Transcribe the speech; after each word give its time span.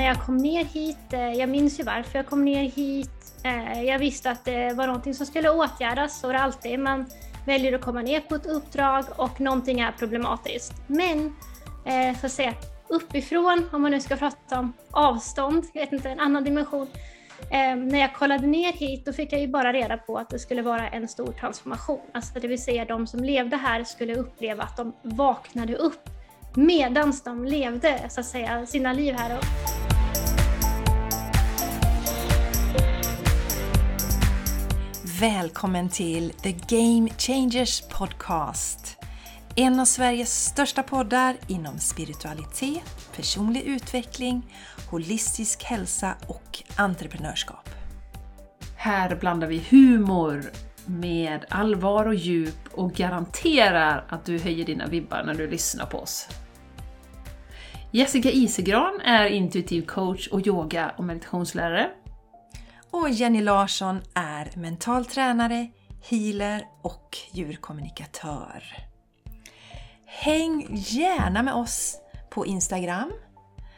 när 0.00 0.06
jag 0.06 0.20
kom 0.20 0.36
ner 0.36 0.64
hit, 0.64 1.12
eh, 1.12 1.32
jag 1.32 1.48
minns 1.48 1.80
ju 1.80 1.84
varför 1.84 2.18
jag 2.18 2.26
kom 2.26 2.44
ner 2.44 2.62
hit. 2.62 3.10
Eh, 3.44 3.82
jag 3.82 3.98
visste 3.98 4.30
att 4.30 4.44
det 4.44 4.72
var 4.72 4.86
någonting 4.86 5.14
som 5.14 5.26
skulle 5.26 5.50
åtgärdas, 5.50 6.20
så 6.20 6.28
är 6.28 6.32
det 6.32 6.40
alltid. 6.40 6.78
Man 6.78 7.06
väljer 7.46 7.72
att 7.72 7.80
komma 7.80 8.02
ner 8.02 8.20
på 8.20 8.34
ett 8.34 8.46
uppdrag 8.46 9.04
och 9.16 9.40
någonting 9.40 9.80
är 9.80 9.92
problematiskt. 9.92 10.72
Men, 10.86 11.36
eh, 11.84 12.18
så 12.20 12.26
att 12.26 12.32
säga, 12.32 12.54
uppifrån, 12.88 13.68
om 13.72 13.82
man 13.82 13.90
nu 13.90 14.00
ska 14.00 14.16
prata 14.16 14.58
om 14.58 14.72
avstånd, 14.90 15.64
jag 15.72 15.80
vet 15.80 15.92
inte, 15.92 16.10
en 16.10 16.20
annan 16.20 16.44
dimension. 16.44 16.86
När 17.76 17.98
jag 17.98 18.14
kollade 18.14 18.46
ner 18.46 18.72
hit 18.72 19.04
då 19.04 19.12
fick 19.12 19.32
jag 19.32 19.40
ju 19.40 19.48
bara 19.48 19.72
reda 19.72 19.96
på 19.96 20.18
att 20.18 20.30
det 20.30 20.38
skulle 20.38 20.62
vara 20.62 20.88
en 20.88 21.08
stor 21.08 21.32
transformation. 21.32 22.00
Alltså 22.12 22.40
det 22.40 22.48
vill 22.48 22.62
säga 22.62 22.84
de 22.84 23.06
som 23.06 23.24
levde 23.24 23.56
här 23.56 23.84
skulle 23.84 24.14
uppleva 24.14 24.62
att 24.62 24.76
de 24.76 24.92
vaknade 25.02 25.76
upp 25.76 26.19
medans 26.54 27.22
de 27.22 27.44
levde 27.44 28.00
så 28.10 28.20
att 28.20 28.26
säga, 28.26 28.66
sina 28.66 28.92
liv 28.92 29.14
här. 29.14 29.40
Välkommen 35.20 35.88
till 35.88 36.30
The 36.30 36.52
Game 36.52 37.10
Changers 37.18 37.80
Podcast. 37.80 38.96
En 39.56 39.80
av 39.80 39.84
Sveriges 39.84 40.44
största 40.44 40.82
poddar 40.82 41.36
inom 41.48 41.78
spiritualitet, 41.78 43.12
personlig 43.16 43.62
utveckling, 43.62 44.54
holistisk 44.90 45.64
hälsa 45.64 46.14
och 46.26 46.62
entreprenörskap. 46.76 47.68
Här 48.76 49.16
blandar 49.16 49.46
vi 49.46 49.62
humor 49.70 50.50
med 50.90 51.44
allvar 51.48 52.06
och 52.06 52.14
djup 52.14 52.68
och 52.72 52.92
garanterar 52.92 54.04
att 54.08 54.24
du 54.24 54.38
höjer 54.38 54.66
dina 54.66 54.86
vibbar 54.86 55.22
när 55.26 55.34
du 55.34 55.50
lyssnar 55.50 55.86
på 55.86 55.98
oss. 55.98 56.28
Jessica 57.90 58.30
Isegran 58.30 59.00
är 59.00 59.26
intuitiv 59.26 59.86
coach 59.86 60.28
och 60.28 60.46
yoga 60.46 60.94
och 60.96 61.04
meditationslärare. 61.04 61.90
Och 62.90 63.10
Jenny 63.10 63.42
Larsson 63.42 64.00
är 64.14 64.58
mental 64.58 65.04
tränare, 65.04 65.68
healer 66.10 66.66
och 66.82 67.18
djurkommunikatör. 67.32 68.64
Häng 70.06 70.66
gärna 70.70 71.42
med 71.42 71.54
oss 71.54 71.96
på 72.30 72.46
Instagram 72.46 73.12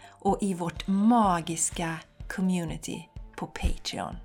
och 0.08 0.38
i 0.40 0.54
vårt 0.54 0.86
magiska 0.86 1.96
community 2.28 3.08
på 3.36 3.46
Patreon. 3.46 4.16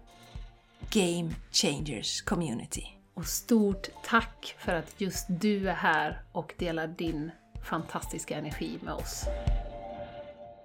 Game 0.90 1.30
Changers 1.52 2.22
Community. 2.22 2.86
Och 3.14 3.26
stort 3.26 3.90
tack 4.04 4.56
för 4.60 4.74
att 4.74 5.02
just 5.02 5.26
du 5.30 5.70
är 5.70 5.74
här 5.74 6.22
och 6.32 6.54
delar 6.58 6.88
din 6.88 7.32
fantastiska 7.70 8.38
energi 8.38 8.80
med 8.84 8.94
oss. 8.94 9.26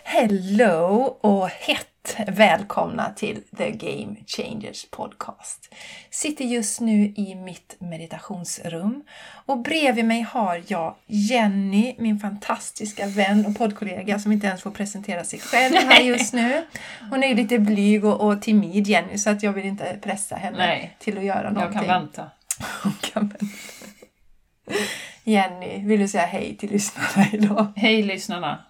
Hello 0.05 1.19
och 1.20 1.48
hett 1.48 2.17
välkomna 2.27 3.11
till 3.17 3.42
The 3.56 3.70
Game 3.70 4.17
Changers 4.27 4.86
Podcast. 4.91 5.75
Sitter 6.11 6.45
just 6.45 6.81
nu 6.81 7.12
i 7.17 7.34
mitt 7.34 7.77
meditationsrum 7.78 9.05
och 9.47 9.58
bredvid 9.58 10.05
mig 10.05 10.20
har 10.20 10.62
jag 10.67 10.95
Jenny, 11.06 11.95
min 11.98 12.19
fantastiska 12.19 13.06
vän 13.06 13.47
och 13.47 13.58
poddkollega 13.58 14.19
som 14.19 14.33
inte 14.33 14.47
ens 14.47 14.62
får 14.62 14.70
presentera 14.70 15.25
sig 15.25 15.39
själv 15.39 15.77
här 15.77 16.00
just 16.00 16.33
nu. 16.33 16.62
Hon 17.11 17.23
är 17.23 17.34
lite 17.34 17.58
blyg 17.58 18.05
och, 18.05 18.20
och 18.20 18.42
timid 18.42 18.86
Jenny 18.86 19.19
så 19.19 19.30
att 19.30 19.42
jag 19.42 19.53
vill 19.53 19.67
inte 19.67 19.98
pressa 20.03 20.36
henne 20.36 20.58
Nej, 20.58 20.97
till 20.98 21.19
att 21.19 21.25
göra 21.25 21.50
någonting. 21.50 21.78
Jag 21.78 21.86
kan 21.86 22.03
vänta. 22.03 22.30
Hon 22.83 22.92
kan 23.12 23.28
vänta. 23.28 23.47
Jenny, 25.25 25.86
vill 25.86 26.00
du 26.00 26.08
säga 26.08 26.27
hej 26.27 26.56
till 26.56 26.70
lyssnarna 26.70 27.28
idag? 27.33 27.73
Hej 27.77 28.03
lyssnarna! 28.03 28.64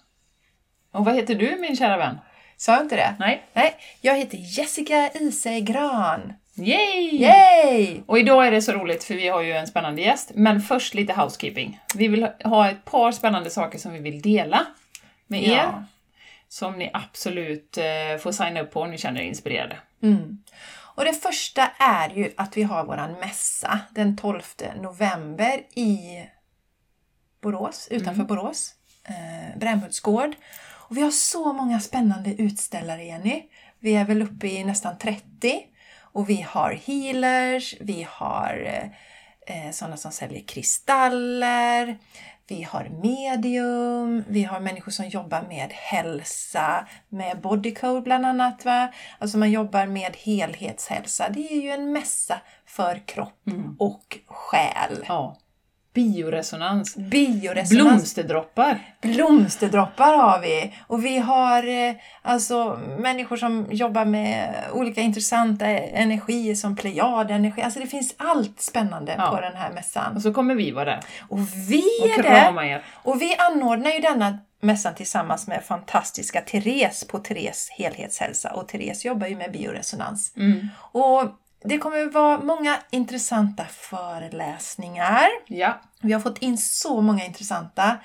Och 0.93 1.05
vad 1.05 1.15
heter 1.15 1.35
du 1.35 1.57
min 1.61 1.77
kära 1.77 1.97
vän? 1.97 2.19
Sa 2.57 2.73
jag 2.73 2.83
inte 2.83 2.97
det? 2.97 3.15
Nej. 3.19 3.47
Nej, 3.53 3.77
jag 4.01 4.19
heter 4.19 4.39
Jessica 4.39 5.11
Isegran. 5.15 6.33
Yay! 6.55 7.21
Yay! 7.21 8.01
Och 8.07 8.19
idag 8.19 8.47
är 8.47 8.51
det 8.51 8.63
så 8.63 8.73
roligt 8.73 9.05
för 9.05 9.15
vi 9.15 9.29
har 9.29 9.43
ju 9.43 9.53
en 9.53 9.67
spännande 9.67 10.03
gäst, 10.03 10.31
men 10.35 10.61
först 10.61 10.95
lite 10.95 11.13
housekeeping. 11.13 11.81
Vi 11.95 12.09
vill 12.09 12.29
ha 12.45 12.71
ett 12.71 12.85
par 12.85 13.13
spännande 13.13 13.51
saker 13.51 13.79
som 13.79 13.93
vi 13.93 13.99
vill 13.99 14.23
dela 14.23 14.67
med 15.27 15.43
er. 15.43 15.57
Ja. 15.57 15.85
Som 16.49 16.79
ni 16.79 16.91
absolut 16.93 17.79
eh, 17.79 18.19
får 18.21 18.33
signa 18.33 18.61
upp 18.61 18.73
på 18.73 18.81
om 18.81 18.91
ni 18.91 18.99
känner 18.99 19.21
er 19.21 19.25
inspirerade. 19.25 19.79
Mm. 20.03 20.43
Och 20.95 21.05
det 21.05 21.13
första 21.13 21.71
är 21.79 22.11
ju 22.11 22.33
att 22.37 22.57
vi 22.57 22.63
har 22.63 22.85
våran 22.85 23.13
mässa 23.13 23.81
den 23.91 24.17
12 24.17 24.43
november 24.83 25.63
i 25.75 25.99
Borås, 27.41 27.89
utanför 27.91 28.25
Borås, 28.25 28.75
eh, 29.05 29.59
Brännhults 29.59 30.01
gård. 30.01 30.35
Och 30.93 30.99
vi 30.99 31.03
har 31.03 31.11
så 31.11 31.53
många 31.53 31.81
spännande 31.81 32.43
utställare, 32.43 33.05
Jenny. 33.05 33.43
Vi 33.81 33.95
är 33.95 34.05
väl 34.05 34.23
uppe 34.23 34.47
i 34.47 34.65
nästan 34.65 34.99
30. 34.99 35.23
Och 36.01 36.31
vi 36.31 36.47
har 36.49 36.73
healers, 36.73 37.75
vi 37.81 38.07
har 38.11 38.83
eh, 39.47 39.71
sådana 39.71 39.97
som 39.97 40.13
säljer 40.13 40.43
kristaller, 40.43 41.99
vi 42.49 42.63
har 42.63 42.89
medium, 43.03 44.25
vi 44.29 44.43
har 44.43 44.61
människor 44.61 44.93
som 44.93 45.09
jobbar 45.09 45.43
med 45.49 45.73
hälsa, 45.73 46.89
med 47.09 47.41
bodycode 47.41 48.01
bland 48.01 48.27
annat. 48.27 48.65
Va? 48.65 48.93
Alltså 49.19 49.39
man 49.39 49.51
jobbar 49.51 49.87
med 49.87 50.17
helhetshälsa. 50.17 51.29
Det 51.29 51.53
är 51.53 51.63
ju 51.63 51.71
en 51.71 51.93
mässa 51.93 52.41
för 52.67 53.03
kropp 53.07 53.45
och 53.79 54.19
själ. 54.27 55.05
Ja. 55.09 55.37
Bioresonans. 55.95 56.97
Bioresonans. 56.97 57.71
Blomsterdroppar. 57.71 58.79
Blomsterdroppar 59.01 60.17
har 60.17 60.41
vi. 60.41 60.75
Och 60.87 61.05
vi 61.05 61.19
har 61.19 61.89
eh, 61.89 61.95
alltså 62.23 62.81
människor 62.99 63.37
som 63.37 63.67
jobbar 63.71 64.05
med 64.05 64.55
olika 64.73 65.01
intressanta 65.01 65.67
energier 65.67 66.55
som 66.55 66.77
plejadenergi. 66.77 67.63
Alltså 67.63 67.81
det 67.81 67.87
finns 67.87 68.15
allt 68.17 68.61
spännande 68.61 69.15
Ja. 69.19 69.31
på 69.31 69.41
den 69.41 69.57
här 69.57 69.73
mässan. 69.73 70.17
Och 70.17 70.23
så 70.23 70.33
kommer 70.35 70.55
vi 70.55 70.71
vara 70.71 70.85
där 70.85 71.01
Och 71.29 71.39
vi 71.69 71.83
och 72.03 72.19
är 72.19 72.23
krama 72.23 72.63
det! 72.63 72.69
er. 72.69 72.83
Och 72.95 73.23
vi 73.23 73.37
anordnar 73.37 73.91
ju 73.91 73.99
denna 74.01 74.39
mässan 74.61 74.95
tillsammans 74.95 75.47
med 75.47 75.65
fantastiska 75.65 76.41
Therese 76.41 77.05
på 77.09 77.19
Therese 77.19 77.69
helhetshälsa. 77.79 78.51
Och 78.51 78.69
Therese 78.69 79.05
jobbar 79.05 79.27
ju 79.27 79.37
med 79.37 79.53
bioresonans. 79.53 80.33
Mm. 80.37 80.69
Och 80.79 81.23
det 81.65 81.79
kommer 81.79 82.11
vara 82.11 82.39
många 82.39 82.77
intressanta 82.91 83.65
föreläsningar. 83.65 85.27
Ja. 85.47 85.81
Vi 86.01 86.13
har 86.13 86.21
fått 86.21 86.39
in 86.39 86.59
så 86.59 87.01
många 87.01 87.25
intressanta 87.25 87.97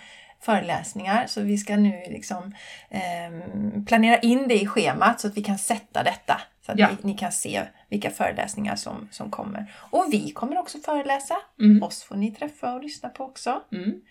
föreläsningar 0.42 1.28
så 1.28 1.42
vi 1.42 1.58
ska 1.58 1.78
nu 1.78 2.02
liksom 2.10 2.56
ehm, 2.90 3.86
planera 3.86 4.18
in 4.18 4.48
det 4.48 4.62
i 4.62 4.68
schemat 4.68 5.20
så 5.22 5.28
att 5.28 5.38
vi 5.38 5.44
kan 5.44 5.58
sätta 5.58 6.04
detta. 6.04 6.42
Så 6.66 6.72
att 6.72 6.80
Ja. 6.80 6.88
ni, 6.90 6.98
ni 7.02 7.18
kan 7.18 7.32
se 7.32 7.62
vilka 7.90 8.10
föreläsningar 8.12 8.76
som, 8.76 9.08
som 9.12 9.32
kommer. 9.32 9.74
Och 9.92 10.06
vi 10.12 10.32
kommer 10.32 10.58
också 10.60 10.78
föreläsa. 10.78 11.36
Mm. 11.60 11.84
Oss 11.84 12.04
får 12.04 12.16
ni 12.16 12.32
träffa 12.32 12.74
och 12.74 12.84
lyssna 12.84 13.10
på 13.10 13.24
också. 13.24 13.62
Mm. 13.72 14.02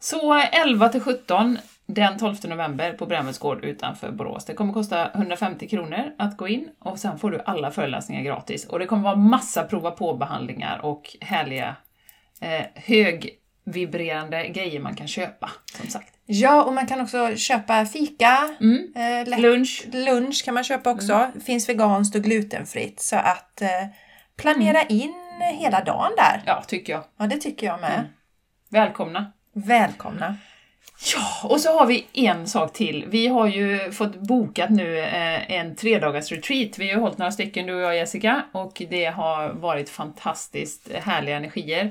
Så 0.00 0.34
11 0.52 0.88
till 0.88 1.00
17 1.00 1.58
den 1.86 2.18
12 2.18 2.36
november 2.44 2.92
på 2.92 3.06
Brännhults 3.06 3.38
gård 3.38 3.64
utanför 3.64 4.10
Borås. 4.10 4.44
Det 4.44 4.54
kommer 4.54 4.72
kosta 4.72 5.10
150 5.14 5.68
kronor 5.68 6.12
att 6.18 6.36
gå 6.36 6.48
in 6.48 6.68
och 6.78 6.98
sen 6.98 7.18
får 7.18 7.30
du 7.30 7.40
alla 7.46 7.70
föreläsningar 7.70 8.22
gratis. 8.22 8.66
Och 8.66 8.78
det 8.78 8.86
kommer 8.86 9.02
vara 9.02 9.16
massa 9.16 9.62
prova 9.64 9.90
på-behandlingar 9.90 10.78
och 10.84 11.16
härliga 11.20 11.76
eh, 12.40 12.64
högvibrerande 12.74 14.48
grejer 14.48 14.80
man 14.80 14.94
kan 14.94 15.08
köpa, 15.08 15.50
som 15.74 15.88
sagt. 15.90 16.14
Ja, 16.26 16.62
och 16.64 16.72
man 16.74 16.86
kan 16.86 17.00
också 17.00 17.36
köpa 17.36 17.86
fika. 17.86 18.56
Mm. 18.60 18.92
Eh, 18.96 19.28
lätt- 19.28 19.40
Lunch. 19.40 19.86
lunch 19.92 20.44
kan 20.44 20.54
man 20.54 20.64
köpa 20.64 20.90
också. 20.90 21.12
Mm. 21.12 21.40
Finns 21.40 21.68
veganskt 21.68 22.16
och 22.16 22.22
glutenfritt. 22.22 23.00
Så 23.00 23.16
att 23.16 23.62
eh, 23.62 23.68
planera 24.36 24.80
Mm. 24.82 24.96
in 25.00 25.14
hela 25.58 25.84
dagen 25.84 26.12
där. 26.16 26.42
Ja, 26.46 26.62
tycker 26.66 26.92
jag. 26.92 27.04
Ja, 27.18 27.26
det 27.26 27.36
tycker 27.36 27.66
jag 27.66 27.80
med. 27.80 27.92
Mm. 27.94 28.06
Välkomna! 28.70 29.32
Välkomna! 29.66 30.36
Ja, 31.14 31.48
och 31.48 31.60
så 31.60 31.78
har 31.78 31.86
vi 31.86 32.06
en 32.12 32.46
sak 32.46 32.72
till. 32.72 33.04
Vi 33.08 33.26
har 33.26 33.46
ju 33.46 33.92
fått 33.92 34.16
bokat 34.16 34.70
nu 34.70 34.98
eh, 34.98 35.50
en 35.52 35.76
tredagars 35.76 36.32
retreat. 36.32 36.78
Vi 36.78 36.90
har 36.90 37.00
hållit 37.00 37.18
några 37.18 37.32
stycken, 37.32 37.66
du 37.66 37.74
och 37.74 37.80
jag 37.80 37.96
Jessica, 37.96 38.42
och 38.52 38.82
det 38.90 39.04
har 39.04 39.48
varit 39.48 39.90
fantastiskt 39.90 40.92
härliga 40.92 41.36
energier. 41.36 41.84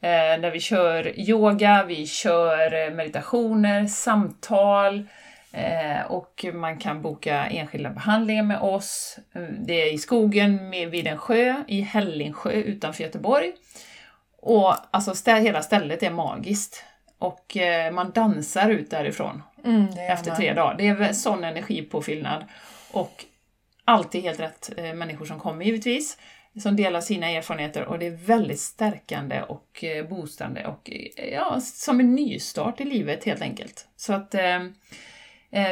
Eh, 0.00 0.40
där 0.40 0.50
vi 0.50 0.60
kör 0.60 1.20
yoga, 1.20 1.84
vi 1.84 2.06
kör 2.06 2.86
eh, 2.86 2.94
meditationer, 2.94 3.86
samtal, 3.86 5.08
och 6.08 6.44
man 6.54 6.78
kan 6.78 7.02
boka 7.02 7.46
enskilda 7.46 7.90
behandlingar 7.90 8.42
med 8.42 8.60
oss. 8.60 9.18
Det 9.66 9.82
är 9.82 9.94
i 9.94 9.98
skogen 9.98 10.70
vid 10.70 11.06
en 11.06 11.18
sjö, 11.18 11.54
i 11.68 11.80
Hällingsjö 11.80 12.52
utanför 12.52 13.04
Göteborg. 13.04 13.52
Och 14.42 14.74
alltså 14.90 15.32
hela 15.32 15.62
stället 15.62 16.02
är 16.02 16.10
magiskt. 16.10 16.84
Och 17.18 17.56
eh, 17.56 17.92
man 17.92 18.10
dansar 18.10 18.70
ut 18.70 18.90
därifrån 18.90 19.42
Mm, 19.64 19.86
efter 20.10 20.34
tre 20.34 20.52
dagar. 20.52 20.74
Det 20.78 20.86
är 20.86 21.12
sån 21.12 21.44
energipåfyllnad. 21.44 22.44
Och 22.92 23.24
alltid 23.84 24.22
helt 24.22 24.40
rätt 24.40 24.70
eh, 24.76 24.94
människor 24.94 25.24
som 25.24 25.38
kommer 25.38 25.64
givetvis, 25.64 26.18
som 26.62 26.76
delar 26.76 27.00
sina 27.00 27.30
erfarenheter 27.30 27.84
och 27.84 27.98
det 27.98 28.06
är 28.06 28.10
väldigt 28.10 28.60
stärkande 28.60 29.42
och 29.42 29.84
eh, 29.84 30.06
boostande 30.08 30.66
och 30.66 30.90
ja, 31.32 31.60
som 31.60 32.00
en 32.00 32.14
nystart 32.14 32.80
i 32.80 32.84
livet 32.84 33.24
helt 33.24 33.42
enkelt. 33.42 33.88
Så 33.96 34.12
att 34.12 34.34
eh, 34.34 34.60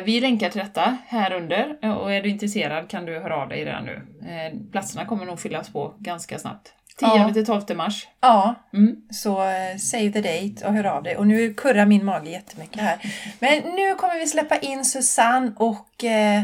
vi 0.05 0.21
länkar 0.21 0.51
till 0.51 0.61
detta 0.61 0.99
här 1.07 1.33
under 1.33 1.97
och 2.01 2.13
är 2.13 2.23
du 2.23 2.29
intresserad 2.29 2.91
kan 2.91 3.05
du 3.05 3.19
höra 3.19 3.37
av 3.37 3.49
dig 3.49 3.65
redan 3.65 3.85
nu. 3.85 4.07
Eh, 4.29 4.71
platserna 4.73 5.07
kommer 5.07 5.25
nog 5.25 5.41
fyllas 5.41 5.73
på 5.73 5.95
ganska 5.99 6.39
snabbt. 6.39 6.76
10 6.99 7.07
Ja. 7.17 7.33
till 7.33 7.47
12 7.47 7.77
mars. 7.77 8.09
Ja, 8.21 8.55
Mm. 8.73 8.97
så 9.11 9.43
eh, 9.49 9.77
save 9.77 10.13
the 10.13 10.21
date 10.21 10.67
och 10.67 10.75
hör 10.75 10.85
av 10.85 11.03
dig. 11.03 11.17
Och 11.17 11.27
nu 11.27 11.55
kurrar 11.55 11.87
min 11.87 12.05
mage 12.05 12.31
jättemycket 12.31 12.83
här. 12.83 12.99
Men 13.41 13.75
nu 13.75 13.95
kommer 13.95 14.19
vi 14.19 14.27
släppa 14.27 14.59
in 14.59 14.85
Susanne 14.85 15.53
och 15.57 16.05
eh, 16.05 16.43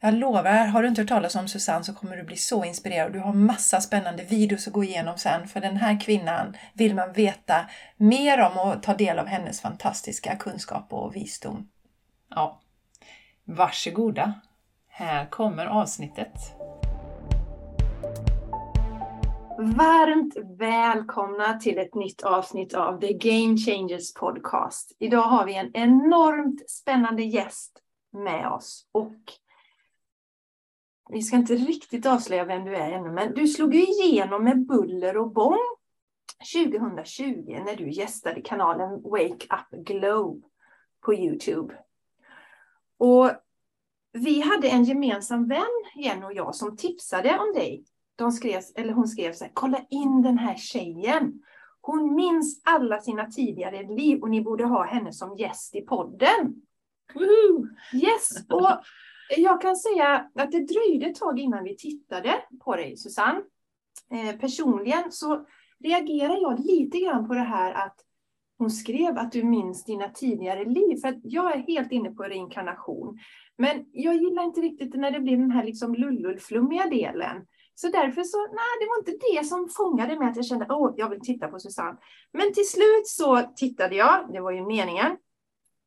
jag 0.00 0.14
lovar, 0.14 0.64
har 0.66 0.82
du 0.82 0.88
inte 0.88 1.00
hört 1.00 1.08
talas 1.08 1.34
om 1.34 1.48
Susanne 1.48 1.84
så 1.84 1.94
kommer 1.94 2.16
du 2.16 2.22
bli 2.22 2.36
så 2.36 2.64
inspirerad. 2.64 3.12
Du 3.12 3.18
har 3.20 3.32
massa 3.32 3.80
spännande 3.80 4.24
videos 4.24 4.66
att 4.66 4.72
gå 4.72 4.84
igenom 4.84 5.18
sen 5.18 5.48
för 5.48 5.60
den 5.60 5.76
här 5.76 6.00
kvinnan 6.00 6.56
vill 6.72 6.94
man 6.94 7.12
veta 7.12 7.66
mer 7.96 8.40
om 8.40 8.58
och 8.58 8.82
ta 8.82 8.94
del 8.94 9.18
av 9.18 9.26
hennes 9.26 9.60
fantastiska 9.60 10.36
kunskap 10.36 10.92
och 10.92 11.16
visdom. 11.16 11.68
Ja. 12.34 12.60
Varsågoda. 13.44 14.32
Här 14.88 15.26
kommer 15.26 15.66
avsnittet. 15.66 16.32
Varmt 19.58 20.36
välkomna 20.58 21.58
till 21.58 21.78
ett 21.78 21.94
nytt 21.94 22.22
avsnitt 22.22 22.74
av 22.74 23.00
The 23.00 23.12
Game 23.12 23.56
Changers 23.56 24.14
Podcast. 24.14 24.96
Idag 24.98 25.22
har 25.22 25.46
vi 25.46 25.54
en 25.54 25.70
enormt 25.74 26.70
spännande 26.70 27.22
gäst 27.22 27.78
med 28.12 28.52
oss 28.52 28.86
och 28.92 29.16
vi 31.10 31.22
ska 31.22 31.36
inte 31.36 31.54
riktigt 31.54 32.06
avslöja 32.06 32.44
vem 32.44 32.64
du 32.64 32.76
är 32.76 32.92
ännu, 32.92 33.10
men 33.10 33.34
du 33.34 33.48
slog 33.48 33.74
ju 33.74 33.82
igenom 33.82 34.44
med 34.44 34.66
buller 34.66 35.16
och 35.16 35.32
bång 35.32 35.58
2020 36.54 37.62
när 37.66 37.76
du 37.76 37.90
gästade 37.90 38.40
kanalen 38.40 39.02
Wake 39.02 39.46
Up 39.50 39.86
Glow 39.86 40.42
på 41.00 41.14
Youtube. 41.14 41.74
Och 42.98 43.30
vi 44.12 44.40
hade 44.40 44.68
en 44.68 44.84
gemensam 44.84 45.48
vän, 45.48 45.84
Jenny 45.94 46.26
och 46.26 46.32
jag, 46.32 46.54
som 46.54 46.76
tipsade 46.76 47.38
om 47.38 47.52
dig 47.54 47.84
de 48.22 48.32
skrev, 48.32 48.62
eller 48.74 48.92
hon 48.92 49.08
skrev 49.08 49.32
så 49.32 49.44
här, 49.44 49.52
kolla 49.54 49.80
in 49.90 50.22
den 50.22 50.38
här 50.38 50.56
tjejen. 50.56 51.42
Hon 51.80 52.14
minns 52.14 52.62
alla 52.64 53.00
sina 53.00 53.26
tidigare 53.26 53.82
liv 53.82 54.22
och 54.22 54.30
ni 54.30 54.40
borde 54.40 54.64
ha 54.64 54.84
henne 54.84 55.12
som 55.12 55.36
gäst 55.36 55.74
i 55.74 55.80
podden. 55.80 56.62
Woohoo! 57.14 57.66
Yes, 57.94 58.46
och 58.48 58.68
jag 59.36 59.60
kan 59.60 59.76
säga 59.76 60.30
att 60.34 60.52
det 60.52 60.66
dröjde 60.66 61.06
ett 61.06 61.14
tag 61.14 61.38
innan 61.38 61.64
vi 61.64 61.76
tittade 61.76 62.34
på 62.64 62.76
dig 62.76 62.96
Susanne. 62.96 63.40
Eh, 64.10 64.36
personligen 64.40 65.12
så 65.12 65.46
reagerar 65.84 66.36
jag 66.42 66.60
lite 66.60 66.98
grann 66.98 67.28
på 67.28 67.34
det 67.34 67.40
här 67.40 67.72
att 67.72 67.96
hon 68.58 68.70
skrev 68.70 69.18
att 69.18 69.32
du 69.32 69.44
minns 69.44 69.84
dina 69.84 70.08
tidigare 70.08 70.64
liv. 70.64 70.96
För 70.96 71.20
jag 71.22 71.56
är 71.56 71.58
helt 71.58 71.92
inne 71.92 72.10
på 72.10 72.22
reinkarnation. 72.22 73.18
Men 73.58 73.86
jag 73.92 74.16
gillar 74.16 74.42
inte 74.42 74.60
riktigt 74.60 74.94
när 74.94 75.10
det 75.10 75.20
blir 75.20 75.36
den 75.36 75.50
här 75.50 75.64
liksom 75.64 75.94
lullullflummiga 75.94 76.86
delen. 76.86 77.46
Så 77.74 77.88
därför 77.88 78.22
så, 78.22 78.38
nej, 78.38 78.72
det 78.80 78.86
var 78.86 78.98
inte 78.98 79.26
det 79.32 79.44
som 79.46 79.68
fångade 79.68 80.18
mig 80.18 80.28
att 80.28 80.36
jag 80.36 80.44
kände, 80.46 80.66
åh, 80.70 80.94
jag 80.96 81.08
vill 81.08 81.20
titta 81.20 81.48
på 81.48 81.58
Susanne. 81.58 81.98
Men 82.32 82.52
till 82.52 82.68
slut 82.68 83.06
så 83.06 83.42
tittade 83.56 83.94
jag, 83.96 84.32
det 84.32 84.40
var 84.40 84.50
ju 84.50 84.66
meningen. 84.66 85.16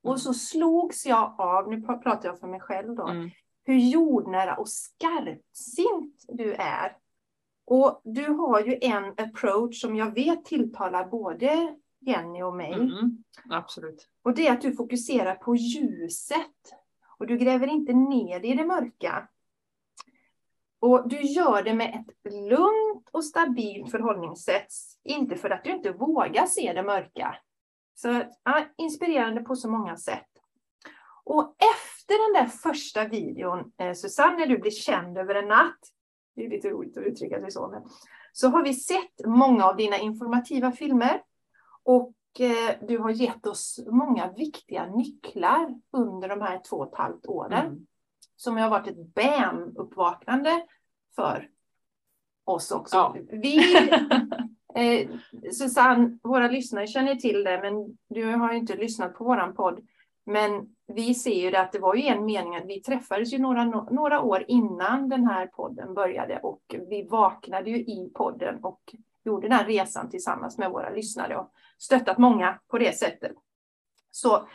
Och 0.03 0.21
så 0.21 0.33
slogs 0.33 1.05
jag 1.05 1.35
av, 1.37 1.69
nu 1.69 1.81
pratar 1.81 2.25
jag 2.29 2.39
för 2.39 2.47
mig 2.47 2.59
själv 2.59 2.95
då, 2.95 3.07
Mm. 3.07 3.29
hur 3.63 3.77
jordnära 3.77 4.55
och 4.55 4.69
skarpsint 4.69 6.25
du 6.27 6.53
är. 6.53 6.97
Och 7.65 8.01
du 8.03 8.27
har 8.27 8.59
ju 8.61 8.77
en 8.81 9.05
approach 9.17 9.81
som 9.81 9.95
jag 9.95 10.13
vet 10.15 10.45
tilltalar 10.45 11.05
både 11.05 11.75
Jenny 11.99 12.41
och 12.43 12.55
mig. 12.55 12.73
Mm. 12.73 13.23
Absolut. 13.49 14.07
Och 14.23 14.35
det 14.35 14.47
är 14.47 14.53
att 14.53 14.61
du 14.61 14.75
fokuserar 14.75 15.35
på 15.35 15.55
ljuset. 15.55 16.51
Och 17.19 17.27
du 17.27 17.37
gräver 17.37 17.67
inte 17.67 17.93
ner 17.93 18.39
dig 18.39 18.51
i 18.51 18.55
det 18.55 18.65
mörka. 18.65 19.27
Och 20.85 21.09
du 21.09 21.21
gör 21.21 21.63
det 21.63 21.73
med 21.73 22.05
ett 22.23 22.33
lugnt 22.33 23.09
och 23.11 23.25
stabilt 23.25 23.91
förhållningssätt. 23.91 24.67
Inte 25.03 25.35
för 25.35 25.49
att 25.49 25.63
du 25.63 25.71
inte 25.71 25.91
vågar 25.91 26.45
se 26.45 26.73
det 26.73 26.83
mörka. 26.83 27.35
Så 27.95 28.23
ja, 28.43 28.65
inspirerande 28.77 29.41
på 29.41 29.55
så 29.55 29.69
många 29.69 29.97
sätt. 29.97 30.27
Och 31.23 31.55
efter 31.59 32.33
den 32.33 32.43
där 32.43 32.49
första 32.51 33.07
videon, 33.07 33.71
eh, 33.77 33.93
Susanne, 33.93 34.37
när 34.37 34.47
du 34.47 34.57
blir 34.57 34.71
känd 34.71 35.17
över 35.17 35.35
en 35.35 35.47
natt. 35.47 35.79
Det 36.35 36.45
är 36.45 36.49
lite 36.49 36.69
roligt 36.69 36.97
att 36.97 37.03
uttrycka 37.03 37.39
sig 37.39 37.51
så. 37.51 37.67
Men, 37.67 37.83
så 38.33 38.49
har 38.49 38.63
vi 38.63 38.73
sett 38.73 39.25
många 39.25 39.65
av 39.65 39.75
dina 39.75 39.97
informativa 39.97 40.71
filmer. 40.71 41.21
Och 41.83 42.13
eh, 42.39 42.75
du 42.87 42.97
har 42.97 43.09
gett 43.09 43.47
oss 43.47 43.79
många 43.87 44.31
viktiga 44.31 44.85
nycklar 44.85 45.79
under 45.91 46.29
de 46.29 46.41
här 46.41 46.61
två 46.69 46.77
och 46.77 46.87
ett 46.87 46.97
halvt 46.97 47.25
åren. 47.25 47.65
Mm. 47.65 47.85
Som 48.35 48.57
har 48.57 48.69
varit 48.69 48.87
ett 48.87 49.15
BAM-uppvaknande 49.15 50.61
för 51.15 51.49
oss 52.45 52.71
också. 52.71 52.95
Ja. 52.95 53.15
Vi, 53.29 53.75
eh, 54.75 55.09
Susanne, 55.51 56.17
våra 56.23 56.47
lyssnare 56.47 56.87
känner 56.87 57.15
till 57.15 57.43
det, 57.43 57.59
men 57.61 57.97
du 58.09 58.25
har 58.25 58.51
ju 58.51 58.57
inte 58.57 58.75
lyssnat 58.75 59.15
på 59.15 59.23
våran 59.23 59.55
podd. 59.55 59.87
Men 60.25 60.75
vi 60.87 61.13
ser 61.13 61.41
ju 61.41 61.51
det 61.51 61.61
att 61.61 61.71
det 61.71 61.79
var 61.79 61.95
ju 61.95 62.03
en 62.03 62.25
mening 62.25 62.55
att 62.55 62.65
vi 62.65 62.81
träffades 62.81 63.33
ju 63.33 63.37
några, 63.37 63.65
några 63.91 64.21
år 64.21 64.45
innan 64.47 65.09
den 65.09 65.27
här 65.27 65.47
podden 65.47 65.93
började 65.93 66.39
och 66.39 66.75
vi 66.89 67.07
vaknade 67.07 67.69
ju 67.69 67.77
i 67.77 68.11
podden 68.13 68.63
och 68.63 68.95
gjorde 69.25 69.47
den 69.47 69.65
resan 69.65 70.09
tillsammans 70.09 70.57
med 70.57 70.71
våra 70.71 70.89
lyssnare 70.89 71.37
och 71.37 71.51
stöttat 71.77 72.17
många 72.17 72.59
på 72.67 72.77
det 72.77 72.97
sättet. 72.97 73.31
Så, 74.11 74.47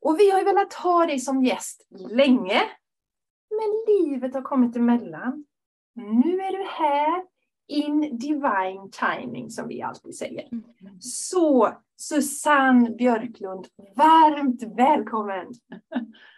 och 0.00 0.18
vi 0.18 0.30
har 0.30 0.38
ju 0.38 0.44
velat 0.44 0.74
ha 0.74 1.06
dig 1.06 1.18
som 1.18 1.44
gäst 1.44 1.86
länge, 2.10 2.62
men 3.50 3.94
livet 3.94 4.34
har 4.34 4.42
kommit 4.42 4.76
emellan. 4.76 5.44
Nu 5.96 6.40
är 6.40 6.52
du 6.52 6.64
här 6.64 7.24
in 7.66 8.18
divine 8.18 8.90
timing 8.90 9.50
som 9.50 9.68
vi 9.68 9.82
alltid 9.82 10.16
säger. 10.16 10.48
Så 11.00 11.76
Susanne 11.96 12.90
Björklund, 12.90 13.66
varmt 13.96 14.62
välkommen! 14.62 15.52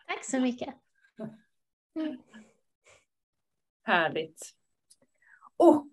Tack 0.06 0.25
så 0.25 0.40
mycket. 0.40 0.75
Härligt. 3.84 4.55
Och 5.56 5.90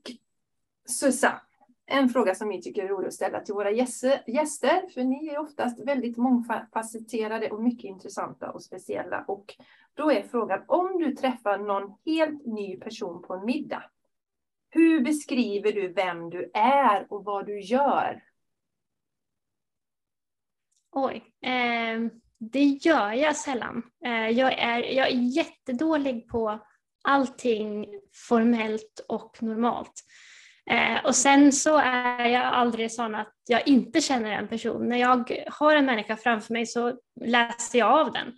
Susanne, 0.85 1.41
en 1.87 2.09
fråga 2.09 2.35
som 2.35 2.49
vi 2.49 2.61
tycker 2.61 2.83
är 2.83 2.87
rolig 2.87 3.07
att 3.07 3.13
ställa 3.13 3.39
till 3.39 3.53
våra 3.53 3.71
gäster, 3.71 4.93
för 4.93 5.03
ni 5.03 5.27
är 5.27 5.37
oftast 5.37 5.79
väldigt 5.79 6.17
mångfacetterade 6.17 7.49
och 7.49 7.63
mycket 7.63 7.85
intressanta 7.85 8.51
och 8.51 8.63
speciella. 8.63 9.25
Och 9.27 9.55
då 9.93 10.11
är 10.11 10.23
frågan, 10.23 10.63
om 10.67 10.99
du 10.99 11.15
träffar 11.15 11.57
någon 11.57 11.97
helt 12.05 12.45
ny 12.45 12.77
person 12.77 13.21
på 13.21 13.33
en 13.33 13.45
middag, 13.45 13.83
hur 14.69 15.01
beskriver 15.01 15.71
du 15.71 15.87
vem 15.87 16.29
du 16.29 16.51
är 16.53 17.13
och 17.13 17.23
vad 17.23 17.45
du 17.45 17.59
gör? 17.59 18.23
Oj. 20.91 21.15
Eh, 21.41 21.99
det 22.37 22.63
gör 22.63 23.11
jag 23.11 23.35
sällan. 23.35 23.83
Eh, 24.05 24.29
jag, 24.29 24.53
är, 24.53 24.79
jag 24.79 25.07
är 25.07 25.37
jättedålig 25.37 26.27
på 26.27 26.59
allting 27.01 27.87
formellt 28.27 29.05
och 29.07 29.43
normalt. 29.43 30.03
Eh, 30.71 31.05
och 31.05 31.15
sen 31.15 31.51
så 31.51 31.77
är 31.77 32.25
jag 32.25 32.43
aldrig 32.43 32.91
sån 32.91 33.15
att 33.15 33.33
jag 33.47 33.67
inte 33.67 34.01
känner 34.01 34.31
en 34.31 34.47
person. 34.47 34.89
När 34.89 34.97
jag 34.97 35.45
har 35.47 35.75
en 35.75 35.85
människa 35.85 36.15
framför 36.15 36.53
mig 36.53 36.65
så 36.65 36.93
läser 37.25 37.79
jag 37.79 37.91
av 37.91 38.11
den. 38.13 38.33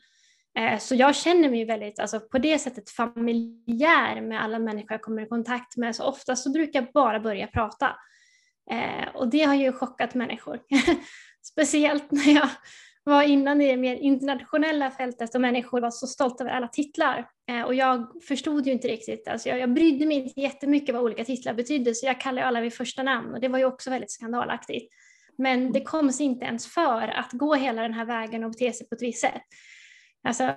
Eh, 0.58 0.80
så 0.80 0.96
jag 0.96 1.16
känner 1.16 1.50
mig 1.50 1.66
väldigt, 1.66 2.00
alltså 2.00 2.20
på 2.20 2.38
det 2.38 2.60
sättet 2.60 2.90
familjär 2.90 4.22
med 4.22 4.44
alla 4.44 4.60
människor 4.60 4.92
jag 4.92 5.02
kommer 5.02 5.22
i 5.22 5.28
kontakt 5.28 5.78
med. 5.78 5.96
Så 5.96 6.04
ofta 6.04 6.36
så 6.36 6.52
brukar 6.52 6.82
jag 6.82 6.92
bara 6.94 7.20
börja 7.20 7.48
prata. 7.48 7.96
Eh, 8.72 9.16
och 9.16 9.28
det 9.28 9.44
har 9.44 9.56
ju 9.56 9.74
chockat 9.74 10.14
människor. 10.14 10.60
Speciellt 11.42 12.12
när 12.12 12.34
jag 12.36 12.50
var 13.04 13.24
innan 13.24 13.62
i 13.62 13.72
det 13.72 13.78
mer 13.78 13.96
internationella 13.96 14.92
fältet 14.92 15.36
och 15.36 15.42
människor 15.42 15.82
var 15.82 15.92
så 15.92 16.08
stolta 16.08 16.44
över 16.44 16.54
alla 16.54 16.68
titlar. 16.68 17.28
Eh, 17.50 17.62
och 17.62 17.76
jag 17.76 18.24
förstod 18.24 18.68
ju 18.68 18.72
inte 18.72 18.88
riktigt, 18.88 19.28
alltså 19.28 19.50
jag, 19.50 19.60
jag 19.60 19.74
brydde 19.74 20.06
mig 20.06 20.18
inte 20.18 20.42
jättemycket 20.42 20.96
vad 20.96 21.04
olika 21.04 21.26
titlar 21.26 21.54
betydde 21.54 21.96
så 21.96 22.06
jag 22.06 22.22
kallade 22.22 22.48
alla 22.48 22.62
vid 22.62 22.74
första 22.74 23.04
namn 23.04 23.34
och 23.34 23.42
det 23.42 23.48
var 23.48 23.60
ju 23.60 23.66
också 23.66 23.90
väldigt 23.90 24.12
skandalaktigt. 24.12 24.94
Men 25.38 25.72
det 25.72 25.82
kom 25.82 26.12
sig 26.12 26.26
inte 26.26 26.46
ens 26.46 26.68
för 26.68 27.08
att 27.08 27.32
gå 27.32 27.56
hela 27.56 27.82
den 27.82 27.94
här 27.94 28.06
vägen 28.06 28.44
och 28.44 28.52
bete 28.52 28.74
sig 28.74 28.88
på 28.88 28.96
ett 28.96 29.02
visst 29.02 29.22
sätt. 29.22 29.42
Alltså, 30.24 30.56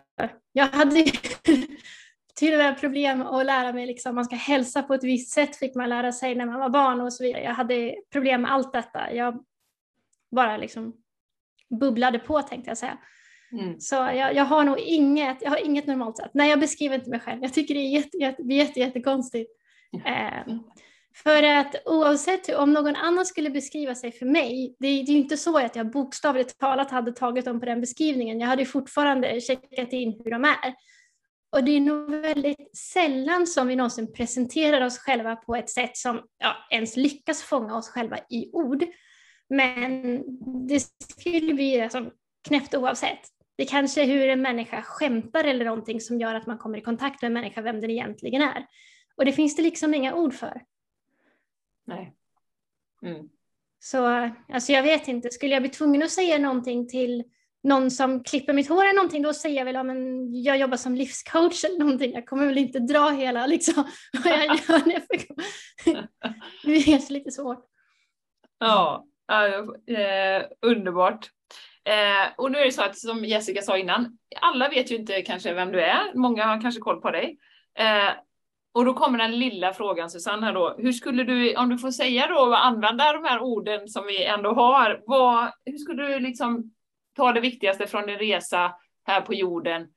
jag 0.53 0.67
hade 0.67 1.05
till 2.35 2.53
och 2.53 2.59
med 2.59 2.81
problem 2.81 3.23
att 3.23 3.47
lära 3.47 3.73
mig 3.73 3.87
liksom, 3.87 4.15
man 4.15 4.25
ska 4.25 4.37
hälsa 4.37 4.83
på 4.83 4.95
ett 4.95 5.05
visst 5.05 5.33
sätt 5.33 5.57
fick 5.57 5.75
man 5.75 5.89
lära 5.89 6.13
sig 6.13 6.35
när 6.35 6.47
man 6.47 6.61
var 6.61 6.69
barn 6.69 7.01
och 7.01 7.13
så 7.13 7.25
vidare. 7.25 7.43
Jag 7.43 7.55
hade 7.55 7.95
problem 8.13 8.43
med 8.43 8.53
allt 8.53 8.73
detta. 8.73 9.13
Jag 9.13 9.45
bara 10.31 10.57
liksom 10.57 10.95
bubblade 11.81 12.19
på 12.19 12.43
tänkte 12.43 12.71
jag 12.71 12.79
säga. 12.79 12.99
Mm. 13.53 13.81
Så 13.81 13.95
jag, 13.95 14.35
jag 14.35 14.45
har 14.45 14.65
nog 14.65 14.79
inget, 14.79 15.39
jag 15.41 15.51
har 15.51 15.65
inget 15.65 15.87
normalt 15.87 16.17
sätt. 16.17 16.31
Nej, 16.35 16.51
jag 16.51 16.61
beskriver 16.61 16.95
inte 16.95 17.11
mig 17.11 17.21
själv. 17.21 17.43
Jag 17.43 17.55
tycker 17.55 17.75
det 17.75 17.81
är 17.81 17.91
jätte, 17.91 18.17
jätte, 18.17 18.43
jätte, 18.43 18.81
jättekonstigt. 18.81 19.51
Eh, 20.07 20.55
För 21.15 21.43
att 21.43 21.75
oavsett 21.85 22.55
om 22.55 22.73
någon 22.73 22.97
annan 22.97 23.27
skulle 23.27 23.51
beskriva 23.51 23.95
sig 23.95 24.13
för 24.13 24.27
mig, 24.27 24.77
det 24.79 24.89
är, 24.89 25.07
det 25.07 25.13
är 25.13 25.17
inte 25.17 25.37
så 25.37 25.59
att 25.59 25.77
jag 25.77 25.91
bokstavligt 25.91 26.59
talat 26.59 26.91
hade 26.91 27.13
tagit 27.13 27.45
dem 27.45 27.61
på 27.61 27.67
den 27.67 27.81
beskrivningen. 27.81 28.41
Jag 28.41 28.49
hade 28.49 28.65
fortfarande 28.65 29.41
checkat 29.41 29.93
in 29.93 30.21
hur 30.25 30.31
de 30.31 30.45
är. 30.45 30.75
Och 31.53 31.65
det 31.65 31.71
är 31.71 31.81
nog 31.81 32.11
väldigt 32.11 32.77
sällan 32.77 33.47
som 33.47 33.67
vi 33.67 33.77
någonsin 33.77 34.13
presenterar 34.13 34.81
oss 34.81 34.99
själva 34.99 35.37
på 35.37 35.57
ett 35.57 35.71
sätt 35.71 35.97
som 35.97 36.21
ja, 36.39 36.57
ens 36.71 36.97
lyckas 36.97 37.43
fånga 37.43 37.77
oss 37.77 37.89
själva 37.89 38.19
i 38.19 38.51
ord. 38.53 38.85
Men 39.49 40.23
det 40.69 40.81
skulle 41.19 41.55
bli 41.55 41.81
alltså, 41.81 42.11
knäppt 42.49 42.75
oavsett. 42.75 43.21
Det 43.61 43.67
kanske 43.67 44.03
är 44.03 44.07
hur 44.07 44.29
en 44.29 44.43
människa 44.43 44.83
skämtar 44.83 45.45
eller 45.45 45.65
någonting 45.65 46.01
som 46.01 46.21
gör 46.21 46.35
att 46.35 46.47
man 46.47 46.59
kommer 46.59 46.79
i 46.79 46.81
kontakt 46.81 47.23
med 47.23 47.27
en 47.27 47.33
människa, 47.33 47.63
vem 47.63 47.81
den 47.81 47.91
egentligen 47.91 48.43
är. 48.43 48.67
Och 49.17 49.25
det 49.25 49.33
finns 49.33 49.57
det 49.57 49.63
liksom 49.63 49.95
inga 49.95 50.15
ord 50.15 50.35
för. 50.35 50.63
Nej. 51.87 52.15
Mm. 53.03 53.29
Så 53.79 54.31
alltså 54.49 54.73
jag 54.73 54.83
vet 54.83 55.09
inte, 55.09 55.31
skulle 55.31 55.53
jag 55.53 55.63
bli 55.63 55.71
tvungen 55.71 56.03
att 56.03 56.11
säga 56.11 56.39
någonting 56.39 56.89
till 56.89 57.25
någon 57.63 57.91
som 57.91 58.25
klipper 58.25 58.53
mitt 58.53 58.69
hår 58.69 58.85
eller 58.85 58.95
någonting, 58.95 59.23
då 59.23 59.33
säger 59.33 59.57
jag 59.57 59.65
väl 59.65 59.77
om 59.77 59.91
en, 59.91 60.35
jag 60.43 60.59
jobbar 60.59 60.77
som 60.77 60.95
livscoach 60.95 61.65
eller 61.65 61.79
någonting. 61.79 62.13
Jag 62.13 62.27
kommer 62.27 62.47
väl 62.47 62.59
inte 62.59 62.79
dra 62.79 63.11
hela 63.11 63.47
liksom 63.47 63.85
vad 64.25 64.33
jag 64.33 64.47
gör. 64.47 64.83
Det 66.65 66.73
är 66.73 66.83
kanske 66.83 67.13
lite 67.13 67.31
svårt. 67.31 67.67
Ja, 68.59 69.07
eh, 69.87 70.47
underbart. 70.61 71.31
Eh, 71.85 72.33
och 72.37 72.53
nu 72.53 72.59
är 72.59 72.65
det 72.65 72.73
så 72.73 72.83
att 72.83 72.99
som 72.99 73.25
Jessica 73.25 73.63
sa 73.63 73.79
innan, 73.79 74.19
alla 74.41 74.69
vet 74.69 74.91
ju 74.91 74.97
inte 74.97 75.23
kanske 75.23 75.55
vem 75.55 75.73
du 75.73 75.81
är. 75.81 76.15
Många 76.15 76.47
har 76.47 76.61
kanske 76.61 76.81
koll 76.81 77.01
på 77.01 77.11
dig. 77.11 77.39
Eh, 77.79 78.11
och 78.73 78.85
då 78.85 78.95
kommer 78.95 79.19
den 79.19 79.39
lilla 79.39 79.73
frågan 79.73 80.11
Susanne 80.11 80.47
här 80.47 80.53
då. 80.53 80.75
Hur 80.79 80.93
skulle 80.93 81.25
du, 81.25 81.57
om 81.57 81.69
du 81.69 81.79
får 81.79 81.91
säga 81.91 82.27
då, 82.27 82.55
använda 82.55 83.13
de 83.13 83.25
här 83.25 83.41
orden 83.41 83.89
som 83.89 84.07
vi 84.07 84.25
ändå 84.25 84.53
har. 84.53 85.03
Vad, 85.07 85.53
hur 85.65 85.79
skulle 85.79 86.07
du 86.07 86.21
liksom 86.21 86.75
ta 87.17 87.33
det 87.33 87.41
viktigaste 87.41 87.87
från 87.87 88.07
din 88.07 88.19
resa 88.19 88.75
här 89.07 89.21
på 89.21 89.35
jorden 89.35 89.89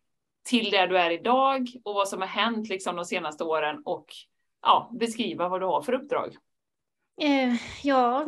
till 0.43 0.71
där 0.71 0.87
du 0.87 0.97
är 0.97 1.11
idag 1.11 1.67
och 1.83 1.93
vad 1.93 2.07
som 2.07 2.21
har 2.21 2.27
hänt 2.27 2.69
liksom 2.69 2.95
de 2.95 3.05
senaste 3.05 3.43
åren 3.43 3.81
och 3.85 4.05
ja, 4.61 4.91
beskriva 4.99 5.49
vad 5.49 5.61
du 5.61 5.65
har 5.65 5.81
för 5.81 5.93
uppdrag. 5.93 6.35
Eh, 7.21 7.53
ja, 7.83 8.25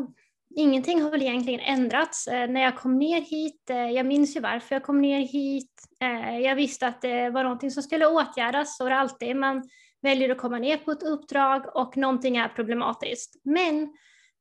ingenting 0.55 1.01
har 1.01 1.11
väl 1.11 1.21
egentligen 1.21 1.59
ändrats. 1.59 2.27
Eh, 2.27 2.49
när 2.49 2.61
jag 2.61 2.77
kom 2.77 2.99
ner 2.99 3.21
hit, 3.21 3.69
eh, 3.69 3.89
jag 3.89 4.05
minns 4.05 4.35
ju 4.35 4.39
varför 4.39 4.75
jag 4.75 4.83
kom 4.83 5.01
ner 5.01 5.19
hit. 5.19 5.71
Eh, 6.01 6.39
jag 6.39 6.55
visste 6.55 6.87
att 6.87 7.01
det 7.01 7.29
var 7.29 7.43
någonting 7.43 7.71
som 7.71 7.83
skulle 7.83 8.07
åtgärdas 8.07 8.79
och 8.79 8.89
det 8.89 8.95
alltid 8.95 9.35
man 9.35 9.69
väljer 10.01 10.29
att 10.29 10.37
komma 10.37 10.57
ner 10.57 10.77
på 10.77 10.91
ett 10.91 11.03
uppdrag 11.03 11.75
och 11.75 11.97
någonting 11.97 12.37
är 12.37 12.47
problematiskt. 12.47 13.35
Men 13.43 13.83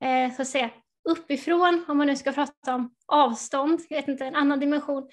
eh, 0.05 0.35
så 0.37 0.43
att 0.43 0.49
säga, 0.49 0.71
uppifrån, 1.09 1.85
om 1.89 1.99
man 1.99 2.07
nu 2.07 2.17
ska 2.17 2.33
prata 2.33 2.75
om 2.75 2.95
avstånd, 3.07 3.81
jag 3.89 3.97
vet 3.97 4.09
inte, 4.09 4.25
en 4.25 4.35
annan 4.35 4.61
dimension. 4.61 5.09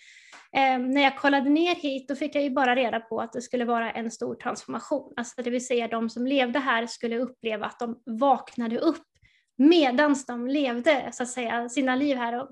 Eh, 0.57 0.79
när 0.79 1.01
jag 1.01 1.17
kollade 1.17 1.50
ner 1.50 1.75
hit 1.75 2.07
då 2.07 2.15
fick 2.15 2.36
jag 2.36 2.43
ju 2.43 2.50
bara 2.50 2.75
reda 2.75 3.00
på 3.00 3.21
att 3.21 3.33
det 3.33 3.41
skulle 3.41 3.65
vara 3.65 3.91
en 3.91 4.12
stor 4.12 4.36
transformation. 4.36 5.13
Alltså 5.15 5.41
det 5.41 5.50
vill 5.50 5.65
säga 5.65 5.88
de 5.88 6.10
som 6.10 6.27
levde 6.27 6.60
här 6.60 6.88
skulle 6.88 7.19
uppleva 7.19 7.65
att 7.65 7.79
de 7.79 8.01
vaknade 8.05 8.79
upp 8.79 9.11
medan 9.55 10.15
de 10.27 10.48
levde 10.48 11.10
så 11.12 11.24
att 11.24 11.29
säga, 11.29 11.70
sina 11.70 11.96
liv 11.96 12.17
här. 12.17 12.41
Och 12.41 12.50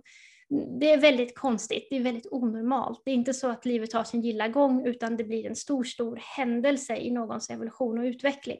det 0.79 0.91
är 0.91 0.97
väldigt 0.97 1.37
konstigt, 1.37 1.87
det 1.89 1.95
är 1.95 2.03
väldigt 2.03 2.27
onormalt. 2.31 3.01
Det 3.05 3.11
är 3.11 3.15
inte 3.15 3.33
så 3.33 3.49
att 3.49 3.65
livet 3.65 3.93
har 3.93 4.03
sin 4.03 4.21
gilla 4.21 4.47
gång 4.47 4.87
utan 4.87 5.17
det 5.17 5.23
blir 5.23 5.45
en 5.45 5.55
stor, 5.55 5.83
stor 5.83 6.19
händelse 6.37 6.97
i 6.97 7.11
någons 7.11 7.49
evolution 7.49 7.99
och 7.99 8.03
utveckling. 8.03 8.59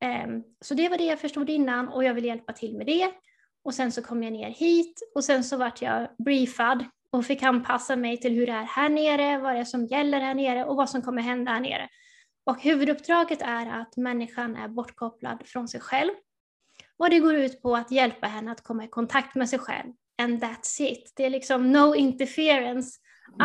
Ehm, 0.00 0.42
så 0.60 0.74
det 0.74 0.88
var 0.88 0.98
det 0.98 1.04
jag 1.04 1.20
förstod 1.20 1.50
innan 1.50 1.88
och 1.88 2.04
jag 2.04 2.14
ville 2.14 2.26
hjälpa 2.26 2.52
till 2.52 2.76
med 2.76 2.86
det. 2.86 3.10
Och 3.64 3.74
sen 3.74 3.92
så 3.92 4.02
kom 4.02 4.22
jag 4.22 4.32
ner 4.32 4.50
hit 4.50 5.00
och 5.14 5.24
sen 5.24 5.44
så 5.44 5.56
vart 5.56 5.82
jag 5.82 6.08
briefad 6.18 6.84
och 7.10 7.24
fick 7.24 7.42
anpassa 7.42 7.96
mig 7.96 8.16
till 8.16 8.32
hur 8.32 8.46
det 8.46 8.52
är 8.52 8.64
här 8.64 8.88
nere, 8.88 9.38
vad 9.38 9.54
det 9.54 9.60
är 9.60 9.64
som 9.64 9.86
gäller 9.86 10.20
här 10.20 10.34
nere 10.34 10.64
och 10.64 10.76
vad 10.76 10.90
som 10.90 11.02
kommer 11.02 11.22
hända 11.22 11.52
här 11.52 11.60
nere. 11.60 11.88
Och 12.44 12.62
huvuduppdraget 12.62 13.42
är 13.42 13.66
att 13.80 13.96
människan 13.96 14.56
är 14.56 14.68
bortkopplad 14.68 15.42
från 15.46 15.68
sig 15.68 15.80
själv. 15.80 16.10
Och 16.98 17.10
det 17.10 17.18
går 17.18 17.34
ut 17.34 17.62
på 17.62 17.76
att 17.76 17.90
hjälpa 17.90 18.26
henne 18.26 18.52
att 18.52 18.64
komma 18.64 18.84
i 18.84 18.88
kontakt 18.88 19.34
med 19.34 19.48
sig 19.48 19.58
själv. 19.58 19.92
And 20.22 20.44
that's 20.44 20.82
it. 20.82 21.12
Det 21.16 21.24
är 21.24 21.30
liksom 21.30 21.72
no 21.72 21.94
interference 21.94 22.98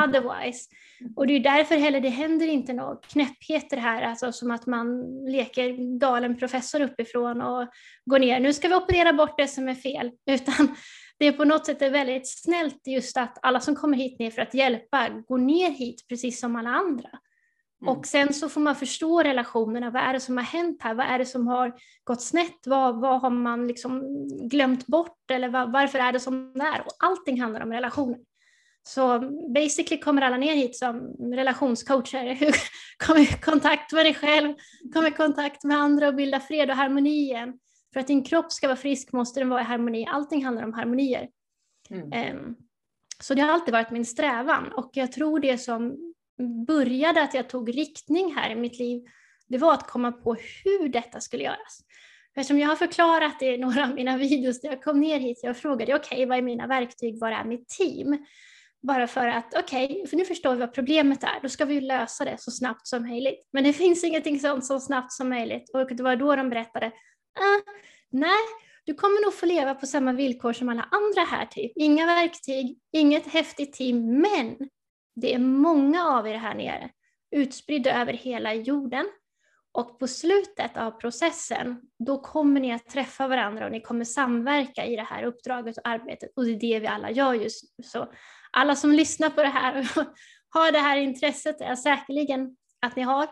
otherwise. 0.08 0.70
Och 1.16 1.28
det 1.28 1.34
är 1.34 1.40
därför 1.40 1.76
heller 1.76 2.02
det 2.02 2.10
händer 2.10 2.48
inte 2.48 2.74
några 2.74 2.96
knäppheter 2.96 3.78
här, 3.78 4.02
alltså 4.02 4.32
som 4.32 4.52
att 4.52 4.66
man 4.66 5.02
leker 5.26 5.98
galen 6.00 6.38
professor 6.38 6.82
uppifrån 6.82 7.42
och 7.42 7.68
går 8.06 8.20
ner, 8.20 8.40
nu 8.40 8.54
ska 8.54 8.68
vi 8.68 8.76
operera 8.76 9.14
bort 9.14 9.38
det 9.38 9.48
som 9.48 9.70
är 9.70 9.76
fel, 9.76 10.12
utan 10.26 10.76
det 11.20 11.28
är 11.28 11.32
på 11.32 11.46
något 11.46 11.66
sätt 11.66 11.82
väldigt 11.82 12.28
snällt 12.28 12.88
just 12.88 13.18
att 13.18 13.38
alla 13.42 13.60
som 13.60 13.76
kommer 13.76 13.98
hit 13.98 14.20
ner 14.20 14.32
för 14.32 14.42
att 14.42 14.54
hjälpa 14.54 15.10
går 15.10 15.38
ner 15.38 15.72
hit 15.72 16.08
precis 16.10 16.40
som 16.40 16.56
alla 16.56 16.70
andra. 16.70 17.10
Mm. 17.84 17.98
Och 17.98 18.06
sen 18.06 18.34
så 18.34 18.50
får 18.50 18.62
man 18.62 18.76
förstå 18.76 19.24
relationerna, 19.24 19.90
vad 19.90 20.02
är 20.02 20.14
det 20.14 20.20
som 20.20 20.38
har 20.38 20.44
hänt 20.44 20.82
här, 20.82 20.94
vad 20.94 21.06
är 21.06 21.20
det 21.20 21.26
som 21.26 21.48
har 21.48 21.74
gått 22.04 22.22
snett, 22.22 22.68
vad, 22.68 23.02
vad 23.02 23.22
har 23.22 23.30
man 23.30 23.68
liksom 23.68 24.02
glömt 24.50 24.88
bort 24.88 25.32
eller 25.32 25.50
var, 25.50 25.68
varför 25.68 26.00
är 26.00 26.12
det 26.12 26.20
som 26.20 26.54
det 26.54 26.66
är? 26.66 26.82
Och 26.82 26.94
allting 27.00 27.42
handlar 27.42 27.62
om 27.62 27.72
relationer. 27.72 28.18
Så 28.84 29.20
basically 29.54 30.02
kommer 30.02 30.22
alla 30.22 30.38
ner 30.38 30.56
hit 30.56 30.76
som 30.76 31.16
relationscoacher, 31.34 32.38
kom 33.06 33.18
i 33.18 33.26
kontakt 33.26 33.94
med 33.94 34.06
dig 34.06 34.14
själv, 34.14 34.54
kom 34.94 35.06
i 35.06 35.12
kontakt 35.12 35.64
med 35.64 35.78
andra 35.78 36.08
och 36.08 36.16
bilda 36.16 36.40
fred 36.40 36.70
och 36.70 36.76
harmoni 36.76 37.22
igen. 37.22 37.54
För 37.94 38.00
att 38.00 38.08
din 38.08 38.24
kropp 38.24 38.52
ska 38.52 38.68
vara 38.68 38.78
frisk 38.78 39.12
måste 39.12 39.40
den 39.40 39.50
vara 39.50 39.62
i 39.62 39.64
harmoni, 39.64 40.08
allting 40.10 40.46
handlar 40.46 40.64
om 40.64 40.74
harmonier. 40.74 41.30
Mm. 41.90 42.38
Um, 42.38 42.56
så 43.20 43.34
det 43.34 43.42
har 43.42 43.50
alltid 43.50 43.74
varit 43.74 43.92
min 43.92 44.06
strävan 44.06 44.72
och 44.72 44.90
jag 44.94 45.12
tror 45.12 45.40
det 45.40 45.58
som 45.58 46.13
började 46.66 47.22
att 47.22 47.34
jag 47.34 47.50
tog 47.50 47.78
riktning 47.78 48.36
här 48.36 48.50
i 48.50 48.56
mitt 48.56 48.80
liv, 48.80 49.04
det 49.48 49.58
var 49.58 49.74
att 49.74 49.88
komma 49.88 50.12
på 50.12 50.36
hur 50.64 50.90
detta 50.90 51.22
skulle 51.22 51.44
göras. 51.44 51.80
Eftersom 52.36 52.60
jag 52.60 52.68
har 52.68 52.76
förklarat 52.76 53.40
det 53.40 53.46
i 53.46 53.58
några 53.58 53.84
av 53.84 53.94
mina 53.96 54.18
videos 54.18 54.64
när 54.64 54.70
jag 54.70 54.84
kom 54.84 55.00
ner 55.00 55.20
hit, 55.20 55.40
jag 55.44 55.58
frågade 55.58 55.96
okej, 55.96 56.16
okay, 56.16 56.26
vad 56.26 56.38
är 56.38 56.42
mina 56.42 56.68
verktyg, 56.68 57.20
vad 57.20 57.32
är 57.32 57.44
mitt 57.44 57.70
team? 57.70 58.26
Bara 58.82 59.08
för 59.08 59.28
att 59.28 59.54
okej, 59.58 59.86
okay, 59.86 60.08
för 60.08 60.18
nu 60.18 60.26
förstår 60.26 60.54
vi 60.54 60.60
vad 60.60 60.74
problemet 60.74 61.24
är, 61.24 61.40
då 61.42 61.50
ska 61.50 61.66
vi 61.66 61.82
lösa 61.82 62.26
det 62.26 62.36
så 62.40 62.52
snabbt 62.52 62.88
som 62.88 63.04
möjligt. 63.08 63.48
Men 63.54 63.64
det 63.64 63.74
finns 63.74 64.04
ingenting 64.04 64.40
sånt 64.40 64.66
så 64.66 64.80
snabbt 64.80 65.12
som 65.12 65.30
möjligt. 65.30 65.70
Och 65.74 65.96
det 65.96 66.04
var 66.04 66.16
då 66.16 66.36
de 66.36 66.50
berättade, 66.50 66.86
ah, 67.40 67.72
nej, 68.12 68.44
du 68.86 68.94
kommer 68.94 69.26
nog 69.26 69.34
få 69.34 69.46
leva 69.46 69.76
på 69.76 69.88
samma 69.88 70.14
villkor 70.14 70.54
som 70.54 70.70
alla 70.70 70.90
andra 70.92 71.22
här, 71.22 71.46
typ. 71.46 71.72
Inga 71.76 72.06
verktyg, 72.06 72.80
inget 72.92 73.28
häftigt 73.28 73.74
team, 73.74 74.22
men 74.22 74.70
det 75.16 75.34
är 75.34 75.40
många 75.40 76.08
av 76.08 76.28
er 76.28 76.36
här 76.36 76.56
nere, 76.56 76.90
utspridda 77.32 78.02
över 78.02 78.14
hela 78.14 78.54
jorden. 78.54 79.06
Och 79.72 80.00
på 80.00 80.08
slutet 80.08 80.78
av 80.78 80.92
processen, 80.92 81.82
då 82.00 82.22
kommer 82.22 82.60
ni 82.60 82.74
att 82.74 82.90
träffa 82.90 83.28
varandra 83.28 83.66
och 83.66 83.72
ni 83.72 83.82
kommer 83.82 84.06
samverka 84.06 84.86
i 84.86 84.96
det 84.96 85.04
här 85.04 85.24
uppdraget 85.24 85.78
och 85.78 85.88
arbetet. 85.88 86.32
Och 86.36 86.46
det 86.46 86.52
är 86.52 86.60
det 86.60 86.80
vi 86.80 86.88
alla 86.88 87.12
gör 87.12 87.34
just 87.34 87.64
nu. 87.78 87.84
Så 87.84 88.14
alla 88.52 88.76
som 88.76 88.92
lyssnar 88.92 89.30
på 89.30 89.42
det 89.42 89.50
här 89.50 89.80
och 89.98 90.06
har 90.50 90.72
det 90.72 90.80
här 90.80 90.98
intresset 90.98 91.62
är 91.62 91.76
säkerligen 91.76 92.56
att 92.82 92.96
ni 92.96 93.02
har. 93.02 93.24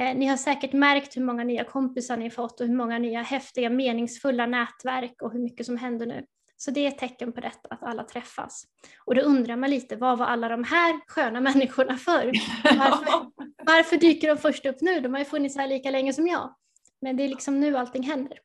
Eh, 0.00 0.16
ni 0.16 0.26
har 0.26 0.36
säkert 0.36 0.72
märkt 0.72 1.16
hur 1.16 1.22
många 1.22 1.44
nya 1.44 1.64
kompisar 1.64 2.16
ni 2.16 2.22
har 2.22 2.30
fått 2.30 2.60
och 2.60 2.66
hur 2.66 2.74
många 2.74 2.98
nya 2.98 3.22
häftiga 3.22 3.70
meningsfulla 3.70 4.46
nätverk 4.46 5.22
och 5.22 5.32
hur 5.32 5.40
mycket 5.40 5.66
som 5.66 5.76
händer 5.76 6.06
nu. 6.06 6.26
Så 6.62 6.70
det 6.70 6.80
är 6.80 6.88
ett 6.88 6.98
tecken 6.98 7.32
på 7.32 7.40
detta, 7.40 7.68
att 7.70 7.82
alla 7.82 8.04
träffas. 8.04 8.64
Och 9.04 9.14
då 9.14 9.20
undrar 9.20 9.56
man 9.56 9.70
lite, 9.70 9.96
vad 9.96 10.18
var 10.18 10.26
alla 10.26 10.48
de 10.48 10.64
här 10.64 11.00
sköna 11.06 11.40
människorna 11.50 11.96
för? 11.96 12.32
Varför, 12.64 13.30
varför 13.64 13.96
dyker 13.96 14.28
de 14.28 14.36
först 14.36 14.66
upp 14.66 14.80
nu? 14.80 15.00
De 15.00 15.12
har 15.12 15.18
ju 15.18 15.24
funnits 15.24 15.56
här 15.56 15.68
lika 15.68 15.90
länge 15.90 16.12
som 16.12 16.26
jag. 16.26 16.54
Men 17.00 17.16
det 17.16 17.22
är 17.22 17.28
liksom 17.28 17.60
nu 17.60 17.76
allting 17.76 18.02
händer. 18.02 18.38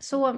Så, 0.00 0.28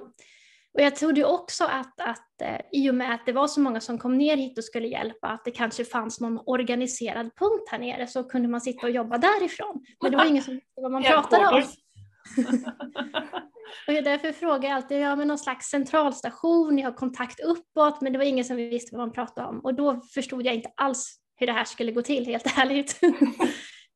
och 0.73 0.81
jag 0.81 0.97
trodde 0.97 1.25
också 1.25 1.65
att, 1.65 2.01
att 2.01 2.43
eh, 2.43 2.61
i 2.73 2.91
och 2.91 2.95
med 2.95 3.15
att 3.15 3.27
det 3.27 3.33
var 3.33 3.47
så 3.47 3.61
många 3.61 3.81
som 3.81 3.99
kom 3.99 4.19
ner 4.19 4.37
hit 4.37 4.59
och 4.59 4.65
skulle 4.65 4.89
hjälpa, 4.89 5.29
att 5.29 5.45
det 5.45 5.51
kanske 5.51 5.85
fanns 5.85 6.21
någon 6.21 6.41
organiserad 6.47 7.31
punkt 7.37 7.69
här 7.71 7.79
nere, 7.79 8.07
så 8.07 8.25
kunde 8.25 8.49
man 8.49 8.61
sitta 8.61 8.87
och 8.87 8.93
jobba 8.93 9.19
därifrån. 9.19 9.85
Men 10.03 10.11
det 10.11 10.17
var 10.17 10.25
ingen 10.25 10.43
som 10.43 10.55
visste 10.55 10.81
vad 10.81 10.93
man 10.93 11.03
pratade 11.03 11.49
om. 11.49 11.63
och 13.87 13.93
därför 13.93 14.33
frågar 14.33 14.69
jag 14.69 14.77
alltid, 14.77 15.01
ja 15.01 15.17
men 15.17 15.29
någon 15.29 15.39
slags 15.39 15.67
centralstation, 15.67 16.77
ni 16.77 16.83
har 16.83 16.93
kontakt 16.93 17.41
uppåt, 17.41 18.01
men 18.01 18.13
det 18.13 18.19
var 18.19 18.25
ingen 18.25 18.45
som 18.45 18.57
visste 18.57 18.97
vad 18.97 19.07
man 19.07 19.13
pratade 19.13 19.49
om. 19.49 19.61
Och 19.61 19.75
då 19.75 20.01
förstod 20.15 20.47
jag 20.47 20.55
inte 20.55 20.73
alls 20.77 21.19
hur 21.37 21.47
det 21.47 21.53
här 21.53 21.65
skulle 21.65 21.93
gå 21.93 22.03
till, 22.03 22.27
helt 22.27 22.47
ärligt. 22.59 23.01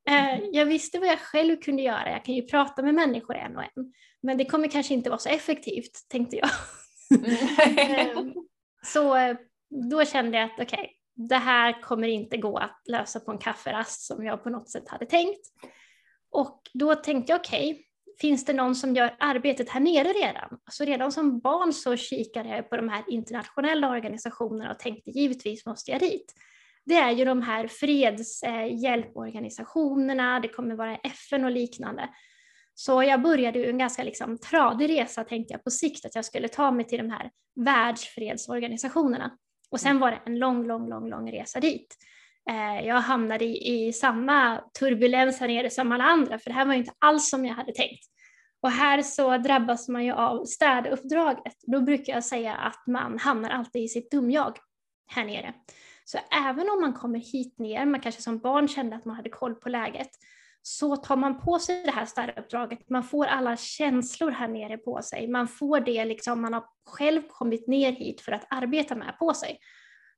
Eh, 0.09 0.39
jag 0.51 0.65
visste 0.65 0.99
vad 0.99 1.07
jag 1.07 1.19
själv 1.19 1.61
kunde 1.61 1.81
göra, 1.81 2.11
jag 2.11 2.25
kan 2.25 2.35
ju 2.35 2.41
prata 2.41 2.81
med 2.81 2.93
människor 2.93 3.35
en 3.35 3.57
och 3.57 3.63
en, 3.63 3.93
men 4.21 4.37
det 4.37 4.45
kommer 4.45 4.67
kanske 4.67 4.93
inte 4.93 5.09
vara 5.09 5.19
så 5.19 5.29
effektivt, 5.29 5.91
tänkte 6.09 6.35
jag. 6.35 6.49
Eh, 7.77 8.17
så 8.85 9.15
eh, 9.15 9.37
då 9.89 10.05
kände 10.05 10.37
jag 10.37 10.45
att 10.45 10.59
okej, 10.59 10.65
okay, 10.65 11.27
det 11.27 11.35
här 11.35 11.81
kommer 11.81 12.07
inte 12.07 12.37
gå 12.37 12.57
att 12.57 12.81
lösa 12.85 13.19
på 13.19 13.31
en 13.31 13.37
kafferast 13.37 14.01
som 14.01 14.25
jag 14.25 14.43
på 14.43 14.49
något 14.49 14.69
sätt 14.69 14.89
hade 14.89 15.05
tänkt. 15.05 15.39
Och 16.31 16.61
då 16.73 16.95
tänkte 16.95 17.31
jag 17.31 17.39
okej, 17.39 17.71
okay, 17.71 17.83
finns 18.21 18.45
det 18.45 18.53
någon 18.53 18.75
som 18.75 18.95
gör 18.95 19.15
arbetet 19.19 19.69
här 19.69 19.79
nere 19.79 20.07
redan? 20.07 20.59
Så 20.71 20.85
redan 20.85 21.11
som 21.11 21.39
barn 21.39 21.73
så 21.73 21.95
kikade 21.95 22.49
jag 22.49 22.69
på 22.69 22.77
de 22.77 22.89
här 22.89 23.03
internationella 23.07 23.89
organisationerna 23.89 24.71
och 24.71 24.79
tänkte 24.79 25.11
givetvis 25.11 25.65
måste 25.65 25.91
jag 25.91 25.99
dit. 25.99 26.33
Det 26.85 26.95
är 26.95 27.11
ju 27.11 27.25
de 27.25 27.41
här 27.41 27.67
fredshjälporganisationerna, 27.67 30.39
det 30.39 30.47
kommer 30.47 30.75
vara 30.75 30.95
FN 30.95 31.45
och 31.45 31.51
liknande. 31.51 32.09
Så 32.73 33.03
jag 33.03 33.21
började 33.21 33.59
ju 33.59 33.69
en 33.69 33.77
ganska 33.77 34.03
liksom 34.03 34.37
tradig 34.37 34.89
resa 34.89 35.23
tänkte 35.23 35.53
jag 35.53 35.63
på 35.63 35.71
sikt 35.71 36.05
att 36.05 36.15
jag 36.15 36.25
skulle 36.25 36.47
ta 36.47 36.71
mig 36.71 36.87
till 36.87 36.97
de 36.97 37.09
här 37.09 37.31
världsfredsorganisationerna. 37.55 39.37
Och 39.69 39.79
sen 39.79 39.99
var 39.99 40.11
det 40.11 40.21
en 40.25 40.39
lång, 40.39 40.67
lång, 40.67 40.89
lång, 40.89 41.09
lång 41.09 41.31
resa 41.31 41.59
dit. 41.59 41.95
Eh, 42.49 42.87
jag 42.87 42.95
hamnade 42.95 43.45
i, 43.45 43.87
i 43.87 43.93
samma 43.93 44.61
turbulens 44.79 45.39
här 45.39 45.47
nere 45.47 45.69
som 45.69 45.91
alla 45.91 46.03
andra, 46.03 46.39
för 46.39 46.49
det 46.49 46.55
här 46.55 46.65
var 46.65 46.73
inte 46.73 46.93
alls 46.99 47.29
som 47.29 47.45
jag 47.45 47.55
hade 47.55 47.73
tänkt. 47.73 48.05
Och 48.61 48.71
här 48.71 49.01
så 49.01 49.37
drabbas 49.37 49.87
man 49.87 50.05
ju 50.05 50.11
av 50.11 50.45
städuppdraget. 50.45 51.55
Då 51.67 51.81
brukar 51.81 52.13
jag 52.13 52.23
säga 52.23 52.55
att 52.55 52.87
man 52.87 53.19
hamnar 53.19 53.49
alltid 53.49 53.83
i 53.83 53.87
sitt 53.87 54.11
dumjag 54.11 54.57
här 55.07 55.25
nere. 55.25 55.53
Så 56.05 56.17
även 56.47 56.69
om 56.69 56.81
man 56.81 56.93
kommer 56.93 57.19
hit 57.19 57.59
ner, 57.59 57.85
man 57.85 57.99
kanske 58.01 58.21
som 58.21 58.39
barn 58.39 58.67
kände 58.67 58.95
att 58.95 59.05
man 59.05 59.15
hade 59.15 59.29
koll 59.29 59.55
på 59.55 59.69
läget, 59.69 60.09
så 60.61 60.95
tar 60.95 61.15
man 61.15 61.41
på 61.41 61.59
sig 61.59 61.83
det 61.83 61.91
här 61.91 62.05
städuppdraget. 62.05 62.89
Man 62.89 63.03
får 63.03 63.25
alla 63.25 63.57
känslor 63.57 64.31
här 64.31 64.47
nere 64.47 64.77
på 64.77 65.01
sig. 65.01 65.27
Man 65.27 65.47
får 65.47 65.79
det 65.79 66.05
liksom 66.05 66.41
man 66.41 66.53
har 66.53 66.65
själv 66.85 67.21
kommit 67.29 67.67
ner 67.67 67.91
hit 67.91 68.21
för 68.21 68.31
att 68.31 68.47
arbeta 68.49 68.95
med 68.95 69.17
på 69.19 69.33
sig. 69.33 69.59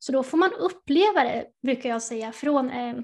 Så 0.03 0.11
då 0.11 0.23
får 0.23 0.37
man 0.37 0.53
uppleva 0.53 1.23
det, 1.23 1.45
brukar 1.63 1.89
jag 1.89 2.01
säga, 2.01 2.31
från 2.31 2.69
eh, 2.69 2.95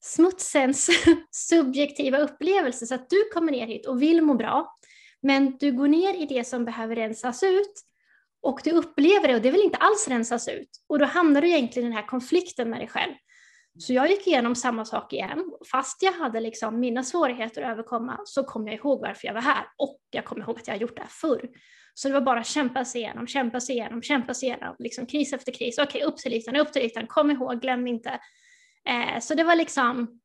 smutsens 0.00 0.90
subjektiva 1.30 2.18
upplevelse. 2.18 2.86
Så 2.86 2.94
att 2.94 3.10
du 3.10 3.24
kommer 3.34 3.52
ner 3.52 3.66
hit 3.66 3.86
och 3.86 4.02
vill 4.02 4.22
må 4.22 4.34
bra, 4.34 4.74
men 5.22 5.56
du 5.58 5.72
går 5.72 5.88
ner 5.88 6.22
i 6.22 6.26
det 6.26 6.44
som 6.44 6.64
behöver 6.64 6.96
rensas 6.96 7.42
ut 7.42 7.82
och 8.42 8.60
du 8.64 8.70
upplever 8.70 9.28
det 9.28 9.34
och 9.34 9.42
det 9.42 9.50
vill 9.50 9.62
inte 9.62 9.78
alls 9.78 10.08
rensas 10.08 10.48
ut. 10.48 10.70
Och 10.86 10.98
då 10.98 11.04
hamnar 11.04 11.40
du 11.40 11.48
egentligen 11.48 11.86
i 11.86 11.90
den 11.90 11.98
här 11.98 12.06
konflikten 12.06 12.70
med 12.70 12.80
dig 12.80 12.88
själv. 12.88 13.12
Så 13.78 13.92
jag 13.92 14.10
gick 14.10 14.26
igenom 14.26 14.54
samma 14.54 14.84
sak 14.84 15.12
igen. 15.12 15.52
Fast 15.70 16.02
jag 16.02 16.12
hade 16.12 16.40
liksom 16.40 16.80
mina 16.80 17.02
svårigheter 17.02 17.62
att 17.62 17.72
överkomma 17.72 18.20
så 18.24 18.44
kom 18.44 18.66
jag 18.66 18.76
ihåg 18.76 19.00
varför 19.00 19.26
jag 19.26 19.34
var 19.34 19.40
här 19.40 19.64
och 19.76 20.00
jag 20.10 20.24
kom 20.24 20.42
ihåg 20.42 20.58
att 20.58 20.68
jag 20.68 20.76
gjort 20.76 20.96
det 20.96 21.02
här 21.02 21.08
förr. 21.10 21.48
Så 21.98 22.08
det 22.08 22.14
var 22.14 22.20
bara 22.20 22.44
kämpa 22.44 22.84
sig 22.84 23.00
igenom, 23.00 23.26
kämpa 23.26 23.60
sig 23.60 23.74
igenom, 23.74 24.02
kämpa 24.02 24.34
sig 24.34 24.48
igenom, 24.48 24.76
liksom 24.78 25.06
kris 25.06 25.32
efter 25.32 25.52
kris. 25.52 25.78
Okej, 25.78 26.02
upp 26.02 26.16
till 26.16 26.32
ytan, 26.32 26.56
upp 26.56 26.72
till 26.72 26.82
ytan, 26.82 27.06
kom 27.06 27.30
ihåg, 27.30 27.60
glöm 27.60 27.86
inte. 27.86 28.20
Eh, 28.88 29.20
så 29.20 29.34
det 29.34 29.44
var 29.44 29.56
liksom 29.56 30.20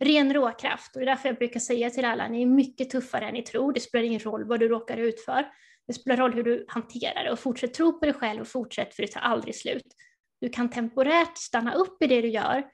ren 0.00 0.34
råkraft 0.34 0.96
och 0.96 1.00
det 1.00 1.04
är 1.04 1.10
därför 1.10 1.28
jag 1.28 1.38
brukar 1.38 1.60
säga 1.60 1.90
till 1.90 2.04
alla, 2.04 2.28
ni 2.28 2.42
är 2.42 2.46
mycket 2.46 2.90
tuffare 2.90 3.26
än 3.26 3.34
ni 3.34 3.42
tror. 3.42 3.72
Det 3.72 3.80
spelar 3.80 4.04
ingen 4.04 4.20
roll 4.20 4.44
vad 4.44 4.60
du 4.60 4.68
råkar 4.68 4.96
ut 4.96 5.20
för. 5.20 5.46
Det 5.86 5.92
spelar 5.92 6.16
roll 6.16 6.32
hur 6.32 6.42
du 6.42 6.64
hanterar 6.68 7.24
det 7.24 7.30
och 7.30 7.38
fortsätt 7.38 7.74
tro 7.74 7.98
på 7.98 8.06
dig 8.06 8.14
själv 8.14 8.40
och 8.40 8.48
fortsätt 8.48 8.94
för 8.94 9.02
det 9.02 9.08
tar 9.08 9.20
aldrig 9.20 9.56
slut. 9.56 9.86
Du 10.40 10.48
kan 10.48 10.70
temporärt 10.70 11.38
stanna 11.38 11.74
upp 11.74 12.02
i 12.02 12.06
det 12.06 12.20
du 12.20 12.28
gör, 12.28 12.64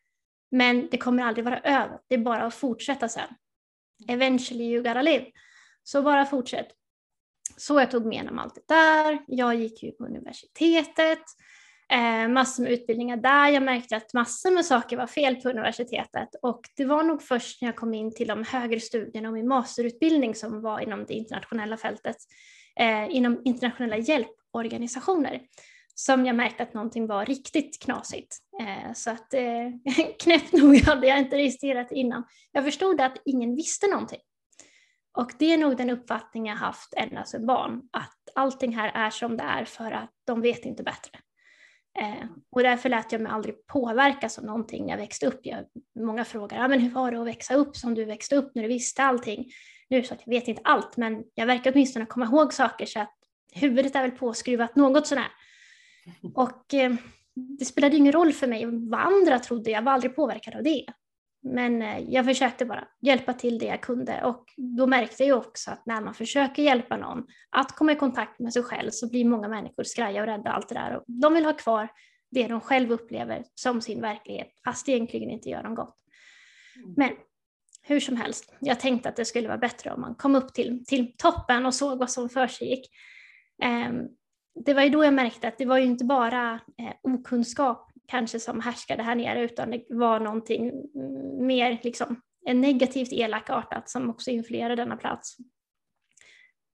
men 0.50 0.88
det 0.90 0.98
kommer 0.98 1.22
aldrig 1.22 1.44
vara 1.44 1.58
över. 1.58 1.98
Det 2.08 2.14
är 2.14 2.18
bara 2.18 2.42
att 2.42 2.54
fortsätta 2.54 3.08
sen. 3.08 3.28
Eventually 4.08 4.64
you 4.64 4.82
gotta 4.82 5.02
live. 5.02 5.26
Så 5.82 6.02
bara 6.02 6.26
fortsätt. 6.26 6.77
Så 7.58 7.80
jag 7.80 7.90
tog 7.90 8.06
med 8.06 8.12
igenom 8.12 8.38
allt 8.38 8.54
det 8.54 8.74
där. 8.74 9.18
Jag 9.26 9.54
gick 9.54 9.82
ju 9.82 9.92
på 9.92 10.04
universitetet, 10.04 11.22
eh, 11.92 12.28
massor 12.28 12.62
med 12.62 12.72
utbildningar 12.72 13.16
där. 13.16 13.48
Jag 13.48 13.62
märkte 13.62 13.96
att 13.96 14.14
massor 14.14 14.50
med 14.50 14.64
saker 14.66 14.96
var 14.96 15.06
fel 15.06 15.36
på 15.36 15.48
universitetet 15.48 16.28
och 16.42 16.60
det 16.76 16.84
var 16.84 17.02
nog 17.02 17.22
först 17.22 17.62
när 17.62 17.68
jag 17.68 17.76
kom 17.76 17.94
in 17.94 18.14
till 18.14 18.28
de 18.28 18.44
högre 18.44 18.80
studierna 18.80 19.28
och 19.28 19.34
min 19.34 19.48
masterutbildning 19.48 20.34
som 20.34 20.62
var 20.62 20.80
inom 20.80 21.04
det 21.04 21.14
internationella 21.14 21.76
fältet, 21.76 22.16
eh, 22.80 23.16
inom 23.16 23.42
internationella 23.44 23.96
hjälporganisationer 23.96 25.40
som 26.00 26.26
jag 26.26 26.36
märkte 26.36 26.62
att 26.62 26.74
någonting 26.74 27.06
var 27.06 27.26
riktigt 27.26 27.82
knasigt. 27.82 28.36
Eh, 28.60 28.92
så 28.94 29.10
att 29.10 29.34
eh, 29.34 29.42
knäppt 30.18 30.52
nog 30.52 30.76
hade 30.76 31.06
jag 31.06 31.18
inte 31.18 31.36
registrerat 31.36 31.92
innan. 31.92 32.24
Jag 32.52 32.64
förstod 32.64 33.00
att 33.00 33.16
ingen 33.24 33.56
visste 33.56 33.86
någonting. 33.86 34.20
Och 35.18 35.32
det 35.38 35.52
är 35.52 35.58
nog 35.58 35.76
den 35.76 35.90
uppfattning 35.90 36.46
jag 36.46 36.56
haft 36.56 36.94
ända 36.96 37.24
sedan 37.24 37.46
barn, 37.46 37.82
att 37.92 38.18
allting 38.34 38.76
här 38.76 38.90
är 38.94 39.10
som 39.10 39.36
det 39.36 39.42
är 39.42 39.64
för 39.64 39.92
att 39.92 40.10
de 40.26 40.40
vet 40.40 40.64
inte 40.64 40.82
bättre. 40.82 41.18
Eh, 42.00 42.28
och 42.50 42.62
därför 42.62 42.88
lät 42.88 43.12
jag 43.12 43.20
mig 43.20 43.32
aldrig 43.32 43.66
påverkas 43.66 44.38
av 44.38 44.44
någonting 44.44 44.84
när 44.84 44.90
jag 44.90 44.98
växte 44.98 45.26
upp. 45.26 45.40
Jag, 45.42 45.64
många 46.00 46.24
frågar, 46.24 46.64
ah, 46.64 46.68
men 46.68 46.80
hur 46.80 46.90
var 46.90 47.10
det 47.10 47.20
att 47.20 47.26
växa 47.26 47.54
upp 47.54 47.76
som 47.76 47.94
du 47.94 48.04
växte 48.04 48.36
upp 48.36 48.54
när 48.54 48.62
du 48.62 48.68
visste 48.68 49.02
allting? 49.02 49.50
Nu 49.88 50.02
så 50.02 50.14
att 50.14 50.20
jag 50.24 50.30
vet 50.30 50.48
inte 50.48 50.62
allt, 50.64 50.96
men 50.96 51.24
jag 51.34 51.46
verkar 51.46 51.72
åtminstone 51.72 52.06
komma 52.06 52.26
ihåg 52.26 52.52
saker 52.52 52.86
så 52.86 53.00
att 53.00 53.14
huvudet 53.52 53.96
är 53.96 54.02
väl 54.02 54.10
påskruvat 54.10 54.76
något 54.76 55.06
sådär. 55.06 55.28
Och 56.34 56.74
eh, 56.74 56.94
det 57.34 57.64
spelade 57.64 57.96
ingen 57.96 58.12
roll 58.12 58.32
för 58.32 58.46
mig 58.46 58.66
vad 58.66 59.00
andra 59.00 59.38
trodde, 59.38 59.70
jag 59.70 59.82
var 59.82 59.92
aldrig 59.92 60.16
påverkad 60.16 60.54
av 60.54 60.62
det. 60.62 60.84
Men 61.42 61.82
eh, 61.82 61.98
jag 61.98 62.24
försökte 62.24 62.64
bara 62.64 62.88
hjälpa 63.00 63.32
till 63.32 63.58
det 63.58 63.66
jag 63.66 63.80
kunde 63.80 64.24
och 64.24 64.44
då 64.56 64.86
märkte 64.86 65.24
jag 65.24 65.38
också 65.38 65.70
att 65.70 65.86
när 65.86 66.00
man 66.00 66.14
försöker 66.14 66.62
hjälpa 66.62 66.96
någon 66.96 67.26
att 67.50 67.72
komma 67.72 67.92
i 67.92 67.96
kontakt 67.96 68.38
med 68.38 68.52
sig 68.52 68.62
själv 68.62 68.90
så 68.90 69.10
blir 69.10 69.24
många 69.24 69.48
människor 69.48 69.84
skraja 69.84 70.20
och 70.20 70.26
rädda 70.26 70.50
allt 70.50 70.68
det 70.68 70.74
där 70.74 70.96
och 70.96 71.04
de 71.06 71.34
vill 71.34 71.44
ha 71.44 71.52
kvar 71.52 71.88
det 72.30 72.48
de 72.48 72.60
själv 72.60 72.92
upplever 72.92 73.44
som 73.54 73.80
sin 73.80 74.00
verklighet 74.00 74.48
fast 74.64 74.86
det 74.86 74.92
egentligen 74.92 75.30
inte 75.30 75.48
gör 75.48 75.62
dem 75.62 75.74
gott. 75.74 75.96
Mm. 76.76 76.94
Men 76.96 77.10
hur 77.82 78.00
som 78.00 78.16
helst, 78.16 78.54
jag 78.60 78.80
tänkte 78.80 79.08
att 79.08 79.16
det 79.16 79.24
skulle 79.24 79.48
vara 79.48 79.58
bättre 79.58 79.92
om 79.92 80.00
man 80.00 80.14
kom 80.14 80.34
upp 80.34 80.54
till, 80.54 80.84
till 80.86 81.16
toppen 81.16 81.66
och 81.66 81.74
såg 81.74 81.98
vad 81.98 82.10
som 82.10 82.28
för 82.28 82.46
sig 82.46 82.68
gick. 82.70 82.90
Um, 83.64 84.08
det 84.64 84.74
var 84.74 84.82
ju 84.82 84.88
då 84.88 85.04
jag 85.04 85.14
märkte 85.14 85.48
att 85.48 85.58
det 85.58 85.66
var 85.66 85.78
ju 85.78 85.84
inte 85.84 86.04
bara 86.04 86.54
eh, 86.54 86.94
okunskap 87.02 87.87
kanske 88.08 88.40
som 88.40 88.60
härskade 88.60 89.02
här 89.02 89.14
nere 89.14 89.44
utan 89.44 89.70
det 89.70 89.84
var 89.88 90.20
någonting 90.20 90.72
mer 91.46 91.80
liksom 91.82 92.22
en 92.46 92.60
negativt 92.60 93.12
elakartat 93.12 93.90
som 93.90 94.10
också 94.10 94.30
influerade 94.30 94.76
denna 94.76 94.96
plats. 94.96 95.36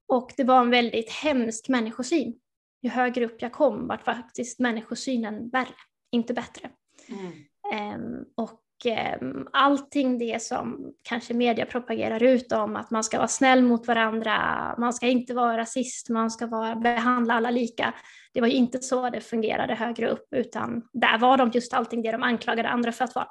Och 0.07 0.33
det 0.37 0.43
var 0.43 0.61
en 0.61 0.69
väldigt 0.69 1.11
hemsk 1.11 1.69
människosyn. 1.69 2.39
Ju 2.81 2.89
högre 2.89 3.25
upp 3.25 3.41
jag 3.41 3.51
kom 3.51 3.87
var 3.87 3.97
faktiskt 3.97 4.59
människosynen 4.59 5.49
värre, 5.49 5.75
inte 6.11 6.33
bättre. 6.33 6.69
Mm. 7.07 7.95
Um, 7.95 8.25
och 8.35 8.64
Eh, 8.85 9.17
allting 9.53 10.17
det 10.17 10.41
som 10.41 10.93
kanske 11.03 11.33
media 11.33 11.65
propagerar 11.65 12.23
ut 12.23 12.51
om 12.51 12.75
att 12.75 12.91
man 12.91 13.03
ska 13.03 13.17
vara 13.17 13.27
snäll 13.27 13.63
mot 13.63 13.87
varandra, 13.87 14.35
man 14.77 14.93
ska 14.93 15.07
inte 15.07 15.33
vara 15.33 15.57
rasist, 15.57 16.09
man 16.09 16.31
ska 16.31 16.47
vara, 16.47 16.75
behandla 16.75 17.33
alla 17.33 17.51
lika. 17.51 17.93
Det 18.33 18.41
var 18.41 18.47
ju 18.47 18.53
inte 18.53 18.79
så 18.79 19.09
det 19.09 19.21
fungerade 19.21 19.75
högre 19.75 20.09
upp 20.09 20.27
utan 20.31 20.81
där 20.93 21.17
var 21.17 21.37
de 21.37 21.51
just 21.53 21.73
allting 21.73 22.01
det 22.01 22.11
de 22.11 22.23
anklagade 22.23 22.69
andra 22.69 22.91
för 22.91 23.05
att 23.05 23.15
vara. 23.15 23.27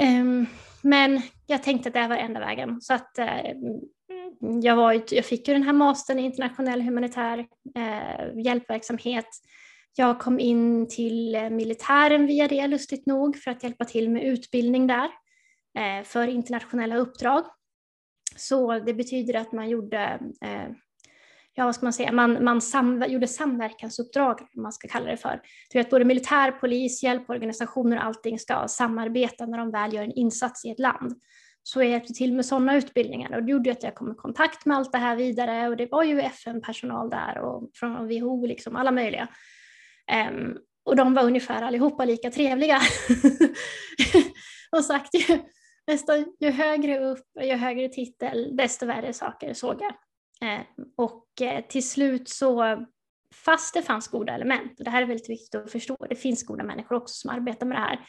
Ehm, 0.00 0.46
men 0.82 1.22
jag 1.46 1.62
tänkte 1.62 1.88
att 1.88 1.94
det 1.94 2.08
var 2.08 2.16
enda 2.16 2.40
vägen. 2.40 2.80
Så 2.80 2.94
att, 2.94 3.18
eh, 3.18 3.52
jag, 4.62 4.76
var, 4.76 5.02
jag 5.10 5.24
fick 5.24 5.48
ju 5.48 5.54
den 5.54 5.62
här 5.62 5.72
mastern 5.72 6.18
i 6.18 6.22
internationell 6.22 6.82
humanitär 6.82 7.38
eh, 7.76 8.44
hjälpverksamhet. 8.44 9.28
Jag 9.96 10.20
kom 10.20 10.40
in 10.40 10.88
till 10.88 11.34
eh, 11.34 11.50
militären 11.50 12.26
via 12.26 12.48
det, 12.48 12.66
lustigt 12.66 13.06
nog, 13.06 13.36
för 13.36 13.50
att 13.50 13.62
hjälpa 13.62 13.84
till 13.84 14.10
med 14.10 14.24
utbildning 14.24 14.86
där 14.86 15.10
eh, 15.78 16.04
för 16.04 16.28
internationella 16.28 16.96
uppdrag. 16.96 17.44
Så 18.36 18.78
det 18.78 18.94
betyder 18.94 19.34
att 19.34 19.52
man 19.52 19.68
gjorde 19.68 20.20
eh, 20.44 20.68
ja, 21.58 21.64
vad 21.64 21.74
ska 21.74 21.86
man 21.86 21.92
säga, 21.92 22.12
man, 22.12 22.44
man 22.44 22.60
samver 22.60 23.08
gjorde 23.08 23.26
samverkansuppdrag, 23.26 24.40
om 24.56 24.62
man 24.62 24.72
ska 24.72 24.88
kalla 24.88 25.10
det 25.10 25.16
för. 25.16 25.40
Det 25.72 25.80
att 25.80 25.90
både 25.90 26.04
militär, 26.04 26.50
polis, 26.50 27.02
hjälporganisationer 27.02 27.96
och 27.96 28.04
allting 28.04 28.38
ska 28.38 28.68
samarbeta 28.68 29.46
när 29.46 29.58
de 29.58 29.70
väl 29.70 29.94
gör 29.94 30.02
en 30.02 30.12
insats 30.12 30.64
i 30.64 30.70
ett 30.70 30.78
land. 30.78 31.20
Så 31.62 31.82
jag 31.82 31.90
hjälpte 31.90 32.12
till 32.12 32.34
med 32.34 32.46
sådana 32.46 32.76
utbildningar 32.76 33.36
och 33.36 33.42
det 33.42 33.52
gjorde 33.52 33.72
att 33.72 33.82
jag 33.82 33.94
kom 33.94 34.12
i 34.12 34.14
kontakt 34.14 34.66
med 34.66 34.76
allt 34.76 34.92
det 34.92 34.98
här 34.98 35.16
vidare 35.16 35.68
och 35.68 35.76
det 35.76 35.86
var 35.90 36.02
ju 36.02 36.20
FN-personal 36.20 37.10
där 37.10 37.38
och 37.38 37.70
från 37.74 38.08
WHO, 38.08 38.46
liksom 38.46 38.76
alla 38.76 38.90
möjliga. 38.90 39.28
Um, 40.30 40.58
och 40.84 40.96
de 40.96 41.14
var 41.14 41.22
ungefär 41.22 41.62
allihopa 41.62 42.04
lika 42.04 42.30
trevliga. 42.30 42.80
och 44.76 44.84
sagt 44.84 45.14
ju, 45.14 45.38
nästan 45.86 46.26
ju 46.40 46.50
högre 46.50 46.98
upp, 46.98 47.26
ju 47.40 47.54
högre 47.54 47.88
titel, 47.88 48.56
desto 48.56 48.86
värre 48.86 49.12
saker 49.12 49.54
såg 49.54 49.80
jag. 49.80 49.94
Um, 50.58 50.92
och 50.96 51.24
uh, 51.42 51.60
till 51.68 51.88
slut 51.88 52.28
så, 52.28 52.86
fast 53.34 53.74
det 53.74 53.82
fanns 53.82 54.08
goda 54.08 54.34
element, 54.34 54.78
och 54.78 54.84
det 54.84 54.90
här 54.90 55.02
är 55.02 55.06
väldigt 55.06 55.30
viktigt 55.30 55.54
att 55.54 55.72
förstå, 55.72 55.96
det 56.08 56.16
finns 56.16 56.46
goda 56.46 56.64
människor 56.64 56.96
också 56.96 57.14
som 57.14 57.30
arbetar 57.30 57.66
med 57.66 57.76
det 57.76 57.82
här, 57.82 58.00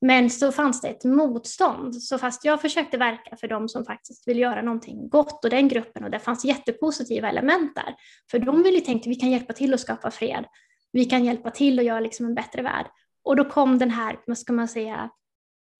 men 0.00 0.30
så 0.30 0.52
fanns 0.52 0.80
det 0.80 0.88
ett 0.88 1.04
motstånd. 1.04 2.02
Så 2.02 2.18
fast 2.18 2.44
jag 2.44 2.60
försökte 2.60 2.96
verka 2.96 3.36
för 3.36 3.48
de 3.48 3.68
som 3.68 3.84
faktiskt 3.84 4.28
vill 4.28 4.38
göra 4.38 4.62
någonting 4.62 5.08
gott 5.08 5.44
och 5.44 5.50
den 5.50 5.68
gruppen 5.68 6.04
och 6.04 6.10
det 6.10 6.18
fanns 6.18 6.44
jättepositiva 6.44 7.28
element 7.28 7.74
där. 7.74 7.94
För 8.30 8.38
de 8.38 8.62
ville 8.62 8.80
tänka 8.80 9.00
att 9.00 9.16
vi 9.16 9.20
kan 9.20 9.30
hjälpa 9.30 9.52
till 9.52 9.74
att 9.74 9.80
skapa 9.80 10.10
fred. 10.10 10.44
Vi 10.92 11.04
kan 11.04 11.24
hjälpa 11.24 11.50
till 11.50 11.78
att 11.78 11.84
göra 11.84 12.00
liksom 12.00 12.26
en 12.26 12.34
bättre 12.34 12.62
värld. 12.62 12.86
Och 13.24 13.36
då 13.36 13.44
kom 13.44 13.78
den 13.78 13.90
här, 13.90 14.18
vad 14.26 14.38
ska 14.38 14.52
man 14.52 14.68
säga, 14.68 15.10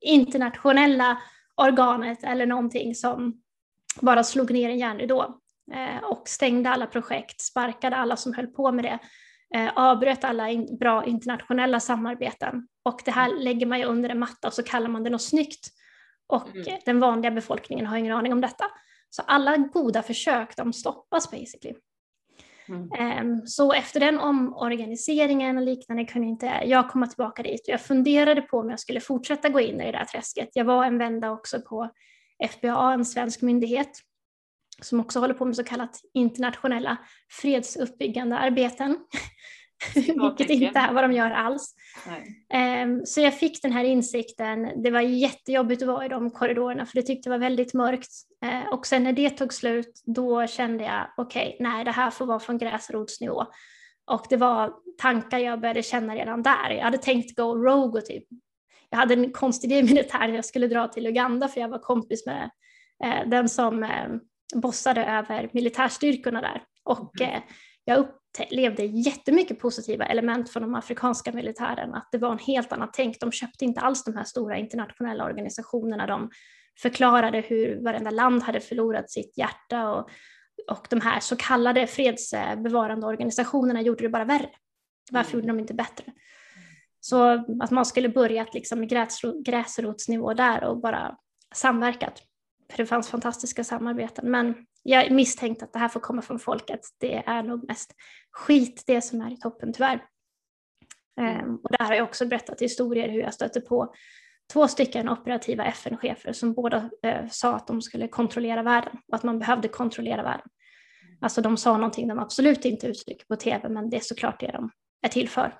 internationella 0.00 1.18
organet 1.56 2.24
eller 2.24 2.46
någonting 2.46 2.94
som 2.94 3.42
bara 4.00 4.24
slog 4.24 4.50
ner 4.50 4.70
en 4.70 4.78
järnridå 4.78 5.40
eh, 5.72 6.04
och 6.04 6.28
stängde 6.28 6.70
alla 6.70 6.86
projekt, 6.86 7.40
sparkade 7.40 7.96
alla 7.96 8.16
som 8.16 8.34
höll 8.34 8.46
på 8.46 8.72
med 8.72 8.84
det, 8.84 8.98
eh, 9.54 9.72
avbröt 9.76 10.24
alla 10.24 10.50
in, 10.50 10.78
bra 10.78 11.04
internationella 11.04 11.80
samarbeten. 11.80 12.68
Och 12.82 13.00
det 13.04 13.10
här 13.10 13.36
lägger 13.38 13.66
man 13.66 13.78
ju 13.78 13.84
under 13.84 14.08
en 14.08 14.18
matta 14.18 14.48
och 14.48 14.54
så 14.54 14.62
kallar 14.62 14.88
man 14.88 15.04
det 15.04 15.10
något 15.10 15.22
snyggt. 15.22 15.68
Och 16.26 16.56
mm. 16.56 16.78
den 16.84 17.00
vanliga 17.00 17.30
befolkningen 17.30 17.86
har 17.86 17.96
ingen 17.96 18.16
aning 18.16 18.32
om 18.32 18.40
detta. 18.40 18.64
Så 19.10 19.22
alla 19.22 19.56
goda 19.56 20.02
försök, 20.02 20.56
de 20.56 20.72
stoppas 20.72 21.30
basically. 21.30 21.74
Mm. 22.68 22.92
Ehm, 22.98 23.46
så 23.46 23.72
efter 23.72 24.00
den 24.00 24.18
omorganiseringen 24.18 25.58
och 25.58 25.64
liknande 25.64 26.04
kunde 26.04 26.28
inte 26.28 26.62
jag 26.64 26.90
komma 26.90 27.06
tillbaka 27.06 27.42
dit. 27.42 27.64
Jag 27.66 27.80
funderade 27.80 28.42
på 28.42 28.58
om 28.58 28.70
jag 28.70 28.80
skulle 28.80 29.00
fortsätta 29.00 29.48
gå 29.48 29.60
in 29.60 29.80
i 29.80 29.84
det 29.84 29.98
där 29.98 30.04
träsket. 30.04 30.48
Jag 30.52 30.64
var 30.64 30.84
en 30.84 30.98
vända 30.98 31.30
också 31.30 31.60
på 31.60 31.90
FBA, 32.50 32.92
en 32.92 33.04
svensk 33.04 33.42
myndighet, 33.42 33.90
som 34.82 35.00
också 35.00 35.20
håller 35.20 35.34
på 35.34 35.44
med 35.44 35.56
så 35.56 35.64
kallat 35.64 36.00
internationella 36.14 36.96
fredsuppbyggande 37.30 38.38
arbeten. 38.38 38.96
Vilket 39.94 40.50
inte 40.50 40.78
är 40.78 40.92
vad 40.92 41.04
de 41.04 41.12
gör 41.12 41.30
alls. 41.30 41.74
Um, 42.84 43.06
så 43.06 43.20
jag 43.20 43.38
fick 43.38 43.62
den 43.62 43.72
här 43.72 43.84
insikten. 43.84 44.82
Det 44.82 44.90
var 44.90 45.00
jättejobbigt 45.00 45.82
att 45.82 45.88
vara 45.88 46.06
i 46.06 46.08
de 46.08 46.30
korridorerna 46.30 46.86
för 46.86 46.94
det 46.94 47.02
tyckte 47.02 47.28
jag 47.28 47.38
var 47.38 47.38
väldigt 47.38 47.74
mörkt. 47.74 48.10
Uh, 48.44 48.72
och 48.72 48.86
sen 48.86 49.04
när 49.04 49.12
det 49.12 49.30
tog 49.30 49.52
slut 49.52 50.02
då 50.04 50.46
kände 50.46 50.84
jag 50.84 51.06
okej, 51.16 51.54
okay, 51.54 51.66
nej 51.68 51.84
det 51.84 51.90
här 51.90 52.10
får 52.10 52.26
vara 52.26 52.40
från 52.40 52.58
gräsrotsnivå. 52.58 53.46
Och 54.06 54.26
det 54.30 54.36
var 54.36 54.74
tankar 54.98 55.38
jag 55.38 55.60
började 55.60 55.82
känna 55.82 56.14
redan 56.14 56.42
där. 56.42 56.70
Jag 56.70 56.84
hade 56.84 56.98
tänkt 56.98 57.36
gå 57.36 57.56
rogue 57.56 58.00
och 58.00 58.06
typ 58.06 58.24
jag 58.90 58.98
hade 58.98 59.14
en 59.14 59.32
konstig 59.32 59.72
idé 59.72 59.78
i 59.78 59.82
militären, 59.82 60.34
jag 60.34 60.44
skulle 60.44 60.68
dra 60.68 60.88
till 60.88 61.06
Uganda 61.06 61.48
för 61.48 61.60
jag 61.60 61.68
var 61.68 61.78
kompis 61.78 62.26
med 62.26 62.50
uh, 63.04 63.30
den 63.30 63.48
som 63.48 63.82
uh, 63.82 64.16
bossade 64.54 65.04
över 65.04 65.50
militärstyrkorna 65.52 66.40
där. 66.40 66.62
Och 66.84 67.20
mm. 67.20 67.42
jag 67.84 67.98
upplevde 68.40 68.84
jättemycket 68.84 69.58
positiva 69.58 70.04
element 70.04 70.50
från 70.50 70.62
de 70.62 70.74
afrikanska 70.74 71.32
militärerna, 71.32 71.96
att 71.96 72.08
det 72.12 72.18
var 72.18 72.32
en 72.32 72.38
helt 72.38 72.72
annat 72.72 72.92
tänk. 72.92 73.20
De 73.20 73.32
köpte 73.32 73.64
inte 73.64 73.80
alls 73.80 74.04
de 74.04 74.16
här 74.16 74.24
stora 74.24 74.56
internationella 74.56 75.24
organisationerna. 75.24 76.06
De 76.06 76.30
förklarade 76.82 77.40
hur 77.40 77.84
varenda 77.84 78.10
land 78.10 78.42
hade 78.42 78.60
förlorat 78.60 79.10
sitt 79.10 79.38
hjärta 79.38 79.90
och, 79.90 80.10
och 80.70 80.86
de 80.90 81.00
här 81.00 81.20
så 81.20 81.36
kallade 81.36 81.86
fredsbevarande 81.86 83.06
organisationerna 83.06 83.82
gjorde 83.82 84.02
det 84.02 84.08
bara 84.08 84.24
värre. 84.24 84.50
Varför 85.10 85.34
gjorde 85.34 85.46
de 85.46 85.60
inte 85.60 85.74
bättre? 85.74 86.04
Så 87.00 87.44
att 87.62 87.70
man 87.70 87.86
skulle 87.86 88.08
börjat 88.08 88.54
liksom 88.54 88.80
med 88.80 88.88
gräsrotsnivå 89.44 90.34
där 90.34 90.64
och 90.64 90.80
bara 90.80 91.16
samverkat. 91.54 92.22
För 92.70 92.76
det 92.76 92.86
fanns 92.86 93.08
fantastiska 93.08 93.64
samarbeten. 93.64 94.30
Men 94.30 94.54
jag 94.82 95.12
misstänkte 95.12 95.64
att 95.64 95.72
det 95.72 95.78
här 95.78 95.88
får 95.88 96.00
komma 96.00 96.22
från 96.22 96.38
folket. 96.38 96.80
Det 96.98 97.14
är 97.14 97.42
nog 97.42 97.68
mest 97.68 97.94
skit 98.30 98.84
det 98.86 99.00
som 99.00 99.20
är 99.20 99.32
i 99.32 99.36
toppen 99.36 99.72
tyvärr. 99.72 100.04
Um, 101.20 101.56
och 101.56 101.70
där 101.78 101.84
har 101.84 101.94
jag 101.94 102.04
också 102.04 102.26
berättat 102.26 102.62
historier 102.62 103.08
hur 103.08 103.20
jag 103.20 103.34
stötte 103.34 103.60
på 103.60 103.94
två 104.52 104.68
stycken 104.68 105.08
operativa 105.08 105.64
FN-chefer 105.64 106.32
som 106.32 106.54
båda 106.54 106.90
uh, 107.06 107.28
sa 107.30 107.56
att 107.56 107.66
de 107.66 107.82
skulle 107.82 108.08
kontrollera 108.08 108.62
världen 108.62 108.98
och 109.08 109.14
att 109.14 109.22
man 109.22 109.38
behövde 109.38 109.68
kontrollera 109.68 110.22
världen. 110.22 110.48
Alltså 111.20 111.40
de 111.40 111.56
sa 111.56 111.76
någonting 111.76 112.08
de 112.08 112.18
absolut 112.18 112.64
inte 112.64 112.86
uttrycker 112.86 113.26
på 113.26 113.36
tv, 113.36 113.68
men 113.68 113.90
det 113.90 113.96
är 113.96 114.00
såklart 114.00 114.40
det 114.40 114.50
de 114.52 114.70
är 115.02 115.08
till 115.08 115.28
för. 115.28 115.54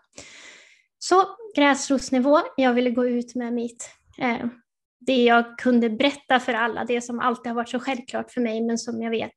Så 0.98 1.24
gräsrotsnivå, 1.56 2.38
jag 2.56 2.74
ville 2.74 2.90
gå 2.90 3.06
ut 3.06 3.34
med 3.34 3.52
mitt 3.52 3.90
eh, 4.18 4.46
det 5.00 5.24
jag 5.24 5.58
kunde 5.58 5.90
berätta 5.90 6.40
för 6.40 6.54
alla, 6.54 6.84
det 6.84 7.00
som 7.00 7.20
alltid 7.20 7.46
har 7.46 7.54
varit 7.54 7.68
så 7.68 7.80
självklart 7.80 8.30
för 8.30 8.40
mig 8.40 8.60
men 8.60 8.78
som 8.78 9.02
jag 9.02 9.10
vet 9.10 9.34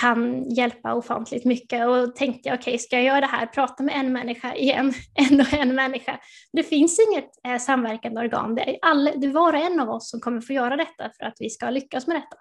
kan 0.00 0.50
hjälpa 0.50 0.94
ofantligt 0.94 1.44
mycket. 1.44 1.86
Och 1.86 2.16
tänkte 2.16 2.48
jag, 2.48 2.58
okej, 2.58 2.70
okay, 2.70 2.78
ska 2.78 2.96
jag 2.96 3.04
göra 3.04 3.20
det 3.20 3.26
här, 3.26 3.46
prata 3.46 3.82
med 3.82 3.94
en 3.96 4.12
människa 4.12 4.54
igen, 4.54 4.92
en 5.30 5.40
och 5.40 5.52
en 5.52 5.74
människa. 5.74 6.20
Det 6.52 6.62
finns 6.62 6.98
inget 7.08 7.30
eh, 7.46 7.58
samverkande 7.58 8.20
organ, 8.20 8.54
det 8.54 8.70
är, 8.70 8.78
all, 8.82 9.04
det 9.04 9.26
är 9.26 9.32
var 9.32 9.52
och 9.52 9.60
en 9.60 9.80
av 9.80 9.90
oss 9.90 10.10
som 10.10 10.20
kommer 10.20 10.40
få 10.40 10.52
göra 10.52 10.76
detta 10.76 11.10
för 11.18 11.26
att 11.26 11.36
vi 11.38 11.50
ska 11.50 11.70
lyckas 11.70 12.06
med 12.06 12.16
detta. 12.16 12.36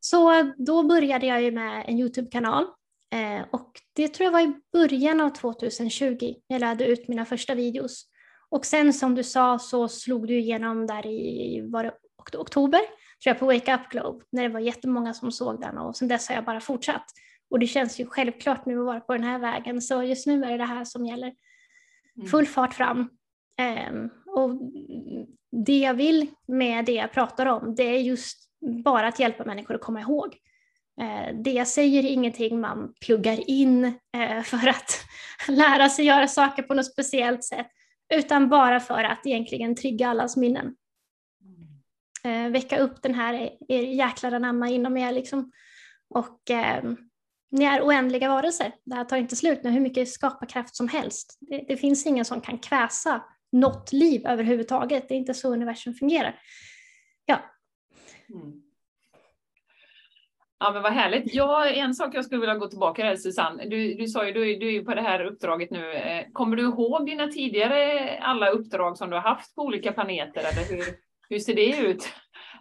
Så 0.00 0.52
då 0.56 0.82
började 0.82 1.26
jag 1.26 1.42
ju 1.42 1.50
med 1.50 1.84
en 1.88 1.98
YouTube-kanal 1.98 2.64
eh, 3.12 3.46
och 3.52 3.72
det 3.96 4.08
tror 4.08 4.24
jag 4.24 4.32
var 4.32 4.40
i 4.40 4.54
början 4.72 5.20
av 5.20 5.30
2020 5.30 6.34
jag 6.46 6.60
lärde 6.60 6.86
ut 6.86 7.08
mina 7.08 7.24
första 7.24 7.54
videos. 7.54 8.11
Och 8.52 8.66
sen 8.66 8.92
som 8.92 9.14
du 9.14 9.24
sa 9.24 9.58
så 9.58 9.88
slog 9.88 10.26
du 10.28 10.38
igenom 10.38 10.86
där 10.86 11.06
i 11.06 11.60
var 11.72 11.84
det 11.84 11.92
oktober, 12.38 12.78
tror 12.78 12.88
jag, 13.22 13.38
på 13.38 13.46
Wake 13.46 13.74
Up 13.74 13.90
Globe, 13.90 14.24
när 14.32 14.42
det 14.42 14.48
var 14.48 14.60
jättemånga 14.60 15.14
som 15.14 15.32
såg 15.32 15.60
den 15.60 15.78
och 15.78 15.96
sen 15.96 16.08
dess 16.08 16.28
har 16.28 16.34
jag 16.34 16.44
bara 16.44 16.60
fortsatt. 16.60 17.04
Och 17.50 17.58
det 17.58 17.66
känns 17.66 18.00
ju 18.00 18.06
självklart 18.06 18.66
nu 18.66 18.78
att 18.78 18.86
vara 18.86 19.00
på 19.00 19.12
den 19.12 19.24
här 19.24 19.38
vägen, 19.38 19.82
så 19.82 20.02
just 20.02 20.26
nu 20.26 20.44
är 20.44 20.50
det 20.50 20.56
det 20.56 20.64
här 20.64 20.84
som 20.84 21.06
gäller. 21.06 21.32
Mm. 22.16 22.28
Full 22.28 22.46
fart 22.46 22.74
fram. 22.74 23.10
Um, 23.88 24.10
och 24.26 24.50
det 25.66 25.78
jag 25.78 25.94
vill 25.94 26.26
med 26.48 26.84
det 26.84 26.92
jag 26.92 27.12
pratar 27.12 27.46
om, 27.46 27.74
det 27.74 27.82
är 27.82 27.98
just 27.98 28.38
bara 28.84 29.08
att 29.08 29.20
hjälpa 29.20 29.44
människor 29.44 29.74
att 29.74 29.80
komma 29.80 30.00
ihåg. 30.00 30.36
Uh, 31.00 31.42
det 31.42 31.52
jag 31.52 31.68
säger 31.68 32.04
är 32.04 32.08
ingenting 32.08 32.60
man 32.60 32.94
pluggar 33.06 33.50
in 33.50 33.84
uh, 33.84 34.42
för 34.44 34.68
att 34.68 35.00
lära 35.48 35.88
sig 35.88 36.04
göra 36.04 36.28
saker 36.28 36.62
på 36.62 36.74
något 36.74 36.92
speciellt 36.92 37.44
sätt, 37.44 37.68
utan 38.14 38.48
bara 38.48 38.80
för 38.80 39.04
att 39.04 39.26
egentligen 39.26 39.76
trygga 39.76 40.08
allas 40.08 40.36
minnen. 40.36 40.74
Eh, 42.24 42.48
väcka 42.48 42.78
upp 42.78 43.02
den 43.02 43.14
här 43.14 43.50
er 43.68 43.82
jäklar 43.82 44.32
anamma 44.32 44.68
inom 44.68 44.96
er 44.96 45.12
liksom. 45.12 45.52
Och 46.08 46.50
eh, 46.50 46.84
ni 47.50 47.64
är 47.64 47.82
oändliga 47.82 48.28
varelser. 48.28 48.74
Det 48.84 48.94
här 48.94 49.04
tar 49.04 49.16
inte 49.16 49.36
slut 49.36 49.62
med 49.62 49.72
hur 49.72 49.80
mycket 49.80 50.08
skaparkraft 50.08 50.76
som 50.76 50.88
helst. 50.88 51.38
Det, 51.40 51.64
det, 51.68 51.76
finns 51.76 52.06
ingen 52.06 52.24
som 52.24 52.40
kan 52.40 52.58
kväsa 52.58 53.24
något 53.52 53.92
liv 53.92 54.26
överhuvudtaget. 54.26 55.08
Det 55.08 55.14
är 55.14 55.18
inte 55.18 55.34
så 55.34 55.52
universum 55.52 55.94
fungerar. 55.94 56.40
Ja. 57.26 57.40
Mm. 58.28 58.61
Ja 60.64 60.72
men 60.72 60.82
vad 60.82 60.92
härligt. 60.92 61.34
Ja, 61.34 61.66
en 61.66 61.94
sak 61.94 62.14
jag 62.14 62.24
skulle 62.24 62.40
vilja 62.40 62.54
gå 62.54 62.68
tillbaka 62.68 63.10
till 63.10 63.22
Susanne. 63.22 63.64
Du, 63.64 63.94
du 63.94 64.08
sa 64.08 64.26
ju, 64.26 64.32
du, 64.32 64.40
du 64.56 64.66
är 64.66 64.72
ju 64.72 64.84
på 64.84 64.94
det 64.94 65.02
här 65.02 65.24
uppdraget 65.24 65.70
nu. 65.70 65.92
Eh, 65.92 66.24
kommer 66.32 66.56
du 66.56 66.62
ihåg 66.62 67.06
dina 67.06 67.28
tidigare 67.28 68.18
alla 68.18 68.50
uppdrag 68.50 68.98
som 68.98 69.10
du 69.10 69.16
har 69.16 69.22
haft 69.22 69.54
på 69.54 69.62
olika 69.62 69.92
planeter 69.92 70.40
eller 70.40 70.76
hur, 70.76 70.84
hur 71.28 71.38
ser 71.38 71.54
det 71.54 71.76
ut? 71.76 72.08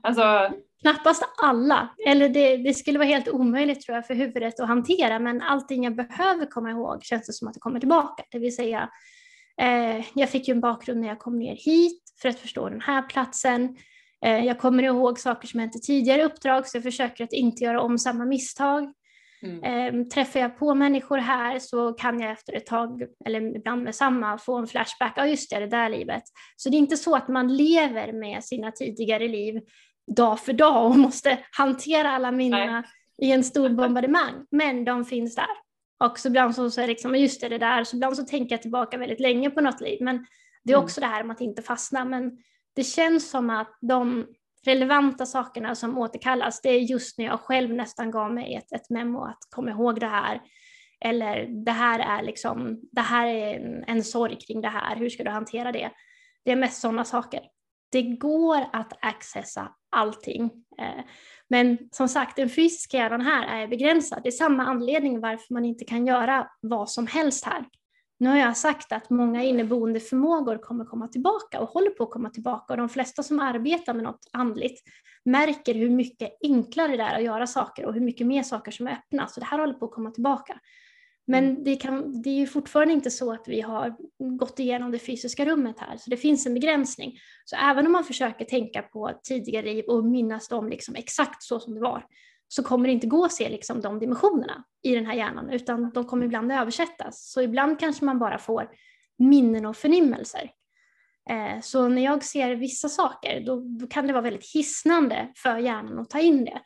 Alltså... 0.02 0.52
Knappast 0.82 1.24
alla, 1.44 1.90
eller 2.08 2.30
det, 2.30 2.58
det, 2.58 2.74
skulle 2.74 3.00
vara 3.00 3.08
helt 3.08 3.30
omöjligt 3.30 3.82
tror 3.82 3.96
jag 3.96 4.08
för 4.08 4.14
huvudet 4.14 4.60
att 4.60 4.68
hantera, 4.68 5.20
men 5.20 5.42
allting 5.42 5.84
jag 5.84 5.96
behöver 5.96 6.46
komma 6.46 6.72
ihåg 6.72 7.04
känns 7.04 7.28
det 7.28 7.34
som 7.34 7.48
att 7.48 7.54
det 7.54 7.60
kommer 7.60 7.80
tillbaka. 7.80 8.24
Det 8.32 8.40
vill 8.40 8.56
säga, 8.56 8.90
eh, 9.62 10.06
jag 10.14 10.30
fick 10.30 10.48
ju 10.48 10.52
en 10.52 10.62
bakgrund 10.62 11.02
när 11.02 11.08
jag 11.08 11.20
kom 11.20 11.40
ner 11.40 11.56
hit 11.56 12.04
för 12.22 12.30
att 12.30 12.40
förstå 12.40 12.70
den 12.70 12.82
här 12.82 13.02
platsen. 13.02 13.76
Eh, 14.26 14.46
jag 14.46 14.60
kommer 14.60 14.84
ihåg 14.84 15.20
saker 15.20 15.48
som 15.48 15.60
hänt 15.60 15.76
i 15.76 15.80
tidigare 15.80 16.24
uppdrag 16.24 16.68
så 16.68 16.78
jag 16.78 16.84
försöker 16.84 17.24
att 17.24 17.34
inte 17.34 17.64
göra 17.64 17.82
om 17.82 17.98
samma 17.98 18.26
misstag. 18.26 18.94
Mm. 19.44 19.64
Ehm, 19.64 20.10
träffar 20.10 20.40
jag 20.40 20.60
på 20.60 20.76
människor 20.76 21.18
här 21.18 21.60
så 21.60 21.94
kan 21.94 22.20
jag 22.20 22.32
efter 22.32 22.54
ett 22.54 22.66
tag, 22.66 23.04
eller 23.26 23.56
ibland 23.56 23.84
med 23.84 23.96
samma, 23.96 24.38
få 24.38 24.58
en 24.58 24.68
flashback. 24.68 25.14
Ja, 25.16 25.28
just 25.28 25.50
det, 25.50 25.60
det 25.60 25.68
där 25.68 25.90
livet. 25.90 26.24
Så 26.56 26.70
det 26.70 26.78
är 26.78 26.80
inte 26.80 26.98
så 26.98 27.16
att 27.16 27.28
man 27.28 27.56
lever 27.56 28.14
med 28.14 28.44
sina 28.44 28.72
tidigare 28.72 29.28
liv 29.28 29.62
dag 30.16 30.40
för 30.40 30.54
dag 30.54 30.86
och 30.86 30.98
måste 30.98 31.40
hantera 31.52 32.10
alla 32.12 32.32
minnena 32.32 32.84
i 33.22 33.32
en 33.32 33.44
stor 33.44 33.70
bombardemang. 33.78 34.46
Men 34.52 34.86
de 34.86 35.06
finns 35.06 35.36
där. 35.36 35.46
Och 36.04 36.20
så 36.20 36.28
ibland 36.28 36.56
så, 36.56 36.70
det 36.70 36.88
liksom, 36.88 37.16
just 37.16 37.42
det, 37.42 37.50
det 37.50 37.58
där. 37.58 37.84
Så 37.84 37.96
ibland 37.96 38.16
så 38.16 38.24
tänker 38.24 38.54
jag 38.54 38.62
tillbaka 38.62 38.98
väldigt 38.98 39.20
länge 39.20 39.50
på 39.50 39.62
något 39.62 39.82
liv. 39.82 39.98
Men 40.02 40.26
det 40.64 40.72
är 40.72 40.76
mm. 40.76 40.84
också 40.84 41.02
mm. 41.02 41.10
det 41.10 41.16
här 41.16 41.24
med 41.24 41.34
att 41.34 41.42
inte 41.42 41.62
fastna. 41.62 42.06
Men 42.06 42.38
det 42.76 42.84
känns 42.84 43.30
som 43.30 43.50
att 43.50 43.78
de 43.82 44.28
relevanta 44.66 45.26
sakerna 45.26 45.76
som 45.76 45.98
återkallas, 45.98 46.62
det 46.62 46.70
är 46.70 46.80
just 46.80 47.18
när 47.18 47.26
jag 47.26 47.40
själv 47.40 47.74
nästan 47.74 48.12
gav 48.12 48.34
mig 48.34 48.56
ett, 48.56 48.72
ett 48.72 48.90
memo 48.90 49.24
att 49.24 49.40
kom 49.50 49.70
ihåg 49.70 50.00
det 50.00 50.08
här. 50.08 50.42
Eller 51.06 51.48
det 51.66 51.72
här 51.72 52.00
är 52.00 52.24
liksom, 52.24 52.80
det 52.92 53.02
här 53.02 53.28
är 53.28 53.60
en, 53.60 53.84
en 53.84 54.04
sorg 54.04 54.38
kring 54.40 54.62
det 54.62 54.68
här, 54.68 54.96
hur 54.96 55.10
ska 55.10 55.24
du 55.24 55.30
hantera 55.30 55.72
det? 55.72 55.92
Det 56.46 56.52
är 56.52 56.56
mest 56.56 56.82
sådana 56.82 57.06
saker. 57.06 57.42
Det 57.92 58.02
går 58.02 58.66
att 58.74 58.94
accessa 59.02 59.72
allting. 59.90 60.52
Eh, 60.80 61.04
men 61.50 61.78
som 61.92 62.08
sagt, 62.08 62.36
den 62.36 62.50
fysiska 62.50 62.98
hjärnan 62.98 63.22
här 63.22 63.62
är 63.62 63.68
begränsad. 63.68 64.24
Det 64.24 64.30
är 64.30 64.32
samma 64.32 64.64
anledning 64.64 65.20
varför 65.20 65.54
man 65.54 65.66
inte 65.66 65.86
kan 65.86 66.08
göra 66.08 66.48
vad 66.62 66.90
som 66.90 67.08
helst 67.08 67.46
här. 67.46 67.66
Nu 68.22 68.30
har 68.30 68.38
jag 68.38 68.58
sagt 68.58 68.92
att 68.92 69.10
många 69.10 69.44
inneboende 69.44 70.00
förmågor 70.00 70.58
kommer 70.58 70.86
komma 70.86 71.08
tillbaka 71.08 71.60
och 71.60 71.70
håller 71.70 71.90
på 71.90 72.04
att 72.04 72.10
komma 72.10 72.30
tillbaka 72.30 72.74
och 72.74 72.78
de 72.78 72.90
flesta 72.90 73.24
som 73.24 73.40
arbetar 73.40 73.94
med 73.94 74.04
något 74.04 74.30
andligt 74.34 74.82
märker 75.26 75.74
hur 75.74 75.90
mycket 75.90 76.38
enklare 76.44 76.98
det 76.98 77.04
är 77.04 77.16
att 77.16 77.24
göra 77.24 77.48
saker 77.48 77.86
och 77.86 77.94
hur 77.94 78.02
mycket 78.02 78.28
mer 78.28 78.44
saker 78.44 78.72
som 78.72 78.88
är 78.88 78.92
öppna. 78.92 79.28
Så 79.28 79.40
det 79.40 79.46
här 79.46 79.60
håller 79.60 79.74
på 79.74 79.86
att 79.86 79.92
komma 79.92 80.12
tillbaka. 80.12 80.60
Men 81.28 81.44
Mm. 81.44 81.64
det, 81.64 81.76
kan, 81.76 82.22
det 82.22 82.30
är 82.30 82.40
ju 82.40 82.48
fortfarande 82.48 82.94
inte 82.94 83.12
så 83.12 83.34
att 83.34 83.48
vi 83.48 83.62
har 83.62 83.96
gått 84.38 84.60
igenom 84.60 84.92
det 84.92 85.00
fysiska 85.00 85.46
rummet 85.46 85.80
här, 85.80 85.98
så 85.98 86.10
det 86.10 86.18
finns 86.18 86.46
en 86.46 86.54
begränsning. 86.54 87.18
Så 87.46 87.56
även 87.56 87.86
om 87.86 87.92
man 87.92 88.04
försöker 88.04 88.46
tänka 88.46 88.82
på 88.82 89.12
tidigare 89.24 89.66
liv 89.66 89.86
och 89.86 90.06
minnas 90.06 90.48
dem 90.48 90.70
liksom 90.70 90.96
exakt 90.96 91.44
så 91.44 91.60
som 91.60 91.74
det 91.74 91.82
var, 91.82 92.06
så 92.54 92.64
kommer 92.64 92.88
det 92.88 92.94
inte 92.94 93.08
gå 93.08 93.26
att 93.26 93.34
se 93.34 93.50
liksom 93.50 93.82
de 93.82 94.00
dimensionerna 94.00 94.64
i 94.84 94.96
den 94.96 95.06
här 95.06 95.14
hjärnan, 95.14 95.50
utan 95.50 95.92
de 95.94 96.06
kommer 96.06 96.26
ibland 96.26 96.52
översättas. 96.52 97.32
Så 97.32 97.42
ibland 97.42 97.80
kanske 97.80 98.06
man 98.06 98.20
bara 98.20 98.38
får 98.38 98.70
minnen 99.18 99.66
och 99.66 99.78
förnimmelser. 99.78 100.52
Eh, 101.30 101.62
Så 101.62 101.88
när 101.88 102.02
jag 102.02 102.24
ser 102.24 102.56
vissa 102.56 102.90
saker, 102.90 103.42
då, 103.46 103.56
då 103.80 103.88
kan 103.88 104.08
det 104.08 104.14
vara 104.14 104.24
väldigt 104.24 104.54
hisnande 104.54 105.32
för 105.36 105.58
hjärnan 105.58 106.00
att 106.00 106.10
ta 106.10 106.20
in 106.20 106.46
det. 106.46 106.62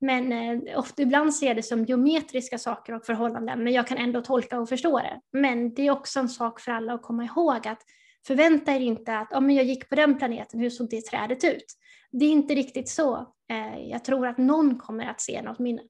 Men 0.00 0.32
eh, 0.32 0.78
ofta, 0.78 1.02
ibland 1.02 1.34
ser 1.34 1.46
jag 1.46 1.56
det 1.56 1.62
som 1.62 1.84
geometriska 1.84 2.58
saker 2.58 2.92
och 2.94 3.04
förhållanden, 3.04 3.64
men 3.64 3.72
jag 3.72 3.86
kan 3.86 3.98
ändå 3.98 4.20
tolka 4.20 4.60
och 4.60 4.68
förstå 4.68 4.98
det. 4.98 5.20
Men 5.32 5.74
det 5.74 5.86
är 5.86 5.90
också 5.90 6.20
en 6.20 6.28
sak 6.28 6.60
för 6.60 6.72
alla 6.72 6.92
att 6.92 7.02
komma 7.02 7.24
ihåg 7.24 7.68
att 7.68 7.82
förvänta 8.26 8.72
er 8.72 8.80
inte 8.80 9.18
att 9.18 9.42
men 9.42 9.54
jag 9.54 9.64
gick 9.64 9.88
på 9.88 9.94
den 9.94 10.18
planeten, 10.18 10.60
hur 10.60 10.70
såg 10.70 10.90
det 10.90 11.06
trädet 11.06 11.44
ut? 11.44 11.64
Det 12.12 12.24
är 12.24 12.30
inte 12.30 12.54
riktigt 12.54 12.88
så. 12.88 13.34
Eh, 13.50 13.78
jag 13.78 14.04
tror 14.04 14.26
att 14.26 14.38
någon 14.38 14.78
kommer 14.78 15.06
att 15.06 15.20
se 15.20 15.42
något 15.42 15.58
minne. 15.58 15.82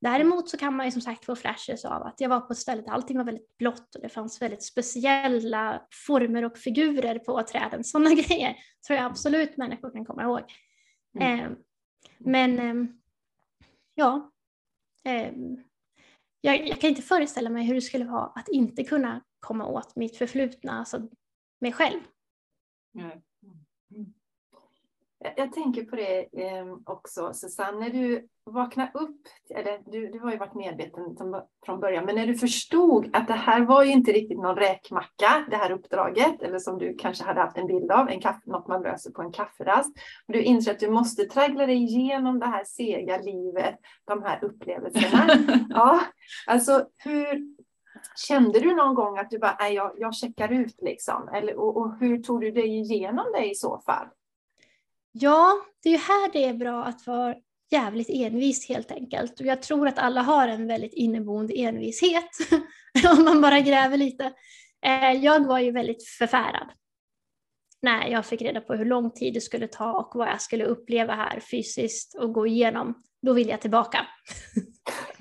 Däremot 0.00 0.48
så 0.48 0.56
kan 0.56 0.76
man 0.76 0.86
ju 0.86 0.92
som 0.92 1.00
sagt 1.00 1.24
få 1.24 1.36
flashes 1.36 1.84
av 1.84 2.02
att 2.02 2.20
jag 2.20 2.28
var 2.28 2.40
på 2.40 2.52
ett 2.52 2.58
ställe 2.58 2.82
där 2.82 2.90
allting 2.90 3.16
var 3.16 3.24
väldigt 3.24 3.58
blått 3.58 3.94
och 3.94 4.02
det 4.02 4.08
fanns 4.08 4.42
väldigt 4.42 4.62
speciella 4.62 5.82
former 6.06 6.44
och 6.44 6.58
figurer 6.58 7.18
på 7.18 7.42
träden. 7.42 7.84
Sådana 7.84 8.10
grejer 8.14 8.56
tror 8.86 8.96
jag 8.96 9.06
absolut 9.06 9.56
människor 9.56 9.90
kan 9.90 10.04
komma 10.04 10.22
ihåg. 10.22 10.40
Mm. 11.18 11.40
Eh, 11.40 11.50
men 12.18 12.58
eh, 12.58 12.90
ja, 13.94 14.30
eh, 15.04 15.32
jag, 16.40 16.68
jag 16.68 16.80
kan 16.80 16.90
inte 16.90 17.02
föreställa 17.02 17.50
mig 17.50 17.66
hur 17.66 17.74
det 17.74 17.80
skulle 17.80 18.04
vara 18.04 18.26
att 18.26 18.48
inte 18.48 18.84
kunna 18.84 19.24
komma 19.40 19.66
åt 19.66 19.96
mitt 19.96 20.16
förflutna, 20.16 20.78
alltså 20.78 21.08
mig 21.58 21.72
själv. 21.72 22.00
Jag- 22.92 23.22
Jag 25.36 25.52
tänker 25.52 25.84
på 25.84 25.96
det 25.96 26.18
eh, 26.46 26.66
också, 26.86 27.32
Susanne, 27.34 27.78
när 27.80 27.90
du 27.90 28.28
vaknade 28.44 28.90
upp, 28.94 29.20
eller 29.54 29.82
du, 29.92 30.10
du 30.10 30.18
har 30.18 30.30
ju 30.32 30.36
varit 30.38 30.54
medveten 30.54 31.16
från 31.66 31.80
början, 31.80 32.04
men 32.04 32.14
när 32.14 32.26
du 32.26 32.34
förstod 32.34 33.16
att 33.16 33.26
det 33.28 33.34
här 33.34 33.60
var 33.64 33.84
ju 33.84 33.92
inte 33.92 34.12
riktigt 34.12 34.38
någon 34.38 34.56
räkmacka, 34.56 35.46
det 35.50 35.56
här 35.56 35.70
uppdraget, 35.70 36.42
eller 36.42 36.58
som 36.58 36.78
du 36.78 36.94
kanske 36.98 37.24
hade 37.24 37.40
haft 37.40 37.58
en 37.58 37.66
bild 37.66 37.90
av, 37.92 38.08
en 38.08 38.20
kaffe, 38.20 38.50
något 38.50 38.68
man 38.68 38.82
löser 38.82 39.10
på 39.10 39.22
en 39.22 39.32
kafferast, 39.32 39.96
och 40.26 40.32
du 40.32 40.42
inser 40.42 40.70
att 40.72 40.80
du 40.80 40.90
måste 40.90 41.24
traggla 41.24 41.66
dig 41.66 41.76
igenom 41.76 42.38
det 42.38 42.46
här 42.46 42.64
sega 42.64 43.18
livet, 43.18 43.74
de 44.04 44.22
här 44.22 44.44
upplevelserna. 44.44 45.26
ja, 45.70 46.00
alltså 46.46 46.88
hur, 46.96 47.55
Kände 48.14 48.60
du 48.60 48.74
någon 48.74 48.94
gång 48.94 49.18
att 49.18 49.30
du 49.30 49.38
bara, 49.38 49.56
nej, 49.60 49.74
jag, 49.74 49.92
jag 49.98 50.14
checkar 50.14 50.52
ut 50.52 50.82
liksom? 50.82 51.28
Eller, 51.34 51.56
och, 51.56 51.76
och 51.76 51.98
hur 52.00 52.22
tog 52.22 52.40
du 52.40 52.50
dig 52.50 52.78
igenom 52.78 53.26
det 53.34 53.50
i 53.50 53.54
så 53.54 53.78
fall? 53.78 54.06
Ja, 55.12 55.52
det 55.82 55.88
är 55.88 55.92
ju 55.92 55.98
här 55.98 56.32
det 56.32 56.44
är 56.44 56.54
bra 56.54 56.84
att 56.84 57.06
vara 57.06 57.34
jävligt 57.70 58.08
envis 58.10 58.68
helt 58.68 58.90
enkelt. 58.90 59.40
Och 59.40 59.46
jag 59.46 59.62
tror 59.62 59.88
att 59.88 59.98
alla 59.98 60.22
har 60.22 60.48
en 60.48 60.66
väldigt 60.66 60.92
inneboende 60.92 61.54
envishet 61.54 62.30
om 63.18 63.24
man 63.24 63.40
bara 63.40 63.60
gräver 63.60 63.96
lite. 63.96 64.32
Eh, 64.86 65.12
jag 65.12 65.46
var 65.46 65.58
ju 65.58 65.70
väldigt 65.70 66.08
förfärad 66.08 66.70
när 67.82 68.08
jag 68.08 68.26
fick 68.26 68.42
reda 68.42 68.60
på 68.60 68.74
hur 68.74 68.84
lång 68.84 69.10
tid 69.10 69.34
det 69.34 69.40
skulle 69.40 69.68
ta 69.68 69.92
och 69.92 70.12
vad 70.14 70.28
jag 70.28 70.40
skulle 70.40 70.64
uppleva 70.64 71.14
här 71.14 71.40
fysiskt 71.40 72.14
och 72.14 72.32
gå 72.32 72.46
igenom. 72.46 73.02
Då 73.22 73.32
vill 73.32 73.48
jag 73.48 73.60
tillbaka. 73.60 74.06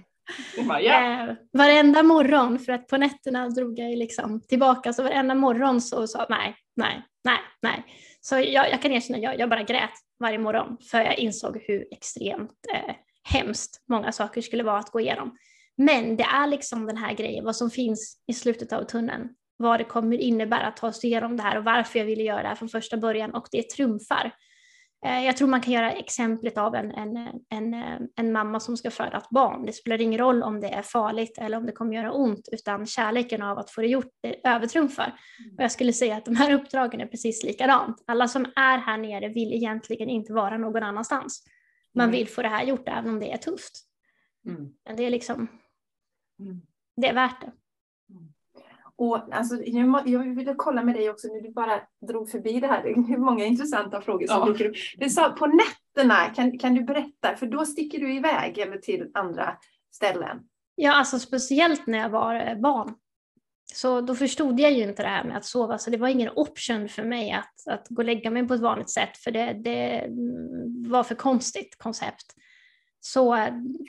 Bara, 0.67 0.81
ja. 0.81 1.23
Eh, 1.23 1.35
varenda 1.53 2.03
morgon, 2.03 2.59
för 2.59 2.73
att 2.73 2.87
på 2.87 2.97
nätterna 2.97 3.49
drog 3.49 3.79
jag 3.79 3.97
liksom 3.97 4.41
tillbaka, 4.41 4.93
så 4.93 5.03
varenda 5.03 5.35
morgon 5.35 5.81
så 5.81 6.07
sa 6.07 6.25
nej, 6.29 6.55
nej, 6.75 7.01
nej, 7.23 7.39
nej. 7.61 7.85
Så 8.21 8.35
jag, 8.35 8.71
jag 8.71 8.81
kan 8.81 8.91
erkänna, 8.91 9.19
jag, 9.19 9.39
jag 9.39 9.49
bara 9.49 9.63
grät 9.63 9.91
varje 10.19 10.37
morgon, 10.37 10.77
för 10.91 11.01
jag 11.01 11.17
insåg 11.17 11.63
hur 11.67 11.87
extremt 11.91 12.51
eh, 12.73 12.95
hemskt 13.23 13.83
många 13.89 14.11
saker 14.11 14.41
skulle 14.41 14.63
vara 14.63 14.79
att 14.79 14.91
gå 14.91 14.99
igenom. 14.99 15.37
Men 15.77 16.17
det 16.17 16.23
är 16.23 16.47
liksom 16.47 16.85
den 16.85 16.97
här 16.97 17.13
grejen, 17.13 17.45
vad 17.45 17.55
som 17.55 17.69
finns 17.69 18.23
i 18.27 18.33
slutet 18.33 18.73
av 18.73 18.83
tunneln, 18.83 19.29
vad 19.57 19.79
det 19.79 19.83
kommer 19.83 20.17
innebära 20.17 20.67
att 20.67 20.77
ta 20.77 20.91
sig 20.91 21.09
igenom 21.09 21.37
det 21.37 21.43
här 21.43 21.57
och 21.57 21.63
varför 21.63 21.99
jag 21.99 22.05
ville 22.05 22.23
göra 22.23 22.41
det 22.41 22.47
här 22.47 22.55
från 22.55 22.69
första 22.69 22.97
början 22.97 23.33
och 23.33 23.47
det 23.51 23.69
trumfar. 23.69 24.31
Eh, 25.05 25.25
Jag 25.25 25.37
tror 25.37 25.47
man 25.47 25.61
kan 25.61 25.73
göra 25.73 25.91
exemplet 25.91 26.57
av 26.57 26.75
en, 26.75 26.91
en, 26.91 27.17
en, 27.49 27.73
eh, 27.73 27.99
en 28.15 28.31
mamma 28.31 28.59
som 28.59 28.77
ska 28.77 28.91
föda 28.91 29.17
ett 29.17 29.29
barn. 29.29 29.65
Det 29.65 29.73
spelar 29.73 30.01
ingen 30.01 30.19
roll 30.19 30.43
om 30.43 30.61
det 30.61 30.67
är 30.69 30.81
farligt 30.81 31.37
eller 31.37 31.57
om 31.57 31.65
det 31.65 31.71
kommer 31.71 31.93
göra 31.95 32.11
ont, 32.11 32.49
utan 32.51 32.85
kärleken 32.85 33.41
av 33.41 33.57
att 33.57 33.71
få 33.71 33.81
det 33.81 33.87
gjort 33.87 34.11
det 34.21 34.47
övertrumfar. 34.47 35.19
Och 35.57 35.63
jag 35.63 35.71
skulle 35.71 35.93
säga 35.93 36.15
att 36.17 36.25
de 36.25 36.35
här 36.35 36.53
uppdragen 36.53 37.01
är 37.01 37.05
precis 37.05 37.43
likadant. 37.43 38.03
Alla 38.07 38.27
som 38.27 38.45
är 38.55 38.77
här 38.77 38.97
nere 38.97 39.27
vill 39.29 39.53
egentligen 39.53 40.09
inte 40.09 40.33
vara 40.33 40.57
någon 40.57 40.83
annanstans. 40.83 41.43
Man 41.93 42.11
vill 42.11 42.27
få 42.29 42.41
det 42.41 42.47
här 42.47 42.63
gjort 42.65 42.87
även 42.87 43.09
om 43.09 43.19
det 43.19 43.31
är 43.31 43.37
tufft. 43.37 43.73
Mm. 44.47 44.69
Men 44.85 44.95
det 44.95 45.03
är 45.03 45.09
liksom, 45.09 45.47
Mm. 46.39 46.61
det 46.95 47.07
är 47.07 47.13
värt 47.13 47.41
det. 47.41 47.51
Och 48.97 49.35
alltså, 49.35 49.55
jag, 50.05 50.35
ville 50.35 50.55
kolla 50.57 50.83
med 50.83 50.95
dig 50.95 51.09
också 51.09 51.27
när 51.27 51.41
du 51.41 51.51
bara 51.51 51.81
drog 52.07 52.29
förbi 52.29 52.59
det 52.59 52.67
här. 52.67 52.85
Är 52.85 53.17
många 53.17 53.45
intressanta 53.45 54.01
frågor 54.01 54.27
som 54.27 54.39
Ja. 54.39 54.45
dyker 54.45 54.69
upp. 54.69 54.75
Du 54.97 55.09
sa 55.09 55.29
på 55.29 55.45
nätterna, 55.45 56.15
kan, 56.35 56.59
kan 56.59 56.75
du 56.75 56.81
berätta? 56.81 57.35
För 57.35 57.45
då 57.45 57.65
sticker 57.65 57.99
du 57.99 58.15
iväg 58.15 58.57
eller 58.57 58.77
till 58.77 59.11
andra 59.13 59.57
ställen. 59.91 60.39
Ja, 60.75 60.93
alltså 60.93 61.19
speciellt 61.19 61.87
när 61.87 61.97
jag 61.97 62.09
var 62.09 62.35
eh, 62.35 62.55
barn. 62.55 62.93
Så 63.73 64.01
då 64.01 64.15
förstod 64.15 64.59
jag 64.59 64.71
ju 64.71 64.83
inte 64.83 65.03
det 65.03 65.09
här 65.09 65.23
med 65.23 65.37
att 65.37 65.45
sova, 65.45 65.77
så 65.77 65.89
det 65.89 65.97
var 65.97 66.07
ingen 66.07 66.29
option 66.35 66.89
för 66.89 67.03
mig 67.03 67.31
att, 67.31 67.73
att 67.73 67.87
gå 67.89 68.01
och 68.01 68.05
lägga 68.05 68.31
mig 68.31 68.47
på 68.47 68.53
ett 68.53 68.61
vanligt 68.61 68.89
sätt, 68.89 69.17
för 69.17 69.31
det, 69.31 69.53
det 69.53 69.99
mm, 69.99 70.89
var 70.89 71.03
för 71.03 71.15
konstigt 71.15 71.77
koncept. 71.77 72.35
Så 73.07 73.35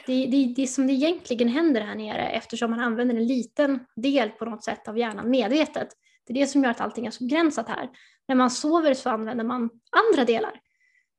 det, 0.06 0.26
det, 0.26 0.52
det 0.56 0.66
som 0.66 0.86
det 0.86 0.92
egentligen 0.92 1.48
händer 1.48 1.80
här 1.80 1.94
nere, 1.94 2.28
eftersom 2.28 2.70
man 2.70 2.80
använder 2.80 3.14
en 3.14 3.26
liten 3.26 3.80
del 3.96 4.30
på 4.30 4.44
något 4.44 4.64
sätt 4.64 4.88
av 4.88 4.98
hjärnan 4.98 5.30
medvetet, 5.30 5.88
det 6.26 6.32
är 6.32 6.34
det 6.34 6.46
som 6.46 6.62
gör 6.62 6.70
att 6.70 6.80
allting 6.80 7.06
är 7.06 7.10
så 7.10 7.24
begränsat 7.24 7.68
här. 7.68 7.90
När 8.28 8.34
man 8.34 8.50
sover 8.50 8.94
så 8.94 9.10
använder 9.10 9.44
man 9.44 9.70
andra 9.90 10.24
delar. 10.24 10.60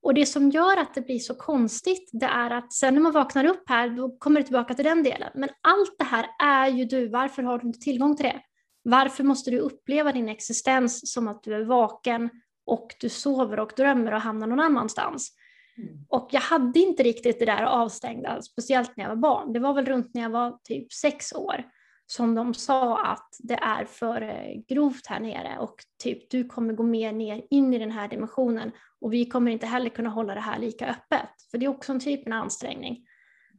Och 0.01 0.13
det 0.13 0.25
som 0.25 0.49
gör 0.49 0.77
att 0.77 0.93
det 0.93 1.01
blir 1.01 1.19
så 1.19 1.35
konstigt, 1.35 2.09
det 2.13 2.25
är 2.25 2.51
att 2.51 2.73
sen 2.73 2.93
när 2.93 3.01
man 3.01 3.11
vaknar 3.11 3.45
upp 3.45 3.69
här, 3.69 3.89
då 3.89 4.17
kommer 4.17 4.39
det 4.39 4.45
tillbaka 4.45 4.73
till 4.73 4.85
den 4.85 5.03
delen. 5.03 5.31
Men 5.35 5.49
allt 5.61 5.95
det 5.97 6.05
här 6.05 6.27
är 6.43 6.67
ju 6.67 6.85
du, 6.85 7.07
varför 7.07 7.43
har 7.43 7.59
du 7.59 7.67
inte 7.67 7.79
tillgång 7.79 8.15
till 8.15 8.25
det? 8.25 8.41
Varför 8.83 9.23
måste 9.23 9.51
du 9.51 9.59
uppleva 9.59 10.11
din 10.11 10.29
existens 10.29 11.13
som 11.13 11.27
att 11.27 11.43
du 11.43 11.53
är 11.53 11.63
vaken 11.63 12.29
och 12.65 12.95
du 12.99 13.09
sover 13.09 13.59
och 13.59 13.73
drömmer 13.77 14.13
och 14.13 14.21
hamnar 14.21 14.47
någon 14.47 14.59
annanstans? 14.59 15.33
Mm. 15.77 16.05
Och 16.09 16.29
jag 16.31 16.41
hade 16.41 16.79
inte 16.79 17.03
riktigt 17.03 17.39
det 17.39 17.45
där 17.45 17.63
avstängda, 17.63 18.41
speciellt 18.41 18.97
när 18.97 19.03
jag 19.03 19.09
var 19.09 19.15
barn. 19.15 19.53
Det 19.53 19.59
var 19.59 19.73
väl 19.73 19.85
runt 19.85 20.13
när 20.13 20.21
jag 20.21 20.29
var 20.29 20.59
typ 20.63 20.93
sex 20.93 21.33
år 21.33 21.65
som 22.05 22.35
de 22.35 22.53
sa 22.53 23.05
att 23.05 23.29
det 23.39 23.53
är 23.53 23.85
för 23.85 24.21
eh, 24.21 24.61
grovt 24.67 25.07
här 25.07 25.19
nere 25.19 25.57
och 25.59 25.75
typ 26.03 26.29
du 26.29 26.43
kommer 26.43 26.73
gå 26.73 26.83
mer 26.83 27.11
ner 27.11 27.43
in 27.49 27.73
i 27.73 27.77
den 27.77 27.91
här 27.91 28.07
dimensionen 28.07 28.71
och 29.01 29.13
vi 29.13 29.25
kommer 29.25 29.51
inte 29.51 29.65
heller 29.65 29.89
kunna 29.89 30.09
hålla 30.09 30.33
det 30.33 30.39
här 30.39 30.59
lika 30.59 30.87
öppet. 30.87 31.29
För 31.51 31.57
det 31.57 31.65
är 31.65 31.69
också 31.69 31.91
en 31.91 31.99
typ 31.99 32.27
av 32.27 32.33
ansträngning. 32.33 33.05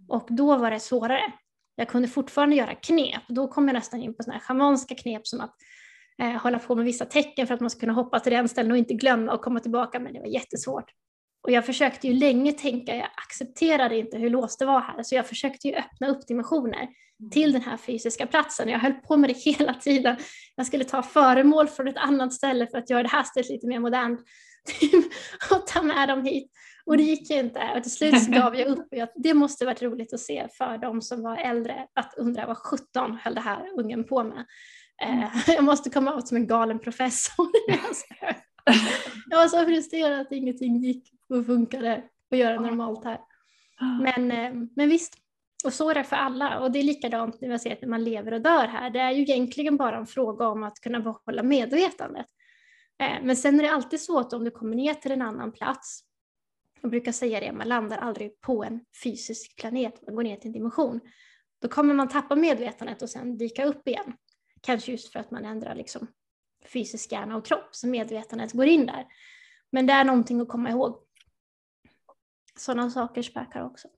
Och 0.08 0.26
då 0.30 0.56
var 0.56 0.70
det 0.70 0.80
svårare. 0.80 1.32
Jag 1.76 1.88
kunde 1.88 2.08
fortfarande 2.08 2.56
göra 2.56 2.74
knep. 2.74 3.22
Då 3.28 3.48
kom 3.48 3.68
jag 3.68 3.74
nästan 3.74 4.02
in 4.02 4.14
på 4.14 4.22
sådana 4.22 4.38
här 4.38 4.46
schamanska 4.46 4.94
knep 4.94 5.26
som 5.26 5.40
att 5.40 5.54
eh, 6.18 6.42
hålla 6.42 6.58
på 6.58 6.74
med 6.74 6.84
vissa 6.84 7.04
tecken 7.04 7.46
för 7.46 7.54
att 7.54 7.60
man 7.60 7.70
ska 7.70 7.80
kunna 7.80 7.92
hoppa 7.92 8.20
till 8.20 8.32
den 8.32 8.48
ställen 8.48 8.72
och 8.72 8.78
inte 8.78 8.94
glömma 8.94 9.32
och 9.32 9.42
komma 9.42 9.60
tillbaka. 9.60 10.00
Men 10.00 10.12
det 10.12 10.20
var 10.20 10.26
jättesvårt. 10.26 10.90
Och 11.42 11.50
jag 11.50 11.66
försökte 11.66 12.06
ju 12.06 12.14
länge 12.14 12.52
tänka, 12.52 12.96
jag 12.96 13.08
accepterade 13.26 13.98
inte 13.98 14.18
hur 14.18 14.30
låst 14.30 14.58
det 14.58 14.66
var 14.66 14.80
här. 14.80 15.02
Så 15.02 15.14
jag 15.14 15.26
försökte 15.26 15.68
ju 15.68 15.74
öppna 15.74 16.08
upp 16.08 16.26
dimensioner 16.26 16.88
till 17.32 17.52
den 17.52 17.62
här 17.62 17.76
fysiska 17.76 18.26
platsen. 18.26 18.68
Jag 18.68 18.78
höll 18.78 18.92
på 18.92 19.16
med 19.16 19.30
det 19.30 19.38
hela 19.58 19.74
tiden. 19.74 20.16
Jag 20.54 20.66
skulle 20.66 20.84
ta 20.84 21.02
föremål 21.02 21.68
från 21.68 21.88
ett 21.88 21.96
annat 21.96 22.32
ställe 22.32 22.66
för 22.66 22.78
att 22.78 22.90
göra 22.90 23.02
det 23.02 23.08
här 23.08 23.22
stället 23.22 23.48
lite 23.48 23.66
mer 23.66 23.78
modernt. 23.78 24.20
och 25.50 25.66
ta 25.66 25.82
med 25.82 26.08
dem 26.08 26.24
hit. 26.24 26.50
Och 26.86 26.96
det 26.96 27.02
gick 27.02 27.30
ju 27.30 27.38
inte. 27.38 27.72
Och 27.76 27.82
till 27.82 27.92
slut 27.92 28.22
så 28.24 28.30
gav 28.40 28.56
jag 28.56 28.68
upp. 28.68 28.86
Jag, 28.90 29.08
det 29.14 29.34
måste 29.34 29.64
varit 29.64 29.82
roligt 29.82 30.14
att 30.14 30.20
se 30.20 30.48
för 30.58 30.78
de 30.78 31.02
som 31.02 31.22
var 31.22 31.36
äldre 31.36 31.86
att 31.94 32.14
undra 32.16 32.46
vad 32.46 32.56
17 32.56 33.18
höll 33.22 33.34
det 33.34 33.40
här 33.40 33.78
ungen 33.78 34.04
på 34.04 34.24
med. 34.24 34.46
Eh, 35.02 35.28
jag 35.46 35.64
måste 35.64 35.90
komma 35.90 36.18
ut 36.18 36.28
som 36.28 36.36
en 36.36 36.46
galen 36.46 36.78
professor. 36.78 37.48
Jag 39.30 39.38
var 39.38 39.48
så 39.48 39.64
frustrerad 39.64 40.20
att 40.20 40.32
ingenting 40.32 40.76
gick 40.76 41.12
och 41.28 41.46
funkade 41.46 42.02
att 42.30 42.38
göra 42.38 42.60
normalt 42.60 43.04
här. 43.04 43.20
Men, 44.02 44.32
eh, 44.32 44.68
men 44.76 44.88
visst, 44.88 45.14
och 45.64 45.72
så 45.72 45.90
är 45.90 45.94
det 45.94 46.04
för 46.04 46.16
alla. 46.16 46.60
Och 46.60 46.72
det 46.72 46.78
är 46.78 46.82
likadant 46.82 47.40
när 47.40 47.48
jag 47.48 47.60
ser 47.60 47.72
att 47.72 47.82
när 47.82 47.88
man 47.88 48.04
lever 48.04 48.32
och 48.32 48.40
dör 48.40 48.66
här. 48.66 48.90
Det 48.90 49.00
är 49.00 49.10
ju 49.10 49.22
egentligen 49.22 49.76
bara 49.76 49.96
en 49.96 50.06
fråga 50.06 50.48
om 50.48 50.62
att 50.62 50.80
kunna 50.80 51.00
behålla 51.00 51.42
medvetandet. 51.42 52.26
Eh, 52.98 53.22
Men 53.22 53.36
sen 53.36 53.58
är 53.60 53.62
det 53.62 53.72
alltid 53.72 54.00
så 54.00 54.18
att 54.18 54.32
om 54.32 54.44
du 54.44 54.50
kommer 54.50 54.76
ner 54.76 54.94
till 54.94 55.12
en 55.12 55.22
annan 55.22 55.52
plats, 55.52 56.00
jag 56.80 56.90
brukar 56.90 57.12
säga 57.12 57.40
det, 57.40 57.52
man 57.52 57.68
landar 57.68 57.98
aldrig 57.98 58.40
på 58.40 58.64
en 58.64 58.80
fysisk 59.04 59.56
planet, 59.60 60.02
man 60.06 60.14
går 60.14 60.22
ner 60.22 60.36
till 60.36 60.46
en 60.46 60.52
dimension. 60.52 61.00
då 61.62 61.68
kommer 61.68 61.94
man 61.94 62.08
tappa 62.08 62.36
medvetandet 62.36 63.02
och 63.02 63.10
sen 63.10 63.38
dyka 63.38 63.64
upp 63.64 63.88
igen. 63.88 64.12
Kanske 64.60 64.92
just 64.92 65.12
för 65.12 65.20
att 65.20 65.30
man 65.30 65.44
ändrar 65.44 65.74
liksom 65.74 66.06
fysisk 66.64 67.12
hjärna 67.12 67.36
och 67.36 67.46
kropp, 67.46 67.68
så 67.70 67.86
medvetandet 67.86 68.52
går 68.52 68.66
in 68.66 68.86
där. 68.86 69.06
Men 69.70 69.86
det 69.86 69.92
är 69.92 70.04
någonting 70.04 70.40
att 70.40 70.48
komma 70.48 70.70
ihåg. 70.70 70.96
Sådana 72.56 72.90
saker 72.90 73.22
spökar 73.22 73.64
också. 73.64 73.88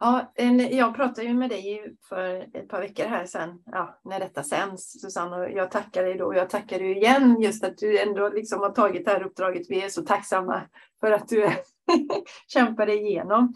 Ja, 0.00 0.32
en, 0.34 0.76
jag 0.76 0.94
pratade 0.94 1.26
ju 1.26 1.34
med 1.34 1.50
dig 1.50 1.96
för 2.08 2.56
ett 2.56 2.68
par 2.68 2.80
veckor 2.80 3.04
här 3.04 3.26
sen, 3.26 3.62
ja, 3.66 4.00
när 4.04 4.20
detta 4.20 4.42
sänds, 4.42 5.00
Susanne, 5.00 5.36
och 5.36 5.50
jag 5.50 5.70
tackar 5.70 6.04
dig 6.04 6.14
då 6.14 6.24
och 6.24 6.34
jag 6.34 6.50
tackar 6.50 6.78
dig 6.78 6.96
igen 6.96 7.40
just 7.40 7.64
att 7.64 7.78
du 7.78 7.98
ändå 7.98 8.28
liksom 8.28 8.60
har 8.60 8.70
tagit 8.70 9.04
det 9.04 9.10
här 9.10 9.22
uppdraget. 9.22 9.70
Vi 9.70 9.82
är 9.82 9.88
så 9.88 10.02
tacksamma 10.02 10.62
för 11.00 11.10
att 11.10 11.28
du 11.28 11.50
kämpar 12.46 12.86
dig 12.86 13.06
igenom. 13.06 13.54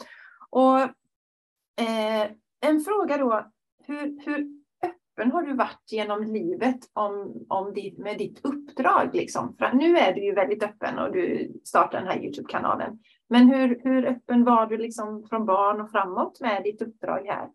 Och 0.50 0.80
eh, 1.80 2.30
en 2.60 2.80
fråga 2.80 3.16
då, 3.16 3.50
hur, 3.86 4.24
hur 4.24 4.57
öppen 5.18 5.32
har 5.32 5.42
du 5.42 5.54
varit 5.54 5.92
genom 5.92 6.24
livet 6.24 6.78
om, 6.92 7.44
om 7.48 7.74
ditt, 7.74 7.98
med 7.98 8.18
ditt 8.18 8.40
uppdrag? 8.44 9.10
Liksom? 9.12 9.56
För 9.58 9.72
nu 9.72 9.96
är 9.98 10.12
du 10.12 10.24
ju 10.24 10.34
väldigt 10.34 10.62
öppen 10.62 10.98
och 10.98 11.12
du 11.12 11.52
startar 11.64 11.98
den 11.98 12.08
här 12.08 12.24
Youtube-kanalen. 12.24 12.98
Men 13.28 13.48
hur, 13.48 13.80
hur 13.84 14.06
öppen 14.06 14.44
var 14.44 14.66
du 14.66 14.78
liksom 14.78 15.26
från 15.28 15.46
barn 15.46 15.80
och 15.80 15.90
framåt 15.90 16.40
med 16.40 16.62
ditt 16.62 16.82
uppdrag 16.82 17.26
här? 17.26 17.48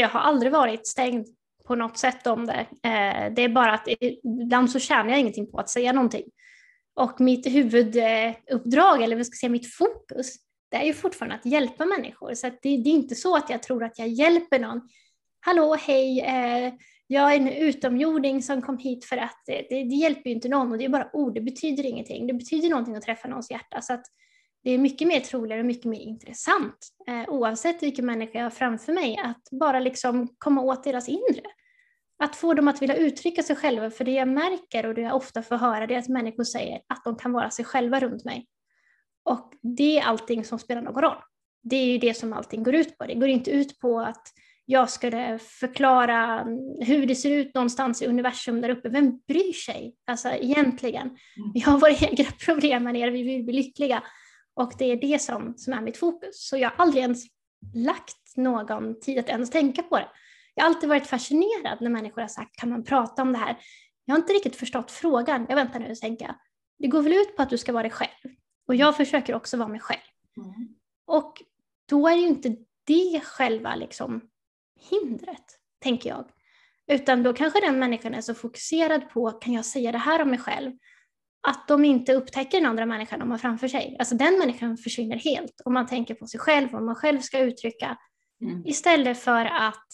Jag 0.00 0.08
har 0.08 0.20
aldrig 0.20 0.52
varit 0.52 0.86
stängd 0.86 1.26
på 1.66 1.74
något 1.74 1.98
sätt 1.98 2.26
om 2.26 2.46
det. 2.46 2.66
Eh, 2.82 3.32
det 3.34 3.42
är 3.42 3.48
bara 3.48 3.72
att 3.72 3.88
ibland 4.24 4.70
så 4.70 4.78
tjänar 4.78 5.10
jag 5.10 5.20
ingenting 5.20 5.50
på 5.50 5.58
att 5.58 5.70
säga 5.70 5.92
någonting. 5.92 6.24
Och 6.94 7.20
mitt 7.20 7.46
huvuduppdrag, 7.46 9.02
eller 9.02 9.16
vad 9.16 9.26
ska 9.26 9.34
jag 9.34 9.40
säga, 9.40 9.50
mitt 9.50 9.74
fokus, 9.74 10.36
det 10.70 10.76
är 10.76 10.84
ju 10.84 10.94
fortfarande 10.94 11.34
att 11.34 11.46
hjälpa 11.46 11.86
människor. 11.86 12.34
Så 12.34 12.46
det, 12.46 12.58
det, 12.62 12.90
är 12.90 12.94
inte 12.94 13.14
så 13.14 13.36
att 13.36 13.50
jag 13.50 13.62
tror 13.62 13.84
att 13.84 13.98
jag 13.98 14.08
hjälper 14.08 14.58
någon. 14.58 14.88
Hallå, 15.40 15.76
hej, 15.80 16.20
eh, 16.20 16.72
jag 17.06 17.32
är 17.32 17.36
en 17.36 17.48
utomjording 17.48 18.42
som 18.42 18.62
kom 18.62 18.78
hit 18.78 19.04
för 19.04 19.16
att 19.16 19.42
det, 19.46 19.66
det, 19.68 19.84
det, 19.84 19.94
hjälper 19.94 20.30
ju 20.30 20.34
inte 20.34 20.48
någon 20.48 20.72
och 20.72 20.78
det 20.78 20.84
är 20.84 20.88
bara 20.88 21.10
ord, 21.12 21.34
det 21.34 21.40
betyder 21.40 21.86
ingenting. 21.86 22.26
Det 22.26 22.34
betyder 22.34 22.68
någonting 22.68 22.96
att 22.96 23.02
träffa 23.02 23.28
någons 23.28 23.50
hjärta. 23.50 23.80
Så 23.80 23.92
att 23.92 24.04
det 24.64 24.70
är 24.70 24.78
mycket 24.78 25.08
mer 25.08 25.20
troligare 25.20 25.60
och 25.60 25.66
mycket 25.66 25.84
mer 25.84 26.00
intressant, 26.00 26.88
eh, 27.08 27.28
oavsett 27.28 27.82
vilken 27.82 28.06
människa 28.06 28.38
jag 28.38 28.44
har 28.44 28.50
framför 28.50 28.92
mig, 28.92 29.18
att 29.24 29.42
bara 29.50 29.80
liksom 29.80 30.28
komma 30.38 30.62
åt 30.62 30.84
deras 30.84 31.08
inre. 31.08 31.42
Att 32.18 32.36
få 32.36 32.54
dem 32.54 32.68
att 32.68 32.82
vilja 32.82 32.96
uttrycka 32.96 33.42
sig 33.42 33.56
själva, 33.56 33.90
för 33.90 34.04
det 34.04 34.12
jag 34.12 34.28
märker 34.28 34.86
och 34.86 34.94
det 34.94 35.00
jag 35.00 35.16
ofta 35.16 35.42
får 35.42 35.56
höra 35.56 35.86
det 35.86 35.94
är 35.94 35.98
att 35.98 36.08
människor 36.08 36.44
säger 36.44 36.80
att 36.86 37.04
de 37.04 37.16
kan 37.16 37.32
vara 37.32 37.50
sig 37.50 37.64
själva 37.64 38.00
runt 38.00 38.24
mig. 38.24 38.46
Och 39.24 39.52
det 39.62 39.98
är 39.98 40.02
allting 40.02 40.44
som 40.44 40.58
spelar 40.58 40.82
någon 40.82 41.02
roll. 41.02 41.22
Det 41.62 41.76
är 41.76 41.86
ju 41.86 41.98
det 41.98 42.14
som 42.14 42.32
allting 42.32 42.62
går 42.62 42.74
ut 42.74 42.98
på. 42.98 43.06
Det 43.06 43.14
går 43.14 43.28
inte 43.28 43.50
ut 43.50 43.78
på 43.78 44.00
att 44.00 44.22
jag 44.70 44.90
skulle 44.90 45.38
förklara 45.38 46.44
hur 46.80 47.06
det 47.06 47.14
ser 47.14 47.30
ut 47.30 47.54
någonstans 47.54 48.02
i 48.02 48.06
universum 48.06 48.60
där 48.60 48.68
uppe. 48.68 48.88
Vem 48.88 49.18
bryr 49.18 49.52
sig? 49.52 49.94
Alltså 50.06 50.28
egentligen. 50.28 51.06
Mm. 51.06 51.52
Vi 51.54 51.60
har 51.60 51.78
våra 51.78 51.90
egna 52.00 52.30
problem 52.44 52.86
här 52.86 52.92
nere, 52.92 53.10
vi 53.10 53.22
vill 53.22 53.44
bli 53.44 53.54
lyckliga. 53.54 54.02
Och 54.54 54.72
det 54.78 54.84
är 54.84 54.96
det 54.96 55.22
som, 55.22 55.54
som 55.56 55.72
är 55.72 55.80
mitt 55.80 55.96
fokus. 55.96 56.48
Så 56.48 56.56
jag 56.56 56.70
har 56.70 56.76
aldrig 56.76 57.02
ens 57.02 57.24
lagt 57.74 58.36
någon 58.36 59.00
tid 59.00 59.18
att 59.18 59.28
ens 59.28 59.50
tänka 59.50 59.82
på 59.82 59.96
det. 59.96 60.08
Jag 60.54 60.64
har 60.64 60.68
alltid 60.70 60.88
varit 60.88 61.06
fascinerad 61.06 61.80
när 61.80 61.90
människor 61.90 62.20
har 62.20 62.28
sagt, 62.28 62.56
kan 62.56 62.70
man 62.70 62.84
prata 62.84 63.22
om 63.22 63.32
det 63.32 63.38
här? 63.38 63.56
Jag 64.04 64.14
har 64.14 64.18
inte 64.18 64.32
riktigt 64.32 64.56
förstått 64.56 64.90
frågan. 64.90 65.46
Jag 65.48 65.56
väntar 65.56 65.80
nu 65.80 65.90
och 65.90 65.96
tänker, 65.96 66.34
det 66.78 66.88
går 66.88 67.02
väl 67.02 67.12
ut 67.12 67.36
på 67.36 67.42
att 67.42 67.50
du 67.50 67.58
ska 67.58 67.72
vara 67.72 67.82
dig 67.82 67.92
själv. 67.92 68.34
Och 68.68 68.74
jag 68.74 68.96
försöker 68.96 69.34
också 69.34 69.56
vara 69.56 69.68
mig 69.68 69.80
själv. 69.80 70.00
Mm. 70.36 70.68
Och 71.06 71.42
då 71.88 72.08
är 72.08 72.14
ju 72.14 72.26
inte 72.26 72.56
det 72.86 73.20
själva 73.24 73.74
liksom 73.74 74.22
hindret, 74.90 75.58
tänker 75.82 76.10
jag. 76.10 76.30
Utan 76.86 77.22
då 77.22 77.32
kanske 77.32 77.60
den 77.60 77.78
människan 77.78 78.14
är 78.14 78.20
så 78.20 78.34
fokuserad 78.34 79.10
på, 79.10 79.30
kan 79.30 79.52
jag 79.52 79.64
säga 79.64 79.92
det 79.92 79.98
här 79.98 80.22
om 80.22 80.30
mig 80.30 80.38
själv? 80.38 80.72
Att 81.48 81.68
de 81.68 81.84
inte 81.84 82.14
upptäcker 82.14 82.58
den 82.60 82.70
andra 82.70 82.86
människan 82.86 83.20
de 83.20 83.30
har 83.30 83.38
framför 83.38 83.68
sig. 83.68 83.96
Alltså 83.98 84.14
den 84.14 84.38
människan 84.38 84.76
försvinner 84.76 85.16
helt 85.16 85.60
om 85.64 85.74
man 85.74 85.86
tänker 85.86 86.14
på 86.14 86.26
sig 86.26 86.40
själv, 86.40 86.68
vad 86.72 86.82
man 86.82 86.94
själv 86.94 87.20
ska 87.20 87.38
uttrycka. 87.38 87.96
Mm. 88.40 88.66
Istället 88.66 89.18
för 89.18 89.44
att 89.44 89.86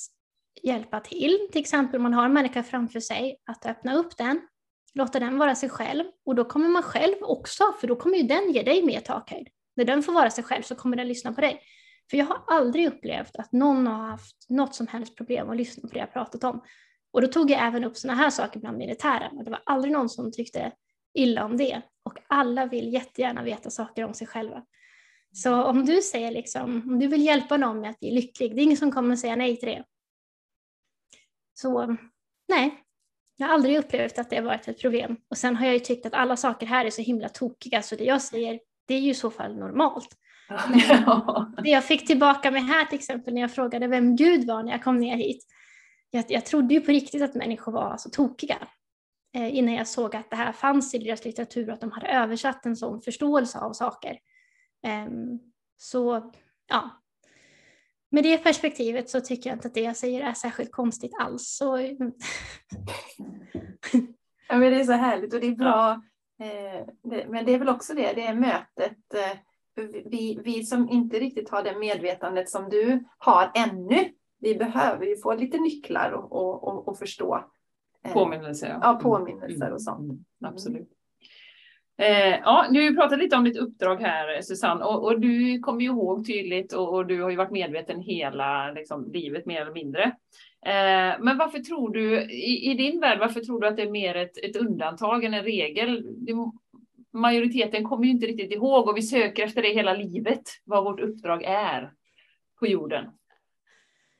hjälpa 0.62 1.01
till, 1.01 1.49
till 1.53 1.61
exempel 1.61 1.97
om 1.97 2.03
man 2.03 2.14
har 2.14 2.25
en 2.25 2.33
människa 2.33 2.62
framför 2.62 3.01
sig, 3.01 3.37
att 3.47 3.66
öppna 3.66 3.94
upp 3.94 4.16
den, 4.16 4.40
låta 4.94 5.20
den 5.20 5.38
vara 5.38 5.55
sig 5.55 5.68
själv 5.68 6.05
och 6.27 6.35
då 6.35 6.44
kommer 6.44 6.68
man 6.68 6.83
själv 6.83 7.14
också, 7.20 7.64
för 7.81 7.87
då 7.87 7.97
kommer 7.97 8.16
ju 8.16 8.23
den 8.23 8.53
ge 8.53 8.62
dig 8.62 8.83
mer 8.83 9.01
takhöjd. 9.01 9.49
När 9.77 9.85
den 9.85 10.03
får 10.03 10.12
vara 10.12 10.31
sig 10.31 10.44
själv 10.44 10.62
så 10.62 10.75
kommer 10.75 10.97
den 10.97 11.09
lyssna 11.09 11.33
på 11.33 11.40
dig. 11.40 11.61
För 12.10 12.16
jag 12.16 12.26
har 12.26 12.44
aldrig 12.46 12.88
upplevt 12.88 13.36
att 13.36 13.52
någon 13.52 13.86
har 13.86 14.06
haft 14.06 14.50
något 14.50 14.74
som 14.74 14.86
helst 14.86 15.16
problem 15.16 15.50
att 15.50 15.56
lyssna 15.56 15.88
på 15.88 15.94
det 15.94 16.00
jag 16.00 16.12
pratat 16.12 16.44
om. 16.44 16.62
Och 17.12 17.20
då 17.20 17.26
tog 17.26 17.50
jag 17.50 17.66
även 17.66 17.84
upp 17.84 17.96
sådana 17.96 18.22
här 18.22 18.30
saker 18.30 18.60
bland 18.60 18.78
militären 18.78 19.38
och 19.38 19.44
det 19.44 19.50
var 19.50 19.62
aldrig 19.66 19.92
någon 19.92 20.08
som 20.08 20.32
tyckte 20.32 20.72
illa 21.14 21.44
om 21.44 21.56
det. 21.56 21.82
Och 22.02 22.18
alla 22.26 22.66
vill 22.66 22.92
jättegärna 22.92 23.42
veta 23.42 23.70
saker 23.70 24.04
om 24.04 24.14
sig 24.14 24.26
själva. 24.26 24.64
Så 25.32 25.64
om 25.64 25.84
du 25.84 26.02
säger 26.02 26.30
liksom, 26.30 26.90
om 26.90 26.98
du 26.98 27.06
vill 27.06 27.22
hjälpa 27.22 27.56
någon 27.56 27.80
med 27.80 27.90
att 27.90 28.00
bli 28.00 28.10
lycklig, 28.10 28.56
det 28.56 28.60
är 28.60 28.64
ingen 28.64 28.76
som 28.76 28.92
kommer 28.92 29.16
säga 29.16 29.36
nej 29.36 29.56
till 29.56 29.68
det. 29.68 29.84
Så 31.54 31.96
nej, 32.48 32.84
jag 33.36 33.46
har 33.46 33.54
aldrig 33.54 33.78
upplevt 33.78 34.18
att 34.18 34.30
det 34.30 34.36
har 34.36 34.42
varit 34.42 34.68
ett 34.68 34.80
problem. 34.80 35.16
Och 35.28 35.38
sen 35.38 35.56
har 35.56 35.66
jag 35.66 35.74
ju 35.74 35.80
tyckt 35.80 36.06
att 36.06 36.14
alla 36.14 36.36
saker 36.36 36.66
här 36.66 36.84
är 36.84 36.90
så 36.90 37.02
himla 37.02 37.28
tokiga 37.28 37.82
så 37.82 37.96
det 37.96 38.04
jag 38.04 38.22
säger, 38.22 38.60
det 38.86 38.94
är 38.94 39.00
ju 39.00 39.10
i 39.10 39.14
så 39.14 39.30
fall 39.30 39.56
normalt. 39.56 40.16
Ja. 40.48 41.52
Det 41.64 41.70
jag 41.70 41.85
fick 41.85 42.07
tillbaka 42.07 42.50
med 42.50 42.62
här 42.62 42.85
till 42.85 42.98
exempel 42.98 43.35
när 43.35 43.40
jag 43.40 43.54
frågade 43.54 43.87
vem 43.87 44.16
Gud 44.16 44.46
var 44.46 44.62
när 44.62 44.72
jag 44.72 44.85
kom 44.85 44.98
ner 44.98 45.16
hit. 45.16 45.44
Jag, 46.11 46.24
jag 46.28 46.46
trodde 46.46 46.74
ju 46.74 46.80
på 46.80 46.90
riktigt 46.90 47.22
att 47.22 47.35
människor 47.35 47.72
var 47.72 47.96
så 47.96 48.11
tokiga 48.11 48.59
eh, 49.37 49.57
innan 49.57 49.74
jag 49.74 49.88
såg 49.88 50.16
att 50.16 50.30
det 50.30 50.37
här 50.37 50.52
fanns 50.52 50.94
i 50.94 50.98
deras 50.98 51.24
litteratur 51.24 51.68
och 51.68 51.74
att 51.74 51.80
de 51.80 51.92
hade 51.92 52.09
översatt 52.09 52.66
en 52.66 52.76
sån 52.76 53.02
förståelse 53.02 53.59
av 53.59 53.72
saker. 53.72 54.18
Eh, 54.87 55.07
så 55.76 56.33
ja, 56.68 56.90
med 58.11 58.24
det 58.24 58.38
perspektivet 58.38 59.11
så 59.11 59.20
tycker 59.20 59.50
jag 59.50 59.57
inte 59.57 59.68
att 59.68 59.74
det 59.74 59.80
jag 59.80 59.96
säger 59.96 60.22
är 60.22 60.35
särskilt 60.35 60.72
konstigt 60.72 61.12
alls. 61.20 61.57
Så... 61.57 61.78
ja, 64.48 64.59
men 64.59 64.61
det 64.61 64.80
är 64.80 64.85
så 64.85 64.92
härligt 64.92 65.35
och 65.35 65.40
det 65.40 65.46
är 65.46 65.57
bra. 65.57 66.02
Eh, 66.40 66.87
det, 67.02 67.26
men 67.28 67.44
det 67.44 67.54
är 67.54 67.59
väl 67.59 67.68
också 67.68 67.94
det, 67.94 68.12
det 68.12 68.26
är 68.26 68.35
mötet 68.35 69.14
eh, 69.14 69.38
vi, 70.04 70.40
vi 70.44 70.64
som 70.64 70.88
inte 70.88 71.20
riktigt 71.20 71.50
har 71.50 71.62
det 71.62 71.78
medvetandet 71.78 72.48
som 72.48 72.68
du 72.68 73.04
har 73.18 73.50
ännu, 73.54 74.12
vi 74.40 74.54
behöver 74.54 75.06
ju 75.06 75.16
få 75.16 75.34
lite 75.34 75.58
nycklar 75.58 76.10
och, 76.10 76.32
och, 76.32 76.68
och, 76.68 76.88
och 76.88 76.98
förstå. 76.98 77.44
Eh, 78.04 78.12
påminnelser. 78.12 78.68
Ja, 78.68 78.78
ja 78.82 79.00
påminnelser 79.02 79.72
och 79.72 79.82
sånt. 79.82 80.00
Mm, 80.00 80.24
absolut. 80.44 80.88
Eh, 81.98 82.38
ja, 82.44 82.66
du 82.70 82.78
har 82.78 82.90
ju 82.90 82.96
pratat 82.96 83.18
lite 83.18 83.37
om 83.37 83.44
ditt 83.44 83.56
uppdrag 83.56 84.00
här 84.00 84.42
Susanne 84.42 84.84
och, 84.84 85.04
och 85.04 85.20
du 85.20 85.58
kommer 85.58 85.80
ju 85.80 85.87
ihåg 85.87 86.26
tydligt 86.26 86.72
och, 86.72 86.94
och, 86.94 87.06
du 87.06 87.22
har 87.22 87.30
ju 87.30 87.37
varit 87.37 87.50
medveten 87.50 88.00
hela 88.00 88.72
liksom, 88.72 89.10
livet 89.12 89.46
mer 89.46 89.60
eller 89.60 89.72
mindre. 89.72 90.02
Eh, 90.66 91.20
men 91.20 91.38
varför 91.38 91.58
tror 91.58 91.90
du, 91.90 92.20
i, 92.22 92.70
i, 92.70 92.74
din 92.74 93.00
värld, 93.00 93.18
varför 93.18 93.40
tror 93.40 93.60
du 93.60 93.66
att 93.66 93.76
det 93.76 93.82
är 93.82 93.90
mer 93.90 94.14
ett, 94.14 94.44
ett 94.44 94.56
undantag 94.56 95.24
än 95.24 95.34
en 95.34 95.44
regel? 95.44 96.02
Det 96.26 96.32
majoriteten 97.14 97.85
kommer 97.85 98.05
ju 98.05 98.11
inte 98.11 98.27
riktigt 98.27 98.53
ihåg 98.53 98.88
och 98.88 98.96
vi 98.96 99.03
söker 99.03 99.44
efter 99.44 99.62
det 99.62 99.74
hela 99.74 99.94
livet, 99.94 100.42
vad 100.64 100.85
vårt 100.85 101.00
uppdrag 101.00 101.42
är 101.44 101.92
på 102.59 102.66
jorden. 102.66 103.05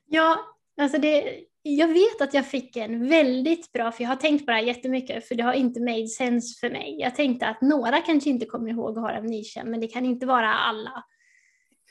Ja, 0.07 0.39
alltså 0.81 0.99
det, 0.99 1.41
jag 1.63 1.89
vet 1.89 2.21
att 2.21 2.35
jag 2.35 2.47
fick 2.47 2.77
en 2.77 3.09
väldigt 3.09 3.73
bra, 3.73 3.93
för 3.93 4.03
jag 4.03 4.09
har 4.09 4.17
tänkt 4.17 4.47
på 4.47 4.51
det 4.51 4.57
här 4.57 4.65
jättemycket, 4.65 5.29
för 5.29 5.35
det 5.35 5.43
har 5.43 5.53
inte 5.53 5.81
made 5.81 6.09
sense 6.09 6.61
för 6.61 6.71
mig. 6.71 6.97
Jag 7.01 7.15
tänkte 7.15 7.47
att 7.47 7.61
några 7.61 8.01
kanske 8.01 8.31
inte 8.31 8.47
kommer 8.47 8.71
ihåg 8.71 8.97
och 8.97 9.03
har 9.03 9.13
amnesia, 9.13 9.65
men 9.65 9.81
det 9.81 9.89
kan 9.89 10.05
inte 10.05 10.27
vara 10.27 10.55
alla. 10.55 11.05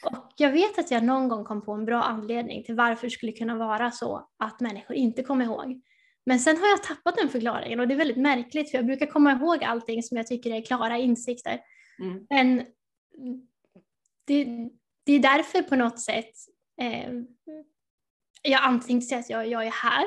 Och 0.06 0.34
jag 0.38 0.52
vet 0.52 0.80
att 0.80 0.92
jag 0.92 1.04
någon 1.04 1.28
gång 1.28 1.44
kom 1.44 1.66
på 1.66 1.72
en 1.72 1.86
bra 1.86 2.02
anledning 2.02 2.64
till 2.64 2.76
varför 2.76 3.08
det 3.08 3.12
skulle 3.12 3.32
kunna 3.32 3.56
vara 3.56 3.92
så 3.92 4.30
att 4.40 4.60
människor 4.60 4.96
inte 4.96 5.24
kommer 5.24 5.46
ihåg. 5.46 5.82
Men 6.26 6.40
sen 6.40 6.58
har 6.58 6.68
jag 6.68 6.84
tappat 6.84 7.18
den 7.18 7.30
förklaringen 7.30 7.80
och 7.80 7.88
det 7.88 7.94
är 7.94 7.98
väldigt 7.98 8.18
märkligt 8.18 8.72
för 8.72 8.78
jag 8.78 8.86
brukar 8.86 9.06
komma 9.06 9.32
ihåg 9.32 9.64
allting 9.64 10.04
som 10.04 10.18
jag 10.18 10.28
tycker 10.28 10.52
är 10.52 10.66
klara 10.66 10.98
insikter. 10.98 11.60
Mm. 12.00 12.28
Men 12.30 12.66
det, 14.28 14.70
det, 15.04 15.14
är 15.14 15.20
därför 15.20 15.62
på 15.62 15.76
något 15.76 16.00
sätt 16.00 16.34
eh, 16.82 17.12
jag 18.42 18.64
antingen 18.64 19.02
säger 19.02 19.20
att 19.20 19.30
jag, 19.30 19.48
jag 19.48 19.68
är 19.68 19.72
här. 19.72 20.06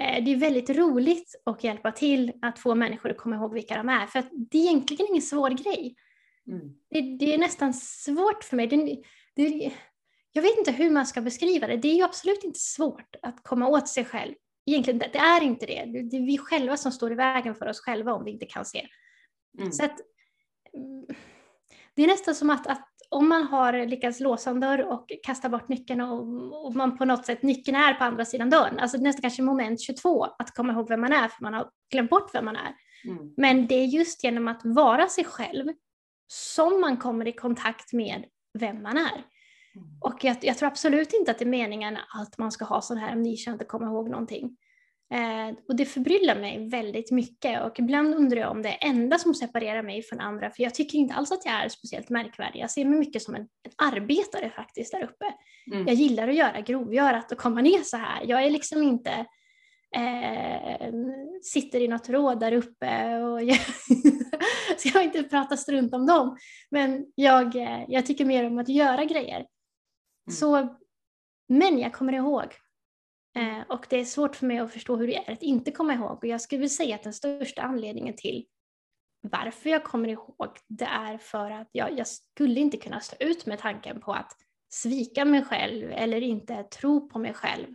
Eh, 0.00 0.24
det 0.24 0.32
är 0.32 0.36
väldigt 0.36 0.70
roligt 0.70 1.40
att 1.44 1.64
hjälpa 1.64 1.92
till 1.92 2.32
att 2.42 2.58
få 2.58 2.74
människor 2.74 3.10
att 3.10 3.16
komma 3.16 3.36
ihåg 3.36 3.54
vilka 3.54 3.76
de 3.76 3.88
är 3.88 4.06
för 4.06 4.24
det 4.50 4.58
är 4.58 4.62
egentligen 4.62 5.06
ingen 5.10 5.22
svår 5.22 5.50
grej. 5.50 5.94
Mm. 6.46 6.74
Det, 6.90 7.00
det, 7.00 7.34
är 7.34 7.38
nästan 7.38 7.74
svårt 7.74 8.44
för 8.44 8.56
mig. 8.56 8.66
Det, 8.66 9.02
det, 9.34 9.72
jag 10.32 10.42
vet 10.42 10.58
inte 10.58 10.72
hur 10.72 10.90
man 10.90 11.06
ska 11.06 11.20
beskriva 11.20 11.66
det. 11.66 11.76
Det 11.76 11.88
är 11.88 11.94
ju 11.94 12.02
absolut 12.02 12.44
inte 12.44 12.58
svårt 12.58 13.16
att 13.22 13.42
komma 13.42 13.68
åt 13.68 13.88
sig 13.88 14.04
själv 14.04 14.34
egentligen, 14.70 14.98
det 14.98 15.18
är 15.18 15.42
inte 15.42 15.66
det. 15.66 15.84
Det 16.10 16.16
är 16.16 16.26
vi 16.26 16.38
själva 16.38 16.76
som 16.76 16.92
står 16.92 17.12
i 17.12 17.14
vägen 17.14 17.54
för 17.54 17.66
oss 17.66 17.80
själva 17.80 18.12
om 18.12 18.24
vi 18.24 18.30
inte 18.30 18.46
kan 18.46 18.64
se. 18.64 18.86
Mm. 19.58 19.72
Så 19.72 19.84
att, 19.84 19.96
det 21.94 22.02
är 22.02 22.06
nästan 22.06 22.34
som 22.34 22.50
att, 22.50 22.66
att 22.66 22.88
om 23.10 23.28
man 23.28 23.42
har 23.42 23.86
lyckats 23.86 24.20
låsa 24.20 24.50
en 24.50 24.60
dörr 24.60 24.92
och 24.92 25.12
kasta 25.22 25.48
bort 25.48 25.68
nyckeln 25.68 26.00
och, 26.00 26.66
och, 26.66 26.74
man 26.74 26.98
på 26.98 27.04
något 27.04 27.26
sätt, 27.26 27.42
nyckeln 27.42 27.76
är 27.76 27.94
på 27.94 28.04
andra 28.04 28.24
sidan 28.24 28.50
dörren, 28.50 28.78
alltså 28.78 28.98
nästan 28.98 29.22
kanske 29.22 29.42
moment 29.42 29.80
22, 29.80 30.24
att 30.24 30.54
komma 30.54 30.72
ihåg 30.72 30.88
vem 30.88 31.00
man 31.00 31.12
är 31.12 31.28
för 31.28 31.42
man 31.42 31.54
har 31.54 31.70
glömt 31.90 32.10
bort 32.10 32.34
vem 32.34 32.44
man 32.44 32.56
är. 32.56 32.74
Mm. 33.04 33.34
Men 33.36 33.66
det 33.66 33.74
är 33.74 33.84
just 33.84 34.24
genom 34.24 34.48
att 34.48 34.60
vara 34.64 35.08
sig 35.08 35.24
själv 35.24 35.66
som 36.26 36.80
man 36.80 36.96
kommer 36.96 37.28
i 37.28 37.32
kontakt 37.32 37.92
med 37.92 38.24
vem 38.58 38.82
man 38.82 38.96
är. 38.96 39.24
Och 40.00 40.24
jag, 40.24 40.36
jag, 40.40 40.58
tror 40.58 40.66
absolut 40.66 41.12
inte 41.12 41.30
att 41.30 41.38
det 41.38 41.44
är 41.44 41.46
meningen 41.46 41.96
att 41.96 42.38
man 42.38 42.52
ska 42.52 42.64
ha 42.64 42.80
sån 42.80 42.98
här 42.98 43.12
amnesia 43.12 43.52
och 43.52 43.54
inte 43.54 43.64
komma 43.64 43.86
ihåg 43.86 44.10
någonting. 44.10 44.56
Eh, 45.14 45.56
och 45.68 45.76
det 45.76 45.84
förbryllar 45.84 46.40
mig 46.40 46.68
väldigt 46.68 47.10
mycket 47.10 47.62
och 47.64 47.78
ibland 47.78 48.14
undrar 48.14 48.40
jag 48.40 48.50
om 48.50 48.62
det 48.62 48.68
är 48.68 48.88
enda 48.88 49.18
som 49.18 49.34
separerar 49.34 49.82
mig 49.82 50.02
från 50.02 50.20
andra, 50.20 50.50
för 50.50 50.62
jag 50.62 50.74
tycker 50.74 50.98
inte 50.98 51.14
alls 51.14 51.32
att 51.32 51.44
jag 51.44 51.54
är 51.54 51.68
speciellt 51.68 52.10
märkvärdig. 52.10 52.60
Jag 52.60 52.70
ser 52.70 52.84
mig 52.84 52.98
mycket 52.98 53.22
som 53.22 53.34
en, 53.34 53.40
en 53.40 53.92
arbetare 53.92 54.50
faktiskt 54.50 54.92
där 54.92 55.02
uppe. 55.02 55.24
Mm. 55.72 55.86
Jag 55.86 55.94
gillar 55.94 56.28
att 56.28 56.34
göra 56.34 56.60
grovgörat 56.60 57.32
och 57.32 57.38
komma 57.38 57.60
ner 57.60 57.82
så 57.82 57.96
här. 57.96 58.24
Jag 58.26 58.44
är 58.44 58.50
liksom 58.50 58.82
inte 58.82 59.26
eh, 59.96 60.92
sitter 61.42 61.80
i 61.80 61.88
något 61.88 62.08
råd 62.08 62.40
där 62.40 62.52
uppe 62.52 63.16
och 63.16 63.42
jag, 63.44 63.58
så 64.76 64.88
jag 64.88 64.98
vill 64.98 65.02
inte 65.02 65.22
prata 65.22 65.56
strunt 65.56 65.94
om 65.94 66.06
dem. 66.06 66.36
Men 66.70 67.06
jag, 67.14 67.56
eh, 67.56 67.84
jag 67.88 68.06
tycker 68.06 68.24
mer 68.24 68.46
om 68.46 68.58
att 68.58 68.68
göra 68.68 69.04
grejer. 69.04 69.46
Mm. 70.28 70.36
Så, 70.36 70.76
men 71.48 71.78
jag 71.78 71.92
kommer 71.92 72.12
ihåg 72.12 72.54
Eh, 73.38 73.62
och 73.68 73.86
det 73.90 74.00
är 74.00 74.04
svårt 74.04 74.36
för 74.36 74.46
mig 74.46 74.58
att 74.58 74.72
förstå 74.72 74.96
hur 74.96 75.06
det 75.06 75.16
är 75.16 75.32
att 75.32 75.42
inte 75.42 75.70
komma 75.70 75.94
ihåg. 75.94 76.18
Och 76.18 76.26
jag 76.26 76.40
skulle 76.40 76.58
vilja 76.58 76.68
säga 76.68 76.94
att 76.94 77.02
den 77.02 77.12
största 77.12 77.62
anledningen 77.62 78.16
till 78.16 78.46
varför 79.20 79.70
jag 79.70 79.84
kommer 79.84 80.08
ihåg 80.08 80.58
det 80.68 80.84
är 80.84 81.18
för 81.18 81.50
att 81.50 81.68
jag, 81.72 81.98
jag 81.98 82.06
skulle 82.06 82.60
inte 82.60 82.76
kunna 82.76 83.00
stå 83.00 83.16
ut 83.20 83.46
med 83.46 83.58
tanken 83.58 84.00
på 84.00 84.12
att 84.12 84.32
svika 84.68 85.24
mig 85.24 85.44
själv 85.44 85.90
eller 85.92 86.20
inte 86.20 86.62
tro 86.62 87.08
på 87.08 87.18
mig 87.18 87.34
själv. 87.34 87.74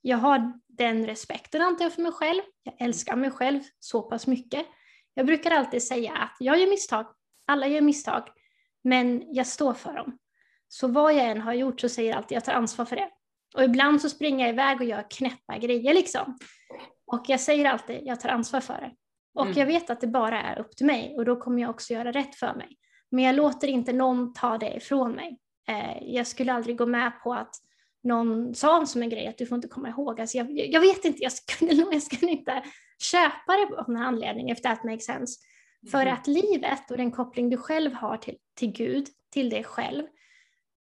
Jag 0.00 0.18
har 0.18 0.60
den 0.68 1.06
respekten 1.06 1.62
antar 1.62 1.84
jag 1.84 1.92
för 1.92 2.02
mig 2.02 2.12
själv. 2.12 2.42
Jag 2.62 2.74
älskar 2.78 3.16
mig 3.16 3.30
själv 3.30 3.60
så 3.78 4.02
pass 4.02 4.26
mycket. 4.26 4.66
Jag 5.14 5.26
brukar 5.26 5.50
alltid 5.50 5.82
säga 5.82 6.12
att 6.12 6.36
jag 6.40 6.60
gör 6.60 6.70
misstag, 6.70 7.06
alla 7.46 7.66
gör 7.66 7.80
misstag, 7.80 8.28
men 8.84 9.34
jag 9.34 9.46
står 9.46 9.74
för 9.74 9.94
dem. 9.94 10.18
Så 10.68 10.88
vad 10.88 11.14
jag 11.14 11.26
än 11.26 11.40
har 11.40 11.52
gjort 11.52 11.80
så 11.80 11.88
säger 11.88 12.10
jag 12.10 12.16
alltid 12.16 12.36
jag 12.36 12.44
tar 12.44 12.52
ansvar 12.52 12.84
för 12.84 12.96
det. 12.96 13.08
Och 13.54 13.64
ibland 13.64 14.02
så 14.02 14.08
springer 14.08 14.46
jag 14.46 14.54
iväg 14.54 14.80
och 14.80 14.86
gör 14.86 15.06
knäppa 15.10 15.58
grejer 15.58 15.94
liksom. 15.94 16.38
Och 17.06 17.24
jag 17.28 17.40
säger 17.40 17.64
alltid, 17.64 18.00
jag 18.02 18.20
tar 18.20 18.28
ansvar 18.28 18.60
för 18.60 18.74
det. 18.74 18.92
Och 19.34 19.46
mm. 19.46 19.58
jag 19.58 19.66
vet 19.66 19.90
att 19.90 20.00
det 20.00 20.06
bara 20.06 20.42
är 20.42 20.58
upp 20.58 20.76
till 20.76 20.86
mig 20.86 21.14
och 21.16 21.24
då 21.24 21.36
kommer 21.36 21.62
jag 21.62 21.70
också 21.70 21.92
göra 21.92 22.12
rätt 22.12 22.34
för 22.34 22.54
mig. 22.54 22.68
Men 23.10 23.24
jag 23.24 23.34
låter 23.34 23.68
inte 23.68 23.92
någon 23.92 24.32
ta 24.32 24.58
det 24.58 24.76
ifrån 24.76 25.12
mig. 25.12 25.38
Eh, 25.68 26.02
jag 26.02 26.26
skulle 26.26 26.52
aldrig 26.52 26.78
gå 26.78 26.86
med 26.86 27.12
på 27.22 27.34
att 27.34 27.54
någon 28.02 28.54
sa 28.54 28.86
som 28.86 29.02
en 29.02 29.08
grej 29.08 29.26
att 29.26 29.38
du 29.38 29.46
får 29.46 29.56
inte 29.56 29.68
komma 29.68 29.88
ihåg. 29.88 30.20
Alltså 30.20 30.38
jag, 30.38 30.50
jag 30.50 30.80
vet 30.80 31.04
inte, 31.04 31.22
jag 31.22 31.32
skulle, 31.32 31.72
jag 31.72 32.02
skulle 32.02 32.32
inte 32.32 32.62
köpa 32.98 33.52
det 33.52 33.76
av 33.76 33.88
någon 33.88 34.02
anledning, 34.02 34.50
if 34.50 34.60
that 34.60 34.84
makes 34.84 35.04
sense. 35.04 35.40
Mm. 35.82 35.90
För 35.90 36.06
att 36.06 36.26
livet 36.26 36.90
och 36.90 36.96
den 36.96 37.10
koppling 37.10 37.50
du 37.50 37.56
själv 37.56 37.92
har 37.92 38.16
till, 38.16 38.36
till 38.54 38.72
Gud, 38.72 39.06
till 39.30 39.50
dig 39.50 39.64
själv, 39.64 40.02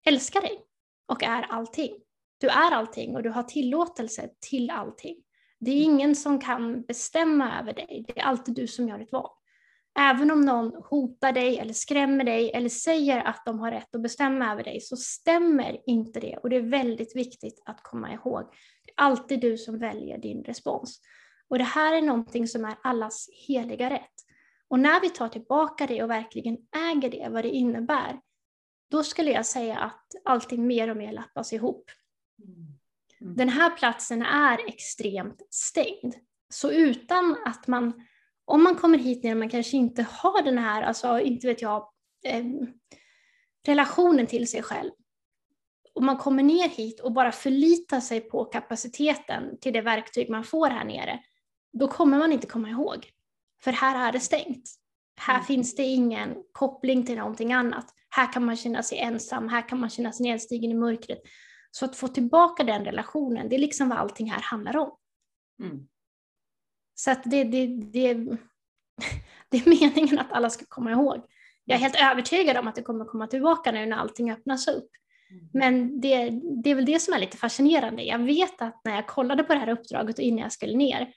älskar 0.06 0.42
dig 0.42 0.60
och 1.08 1.24
är 1.24 1.42
allting. 1.42 1.94
Du 2.38 2.48
är 2.48 2.72
allting 2.72 3.16
och 3.16 3.24
du 3.24 3.30
har 3.30 3.44
tillåtelse 3.44 4.30
till 4.40 4.70
allting. 4.70 5.16
Det 5.60 5.72
är 5.72 5.84
ingen 5.84 6.16
som 6.16 6.40
kan 6.40 6.82
bestämma 6.82 7.60
över 7.60 7.74
dig. 7.74 8.06
Det 8.08 8.20
är 8.20 8.24
alltid 8.24 8.56
du 8.56 8.68
som 8.68 8.88
gör 8.88 8.98
ditt 8.98 9.12
val. 9.12 9.30
Även 10.00 10.32
om 10.32 10.42
någon 10.42 10.84
hotar 10.90 11.32
dig 11.32 11.60
eller 11.60 11.74
skrämmer 11.74 12.24
dig 12.24 12.52
eller 12.52 12.70
säger 12.70 13.24
att 13.24 13.42
de 13.46 13.60
har 13.60 13.72
rätt 13.72 13.96
att 13.96 14.02
bestämma 14.02 14.52
över 14.52 14.64
dig 14.64 14.82
så 14.82 14.98
stämmer 14.98 15.78
inte 15.86 16.20
det. 16.20 16.38
Och 16.44 16.50
det 16.50 16.56
är 16.56 16.62
väldigt 16.62 17.16
viktigt 17.16 17.62
att 17.66 17.84
komma 17.84 18.14
ihåg. 18.14 18.44
Det 18.86 18.92
är 18.92 19.06
alltid 19.06 19.42
du 19.42 19.58
som 19.58 19.80
väljer 19.80 20.18
din 20.18 20.44
respons. 20.44 21.02
Och 21.50 21.58
det 21.58 21.64
här 21.64 21.94
är 21.94 22.02
någonting 22.02 22.48
som 22.48 22.66
är 22.66 22.76
allas 22.84 23.30
heliga 23.48 23.90
rätt. 23.90 24.14
Och 24.68 24.80
när 24.80 25.02
vi 25.02 25.10
tar 25.10 25.30
tillbaka 25.30 25.88
det 25.88 26.04
och 26.04 26.10
verkligen 26.10 26.58
äger 26.92 27.10
det, 27.10 27.30
vad 27.30 27.44
det 27.44 27.50
innebär, 27.50 28.20
då 28.92 29.04
skulle 29.04 29.32
jag 29.32 29.46
säga 29.46 29.80
att 29.80 30.06
allting 30.26 30.68
mer 30.68 30.90
och 30.90 30.98
mer 30.98 31.12
lappas 31.12 31.54
ihop. 31.54 31.92
Mm. 33.22 33.36
Den 33.36 33.50
här 33.50 33.70
platsen 33.70 34.22
är 34.22 34.68
extremt 34.68 35.42
stängd. 35.50 36.16
Så 36.50 36.72
utan 36.72 37.38
att 37.46 37.68
man, 37.68 38.08
om 38.46 38.64
man 38.64 38.76
kommer 38.76 38.98
hit 38.98 39.24
ner 39.24 39.32
och 39.32 39.38
man 39.38 39.50
kanske 39.50 39.78
inte 39.78 40.06
har 40.10 40.44
den 40.44 40.58
här, 40.58 40.82
alltså 40.82 41.20
inte 41.20 41.48
vet 41.48 41.62
jag, 41.62 41.88
eh, 42.24 42.46
relationen 43.66 44.28
till 44.28 44.48
sig 44.48 44.64
själv. 44.64 44.92
Och 45.94 46.04
man 46.04 46.18
kommer 46.18 46.44
ner 46.44 46.70
hit 46.70 47.00
och 47.00 47.12
bara 47.12 47.32
förlitar 47.32 48.00
sig 48.00 48.22
på 48.22 48.46
kapaciteten 48.46 49.60
till 49.60 49.74
det 49.74 49.82
verktyg 49.82 50.30
man 50.30 50.44
får 50.44 50.70
här 50.70 50.86
nere, 50.86 51.20
då 51.74 51.88
kommer 51.88 52.18
man 52.18 52.32
inte 52.32 52.48
komma 52.48 52.70
ihåg. 52.70 53.10
För 53.64 53.72
här 53.72 54.08
är 54.08 54.12
det 54.12 54.20
stängt. 54.20 54.70
Här 55.16 55.36
mm. 55.36 55.46
finns 55.46 55.76
det 55.76 55.84
ingen 55.84 56.36
koppling 56.52 57.06
till 57.06 57.18
någonting 57.18 57.54
annat. 57.54 57.94
Här 58.16 58.34
kan 58.34 58.46
man 58.46 58.56
känna 58.56 58.84
sig 58.84 58.98
ensam, 59.00 59.50
här 59.50 59.70
kan 59.70 59.80
man 59.80 59.90
känna 59.90 60.12
sig 60.12 60.24
nedstigen 60.24 60.72
i 60.72 60.74
mörkret. 60.74 61.22
Så 61.72 61.86
att 61.86 61.96
få 61.96 62.08
tillbaka 62.08 62.64
den 62.64 62.86
relationen, 62.86 63.50
det 63.50 63.56
är 63.56 63.60
liksom 63.60 63.90
vad 63.90 63.98
allting 63.98 64.32
här 64.32 64.42
handlar 64.42 64.78
om. 64.78 64.98
Mm. 65.64 65.88
Så 66.96 67.12
att 67.12 67.24
det, 67.24 67.44
det, 67.44 67.68
det, 67.68 68.14
det 69.50 69.58
är 69.58 69.70
meningen 69.70 70.20
att 70.20 70.32
alla 70.32 70.50
ska 70.50 70.66
komma 70.68 70.92
ihåg. 70.92 71.22
Jag 71.66 71.76
är 71.76 71.80
helt 71.80 72.02
övertygad 72.02 72.58
om 72.58 72.68
att 72.68 72.76
det 72.76 72.82
kommer 72.82 73.06
komma 73.06 73.28
tillbaka 73.28 73.72
nu 73.72 73.86
när 73.86 73.98
allting 73.98 74.32
öppnas 74.32 74.68
upp. 74.68 74.90
Mm. 75.32 75.50
Men 75.54 76.02
det, 76.02 76.30
det 76.64 76.70
är 76.70 76.76
väl 76.76 76.86
det 76.86 77.00
som 77.00 77.14
är 77.14 77.20
lite 77.20 77.38
fascinerande. 77.38 78.04
Jag 78.04 78.20
vet 78.20 78.62
att 78.62 78.82
när 78.84 78.96
jag 78.96 79.08
kollade 79.08 79.44
på 79.44 79.54
det 79.54 79.60
här 79.60 79.70
uppdraget 79.70 80.18
och 80.18 80.24
innan 80.24 80.40
jag 80.40 80.52
skulle 80.52 80.78
ner, 80.78 81.14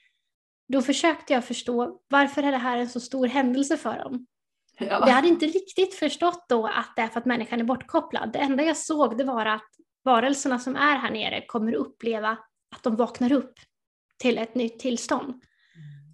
då 0.68 0.82
försökte 0.82 1.32
jag 1.32 1.44
förstå 1.44 2.00
varför 2.08 2.42
är 2.42 2.52
det 2.52 2.58
här 2.58 2.78
en 2.78 2.88
så 2.88 3.00
stor 3.00 3.26
händelse 3.26 3.76
för 3.76 3.98
dem? 3.98 4.26
Ja. 4.78 4.86
Jag 4.86 5.14
hade 5.14 5.28
inte 5.28 5.46
riktigt 5.46 5.94
förstått 5.94 6.44
då 6.48 6.66
att 6.66 6.92
det 6.96 7.02
är 7.02 7.08
för 7.08 7.20
att 7.20 7.26
människan 7.26 7.60
är 7.60 7.64
bortkopplad. 7.64 8.32
Det 8.32 8.38
enda 8.38 8.62
jag 8.62 8.76
såg 8.76 9.18
det 9.18 9.24
var 9.24 9.46
att 9.46 9.68
varelserna 10.04 10.58
som 10.58 10.76
är 10.76 10.96
här 10.96 11.10
nere 11.10 11.44
kommer 11.46 11.74
uppleva 11.74 12.38
att 12.76 12.82
de 12.82 12.96
vaknar 12.96 13.32
upp 13.32 13.54
till 14.18 14.38
ett 14.38 14.54
nytt 14.54 14.78
tillstånd. 14.78 15.34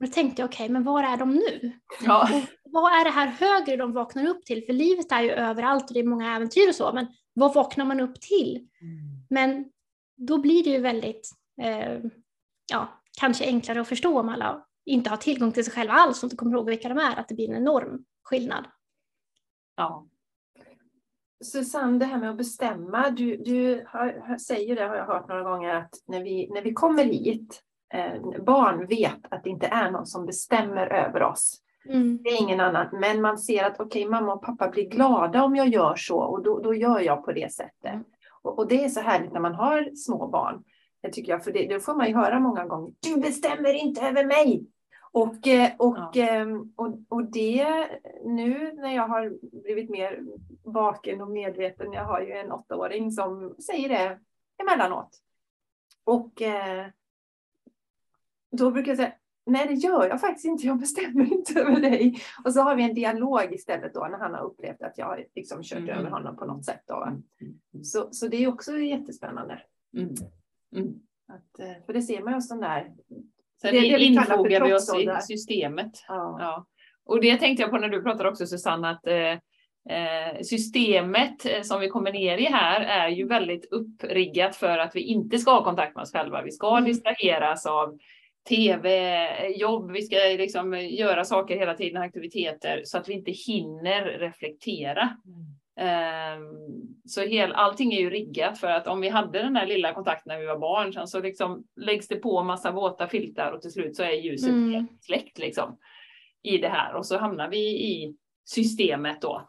Och 0.00 0.06
då 0.06 0.12
tänkte 0.12 0.42
jag, 0.42 0.48
okej, 0.48 0.64
okay, 0.64 0.72
men 0.72 0.84
var 0.84 1.02
är 1.02 1.16
de 1.16 1.34
nu? 1.34 1.72
Ja. 2.04 2.28
vad 2.64 2.92
är 2.92 3.04
det 3.04 3.10
här 3.10 3.26
högre 3.26 3.76
de 3.76 3.92
vaknar 3.92 4.26
upp 4.26 4.44
till? 4.44 4.66
För 4.66 4.72
livet 4.72 5.12
är 5.12 5.22
ju 5.22 5.30
överallt 5.30 5.88
och 5.88 5.94
det 5.94 6.00
är 6.00 6.04
många 6.04 6.36
äventyr 6.36 6.68
och 6.68 6.74
så, 6.74 6.92
men 6.92 7.06
vad 7.32 7.54
vaknar 7.54 7.84
man 7.84 8.00
upp 8.00 8.20
till? 8.20 8.56
Mm. 8.56 9.26
Men 9.30 9.64
då 10.16 10.38
blir 10.38 10.64
det 10.64 10.70
ju 10.70 10.80
väldigt, 10.80 11.30
eh, 11.62 11.98
ja, 12.72 13.02
kanske 13.20 13.44
enklare 13.44 13.80
att 13.80 13.88
förstå 13.88 14.20
om 14.20 14.28
alla 14.28 14.66
inte 14.86 15.10
har 15.10 15.16
tillgång 15.16 15.52
till 15.52 15.64
sig 15.64 15.72
själva 15.72 15.94
alls 15.94 16.22
och 16.22 16.26
inte 16.26 16.36
kommer 16.36 16.52
ihåg 16.56 16.70
vilka 16.70 16.88
de 16.88 16.98
är, 16.98 17.16
att 17.16 17.28
det 17.28 17.34
blir 17.34 17.50
en 17.50 17.56
enorm 17.56 18.04
skillnad. 18.30 18.64
Ja, 19.76 20.06
Susanne, 21.44 21.98
det 21.98 22.04
här 22.04 22.18
med 22.18 22.30
att 22.30 22.36
bestämma. 22.36 23.10
Du, 23.10 23.36
du 23.36 23.84
har, 23.86 24.38
säger 24.38 24.76
det, 24.76 24.86
har 24.86 24.96
jag 24.96 25.06
hört 25.06 25.28
några 25.28 25.42
gånger, 25.42 25.74
att 25.74 25.90
när 26.06 26.24
vi, 26.24 26.50
när 26.50 26.62
vi 26.62 26.72
kommer 26.72 27.04
hit, 27.04 27.62
eh, 27.94 28.42
barn 28.46 28.86
vet 28.86 29.18
att 29.30 29.44
det 29.44 29.50
inte 29.50 29.66
är 29.66 29.90
någon 29.90 30.06
som 30.06 30.26
bestämmer 30.26 30.86
över 30.86 31.22
oss. 31.22 31.62
Mm. 31.88 32.18
Det 32.22 32.30
är 32.30 32.42
ingen 32.42 32.60
annan, 32.60 32.86
men 32.92 33.20
man 33.20 33.38
ser 33.38 33.64
att 33.64 33.80
okej, 33.80 34.06
okay, 34.06 34.10
mamma 34.10 34.32
och 34.32 34.42
pappa 34.42 34.68
blir 34.68 34.88
glada 34.88 35.44
om 35.44 35.56
jag 35.56 35.68
gör 35.68 35.96
så 35.96 36.18
och 36.18 36.42
då, 36.42 36.60
då 36.60 36.74
gör 36.74 37.00
jag 37.00 37.24
på 37.24 37.32
det 37.32 37.52
sättet. 37.52 37.92
Mm. 37.92 38.04
Och, 38.42 38.58
och, 38.58 38.68
det 38.68 38.84
är 38.84 38.88
så 38.88 39.00
härligt 39.00 39.32
när 39.32 39.40
man 39.40 39.54
har 39.54 39.96
små 39.96 40.28
barn. 40.28 40.62
Det 41.02 41.12
tycker 41.12 41.32
jag, 41.32 41.44
för 41.44 41.52
det, 41.52 41.66
det 41.66 41.80
får 41.80 41.94
man 41.94 42.08
ju 42.08 42.14
höra 42.14 42.40
många 42.40 42.64
gånger. 42.66 42.92
Du 43.00 43.20
bestämmer 43.20 43.74
inte 43.74 44.00
över 44.00 44.24
mig! 44.24 44.66
Och, 45.12 45.46
eh, 45.46 45.70
och, 45.78 45.96
ja. 46.14 46.22
Ehm, 46.22 46.72
och, 46.76 46.98
och 47.08 47.24
det 47.24 47.88
nu 48.24 48.72
när 48.72 48.94
jag 48.94 49.08
har 49.08 49.38
blivit 49.62 49.90
mer 49.90 50.22
vaken 50.62 51.20
och 51.20 51.30
medveten, 51.30 51.92
jag 51.92 52.04
har 52.04 52.20
ju 52.20 52.32
en 52.32 52.52
åttaåring 52.52 53.12
som 53.12 53.56
säger 53.66 53.88
det 53.88 54.18
emellanåt. 54.62 55.18
Och 56.04 56.42
eh, 56.42 56.86
då 58.50 58.70
brukar 58.70 58.90
jag 58.90 58.96
säga, 58.96 59.12
nej 59.46 59.66
det 59.66 59.74
gör 59.74 60.08
jag 60.08 60.20
faktiskt 60.20 60.44
inte, 60.44 60.66
jag 60.66 60.78
bestämmer 60.78 61.32
inte 61.32 61.60
över 61.60 61.80
dig. 61.80 62.22
Och 62.44 62.52
så 62.52 62.60
har 62.60 62.76
vi 62.76 62.82
en 62.82 62.94
dialog 62.94 63.52
istället 63.52 63.94
då 63.94 64.08
när 64.10 64.18
han 64.18 64.34
har 64.34 64.44
upplevt 64.44 64.82
att 64.82 64.98
jag 64.98 65.06
har 65.06 65.26
liksom 65.34 65.62
kört 65.62 65.78
mm. 65.78 65.98
över 65.98 66.10
honom 66.10 66.36
på 66.36 66.44
något 66.44 66.64
sätt. 66.64 66.82
Då. 66.86 67.02
Mm. 67.02 67.84
Så, 67.84 68.08
så 68.12 68.28
det 68.28 68.36
är 68.36 68.48
också 68.48 68.78
jättespännande. 68.78 69.62
Mm. 69.96 70.14
mm. 70.76 71.00
Att, 71.28 71.58
eh, 71.58 71.84
för 71.86 71.92
det 71.92 72.02
ser 72.02 72.22
man 72.22 72.32
ju 72.32 72.34
hos 72.34 72.48
de 72.48 72.60
där 72.60 72.94
Sen 73.60 73.74
det, 73.74 73.80
det 73.80 74.04
infogar 74.04 74.64
vi 74.64 74.74
oss 74.74 74.94
i 74.94 75.08
systemet. 75.20 75.90
Ja. 76.08 76.36
ja. 76.40 76.66
Och 77.06 77.20
det 77.20 77.36
tänkte 77.36 77.62
jag 77.62 77.70
på 77.70 77.78
när 77.78 77.88
du 77.88 78.02
pratade 78.02 78.28
också 78.28 78.46
Susanne, 78.46 78.90
att 78.90 79.06
eh, 79.06 79.32
eh 79.96 80.40
systemet 80.42 81.46
eh, 81.46 81.62
som 81.62 81.80
vi 81.80 81.88
kommer 81.88 82.12
ner 82.12 82.38
i 82.38 82.44
här 82.44 82.80
är 82.80 83.08
ju 83.08 83.26
väldigt 83.26 83.72
uppriggat 83.72 84.56
för 84.56 84.78
att 84.78 84.96
vi 84.96 85.00
inte 85.00 85.38
ska 85.38 85.50
ha 85.50 85.64
kontakt 85.64 85.94
med 85.94 86.02
oss 86.02 86.12
själva. 86.12 86.42
Vi 86.42 86.50
ska 86.50 86.70
mm. 86.70 86.84
distraheras 86.84 87.66
av 87.66 87.98
tv, 88.48 89.50
jobb, 89.56 89.90
vi 89.92 90.02
ska 90.02 90.16
liksom 90.16 90.80
göra 90.80 91.24
saker 91.24 91.56
hela 91.56 91.74
tiden, 91.74 92.02
aktiviteter, 92.02 92.80
så 92.84 92.98
att 92.98 93.08
vi 93.08 93.12
inte 93.12 93.30
hinner 93.30 94.04
reflektera. 94.04 95.02
Mm. 95.02 95.59
Så 97.04 97.20
hel, 97.20 97.52
allting 97.52 97.92
är 97.92 98.00
ju 98.00 98.10
riggat 98.10 98.58
för 98.58 98.66
att 98.66 98.86
om 98.86 99.00
vi 99.00 99.08
hade 99.08 99.42
den 99.42 99.54
där 99.54 99.66
lilla 99.66 99.94
kontakten 99.94 100.32
när 100.32 100.40
vi 100.40 100.46
var 100.46 100.58
barn, 100.58 100.92
sen 100.92 101.06
så 101.06 101.20
liksom 101.20 101.64
läggs 101.76 102.08
det 102.08 102.16
på 102.16 102.42
massa 102.42 102.70
våta 102.70 103.08
filtar 103.08 103.52
och 103.52 103.62
till 103.62 103.72
slut 103.72 103.96
så 103.96 104.02
är 104.02 104.10
ljuset 104.10 104.48
mm. 104.48 104.74
helt 104.74 105.04
släckt 105.04 105.38
liksom 105.38 105.78
i 106.42 106.58
det 106.58 106.68
här 106.68 106.94
och 106.94 107.06
så 107.06 107.18
hamnar 107.18 107.48
vi 107.48 107.58
i 107.68 108.16
systemet 108.44 109.22
då. 109.22 109.48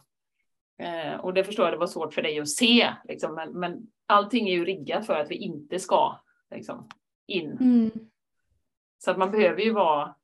Eh, 0.82 1.19
och 1.19 1.34
det 1.34 1.43
förstår 1.43 1.65
jag, 1.65 1.74
det 1.74 1.78
var 1.78 1.88
svårt 1.88 2.13
för 2.13 2.22
dig 2.22 2.39
att 2.39 2.49
se, 2.49 2.93
liksom, 3.07 3.36
men, 3.36 3.59
men 3.59 3.88
allting 4.05 4.49
är 4.49 4.53
ju 4.53 4.65
riggat 4.65 5.05
för 5.05 5.15
att 5.15 5.32
vi 5.32 5.36
inte 5.36 5.80
ska 5.80 6.19
liksom, 6.55 6.88
in. 7.28 7.57
Mm. 7.61 7.91
Så 8.99 9.11
att 9.11 9.17
man 9.17 9.32
behöver 9.32 9.61
ju 9.61 9.72
vara 9.72 10.15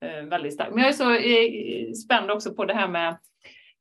eh, 0.00 0.24
väldigt 0.24 0.54
stark. 0.54 0.70
Men 0.70 0.78
jag 0.78 0.88
är 0.88 0.92
så 0.92 1.12
eh, 1.12 1.92
spänd 1.92 2.30
också 2.30 2.54
på 2.54 2.64
det 2.64 2.74
här 2.74 2.88
med 2.88 3.18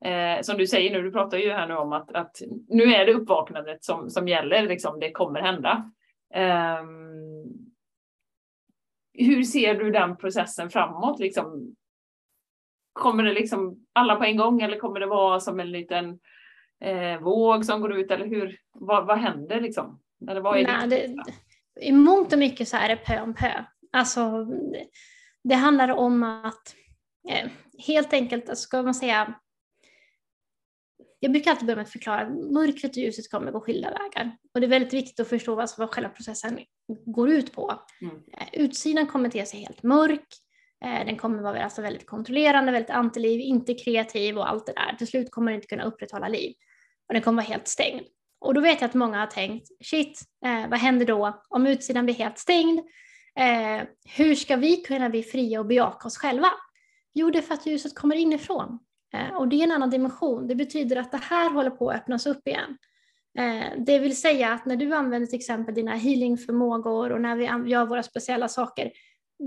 Eh, 0.05 0.41
som 0.41 0.57
du 0.57 0.67
säger 0.67 0.91
nu, 0.91 1.01
du 1.01 1.11
pratar 1.11 1.37
ju 1.37 1.51
här 1.51 1.67
nu 1.67 1.75
om 1.75 1.93
att, 1.93 2.11
att 2.11 2.41
nu 2.69 2.83
är 2.83 3.05
det 3.05 3.13
uppvaknandet 3.13 3.83
som, 3.83 4.09
som 4.09 4.27
gäller, 4.27 4.67
liksom, 4.67 4.99
det 4.99 5.11
kommer 5.11 5.41
hända. 5.41 5.91
Eh, 6.33 6.83
hur 9.13 9.43
ser 9.43 9.75
du 9.75 9.91
den 9.91 10.17
processen 10.17 10.69
framåt? 10.69 11.19
Liksom, 11.19 11.75
kommer 12.93 13.23
det 13.23 13.33
liksom 13.33 13.85
alla 13.93 14.15
på 14.15 14.23
en 14.23 14.37
gång 14.37 14.61
eller 14.61 14.79
kommer 14.79 14.99
det 14.99 15.05
vara 15.05 15.39
som 15.39 15.59
en 15.59 15.71
liten 15.71 16.19
eh, 16.81 17.21
våg 17.21 17.65
som 17.65 17.81
går 17.81 17.93
ut 17.93 18.11
eller 18.11 18.25
hur, 18.25 18.57
vad, 18.73 19.05
vad 19.05 19.17
händer 19.17 19.61
liksom? 19.61 19.99
Eller 20.29 20.41
vad 20.41 20.57
är 20.57 20.63
Nej, 20.63 20.87
det, 20.87 21.15
I 21.81 21.91
mångt 21.91 22.33
och 22.33 22.39
mycket 22.39 22.67
så 22.67 22.77
är 22.77 22.87
det 22.87 22.95
pö 22.95 23.21
om 23.21 23.33
pö. 23.33 23.65
Alltså, 23.91 24.47
det 25.43 25.55
handlar 25.55 25.89
om 25.89 26.23
att 26.23 26.75
eh, 27.29 27.49
helt 27.87 28.13
enkelt, 28.13 28.57
ska 28.57 28.83
man 28.83 28.95
säga, 28.95 29.33
jag 31.23 31.31
brukar 31.31 31.51
alltid 31.51 31.65
börja 31.65 31.75
med 31.75 31.83
att 31.83 31.91
förklara 31.91 32.21
att 32.21 32.51
mörkret 32.51 32.91
och 32.91 32.97
ljuset 32.97 33.31
kommer 33.31 33.51
gå 33.51 33.59
skilda 33.59 33.89
vägar. 33.89 34.37
Och 34.53 34.61
det 34.61 34.67
är 34.67 34.69
väldigt 34.69 34.93
viktigt 34.93 35.19
att 35.19 35.27
förstå 35.27 35.55
vad, 35.55 35.69
vad 35.77 35.89
själva 35.89 36.09
processen 36.09 36.59
går 37.05 37.29
ut 37.29 37.53
på. 37.53 37.81
Mm. 38.01 38.15
Eh, 38.15 38.47
utsidan 38.53 39.07
kommer 39.07 39.29
te 39.29 39.45
sig 39.45 39.59
helt 39.59 39.83
mörk, 39.83 40.27
eh, 40.85 41.05
den 41.05 41.17
kommer 41.17 41.41
vara 41.41 41.63
alltså 41.63 41.81
väldigt 41.81 42.05
kontrollerande, 42.05 42.71
väldigt 42.71 42.89
antiliv, 42.89 43.41
inte 43.41 43.73
kreativ 43.73 44.37
och 44.37 44.49
allt 44.49 44.65
det 44.65 44.73
där. 44.73 44.95
Till 44.97 45.07
slut 45.07 45.31
kommer 45.31 45.51
den 45.51 45.55
inte 45.55 45.67
kunna 45.67 45.83
upprätthålla 45.83 46.27
liv. 46.27 46.53
Och 47.07 47.13
den 47.13 47.21
kommer 47.23 47.41
vara 47.41 47.51
helt 47.51 47.67
stängd. 47.67 48.01
Och 48.39 48.53
då 48.53 48.61
vet 48.61 48.81
jag 48.81 48.87
att 48.87 48.93
många 48.93 49.19
har 49.19 49.27
tänkt, 49.27 49.67
shit, 49.83 50.21
eh, 50.45 50.69
vad 50.69 50.79
händer 50.79 51.05
då 51.05 51.41
om 51.49 51.67
utsidan 51.67 52.05
blir 52.05 52.15
helt 52.15 52.39
stängd? 52.39 52.79
Eh, 53.39 53.87
hur 54.17 54.35
ska 54.35 54.55
vi 54.55 54.77
kunna 54.77 55.09
bli 55.09 55.23
fria 55.23 55.59
och 55.59 55.65
bejaka 55.65 56.07
oss 56.07 56.17
själva? 56.17 56.47
Jo, 57.13 57.29
det 57.29 57.37
är 57.37 57.41
för 57.41 57.53
att 57.53 57.65
ljuset 57.65 57.95
kommer 57.95 58.15
inifrån. 58.15 58.79
Eh, 59.13 59.35
och 59.35 59.47
det 59.47 59.55
är 59.55 59.63
en 59.63 59.71
annan 59.71 59.89
dimension. 59.89 60.47
Det 60.47 60.55
betyder 60.55 60.95
att 60.95 61.11
det 61.11 61.21
här 61.23 61.49
håller 61.49 61.69
på 61.69 61.89
att 61.89 61.95
öppnas 61.95 62.25
upp 62.25 62.47
igen. 62.47 62.77
Eh, 63.37 63.83
det 63.85 63.99
vill 63.99 64.17
säga 64.17 64.53
att 64.53 64.65
när 64.65 64.75
du 64.75 64.93
använder 64.93 65.27
till 65.27 65.39
exempel 65.39 65.75
dina 65.75 65.95
healingförmågor 65.95 67.11
och 67.11 67.21
när 67.21 67.35
vi 67.35 67.69
gör 67.69 67.85
våra 67.85 68.03
speciella 68.03 68.47
saker, 68.47 68.91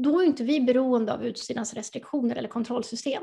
då 0.02 0.20
är 0.20 0.24
inte 0.24 0.44
vi 0.44 0.60
beroende 0.60 1.14
av 1.14 1.24
utsidans 1.24 1.74
restriktioner 1.74 2.36
eller 2.36 2.48
kontrollsystem. 2.48 3.22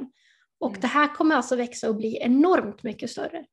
Och 0.59 0.69
mm. 0.69 0.81
det 0.81 0.87
här 0.87 1.15
kommer 1.15 1.35
alltså 1.35 1.55
växa 1.55 1.89
och 1.89 1.95
bli 1.95 2.17
enormt 2.21 2.83
mycket 2.83 3.09
större. 3.09 3.45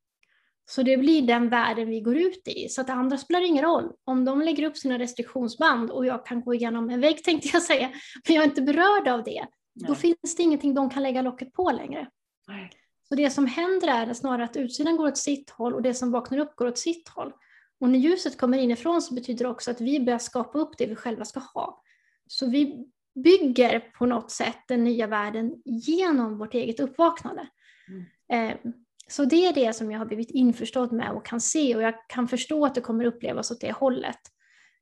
Så 0.70 0.82
det 0.82 0.96
blir 0.96 1.22
den 1.22 1.48
världen 1.48 1.88
vi 1.88 2.00
går 2.00 2.16
ut 2.16 2.48
i. 2.48 2.68
Så 2.68 2.80
att 2.80 2.86
det 2.86 2.92
andra 2.92 3.18
spelar 3.18 3.40
ingen 3.40 3.64
roll. 3.64 3.92
Om 4.04 4.24
de 4.24 4.42
lägger 4.42 4.62
upp 4.62 4.76
sina 4.76 4.98
restriktionsband 4.98 5.90
och 5.90 6.06
jag 6.06 6.26
kan 6.26 6.40
gå 6.40 6.54
igenom 6.54 6.90
en 6.90 7.00
vägg 7.00 7.24
tänkte 7.24 7.48
jag 7.52 7.62
säga, 7.62 7.90
men 8.28 8.36
jag 8.36 8.44
är 8.44 8.48
inte 8.48 8.62
berörd 8.62 9.08
av 9.08 9.24
det, 9.24 9.46
Nej. 9.74 9.88
då 9.88 9.94
finns 9.94 10.36
det 10.36 10.42
ingenting 10.42 10.74
de 10.74 10.90
kan 10.90 11.02
lägga 11.02 11.22
locket 11.22 11.52
på 11.52 11.70
längre. 11.70 12.08
Nej. 12.48 12.70
Så 13.08 13.14
det 13.14 13.30
som 13.30 13.46
händer 13.46 13.88
är 13.88 14.14
snarare 14.14 14.44
att 14.44 14.56
utsidan 14.56 14.96
går 14.96 15.08
åt 15.08 15.18
sitt 15.18 15.50
håll 15.50 15.74
och 15.74 15.82
det 15.82 15.94
som 15.94 16.10
vaknar 16.10 16.38
upp 16.38 16.56
går 16.56 16.66
åt 16.66 16.78
sitt 16.78 17.08
håll. 17.08 17.32
Och 17.80 17.88
när 17.88 17.98
ljuset 17.98 18.38
kommer 18.38 18.58
inifrån 18.58 19.02
så 19.02 19.14
betyder 19.14 19.44
det 19.44 19.50
också 19.50 19.70
att 19.70 19.80
vi 19.80 20.00
börjar 20.00 20.18
skapa 20.18 20.58
upp 20.58 20.78
det 20.78 20.86
vi 20.86 20.94
själva 20.94 21.24
ska 21.24 21.40
ha. 21.40 21.82
Så 22.26 22.50
vi 22.50 22.86
bygger 23.14 23.80
på 23.80 24.06
något 24.06 24.30
sätt 24.30 24.56
den 24.68 24.84
nya 24.84 25.06
världen 25.06 25.62
genom 25.64 26.38
vårt 26.38 26.54
eget 26.54 26.80
uppvaknande. 26.80 27.48
Mm. 27.88 28.50
Eh, 28.50 28.56
så 29.08 29.24
det 29.24 29.46
är 29.46 29.52
det 29.52 29.72
som 29.72 29.90
jag 29.90 29.98
har 29.98 30.06
blivit 30.06 30.30
införstådd 30.30 30.92
med 30.92 31.10
och 31.10 31.26
kan 31.26 31.40
se 31.40 31.76
och 31.76 31.82
jag 31.82 31.94
kan 32.08 32.28
förstå 32.28 32.66
att 32.66 32.74
det 32.74 32.80
kommer 32.80 33.04
upplevas 33.04 33.50
åt 33.50 33.60
det 33.60 33.72
hållet. 33.72 34.20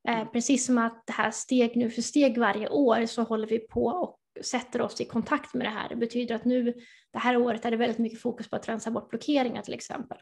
Eh, 0.09 0.17
mm. 0.17 0.33
precis 0.33 0.67
som 0.67 0.79
att 0.79 1.07
det 1.07 1.12
här 1.12 1.31
steg 1.31 1.77
nu 1.77 1.91
för 1.91 2.03
steg 2.03 2.39
varje 2.39 2.69
år 2.69 3.07
så 3.07 3.23
håller 3.23 3.47
vi 3.47 3.59
på 3.59 3.87
och 3.87 4.21
sätter 4.45 4.80
oss 4.80 5.01
i 5.01 5.05
kontakt 5.05 5.55
med 5.55 5.66
det 5.66 5.70
här. 5.70 5.89
Det 5.89 5.97
betyder 5.97 6.34
att 6.34 6.45
nu, 6.45 6.74
det 7.12 7.18
här 7.18 7.37
året 7.37 7.64
är 7.64 7.70
det 7.70 7.76
väldigt 7.76 7.99
mycket 7.99 8.20
fokus 8.20 8.51
på 8.51 8.57
att 8.57 8.68
rensa 8.68 8.91
bort 8.91 9.11
blockeringar 9.11 9.62
till 9.62 9.74
exempel. 9.74 10.18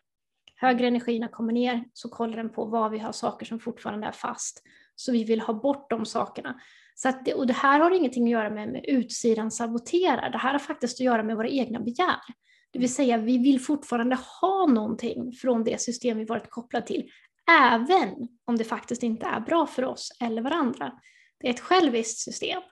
Högre 0.56 0.86
energierna 0.86 1.28
kommer 1.28 1.52
ner 1.52 1.84
så 1.92 2.08
kollar 2.08 2.36
den 2.36 2.50
på 2.50 2.64
vad 2.64 2.90
vi 2.90 2.98
har 2.98 3.12
saker 3.12 3.46
som 3.46 3.60
fortfarande 3.60 4.06
är 4.06 4.12
fast. 4.12 4.62
Så 4.94 5.12
vi 5.12 5.24
vill 5.24 5.40
ha 5.40 5.54
bort 5.54 5.90
de 5.90 6.06
sakerna. 6.06 6.60
Så 6.94 7.08
att 7.08 7.24
det, 7.24 7.34
och 7.34 7.46
det 7.46 7.52
här 7.52 7.80
har 7.80 7.90
ingenting 7.90 8.24
att 8.24 8.30
göra 8.30 8.50
med, 8.50 8.68
med 8.68 8.84
utsidan 8.88 9.50
saboterar, 9.50 10.30
det 10.30 10.38
här 10.38 10.52
har 10.52 10.58
faktiskt 10.58 10.96
att 10.96 11.04
göra 11.04 11.22
med 11.22 11.36
våra 11.36 11.48
egna 11.48 11.80
begär. 11.80 12.20
Det 12.70 12.78
vill 12.78 12.94
säga 12.94 13.18
vi 13.18 13.38
vill 13.38 13.60
fortfarande 13.60 14.18
ha 14.40 14.66
någonting 14.66 15.32
från 15.32 15.64
det 15.64 15.80
system 15.80 16.18
vi 16.18 16.24
varit 16.24 16.50
kopplade 16.50 16.86
till, 16.86 17.10
även 17.72 18.28
om 18.44 18.56
det 18.56 18.64
faktiskt 18.64 19.02
inte 19.02 19.26
är 19.26 19.40
bra 19.40 19.66
för 19.66 19.84
oss 19.84 20.16
eller 20.20 20.42
varandra. 20.42 20.92
Det 21.40 21.46
är 21.46 21.50
ett 21.50 21.60
själviskt 21.60 22.18
system. 22.18 22.62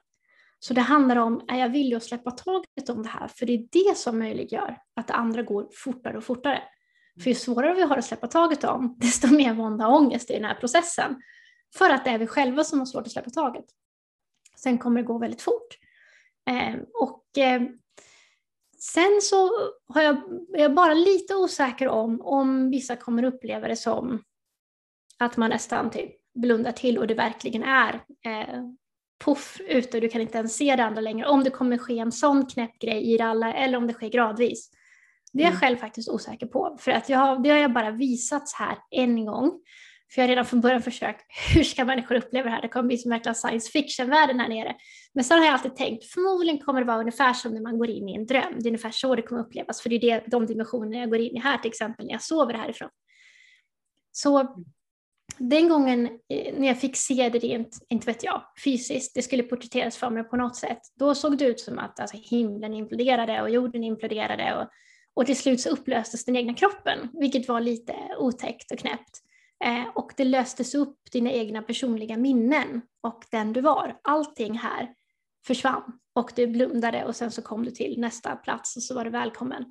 Så 0.63 0.73
det 0.73 0.81
handlar 0.81 1.15
om, 1.15 1.45
är 1.47 1.59
jag 1.59 1.69
villig 1.69 1.95
att 1.95 2.03
släppa 2.03 2.31
taget 2.31 2.89
om 2.89 3.03
det 3.03 3.09
här? 3.09 3.27
För 3.27 3.45
det 3.45 3.53
är 3.53 3.67
det 3.71 3.97
som 3.97 4.19
möjliggör 4.19 4.77
att 4.95 5.07
det 5.07 5.13
andra 5.13 5.43
går 5.43 5.69
fortare 5.73 6.17
och 6.17 6.23
fortare. 6.23 6.63
För 7.23 7.29
ju 7.29 7.35
svårare 7.35 7.73
vi 7.73 7.81
har 7.81 7.97
att 7.97 8.05
släppa 8.05 8.27
taget 8.27 8.63
om, 8.63 8.95
desto 8.99 9.27
mer 9.27 9.53
vånda 9.53 9.87
och 9.87 9.95
ångest 9.95 10.29
i 10.29 10.33
den 10.33 10.45
här 10.45 10.55
processen. 10.55 11.21
För 11.77 11.89
att 11.89 12.05
det 12.05 12.11
är 12.11 12.17
vi 12.17 12.27
själva 12.27 12.63
som 12.63 12.79
har 12.79 12.85
svårt 12.85 13.05
att 13.05 13.11
släppa 13.11 13.29
taget. 13.29 13.65
Sen 14.57 14.77
kommer 14.77 15.01
det 15.01 15.07
gå 15.07 15.17
väldigt 15.17 15.41
fort. 15.41 15.77
Eh, 16.49 16.75
och 16.93 17.37
eh, 17.37 17.61
sen 18.79 19.19
så 19.21 19.49
har 19.87 20.01
jag, 20.01 20.17
jag 20.49 20.73
bara 20.73 20.93
lite 20.93 21.35
osäker 21.35 21.87
om, 21.87 22.21
om 22.21 22.69
vissa 22.69 22.95
kommer 22.95 23.23
uppleva 23.23 23.67
det 23.67 23.75
som 23.75 24.23
att 25.19 25.37
man 25.37 25.49
nästan 25.49 25.91
typ 25.91 26.11
blundar 26.33 26.71
till 26.71 26.97
och 26.97 27.07
det 27.07 27.13
verkligen 27.13 27.63
är 27.63 27.93
eh, 28.25 28.63
puff 29.25 29.61
ute 29.67 29.97
och 29.97 30.01
du 30.01 30.09
kan 30.09 30.21
inte 30.21 30.37
ens 30.37 30.55
se 30.55 30.75
det 30.75 30.83
andra 30.83 31.01
längre. 31.01 31.27
Om 31.27 31.43
det 31.43 31.49
kommer 31.49 31.77
ske 31.77 31.99
en 31.99 32.11
sån 32.11 32.45
knäpp 32.45 32.79
grej 32.79 33.13
i 33.13 33.17
det 33.17 33.23
alla 33.23 33.53
eller 33.53 33.77
om 33.77 33.87
det 33.87 33.93
sker 33.93 34.09
gradvis. 34.09 34.69
Det 35.33 35.39
är 35.39 35.43
jag 35.43 35.51
mm. 35.51 35.59
själv 35.59 35.77
faktiskt 35.77 36.09
osäker 36.09 36.47
på. 36.47 36.77
För 36.79 36.91
att 36.91 37.09
jag, 37.09 37.43
det 37.43 37.49
har 37.49 37.57
jag 37.57 37.73
bara 37.73 37.91
visats 37.91 38.53
här 38.53 38.77
en 38.91 39.25
gång. 39.25 39.51
För 40.13 40.21
jag 40.21 40.27
har 40.27 40.29
redan 40.29 40.45
från 40.45 40.61
början 40.61 40.81
försökt, 40.81 41.25
hur 41.55 41.63
ska 41.63 41.85
människor 41.85 42.15
uppleva 42.15 42.45
det 42.45 42.55
här? 42.55 42.61
Det 42.61 42.67
kommer 42.67 42.87
bli 42.87 42.97
som 42.97 43.09
verkligen 43.09 43.35
science 43.35 43.71
fiction-världen 43.71 44.39
här 44.39 44.49
nere. 44.49 44.75
Men 45.13 45.23
sen 45.23 45.37
har 45.37 45.45
jag 45.45 45.53
alltid 45.53 45.75
tänkt, 45.75 46.05
förmodligen 46.05 46.59
kommer 46.59 46.79
det 46.79 46.87
vara 46.87 46.99
ungefär 46.99 47.33
som 47.33 47.53
när 47.53 47.61
man 47.61 47.77
går 47.77 47.89
in 47.89 48.09
i 48.09 48.15
en 48.15 48.25
dröm. 48.25 48.53
Det 48.59 48.65
är 48.65 48.67
ungefär 48.67 48.91
så 48.91 49.15
det 49.15 49.21
kommer 49.21 49.41
upplevas, 49.41 49.81
för 49.81 49.89
det 49.89 49.95
är 49.95 49.99
det, 49.99 50.23
de 50.27 50.45
dimensioner 50.45 50.99
jag 50.99 51.09
går 51.09 51.19
in 51.19 51.35
i 51.35 51.39
här, 51.39 51.57
till 51.57 51.69
exempel 51.69 52.05
när 52.05 52.13
jag 52.13 52.21
sover 52.21 52.53
härifrån. 52.53 52.89
Så 54.11 54.55
den 55.37 55.69
gången 55.69 56.05
eh, 56.05 56.53
när 56.53 56.67
jag 56.67 56.79
fick 56.79 56.95
se 56.95 57.29
det 57.29 57.39
rent, 57.39 57.85
inte 57.89 58.05
vet 58.05 58.23
jag, 58.23 58.41
fysiskt, 58.63 59.15
det 59.15 59.21
skulle 59.21 59.43
porträtteras 59.43 59.97
för 59.97 60.09
mig 60.09 60.23
på 60.23 60.37
något 60.37 60.55
sätt, 60.55 60.79
då 60.99 61.15
såg 61.15 61.37
det 61.37 61.45
ut 61.45 61.59
som 61.59 61.79
att 61.79 61.99
alltså, 61.99 62.17
himlen 62.21 62.73
imploderade 62.73 63.41
och 63.41 63.49
jorden 63.49 63.83
imploderade 63.83 64.55
och, 64.55 64.69
och 65.13 65.25
till 65.25 65.37
slut 65.37 65.61
så 65.61 65.69
upplöstes 65.69 66.25
den 66.25 66.35
egna 66.35 66.53
kroppen, 66.53 67.09
vilket 67.13 67.47
var 67.47 67.61
lite 67.61 67.95
otäckt 68.17 68.71
och 68.71 68.79
knäppt. 68.79 69.21
Eh, 69.65 69.87
och 69.95 70.11
det 70.17 70.25
löstes 70.25 70.75
upp 70.75 70.97
dina 71.11 71.31
egna 71.31 71.61
personliga 71.61 72.17
minnen 72.17 72.81
och 73.01 73.23
den 73.31 73.53
du 73.53 73.61
var. 73.61 73.99
Allting 74.03 74.57
här 74.57 74.93
försvann 75.47 75.99
och 76.13 76.31
du 76.35 76.47
blundade 76.47 77.05
och 77.05 77.15
sen 77.15 77.31
så 77.31 77.41
kom 77.41 77.65
du 77.65 77.71
till 77.71 77.99
nästa 77.99 78.35
plats 78.35 78.75
och 78.75 78.83
så 78.83 78.95
var 78.95 79.03
du 79.03 79.09
välkommen. 79.09 79.65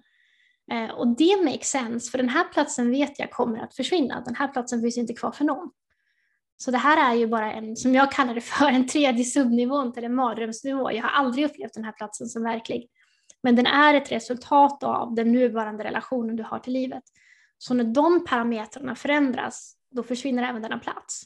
Eh, 0.73 0.91
och 0.91 1.17
det 1.17 1.45
makes 1.45 1.69
sense, 1.69 2.11
för 2.11 2.19
den 2.19 2.29
här 2.29 2.45
platsen 2.45 2.91
vet 2.91 3.19
jag 3.19 3.31
kommer 3.31 3.59
att 3.59 3.75
försvinna. 3.75 4.21
Den 4.21 4.35
här 4.35 4.49
platsen 4.49 4.81
finns 4.81 4.99
inte 4.99 5.15
kvar 5.15 5.33
för 5.33 5.45
någon. 5.45 5.71
Så 6.57 6.71
det 6.71 6.79
här 6.79 7.11
är 7.11 7.15
ju 7.15 7.27
bara 7.27 7.53
en, 7.53 7.77
som 7.77 7.95
jag 7.95 8.13
kallar 8.13 8.35
det 8.35 8.41
för, 8.41 8.67
en 8.69 8.87
tredje 8.87 9.25
subnivån 9.25 9.93
till 9.93 10.05
en 10.05 10.15
mardrömsnivå. 10.15 10.93
Jag 10.93 11.03
har 11.03 11.11
aldrig 11.11 11.45
upplevt 11.47 11.75
den 11.75 11.85
här 11.85 11.93
platsen 11.93 12.27
som 12.27 12.43
verklig. 12.43 12.89
Men 13.43 13.57
den 13.57 13.67
är 13.67 13.95
ett 13.95 14.13
resultat 14.13 14.83
av 14.83 15.15
den 15.15 15.33
nuvarande 15.33 15.85
relationen 15.85 16.37
du 16.37 16.43
har 16.43 16.59
till 16.59 16.73
livet. 16.73 17.03
Så 17.59 17.75
när 17.75 17.85
de 17.85 18.25
parametrarna 18.25 18.95
förändras, 18.95 19.77
då 19.91 20.03
försvinner 20.03 20.49
även 20.49 20.63
denna 20.63 20.79
plats. 20.79 21.23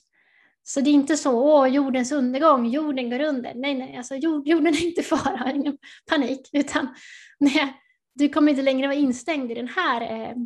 Så 0.63 0.81
det 0.81 0.91
är 0.91 0.95
inte 0.95 1.17
så, 1.17 1.33
åh, 1.33 1.67
jordens 1.67 2.13
undergång, 2.13 2.67
jorden 2.67 3.11
går 3.11 3.21
under. 3.21 3.55
Nej, 3.55 3.75
nej, 3.75 3.97
alltså 3.97 4.15
jorden 4.15 4.67
är 4.67 4.87
inte 4.87 5.03
fara, 5.03 5.53
ingen 5.55 5.79
panik, 6.11 6.49
utan 6.53 6.95
nej, 7.39 7.75
du 8.19 8.29
kommer 8.29 8.51
inte 8.51 8.63
längre 8.63 8.87
vara 8.87 8.97
instängd 8.99 9.51
i 9.51 9.55
den 9.55 9.69
här 9.69 10.01
eh, 10.01 10.37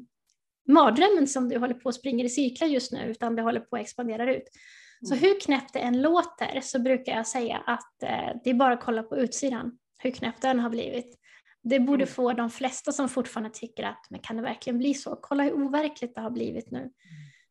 mardrömmen 0.69 1.27
som 1.27 1.49
du 1.49 1.59
håller 1.59 1.75
på 1.75 1.89
att 1.89 1.95
springa 1.95 2.25
i 2.25 2.29
cirklar 2.29 2.69
just 2.69 2.93
nu, 2.93 3.11
utan 3.11 3.37
det 3.37 3.43
håller 3.43 3.61
på 3.61 3.77
att 3.77 3.83
expandera 3.83 4.35
ut. 4.35 4.45
Så 5.09 5.15
hur 5.15 5.41
knäppt 5.41 5.73
det 5.73 5.79
än 5.79 6.03
låter 6.03 6.61
så 6.61 6.79
brukar 6.79 7.17
jag 7.17 7.27
säga 7.27 7.57
att 7.67 8.03
eh, 8.03 8.37
det 8.45 8.51
är 8.51 8.55
bara 8.55 8.75
att 8.75 8.85
kolla 8.85 9.03
på 9.03 9.17
utsidan, 9.17 9.79
hur 9.99 10.11
knäppt 10.11 10.43
den 10.43 10.61
har 10.61 10.71
blivit. 10.71 11.17
Det 11.63 11.81
borde 11.81 12.05
Mm. 12.05 12.15
få 12.15 12.33
de 12.33 12.51
flesta 12.51 12.93
som 12.93 13.09
fortfarande 13.09 13.51
tycker 13.51 13.83
att 13.85 14.07
men 14.11 14.21
kan 14.21 14.37
det 14.37 14.43
verkligen 14.43 14.79
bli 14.79 14.95
så? 14.95 15.19
Kolla 15.23 15.43
hur 15.43 15.53
overkligt 15.53 16.15
det 16.15 16.21
har 16.21 16.31
blivit 16.31 16.71
nu. 16.71 16.91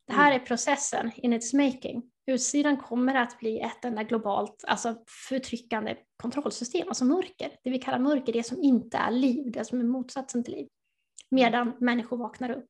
Det 0.10 0.16
här 0.16 0.32
är 0.32 0.40
processen 0.40 1.12
in 1.16 1.34
its 1.34 1.54
making. 1.54 2.04
Utsidan 2.26 2.78
kommer 2.78 3.16
att 3.16 3.40
bli 3.40 3.60
ett 3.60 3.86
enda 3.86 4.04
globalt, 4.04 4.64
alltså 4.68 4.96
förtryckande 5.30 5.98
kontrollsystem, 6.18 6.88
alltså 6.88 7.06
mörker. 7.06 7.52
Det 7.64 7.70
vi 7.70 7.80
kallar 7.80 8.00
mörker, 8.00 8.34
det 8.34 8.44
som 8.44 8.64
inte 8.64 8.98
är 8.98 9.12
liv, 9.12 9.52
det 9.52 9.66
som 9.66 9.80
är 9.80 9.84
motsatsen 9.84 10.44
till 10.44 10.54
liv. 10.54 10.68
Medan 11.32 11.74
människor 11.80 12.18
vaknar 12.18 12.50
upp. 12.50 12.70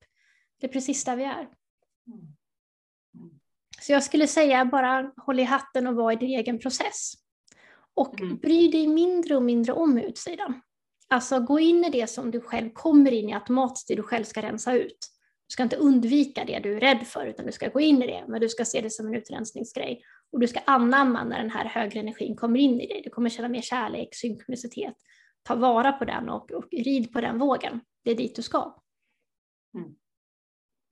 Det 0.60 0.68
är 0.68 0.72
precis 0.72 1.04
där 1.06 1.16
vi 1.16 1.24
är. 1.24 1.50
Så 3.82 3.92
jag 3.92 4.04
skulle 4.04 4.28
säga 4.28 4.66
bara 4.66 5.12
håll 5.18 5.40
i 5.40 5.44
hatten 5.44 5.88
och 5.88 5.96
var 5.96 6.12
i 6.12 6.16
din 6.16 6.40
egen 6.40 6.60
process. 6.60 7.14
Och 7.94 8.20
Mm. 8.22 8.38
bry 8.38 8.68
dig 8.68 8.88
mindre 8.88 9.36
och 9.36 9.44
mindre 9.44 9.74
om 9.74 9.98
utsidan. 9.98 10.62
Alltså 11.08 11.40
gå 11.40 11.60
in 11.60 11.86
i 11.86 11.90
det 11.90 12.08
som 12.08 12.32
du 12.32 12.42
själv 12.42 12.70
kommer 12.74 13.12
in 13.12 13.30
i 13.30 13.34
automatiskt, 13.34 13.88
det 13.88 13.96
du 13.96 14.04
själv 14.04 14.24
ska 14.24 14.42
rensa 14.42 14.74
ut. 14.74 14.98
Du 15.50 15.54
ska 15.54 15.64
inte 15.64 15.76
undvika 15.76 16.46
det 16.46 16.60
du 16.60 16.76
är 16.76 16.80
rädd 16.80 17.08
för, 17.08 17.26
utan 17.26 17.46
du 17.46 17.52
ska 17.52 17.70
gå 17.70 17.80
in 17.80 18.02
i 18.04 18.08
det, 18.08 18.26
men 18.28 18.42
du 18.42 18.50
ska 18.50 18.66
se 18.66 18.82
det 18.82 18.90
som 18.90 19.08
en 19.08 19.16
utrensningsgrej. 19.16 20.02
Och 20.32 20.40
du 20.40 20.48
ska 20.48 20.60
anamma 20.60 21.24
när 21.24 21.38
den 21.38 21.50
här 21.50 21.66
högre 21.66 22.00
energin 22.00 22.36
kommer 22.36 22.60
in 22.60 22.82
i 22.82 22.88
dig. 22.88 23.02
Du 23.04 23.10
kommer 23.10 23.30
känna 23.30 23.50
mer 23.50 23.62
kärlek, 23.62 24.16
synkronicitet. 24.16 24.96
Ta 25.44 25.56
vara 25.56 25.92
på 25.92 26.06
den 26.06 26.30
och, 26.30 26.52
och 26.52 26.68
rid 26.72 27.14
på 27.14 27.22
den 27.22 27.40
vågen. 27.40 27.82
Det 28.04 28.12
är 28.12 28.16
dit 28.16 28.36
du 28.36 28.42
ska. 28.42 28.82
Mm. 29.74 29.96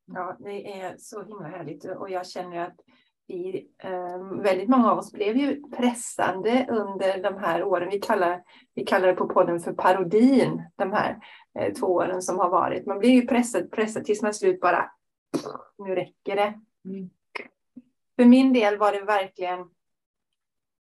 Ja, 0.06 0.38
det 0.40 0.82
är 0.82 0.96
så 0.98 1.24
himla 1.24 1.48
härligt 1.48 1.86
och 1.86 2.10
jag 2.10 2.28
känner 2.28 2.58
att 2.58 2.80
vi, 3.28 3.68
eh, 3.78 4.18
väldigt 4.42 4.70
många 4.70 4.92
av 4.92 4.98
oss 4.98 5.12
blev 5.12 5.38
ju 5.38 5.62
pressande 5.70 6.66
under 6.70 7.24
de 7.24 7.38
här 7.38 7.64
åren. 7.64 7.90
Vi 7.92 8.00
kallar, 8.00 8.44
vi 8.74 8.86
kallar 8.86 9.08
det 9.08 9.14
på 9.14 9.28
podden 9.28 9.60
för 9.60 9.74
parodin, 9.74 10.64
de 10.76 10.92
här 10.92 11.20
eh, 11.60 11.74
två 11.74 11.88
åren 11.88 12.22
som 12.22 12.40
har 12.40 12.50
varit. 12.50 12.86
Man 12.86 13.00
blir 13.00 13.10
ju 13.10 13.28
pressad, 13.28 13.72
pressad 13.72 14.06
tills 14.06 14.22
man 14.22 14.34
slut 14.34 14.60
bara, 14.60 14.92
nu 15.78 15.96
räcker 15.96 16.36
det. 16.36 16.60
Mm. 16.86 17.10
För 18.16 18.26
min 18.26 18.54
del 18.54 18.78
var 18.78 18.92
det 18.92 19.02
verkligen, 19.02 19.70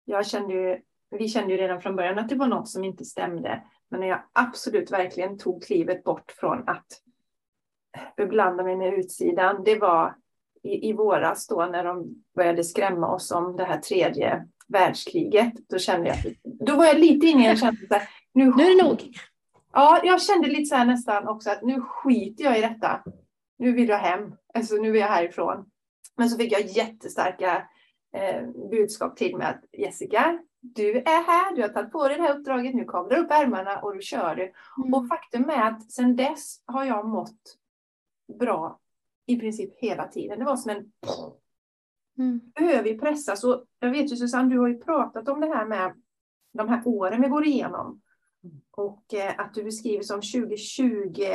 jag 0.06 0.28
kände 0.28 0.54
ju, 0.54 0.82
vi 1.10 1.28
kände 1.28 1.52
ju 1.52 1.58
redan 1.58 1.82
från 1.82 1.96
början 1.96 2.20
att 2.20 2.30
det 2.30 2.36
var 2.36 2.48
något 2.48 2.70
som 2.70 2.84
inte 2.84 3.06
stämde. 3.06 3.64
Men 3.89 4.00
när 4.00 4.08
jag 4.08 4.24
absolut 4.34 4.91
verkligen 4.91 5.38
tog 5.38 5.64
klivet 5.64 6.04
bort 6.04 6.32
från 6.32 6.70
att 6.70 6.88
beblanda 8.18 8.64
mig 8.64 8.76
med 8.76 8.94
utsidan, 8.94 9.64
det 9.64 9.80
var 9.80 10.16
i, 10.64 10.89
i 10.89 10.93
våras 10.93 11.47
då 11.47 11.66
när 11.66 11.84
de 11.84 12.24
började 12.36 12.64
skrämma 12.64 13.07
oss 13.07 13.32
om 13.32 13.55
det 13.55 13.64
här 13.64 13.78
tredje 13.78 14.47
världskriget. 14.68 15.53
Då 15.70 15.78
kände 15.78 16.07
jag, 16.07 16.18
då 16.43 16.76
var 16.76 16.86
jag 16.86 16.99
lite 16.99 17.28
inne 17.28 17.43
i 17.43 17.47
en 17.47 17.57
känsla, 17.57 18.01
nu, 18.34 18.53
Nu 18.55 18.64
är 18.64 18.78
det 18.78 18.84
nog. 18.84 19.18
Ja, 19.74 20.01
jag 20.03 20.22
kände 20.22 20.47
lite 20.47 20.66
så 20.66 20.76
här 20.76 20.86
nästan 20.86 21.28
också 21.28 21.49
att 21.49 21.61
nu 21.61 21.82
skiter 21.82 22.43
jag 22.43 22.57
i 22.57 22.61
detta. 22.61 23.03
Nu 23.57 23.72
vill 23.72 23.89
jag 23.89 23.97
hem, 23.97 24.36
alltså 24.53 24.76
nu 24.76 24.95
är 24.95 24.99
jag 24.99 25.07
härifrån. 25.07 25.66
Men 26.18 26.30
så 26.30 26.38
fick 26.38 26.51
jag 26.51 26.61
jättestarka 26.61 27.68
eh, 28.16 28.47
budskap 28.72 29.18
till 29.18 29.38
mig 29.38 29.47
att 29.47 29.64
Jessica, 29.78 30.39
du 30.61 30.97
är 30.97 31.24
här, 31.26 31.55
du 31.55 31.61
har 31.61 31.70
tagit 31.70 31.91
på 31.91 32.07
dig 32.07 32.18
det 32.18 32.24
här 32.24 32.39
uppdraget, 32.39 32.76
nu 32.76 32.86
kavlar 32.86 33.18
du 33.18 33.24
upp 33.24 33.32
ärmarna 33.32 33.80
och 33.80 33.95
du 33.95 34.01
kör. 34.01 34.51
Mm. 34.78 34.93
Och 34.93 35.07
faktum 35.07 35.49
är 35.49 35.61
att 35.61 35.91
sedan 35.91 36.16
dess 36.16 36.61
har 36.66 36.86
jag 36.86 37.07
mått 37.07 37.57
bra 38.39 38.80
i 39.26 39.38
princip 39.38 39.74
hela 39.78 40.08
tiden. 40.08 40.40
Det 40.40 40.46
var 40.46 40.56
som 40.56 40.72
en 40.72 40.92
Mm. 42.18 42.42
behöver 42.56 42.90
ju 42.90 43.00
pressas. 43.00 43.44
Och 43.44 43.66
jag 43.80 43.92
vet 43.92 44.12
ju 44.12 44.16
Susanne, 44.16 44.50
du 44.50 44.60
har 44.60 44.68
ju 44.68 44.80
pratat 44.80 45.30
om 45.30 45.42
det 45.42 45.48
här 45.48 45.66
med 45.66 45.94
de 46.54 46.70
här 46.70 46.82
åren 46.86 47.22
vi 47.22 47.28
går 47.28 47.46
igenom. 47.46 48.02
Och 48.72 49.14
eh, 49.14 49.34
att 49.38 49.54
du 49.54 49.64
beskriver 49.64 50.04
som 50.04 50.22
2020 50.22 51.26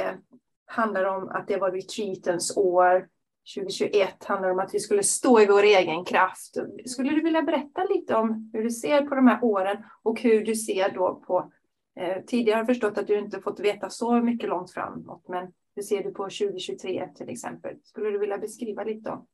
handlar 0.67 1.05
om 1.05 1.29
att 1.29 1.49
det 1.49 1.57
var 1.57 1.71
retreatens 1.73 2.57
år. 2.57 3.09
2021 3.55 4.25
handlar 4.25 4.51
om 4.51 4.59
att 4.59 4.75
vi 4.75 4.81
skulle 4.81 5.03
stå 5.03 5.41
i 5.41 5.47
vår 5.47 5.63
egen 5.63 6.05
kraft. 6.05 6.57
Skulle 6.87 7.11
du 7.11 7.23
vilja 7.23 7.43
berätta 7.43 7.85
lite 7.85 8.15
om 8.15 8.51
hur 8.53 8.63
du 8.63 8.71
ser 8.71 9.03
på 9.03 9.15
de 9.15 9.27
här 9.27 9.45
åren 9.45 9.77
och 10.03 10.21
hur 10.21 10.45
du 10.45 10.55
ser 10.55 10.95
då 10.95 11.23
på 11.27 11.53
eh, 12.01 12.23
Tidigare 12.27 12.55
har 12.55 12.61
jag 12.61 12.67
förstått 12.67 12.99
att 12.99 13.07
du 13.07 13.19
inte 13.19 13.41
fått 13.41 13.61
veta 13.61 13.91
så 13.91 14.13
mycket 14.21 14.49
långt 14.49 14.71
framåt, 14.71 15.29
men 15.29 15.53
hur 15.79 15.83
ser 15.83 16.03
du 16.03 16.11
på 16.11 16.23
2023 16.23 17.09
till 17.17 17.29
exempel? 17.29 17.77
Skulle 17.85 18.11
du 18.11 18.19
vilja 18.19 18.39
beskriva 18.39 18.85
lite 18.85 19.11
om 19.11 19.27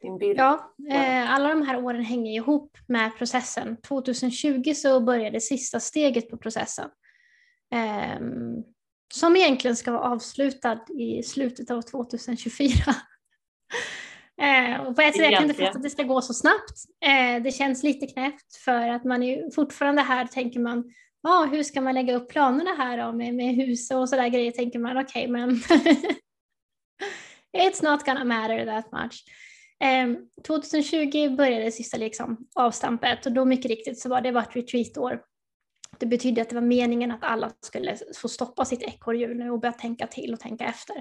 din 0.00 0.18
bild? 0.18 0.38
Ja, 0.38 0.74
eh, 0.90 1.34
alla 1.34 1.48
de 1.48 1.62
här 1.62 1.84
åren 1.84 2.04
hänger 2.04 2.32
ihop 2.32 2.78
med 2.86 3.18
processen. 3.18 3.76
2020 3.76 4.74
så 4.74 5.00
började 5.00 5.40
sista 5.40 5.80
steget 5.80 6.30
på 6.30 6.36
processen. 6.36 6.88
ehm, 7.74 8.64
som 9.14 9.36
egentligen 9.36 9.76
ska 9.76 9.92
vara 9.92 10.10
avslutad 10.10 10.80
i 10.98 11.22
slutet 11.22 11.70
av 11.70 11.82
2024. 11.82 12.72
Eh, 14.42 14.80
och 14.80 14.96
på 14.96 15.02
ett 15.02 15.16
sätt, 15.16 15.24
jag 15.24 15.34
kan 15.34 15.50
inte 15.50 15.64
fatta 15.64 15.76
att 15.78 15.82
det 15.82 15.90
ska 15.90 16.02
gå 16.02 16.20
så 16.20 16.34
snabbt. 16.34 16.84
Eh, 17.04 17.42
det 17.42 17.50
känns 17.50 17.82
lite 17.82 18.06
knäppt 18.06 18.56
för 18.56 18.88
att 18.88 19.04
man 19.04 19.22
är 19.22 19.50
fortfarande 19.50 20.02
här, 20.02 20.26
tänker 20.26 20.60
man, 20.60 20.92
ah, 21.22 21.44
hur 21.44 21.62
ska 21.62 21.80
man 21.80 21.94
lägga 21.94 22.16
upp 22.16 22.28
planerna 22.28 22.70
här 22.74 22.98
då, 22.98 23.12
med, 23.12 23.34
med 23.34 23.54
hus 23.54 23.90
och 23.90 24.08
sådär 24.08 24.28
grejer, 24.28 24.52
tänker 24.52 24.78
man, 24.78 24.98
okej 24.98 25.28
men 25.28 25.50
it's 27.56 27.84
not 27.90 28.04
gonna 28.04 28.24
matter 28.24 28.66
that 28.66 28.92
much. 28.92 29.24
Eh, 29.80 30.08
2020 30.46 31.36
började 31.36 31.64
det 31.64 31.72
sista 31.72 31.96
liksom, 31.96 32.46
avstampet 32.54 33.26
och 33.26 33.32
då 33.32 33.44
mycket 33.44 33.70
riktigt 33.70 33.98
så 33.98 34.08
var 34.08 34.20
det 34.20 34.30
var 34.30 34.42
ett 34.42 34.56
retreatår. 34.56 35.22
Det 35.98 36.06
betydde 36.06 36.42
att 36.42 36.48
det 36.48 36.54
var 36.54 36.62
meningen 36.62 37.10
att 37.10 37.22
alla 37.22 37.52
skulle 37.60 37.96
få 38.16 38.28
stoppa 38.28 38.64
sitt 38.64 38.82
ekorrhjul 38.82 39.36
nu 39.36 39.50
och 39.50 39.60
börja 39.60 39.72
tänka 39.72 40.06
till 40.06 40.32
och 40.32 40.40
tänka 40.40 40.64
efter. 40.64 40.96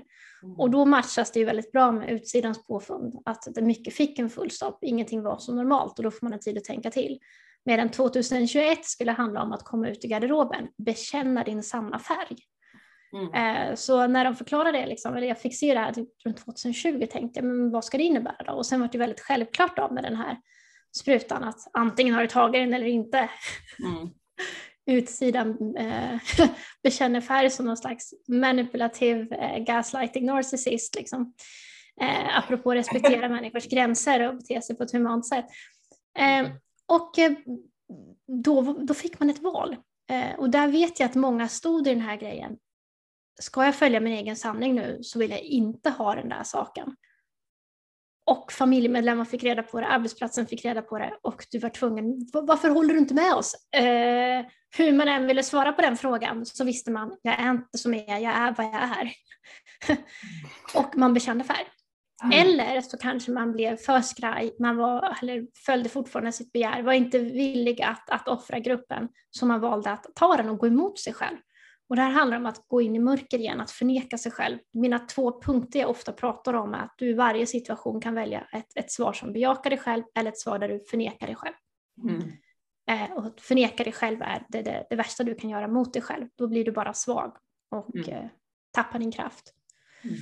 Och 0.57 0.69
då 0.69 0.85
matchas 0.85 1.31
det 1.31 1.39
ju 1.39 1.45
väldigt 1.45 1.71
bra 1.71 1.91
med 1.91 2.09
utsidans 2.09 2.65
påfund, 2.67 3.21
att 3.25 3.47
det 3.55 3.61
mycket 3.61 3.93
fick 3.93 4.19
en 4.19 4.29
full 4.29 4.51
stopp, 4.51 4.83
ingenting 4.83 5.21
var 5.21 5.37
som 5.37 5.55
normalt 5.55 5.99
och 5.99 6.03
då 6.03 6.11
får 6.11 6.25
man 6.25 6.33
en 6.33 6.39
tid 6.39 6.57
att 6.57 6.63
tänka 6.63 6.91
till. 6.91 7.19
Medan 7.65 7.89
2021 7.89 8.85
skulle 8.85 9.11
handla 9.11 9.41
om 9.41 9.51
att 9.51 9.63
komma 9.63 9.89
ut 9.89 10.05
i 10.05 10.07
garderoben, 10.07 10.67
bekänna 10.77 11.43
din 11.43 11.63
sanna 11.63 11.99
färg. 11.99 12.37
Mm. 13.13 13.33
Eh, 13.33 13.75
Så 13.75 14.07
när 14.07 14.25
de 14.25 14.35
förklarade 14.35 14.77
det, 14.77 14.85
liksom, 14.85 15.15
eller 15.15 15.27
jag 15.27 15.39
fick 15.39 15.59
se 15.59 15.73
det 15.73 15.79
här 15.79 15.93
runt 16.25 16.37
2020, 16.37 17.07
tänkte 17.11 17.39
jag, 17.39 17.45
men 17.45 17.71
vad 17.71 17.85
ska 17.85 17.97
det 17.97 18.03
innebära 18.03 18.43
då? 18.45 18.53
Och 18.53 18.65
sen 18.65 18.81
var 18.81 18.89
det 18.91 18.97
väldigt 18.97 19.21
självklart 19.21 19.77
då 19.77 19.89
med 19.91 20.03
den 20.03 20.15
här 20.15 20.37
sprutan 20.95 21.43
att 21.43 21.59
antingen 21.73 22.15
har 22.15 22.21
du 22.21 22.27
tagit 22.27 22.61
den 22.61 22.73
eller 22.73 22.85
inte. 22.85 23.29
Mm. 23.79 24.09
Utsidan 24.85 25.75
eh, 25.77 26.19
bekänner 26.83 27.21
färg 27.21 27.49
som 27.49 27.65
någon 27.65 27.77
slags 27.77 28.13
manipulativ 28.27 29.33
eh, 29.33 29.57
gaslighting 29.57 30.25
narcissist. 30.25 30.95
Liksom. 30.95 31.33
Eh, 32.01 32.37
apropå 32.37 32.73
respektera 32.73 33.29
människors 33.35 33.67
gränser 33.67 34.27
och 34.27 34.35
bete 34.35 34.61
sig 34.61 34.77
på 34.77 34.83
ett 34.83 34.91
humant 34.91 35.27
sätt. 35.27 35.45
Eh, 36.19 36.47
och 36.91 37.19
eh, 37.19 37.31
då, 38.27 38.61
då 38.73 38.93
fick 38.93 39.19
man 39.19 39.29
ett 39.29 39.41
val. 39.41 39.77
Eh, 40.09 40.39
och 40.39 40.49
där 40.49 40.67
vet 40.67 40.99
jag 40.99 41.09
att 41.09 41.15
många 41.15 41.47
stod 41.47 41.87
i 41.87 41.89
den 41.89 42.01
här 42.01 42.17
grejen. 42.17 42.57
Ska 43.41 43.65
jag 43.65 43.75
följa 43.75 43.99
min 43.99 44.13
egen 44.13 44.35
sanning 44.35 44.75
nu 44.75 44.99
så 45.03 45.19
vill 45.19 45.31
jag 45.31 45.39
inte 45.39 45.89
ha 45.89 46.15
den 46.15 46.29
där 46.29 46.43
saken. 46.43 46.95
Och 48.25 48.51
familjemedlemmar 48.51 49.25
fick 49.25 49.43
reda 49.43 49.63
på 49.63 49.79
det, 49.79 49.87
arbetsplatsen 49.87 50.47
fick 50.47 50.65
reda 50.65 50.81
på 50.81 50.97
det 50.97 51.13
och 51.21 51.45
du 51.51 51.59
var 51.59 51.69
tvungen, 51.69 52.29
varför 52.33 52.69
håller 52.69 52.93
du 52.93 52.99
inte 52.99 53.13
med 53.13 53.33
oss? 53.33 53.55
Eh, 53.75 54.45
hur 54.77 54.93
man 54.93 55.07
än 55.07 55.27
ville 55.27 55.43
svara 55.43 55.73
på 55.73 55.81
den 55.81 55.97
frågan 55.97 56.45
så 56.45 56.63
visste 56.63 56.91
man, 56.91 57.17
jag 57.21 57.39
är 57.39 57.51
inte 57.51 57.77
som 57.77 57.93
jag 57.93 58.09
är, 58.09 58.17
jag 58.17 58.33
är 58.33 58.55
vad 58.57 58.65
jag 58.65 58.73
är. 58.73 59.11
och 60.75 60.97
man 60.97 61.13
bekände 61.13 61.43
färg. 61.43 61.65
Eller 62.33 62.81
så 62.81 62.97
kanske 62.97 63.31
man 63.31 63.51
blev 63.51 63.77
för 63.77 64.01
skraj, 64.01 64.55
man 64.59 64.77
var, 64.77 65.17
eller 65.21 65.47
följde 65.65 65.89
fortfarande 65.89 66.31
sitt 66.31 66.51
begär, 66.51 66.81
var 66.81 66.93
inte 66.93 67.19
villig 67.19 67.81
att, 67.81 68.09
att 68.09 68.27
offra 68.27 68.59
gruppen, 68.59 69.09
så 69.29 69.45
man 69.45 69.59
valde 69.59 69.91
att 69.91 70.05
ta 70.15 70.37
den 70.37 70.49
och 70.49 70.57
gå 70.57 70.67
emot 70.67 70.99
sig 70.99 71.13
själv. 71.13 71.37
Och 71.89 71.95
det 71.95 72.01
här 72.01 72.11
handlar 72.11 72.37
om 72.37 72.45
att 72.45 72.67
gå 72.67 72.81
in 72.81 72.95
i 72.95 72.99
mörker 72.99 73.37
igen, 73.37 73.61
att 73.61 73.71
förneka 73.71 74.17
sig 74.17 74.31
själv. 74.31 74.57
Mina 74.73 74.99
två 74.99 75.41
punkter 75.41 75.79
jag 75.79 75.89
ofta 75.89 76.11
pratar 76.11 76.53
om 76.53 76.73
är 76.73 76.77
att 76.77 76.93
du 76.97 77.09
i 77.09 77.13
varje 77.13 77.45
situation 77.45 78.01
kan 78.01 78.15
välja 78.15 78.47
ett, 78.51 78.77
ett 78.77 78.91
svar 78.91 79.13
som 79.13 79.33
bejakar 79.33 79.69
dig 79.69 79.79
själv 79.79 80.03
eller 80.15 80.31
ett 80.31 80.39
svar 80.39 80.59
där 80.59 80.69
du 80.69 80.79
förnekar 80.79 81.27
dig 81.27 81.35
själv. 81.35 81.55
Mm. 82.03 82.31
Eh, 82.89 83.17
och 83.17 83.25
att 83.25 83.41
förneka 83.41 83.83
dig 83.83 83.93
själv 83.93 84.21
är 84.21 84.45
det, 84.49 84.61
det, 84.61 84.87
det 84.89 84.95
värsta 84.95 85.23
du 85.23 85.35
kan 85.35 85.49
göra 85.49 85.67
mot 85.67 85.93
dig 85.93 86.01
själv. 86.01 86.27
Då 86.35 86.47
blir 86.47 86.65
du 86.65 86.71
bara 86.71 86.93
svag 86.93 87.37
och 87.71 87.95
Mm. 87.95 88.09
eh, 88.09 88.29
tappar 88.71 88.99
din 88.99 89.11
kraft. 89.11 89.53
Mm. 90.03 90.15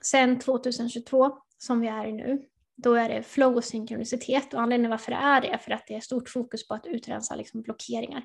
Sen 0.00 0.38
2022, 0.38 1.30
som 1.58 1.80
vi 1.80 1.88
är 1.88 2.06
i 2.06 2.12
nu, 2.12 2.42
då 2.76 2.94
är 2.94 3.08
det 3.08 3.22
flow 3.22 3.56
och 3.56 3.64
synkronicitet. 3.64 4.54
Och 4.54 4.60
anledningen 4.60 4.90
varför 4.90 5.10
det 5.12 5.18
är 5.18 5.40
det 5.40 5.48
är 5.48 5.58
för 5.58 5.70
att 5.70 5.86
det 5.86 5.94
är 5.94 6.00
stort 6.00 6.28
fokus 6.28 6.68
på 6.68 6.74
att 6.74 6.86
utrensa 6.86 7.34
liksom 7.34 7.62
blockeringar. 7.62 8.22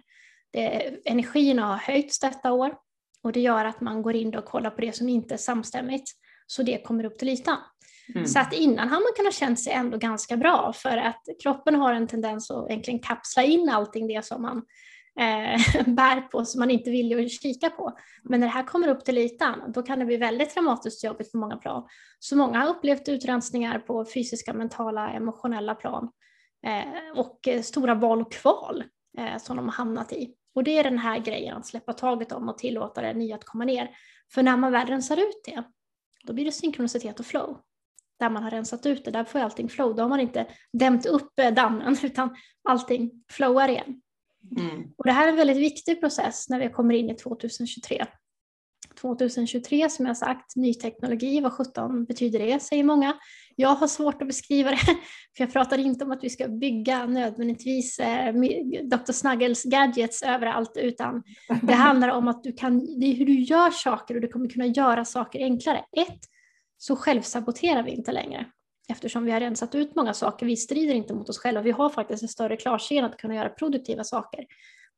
Det, 0.51 0.95
energierna 1.05 1.65
har 1.65 1.77
höjts 1.77 2.19
detta 2.19 2.51
år 2.51 2.75
och 3.23 3.31
det 3.31 3.39
gör 3.39 3.65
att 3.65 3.81
man 3.81 4.01
går 4.01 4.15
in 4.15 4.35
och 4.35 4.45
kollar 4.45 4.69
på 4.69 4.81
det 4.81 4.95
som 4.95 5.09
inte 5.09 5.33
är 5.33 5.37
samstämmigt. 5.37 6.11
så 6.47 6.63
det 6.63 6.85
kommer 6.85 7.03
upp 7.03 7.19
till 7.19 7.29
ytan. 7.29 7.57
Mm. 8.15 8.27
Så 8.27 8.39
att 8.39 8.53
innan 8.53 8.89
har 8.89 8.99
man 8.99 9.13
kunnat 9.15 9.33
känna 9.33 9.55
sig 9.55 9.73
ändå 9.73 9.97
ganska 9.97 10.37
bra 10.37 10.73
för 10.75 10.97
att 10.97 11.21
kroppen 11.43 11.75
har 11.75 11.93
en 11.93 12.07
tendens 12.07 12.51
att 12.51 12.69
egentligen 12.69 12.99
kapsla 12.99 13.43
in 13.43 13.69
allting 13.69 14.07
det 14.07 14.25
som 14.25 14.41
man 14.41 14.65
eh, 15.19 15.85
bär 15.87 16.21
på 16.21 16.45
som 16.45 16.59
man 16.59 16.71
inte 16.71 16.89
vill 16.89 17.29
kika 17.29 17.69
på. 17.69 17.97
Men 18.23 18.39
när 18.39 18.47
det 18.47 18.53
här 18.53 18.63
kommer 18.63 18.87
upp 18.87 19.05
till 19.05 19.17
ytan 19.17 19.71
då 19.71 19.81
kan 19.83 19.99
det 19.99 20.05
bli 20.05 20.17
väldigt 20.17 20.53
dramatiskt 20.53 21.03
jobbigt 21.03 21.31
på 21.31 21.37
många 21.37 21.57
plan. 21.57 21.87
Så 22.19 22.35
många 22.35 22.59
har 22.59 22.69
upplevt 22.69 23.09
utrensningar 23.09 23.79
på 23.79 24.05
fysiska, 24.13 24.53
mentala, 24.53 25.09
emotionella 25.09 25.75
plan 25.75 26.09
eh, 26.65 27.19
och 27.19 27.47
eh, 27.47 27.61
stora 27.61 27.95
val 27.95 28.21
och 28.21 28.31
kval 28.31 28.83
eh, 29.17 29.37
som 29.37 29.57
de 29.57 29.65
har 29.65 29.73
hamnat 29.73 30.11
i. 30.11 30.35
Och 30.55 30.63
det 30.63 30.77
är 30.77 30.83
den 30.83 30.97
här 30.97 31.19
grejen 31.19 31.57
att 31.57 31.65
släppa 31.65 31.93
taget 31.93 32.31
om 32.31 32.49
och 32.49 32.57
tillåta 32.57 33.01
det 33.01 33.13
nya 33.13 33.35
att 33.35 33.43
komma 33.43 33.65
ner. 33.65 33.89
För 34.33 34.43
när 34.43 34.57
man 34.57 34.71
väl 34.71 34.87
rensar 34.87 35.17
ut 35.17 35.41
det, 35.45 35.63
då 36.23 36.33
blir 36.33 36.45
det 36.45 36.51
synkronicitet 36.51 37.19
och 37.19 37.25
flow. 37.25 37.59
Där 38.19 38.29
man 38.29 38.43
har 38.43 38.51
rensat 38.51 38.85
ut 38.85 39.05
det, 39.05 39.11
där 39.11 39.23
får 39.23 39.39
allting 39.39 39.69
flow. 39.69 39.95
Då 39.95 40.03
har 40.03 40.09
man 40.09 40.19
inte 40.19 40.47
dämt 40.73 41.05
upp 41.05 41.39
eh, 41.39 41.53
dammen 41.53 41.97
utan 42.03 42.35
allting 42.69 43.23
flowar 43.29 43.69
igen. 43.69 44.01
Mm. 44.57 44.83
Och 44.97 45.05
det 45.05 45.11
här 45.11 45.27
är 45.27 45.31
en 45.31 45.35
väldigt 45.35 45.57
viktig 45.57 45.99
process 45.99 46.49
när 46.49 46.59
vi 46.59 46.69
kommer 46.69 46.93
in 46.93 47.09
i 47.09 47.15
2023. 47.15 48.05
2023 49.01 49.89
som 49.89 50.05
jag 50.05 50.17
sagt, 50.17 50.55
ny 50.55 50.73
teknologi, 50.73 51.41
vad 51.41 51.53
sjutton 51.53 52.05
betyder 52.05 52.39
det, 52.39 52.59
säger 52.59 52.83
många. 52.83 53.13
Jag 53.55 53.69
har 53.69 53.87
svårt 53.87 54.21
att 54.21 54.27
beskriva 54.27 54.71
det, 54.71 54.77
för 55.37 55.43
jag 55.43 55.53
pratar 55.53 55.77
inte 55.77 56.05
om 56.05 56.11
att 56.11 56.23
vi 56.23 56.29
ska 56.29 56.47
bygga 56.47 57.05
nödvändigtvis 57.05 57.99
eh, 57.99 58.33
Dr. 58.83 59.11
Snuggles 59.11 59.63
gadgets 59.63 60.23
överallt, 60.23 60.71
utan 60.75 61.23
det 61.61 61.73
handlar 61.73 62.09
om 62.09 62.27
att 62.27 62.43
du 62.43 62.53
kan, 62.53 62.99
det 62.99 63.05
är 63.05 63.15
hur 63.15 63.25
du 63.25 63.39
gör 63.39 63.71
saker 63.71 64.15
och 64.15 64.21
du 64.21 64.27
kommer 64.27 64.49
kunna 64.49 64.65
göra 64.65 65.05
saker 65.05 65.39
enklare. 65.39 65.77
Ett, 65.77 66.19
så 66.77 66.95
självsaboterar 66.95 67.83
vi 67.83 67.91
inte 67.91 68.11
längre 68.11 68.45
eftersom 68.89 69.25
vi 69.25 69.31
har 69.31 69.39
rensat 69.39 69.75
ut 69.75 69.95
många 69.95 70.13
saker. 70.13 70.45
Vi 70.45 70.57
strider 70.57 70.93
inte 70.93 71.13
mot 71.13 71.29
oss 71.29 71.37
själva. 71.37 71.61
Vi 71.61 71.71
har 71.71 71.89
faktiskt 71.89 72.23
en 72.23 72.29
större 72.29 72.57
klarsyn 72.57 73.05
att 73.05 73.17
kunna 73.17 73.35
göra 73.35 73.49
produktiva 73.49 74.03
saker. 74.03 74.45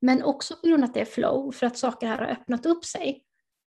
Men 0.00 0.22
också 0.22 0.54
på 0.56 0.68
grund 0.68 0.84
av 0.84 0.88
att 0.88 0.94
det 0.94 1.00
är 1.00 1.04
flow, 1.04 1.52
för 1.52 1.66
att 1.66 1.78
saker 1.78 2.06
här 2.06 2.18
har 2.18 2.26
öppnat 2.26 2.66
upp 2.66 2.84
sig, 2.84 3.22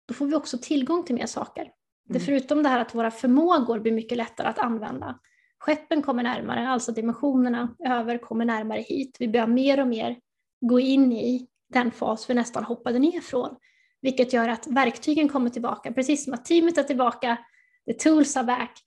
då 0.08 0.14
får 0.14 0.26
vi 0.26 0.34
också 0.34 0.58
tillgång 0.62 1.04
till 1.04 1.14
mer 1.14 1.26
saker. 1.26 1.70
Det 2.08 2.14
Mm. 2.14 2.26
förutom 2.26 2.62
det 2.62 2.68
här 2.68 2.80
att 2.80 2.94
våra 2.94 3.10
förmågor 3.10 3.80
blir 3.80 3.92
mycket 3.92 4.18
lättare 4.18 4.48
att 4.48 4.58
använda. 4.58 5.18
Skeppen 5.58 6.02
kommer 6.02 6.22
närmare, 6.22 6.68
alltså 6.68 6.92
dimensionerna 6.92 7.76
över 7.88 8.18
kommer 8.18 8.44
närmare 8.44 8.80
hit. 8.80 9.16
Vi 9.18 9.28
börjar 9.28 9.46
mer 9.46 9.80
och 9.80 9.86
mer 9.88 10.18
gå 10.60 10.80
in 10.80 11.12
i 11.12 11.48
den 11.72 11.90
fas 11.90 12.30
vi 12.30 12.34
nästan 12.34 12.64
hoppade 12.64 12.98
ner 12.98 13.20
från. 13.20 13.56
Vilket 14.00 14.32
gör 14.32 14.48
att 14.48 14.66
verktygen 14.66 15.28
kommer 15.28 15.50
tillbaka, 15.50 15.92
precis 15.92 16.24
som 16.24 16.34
att 16.34 16.44
teamet 16.44 16.78
är 16.78 16.82
tillbaka, 16.82 17.38
the 17.86 17.92
tools 17.92 18.36
are 18.36 18.44
back. 18.44 18.82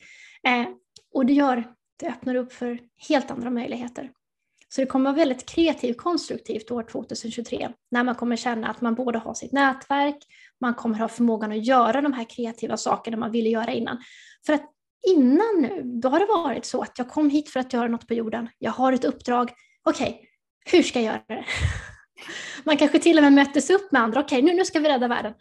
Eh, 0.48 0.68
och 1.14 1.26
det 1.26 1.34
gör, 1.34 1.64
det 2.00 2.08
öppnar 2.08 2.36
upp 2.36 2.54
för 2.54 2.80
helt 3.10 3.32
andra 3.32 3.50
möjligheter. 3.50 4.12
Så 4.70 4.82
det 4.82 4.88
kommer 4.88 5.06
vara 5.06 5.16
väldigt 5.16 5.50
kreativt, 5.50 5.98
konstruktivt 5.98 6.72
år 6.72 6.84
2023, 6.84 7.70
när 7.92 8.04
man 8.04 8.16
kommer 8.16 8.36
känna 8.36 8.68
att 8.68 8.82
man 8.82 8.96
både 8.96 9.18
har 9.18 9.34
sitt 9.34 9.52
nätverk, 9.52 10.18
man 10.62 10.74
kommer 10.74 10.98
ha 10.98 11.08
förmågan 11.08 11.52
att 11.52 11.66
göra 11.66 12.02
de 12.02 12.14
här 12.14 12.26
kreativa 12.30 12.78
sakerna 12.78 13.18
man 13.18 13.32
ville 13.32 13.50
göra 13.50 13.74
innan. 13.74 13.98
För 14.46 14.54
att 14.54 14.64
innan 15.08 15.62
nu, 15.62 15.82
då 15.84 16.10
har 16.10 16.20
det 16.20 16.26
varit 16.26 16.66
så 16.66 16.82
att 16.82 16.98
jag 16.98 17.10
kom 17.10 17.30
hit 17.30 17.50
för 17.50 17.60
att 17.60 17.74
göra 17.74 17.88
något 17.88 18.08
på 18.08 18.14
jorden, 18.14 18.50
jag 18.58 18.72
har 18.72 18.94
ett 18.94 19.06
uppdrag, 19.06 19.52
okej, 19.84 20.30
hur 20.72 20.84
ska 20.84 21.02
jag 21.02 21.06
göra 21.06 21.24
det? 21.28 21.46
Man 22.64 22.78
kanske 22.78 23.00
till 23.00 23.18
och 23.18 23.24
med 23.24 23.34
möttes 23.34 23.70
upp 23.70 23.92
med 23.92 24.02
andra, 24.02 24.20
okej, 24.20 24.42
nu, 24.42 24.54
nu 24.54 24.66
ska 24.66 24.80
vi 24.80 24.90
rädda 24.90 25.08
världen. 25.08 25.34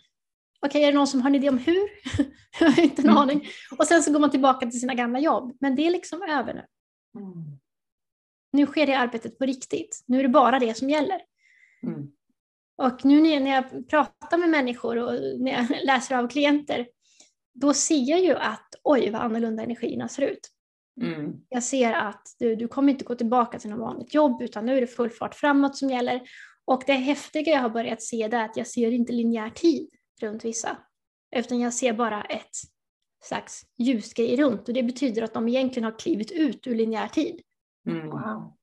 Okej, 0.61 0.82
är 0.82 0.86
det 0.92 0.98
någon 0.98 1.07
som 1.07 1.22
har 1.22 1.30
en 1.30 1.34
idé 1.34 1.48
om 1.48 1.59
hur? 1.59 1.88
jag 2.61 2.70
har 2.70 2.82
inte 2.82 3.02
en 3.02 3.09
Mm. 3.09 3.18
aning. 3.18 3.48
Och 3.78 3.86
sen 3.86 4.02
så 4.02 4.12
går 4.12 4.20
man 4.20 4.30
tillbaka 4.30 4.70
till 4.70 4.80
sina 4.80 4.94
gamla 4.94 5.18
jobb, 5.20 5.57
men 5.61 5.76
det 5.76 5.86
är 5.86 5.90
liksom 5.90 6.22
över 6.22 6.54
nu. 6.54 6.64
Mm. 7.20 7.59
Nu 8.52 8.66
sker 8.66 8.86
det 8.86 8.94
arbetet 8.94 9.38
på 9.38 9.44
riktigt. 9.44 10.04
Nu 10.07 10.18
är 10.18 10.22
det 10.22 10.28
bara 10.28 10.59
det 10.59 10.76
som 10.76 10.90
gäller. 10.90 11.20
Mm. 11.82 12.12
Och 12.82 13.04
nu 13.04 13.20
när 13.40 13.50
jag 13.50 13.88
pratar 13.88 14.38
med 14.38 14.48
människor 14.48 14.96
och 14.96 15.40
när 15.40 15.52
jag 15.52 15.66
läser 15.84 16.16
av 16.16 16.28
klienter, 16.28 16.88
då 17.54 17.74
ser 17.74 18.11
jag 18.11 18.20
ju 18.20 18.34
att 18.34 18.74
oj 18.82 19.11
vad 19.11 19.22
annorlunda 19.22 19.62
energierna 19.62 20.09
ser 20.09 20.22
ut. 20.22 20.48
Mm. 21.02 21.32
Jag 21.48 21.62
ser 21.62 21.92
att 21.92 22.22
du, 22.38 22.57
du 22.57 22.68
kommer 22.68 22.92
inte 22.92 23.04
gå 23.04 23.14
tillbaka 23.14 23.59
till 23.59 23.70
något 23.70 23.80
vanligt 23.80 24.14
jobb 24.14 24.42
utan 24.42 24.66
nu 24.66 24.76
är 24.76 24.80
det 24.80 24.86
full 24.86 25.11
fart 25.11 25.34
framåt 25.34 25.76
som 25.76 25.90
gäller. 25.90 26.22
Och 26.64 26.82
det 26.86 26.92
häftiga 26.92 27.52
jag 27.52 27.61
har 27.62 27.70
börjat 27.70 28.02
se 28.02 28.22
är 28.22 28.34
att 28.34 28.57
jag 28.57 28.66
ser 28.66 28.90
inte 28.90 29.12
linjär 29.12 29.50
tid 29.50 29.90
runt 30.20 30.44
vissa. 30.44 30.76
Utan 31.36 31.60
jag 31.60 31.74
ser 31.74 31.92
bara 31.92 32.22
ett 32.22 32.56
slags 33.24 33.62
ljusgrej 33.78 34.36
runt 34.36 34.68
och 34.68 34.74
det 34.74 34.82
betyder 34.82 35.22
att 35.22 35.34
de 35.34 35.48
egentligen 35.48 35.84
har 35.84 35.98
klivit 35.98 36.30
ut 36.30 36.66
ur 36.66 36.74
linjär 36.74 37.08
tid. 37.08 37.40
Mm. 37.88 38.06
Wow. 38.10 38.56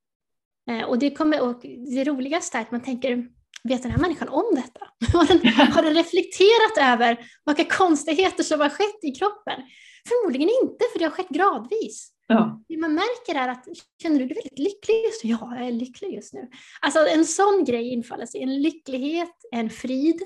Eh, 0.69 0.83
Och 0.83 0.99
det, 0.99 1.11
kommer, 1.11 1.41
och 1.41 1.61
det 1.95 2.03
roligaste 2.03 2.57
är 2.57 2.61
att 2.61 2.71
man 2.71 2.81
tänker, 2.83 3.27
vet 3.63 3.83
den 3.83 3.91
här 3.91 3.99
människan 3.99 4.29
om 4.29 4.55
detta? 4.55 4.87
Har 5.17 5.25
den, 5.25 5.53
har 5.71 5.81
den 5.81 5.93
reflekterat 5.93 6.93
över 6.93 7.25
vilka 7.45 7.77
konstigheter 7.77 8.43
som 8.43 8.59
har 8.59 8.69
skett 8.69 9.03
i 9.03 9.11
kroppen? 9.11 9.61
Förmodligen 10.07 10.49
inte, 10.63 10.85
för 10.93 10.99
det 10.99 11.05
har 11.05 11.11
skett 11.11 11.29
gradvis. 11.29 12.09
Ja. 12.27 12.63
Det 12.67 12.77
man 12.77 12.93
märker 12.93 13.35
är 13.35 13.47
att, 13.47 13.65
känner 14.01 14.19
du 14.19 14.25
dig 14.25 14.35
väldigt 14.35 14.59
lycklig 14.59 15.03
just 15.05 15.23
nu? 15.23 15.29
Ja, 15.29 15.55
jag 15.57 15.67
är 15.67 15.71
lycklig 15.71 16.13
just 16.13 16.33
nu. 16.33 16.49
Alltså 16.81 17.07
en 17.07 17.25
sån 17.25 17.65
grej 17.65 17.89
infaller 17.93 18.25
sig, 18.25 18.43
en 18.43 18.61
lycklighet, 18.61 19.35
en 19.51 19.69
frid. 19.69 20.21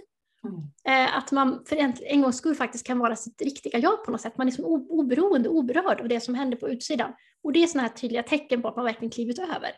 Mm. 0.48 1.08
Eh, 1.08 1.18
att 1.18 1.32
man 1.32 1.64
för 1.66 1.76
en, 1.76 1.94
en 2.02 2.22
gångs 2.22 2.38
skull 2.38 2.56
faktiskt 2.56 2.88
kan 2.88 3.00
vara 3.00 3.16
sitt 3.16 3.42
riktiga 3.42 3.80
jag 3.80 4.06
på 4.06 4.12
något 4.12 4.22
sätt. 4.22 4.38
Man 4.38 4.48
är 4.48 4.52
som 4.52 4.66
oberoende, 4.90 5.50
oberörd 5.50 6.02
av 6.02 6.08
det 6.08 6.20
som 6.20 6.36
händer 6.36 6.58
på 6.58 6.70
utsidan. 6.70 7.14
Och 7.44 7.54
det 7.54 7.64
är 7.64 7.68
sådana 7.68 7.88
här 7.88 7.96
tydliga 7.96 8.24
tecken 8.24 8.62
på 8.62 8.68
att 8.68 8.76
man 8.76 8.86
verkligen 8.86 9.12
klivit 9.12 9.40
över. 9.40 9.72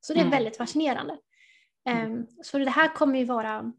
Så 0.00 0.12
det 0.12 0.18
är 0.20 0.24
Mm. 0.24 0.30
väldigt 0.30 0.56
fascinerande. 0.56 1.16
Eh, 1.88 2.08
så 2.42 2.58
det 2.58 2.70
här 2.70 2.94
kommer 2.94 3.18
ju 3.18 3.24
vara 3.24 3.72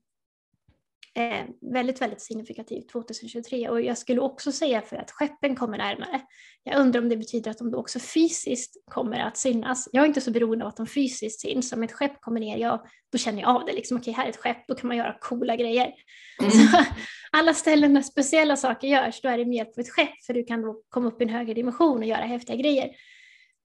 eh, 1.17 1.45
väldigt, 1.73 2.01
väldigt 2.01 2.21
signifikativt 2.21 2.89
2023. 2.89 3.69
Och 3.69 3.81
jag 3.81 3.97
skulle 3.97 4.21
också 4.21 4.51
säga 4.51 4.81
för 4.81 4.95
att 4.95 5.11
skeppen 5.11 5.55
kommer 5.55 5.77
närmare. 5.77 6.21
Jag 6.63 6.79
undrar 6.79 7.01
om 7.01 7.09
det 7.09 7.17
betyder 7.17 7.51
att 7.51 7.57
de 7.57 7.71
då 7.71 7.77
också 7.77 7.99
fysiskt 7.99 8.77
kommer 8.91 9.19
att 9.19 9.37
synas. 9.37 9.89
Jag 9.91 10.03
är 10.03 10.07
inte 10.07 10.21
så 10.21 10.31
beroende 10.31 10.65
av 10.65 10.69
att 10.69 10.77
de 10.77 10.87
fysiskt 10.87 11.41
syns. 11.41 11.73
Om 11.73 11.83
ett 11.83 11.91
skepp 11.91 12.21
kommer 12.21 12.39
ner, 12.39 12.57
jag, 12.57 12.87
då 13.11 13.17
känner 13.17 13.41
jag 13.41 13.49
av 13.55 13.65
det. 13.65 13.73
Liksom, 13.73 13.97
Okej, 13.97 14.13
här 14.13 14.25
är 14.25 14.29
ett 14.29 14.37
skepp, 14.37 14.67
då 14.67 14.75
kan 14.75 14.87
man 14.87 14.97
göra 14.97 15.17
coola 15.21 15.55
grejer. 15.55 15.93
Mm. 16.41 16.51
Så, 16.51 16.77
alla 17.31 17.53
ställen 17.53 17.93
där 17.93 18.01
speciella 18.01 18.55
saker 18.55 18.87
görs, 18.87 19.21
då 19.21 19.29
är 19.29 19.37
det 19.37 19.45
mer 19.45 19.65
på 19.65 19.81
ett 19.81 19.89
skepp, 19.89 20.23
för 20.25 20.33
du 20.33 20.43
kan 20.43 20.61
då 20.61 20.81
komma 20.89 21.07
upp 21.07 21.21
i 21.21 21.23
en 21.23 21.29
högre 21.29 21.53
dimension 21.53 21.97
och 21.97 22.05
göra 22.05 22.25
häftiga 22.25 22.55
grejer. 22.55 22.89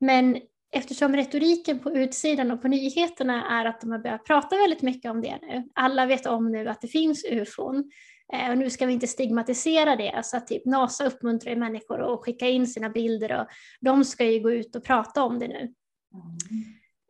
Men 0.01 0.37
eftersom 0.73 1.17
retoriken 1.17 1.79
på 1.79 1.91
utsidan 1.91 2.51
och 2.51 2.63
på 2.63 2.69
nyheterna 2.69 3.61
är 3.61 3.65
att 3.65 3.81
de 3.81 3.91
har 3.91 3.99
börjat 3.99 4.25
prata 4.25 4.57
väldigt 4.57 4.83
mycket 4.83 5.11
om 5.11 5.23
det 5.23 5.39
nu. 5.43 5.69
Alla 5.75 6.07
vet 6.07 6.27
om 6.27 6.53
nu 6.53 6.69
att 6.69 6.81
det 6.81 6.89
finns 6.89 7.25
ufon. 7.25 7.91
Eh, 8.33 8.51
Och 8.51 8.59
nu 8.59 8.71
ska 8.71 8.87
vi 8.87 8.93
inte 8.93 9.07
stigmatisera 9.07 9.97
det, 9.97 10.21
så 10.25 10.37
att 10.37 10.47
typ 10.47 10.67
NASA 10.67 11.07
uppmuntrar 11.07 11.51
ju 11.53 11.59
människor 11.59 12.15
att 12.15 12.21
skicka 12.21 12.49
in 12.49 12.67
sina 12.67 12.89
bilder 12.89 13.41
och 13.41 13.47
de 13.81 14.05
ska 14.05 14.25
ju 14.25 14.41
gå 14.41 14.53
ut 14.53 14.77
och 14.77 14.85
prata 14.85 15.23
om 15.23 15.39
det 15.39 15.49
nu. 15.49 15.75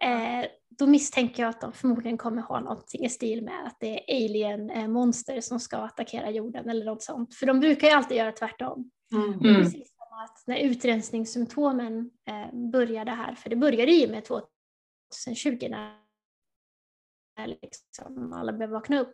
Eh, 0.04 0.46
då 0.78 0.86
misstänker 0.86 1.42
jag 1.42 1.50
att 1.50 1.60
de 1.60 1.72
förmodligen 1.72 2.18
kommer 2.18 2.42
ha 2.42 2.60
någonting 2.60 3.04
i 3.04 3.08
stil 3.08 3.42
med 3.42 3.66
att 3.66 3.76
det 3.80 3.86
är 3.88 4.24
alien-monster 4.24 5.40
som 5.40 5.60
ska 5.60 5.76
attackera 5.76 6.30
jorden 6.30 6.70
eller 6.70 6.84
något 6.84 7.02
sånt. 7.02 7.34
För 7.34 7.46
de 7.46 7.60
brukar 7.60 7.88
ju 7.88 7.92
alltid 7.94 8.16
göra 8.16 8.32
tvärtom. 8.32 8.90
Mm. 9.12 9.32
Mm. 9.32 9.62
Precis 9.62 9.92
att 10.14 10.42
när 10.46 10.56
utrensningssymptomen 10.56 12.10
eh, 12.28 12.70
började 12.72 13.10
här, 13.10 13.34
för 13.34 13.50
det 13.50 13.56
började 13.56 13.92
ju 13.92 14.08
med 14.08 14.24
2020 14.24 15.68
när 15.70 17.46
liksom 17.46 18.32
alla 18.32 18.52
började 18.52 18.72
vakna 18.72 19.00
upp, 19.00 19.12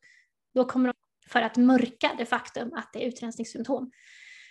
då 0.55 0.65
kommer 0.65 0.89
de 0.89 0.95
för 1.31 1.43
att 1.43 1.57
mörka 1.57 2.15
det 2.19 2.27
faktum 2.27 2.73
att 2.75 2.93
det 2.93 3.05
är 3.05 3.09
utrensningssymptom. 3.09 3.91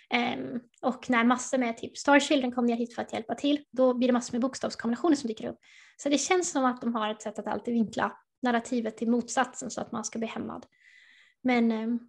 Ehm, 0.10 0.60
och 0.82 1.10
när 1.10 1.24
massor 1.24 1.58
med 1.58 1.78
typ 1.78 1.98
Star 1.98 2.20
Children 2.20 2.52
kom 2.52 2.66
ner 2.66 2.76
hit 2.76 2.96
för 2.96 3.02
att 3.02 3.14
hjälpa 3.14 3.36
till, 3.36 3.66
då 3.72 3.94
blir 3.94 4.08
det 4.08 4.14
massor 4.14 4.34
med 4.34 4.42
bokstavskombinationer 4.42 5.16
som 5.16 5.28
dyker 5.28 5.48
upp. 5.50 5.60
Så 5.98 6.10
det 6.10 6.18
känns 6.18 6.52
som 6.52 6.66
att 6.66 6.82
de 6.82 6.96
har 6.96 7.10
ett 7.10 7.22
sätt 7.22 7.40
att 7.40 7.48
alltid 7.48 7.74
vinkla 7.74 8.18
narrativet 8.42 8.98
till 8.98 9.10
motsatsen 9.10 9.70
så 9.70 9.82
att 9.82 9.92
man 9.92 10.06
ska 10.06 10.20
bli 10.20 10.28
hämmad. 10.28 10.66
Men 11.42 11.72
ehm, 11.72 12.00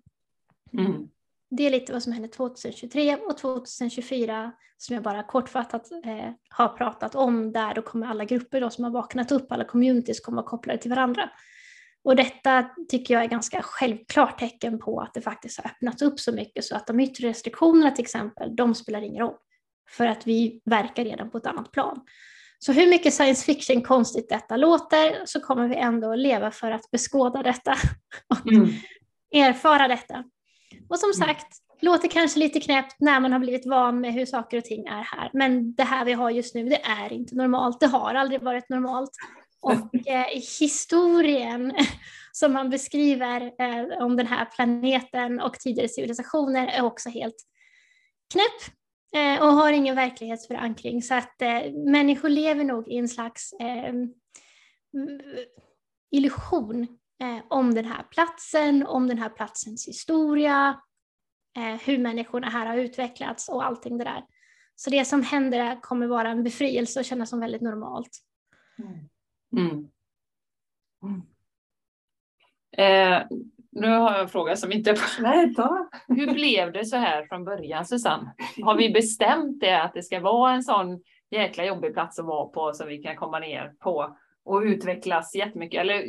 Mm 0.73 1.09
det 1.51 1.67
är 1.67 1.71
lite 1.71 1.93
vad 1.93 2.03
som 2.03 2.13
händer 2.13 2.29
2023 2.29 3.17
och 3.17 3.39
2024 3.39 4.53
som 4.77 4.95
jag 4.95 5.03
bara 5.03 5.23
kortfattat 5.23 5.93
eh, 5.93 6.31
har 6.49 6.69
pratat 6.69 7.15
om 7.15 7.53
där 7.53 7.75
då 7.75 7.83
kommer 7.83 8.07
alla 8.07 8.25
grupper 8.25 8.61
då 8.61 8.71
som 8.71 8.85
har 8.85 8.91
vaknat 8.91 9.33
upp, 9.33 9.53
alla 9.53 9.65
communities 9.65 10.21
kommer 10.21 10.37
vara 10.37 10.47
kopplade 10.47 10.79
till 10.79 10.91
varandra. 10.91 11.31
Och 12.05 12.17
detta 12.17 12.71
tycker 12.89 13.15
jag 13.15 13.23
är 13.25 13.29
ganska 13.29 13.63
självklart 13.63 14.39
tecken 14.39 14.79
på 14.79 15.01
att 15.01 15.15
det 15.15 15.21
faktiskt 15.21 15.59
har 15.59 15.71
öppnats 15.71 16.03
upp 16.03 16.21
så 16.21 16.33
mycket 16.33 16.65
så 16.65 16.77
att 16.77 16.87
de 16.87 17.01
yttre 17.01 17.29
restriktionerna 17.29 17.91
till 17.91 18.05
exempel, 18.05 18.57
de 18.57 18.75
spelar 18.75 19.03
ingen 19.03 19.25
roll. 19.25 19.37
För 19.91 20.07
att 20.07 20.27
vi 20.27 20.61
verkar 20.65 21.05
redan 21.05 21.31
på 21.31 21.39
ett 21.39 21.47
annat 21.47 21.73
plan. 21.73 22.01
Så 22.59 22.73
hur 22.73 22.87
mycket 22.91 23.15
science 23.15 23.45
fiction 23.45 23.83
konstigt 23.83 24.29
detta 24.29 24.57
låter 24.57 25.27
så 25.27 25.41
kommer 25.41 25.69
vi 25.69 25.77
ändå 25.77 26.15
leva 26.15 26.51
för 26.51 26.71
att 26.71 26.91
beskåda 26.91 27.43
detta 27.43 27.77
och 28.29 28.53
Mm. 28.53 28.71
erfara 29.35 29.89
detta. 29.89 30.25
Och 30.89 30.99
som 30.99 31.13
Mm. 31.15 31.29
sagt, 31.29 31.47
låter 31.81 32.09
kanske 32.09 32.39
lite 32.39 32.61
knäppt 32.61 32.97
när 33.01 33.21
man 33.21 33.33
har 33.33 33.39
blivit 33.39 33.67
van 33.67 34.01
med 34.01 34.13
hur 34.13 34.27
saker 34.27 34.59
och 34.59 34.65
ting 34.65 34.87
är 34.87 35.03
här. 35.03 35.31
Men 35.33 35.75
det 35.75 35.85
här 35.85 36.05
vi 36.05 36.13
har 36.13 36.31
just 36.31 36.55
nu, 36.55 36.69
det 36.69 36.83
är 36.85 37.13
inte 37.13 37.35
normalt. 37.35 37.81
Det 37.81 37.87
har 37.87 38.15
aldrig 38.15 38.43
varit 38.43 38.69
normalt. 38.69 39.11
Och 39.61 39.95
eh, 40.07 40.27
historien 40.61 41.73
som 42.33 42.53
man 42.53 42.71
beskriver 42.71 43.41
eh, 43.41 44.05
om 44.05 44.17
den 44.17 44.27
här 44.27 44.45
planeten 44.45 45.41
och 45.41 45.55
tidigare 45.61 45.89
civilisationer 45.89 46.67
är 46.67 46.85
också 46.85 47.09
helt 47.09 47.45
knäpp 48.33 48.75
eh, 49.17 49.43
och 49.43 49.53
har 49.53 49.73
ingen 49.73 49.97
verklighetsförankring. 49.97 51.03
Så 51.03 51.15
att 51.15 51.43
eh, 51.43 51.73
människor 51.73 52.29
lever 52.29 52.65
nog 52.65 52.89
i 52.89 52.97
en 52.97 53.09
slags 53.09 53.53
eh, 53.53 53.95
illusion 56.11 56.87
eh, 57.21 57.45
om 57.49 57.75
den 57.75 57.85
här 57.85 58.03
platsen, 58.03 58.87
om 58.87 59.09
den 59.09 59.19
här 59.19 59.29
platsens 59.29 59.89
historia, 59.89 60.81
eh, 61.57 61.81
hur 61.87 61.99
människorna 61.99 62.51
här 62.51 62.67
har 62.67 62.77
utvecklats 62.77 63.49
och 63.49 63.65
allting 63.65 63.99
det 63.99 64.05
där. 64.05 64.25
Så 64.75 64.91
det 64.91 65.05
som 65.05 65.23
händer 65.23 65.81
kommer 65.81 66.07
vara 66.07 66.29
en 66.29 66.45
befrielse 66.45 67.01
och 67.01 67.05
kännas 67.05 67.31
som 67.31 67.41
väldigt 67.41 67.63
normalt. 67.63 68.19
Mm. 69.53 69.91
Mm. 71.03 71.23
Eh, 72.77 73.27
nu 73.71 73.89
har 73.89 74.13
jag 74.13 74.21
en 74.21 74.29
fråga 74.29 74.57
som 74.57 74.73
inte 74.73 74.91
är 74.91 75.23
Nej, 75.23 75.55
ta. 75.55 75.89
Hur 76.09 76.33
blev 76.33 76.73
det 76.73 76.85
så 76.85 76.97
här 76.97 77.27
från 77.27 77.45
början 77.45 77.87
Susanne? 77.87 78.35
Har 78.63 78.77
vi 78.77 78.91
bestämt 78.91 79.61
det 79.61 79.83
att 79.83 79.95
det 79.95 80.03
ska 80.03 80.21
vara 80.21 80.53
en 80.53 80.63
sån 80.63 81.03
jäkla 81.31 81.65
jobbig 81.65 81.93
plats 81.93 82.19
att 82.19 82.27
vara 82.27 82.49
på 82.49 82.73
som 82.73 82.89
vi 82.89 82.99
kan 82.99 83.17
komma 83.17 83.39
ner 83.39 83.73
på 83.79 84.17
och 84.45 84.61
utvecklas 84.61 85.35
jättemycket? 85.35 85.81
Eller 85.81 86.05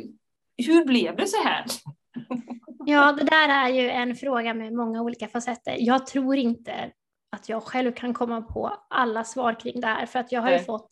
hur 0.62 0.84
blev 0.84 1.16
det 1.16 1.26
så 1.26 1.42
här? 1.42 1.64
Ja, 2.86 3.12
det 3.12 3.24
där 3.24 3.48
är 3.48 3.68
ju 3.68 3.90
en 3.90 4.16
fråga 4.16 4.54
med 4.54 4.72
många 4.72 5.02
olika 5.02 5.28
facetter. 5.28 5.76
Jag 5.78 6.06
tror 6.06 6.36
inte 6.36 6.92
att 7.32 7.48
jag 7.48 7.62
själv 7.62 7.92
kan 7.92 8.14
komma 8.14 8.42
på 8.42 8.72
alla 8.90 9.24
svar 9.24 9.60
kring 9.60 9.80
det 9.80 9.86
här 9.86 10.06
för 10.06 10.18
att 10.18 10.32
jag 10.32 10.40
har 10.40 10.50
ju 10.50 10.58
fått 10.58 10.88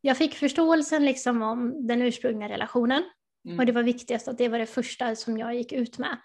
jag 0.00 0.16
fick 0.16 0.34
förståelsen 0.34 1.04
liksom 1.04 1.42
om 1.42 1.86
den 1.86 2.02
ursprungliga 2.02 2.48
relationen 2.48 3.02
mm. 3.44 3.58
och 3.58 3.66
det 3.66 3.72
var 3.72 3.82
viktigast 3.82 4.28
att 4.28 4.38
det 4.38 4.48
var 4.48 4.58
det 4.58 4.66
första 4.66 5.16
som 5.16 5.38
jag 5.38 5.54
gick 5.54 5.72
ut 5.72 5.98
med. 5.98 6.18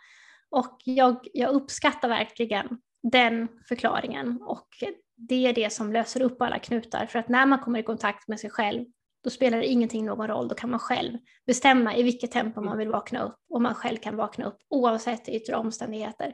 Och 0.50 0.78
jag, 0.86 1.28
jag 1.34 1.54
uppskattar 1.54 2.10
verkligen 2.10 2.78
den 3.04 3.48
förklaringen 3.68 4.42
och 4.42 4.68
det 5.16 5.48
är 5.48 5.54
det 5.54 5.74
som 5.74 5.94
löser 5.94 6.22
upp 6.22 6.42
alla 6.42 6.60
knutar 6.60 7.06
för 7.06 7.20
att 7.20 7.30
när 7.30 7.46
man 7.46 7.60
kommer 7.60 7.80
i 7.80 7.84
kontakt 7.84 8.28
med 8.28 8.40
sig 8.40 8.50
själv 8.50 8.86
då 9.26 9.32
spelar 9.32 9.58
det 9.58 9.66
ingenting 9.66 10.06
någon 10.06 10.28
roll, 10.28 10.48
då 10.48 10.56
kan 10.56 10.70
man 10.70 10.80
själv 10.80 11.18
bestämma 11.48 11.96
i 11.96 12.04
vilket 12.04 12.32
tempo 12.32 12.62
man 12.62 12.78
vill 12.78 12.90
vakna 12.90 13.24
upp 13.24 13.38
och 13.50 13.62
man 13.62 13.76
själv 13.76 13.98
kan 13.98 14.16
vakna 14.16 14.46
upp 14.46 14.58
oavsett 14.70 15.30
yttre 15.30 15.56
omständigheter. 15.56 16.34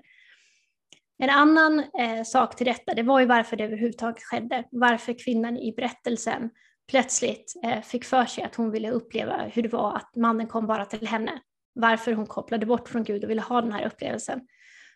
En 1.19 1.29
annan 1.29 1.79
eh, 1.79 2.23
sak 2.25 2.55
till 2.55 2.65
detta, 2.65 2.93
det 2.93 3.03
var 3.03 3.19
ju 3.19 3.25
varför 3.25 3.57
det 3.57 3.63
överhuvudtaget 3.63 4.23
skedde, 4.23 4.63
varför 4.71 5.13
kvinnan 5.25 5.57
i 5.57 5.73
berättelsen 5.75 6.49
plötsligt 6.91 7.53
eh, 7.63 7.81
fick 7.81 8.05
för 8.05 8.25
sig 8.25 8.43
att 8.43 8.55
hon 8.55 8.71
ville 8.71 8.91
uppleva 8.91 9.37
hur 9.37 9.63
det 9.63 9.69
var 9.69 9.95
att 9.95 10.15
mannen 10.15 10.47
kom 10.47 10.67
bara 10.67 10.85
till 10.85 11.07
henne, 11.07 11.41
varför 11.73 12.13
hon 12.13 12.25
kopplade 12.25 12.65
bort 12.65 12.89
från 12.89 13.03
Gud 13.03 13.23
och 13.23 13.29
ville 13.29 13.41
ha 13.41 13.61
den 13.61 13.71
här 13.71 13.85
upplevelsen. 13.85 14.41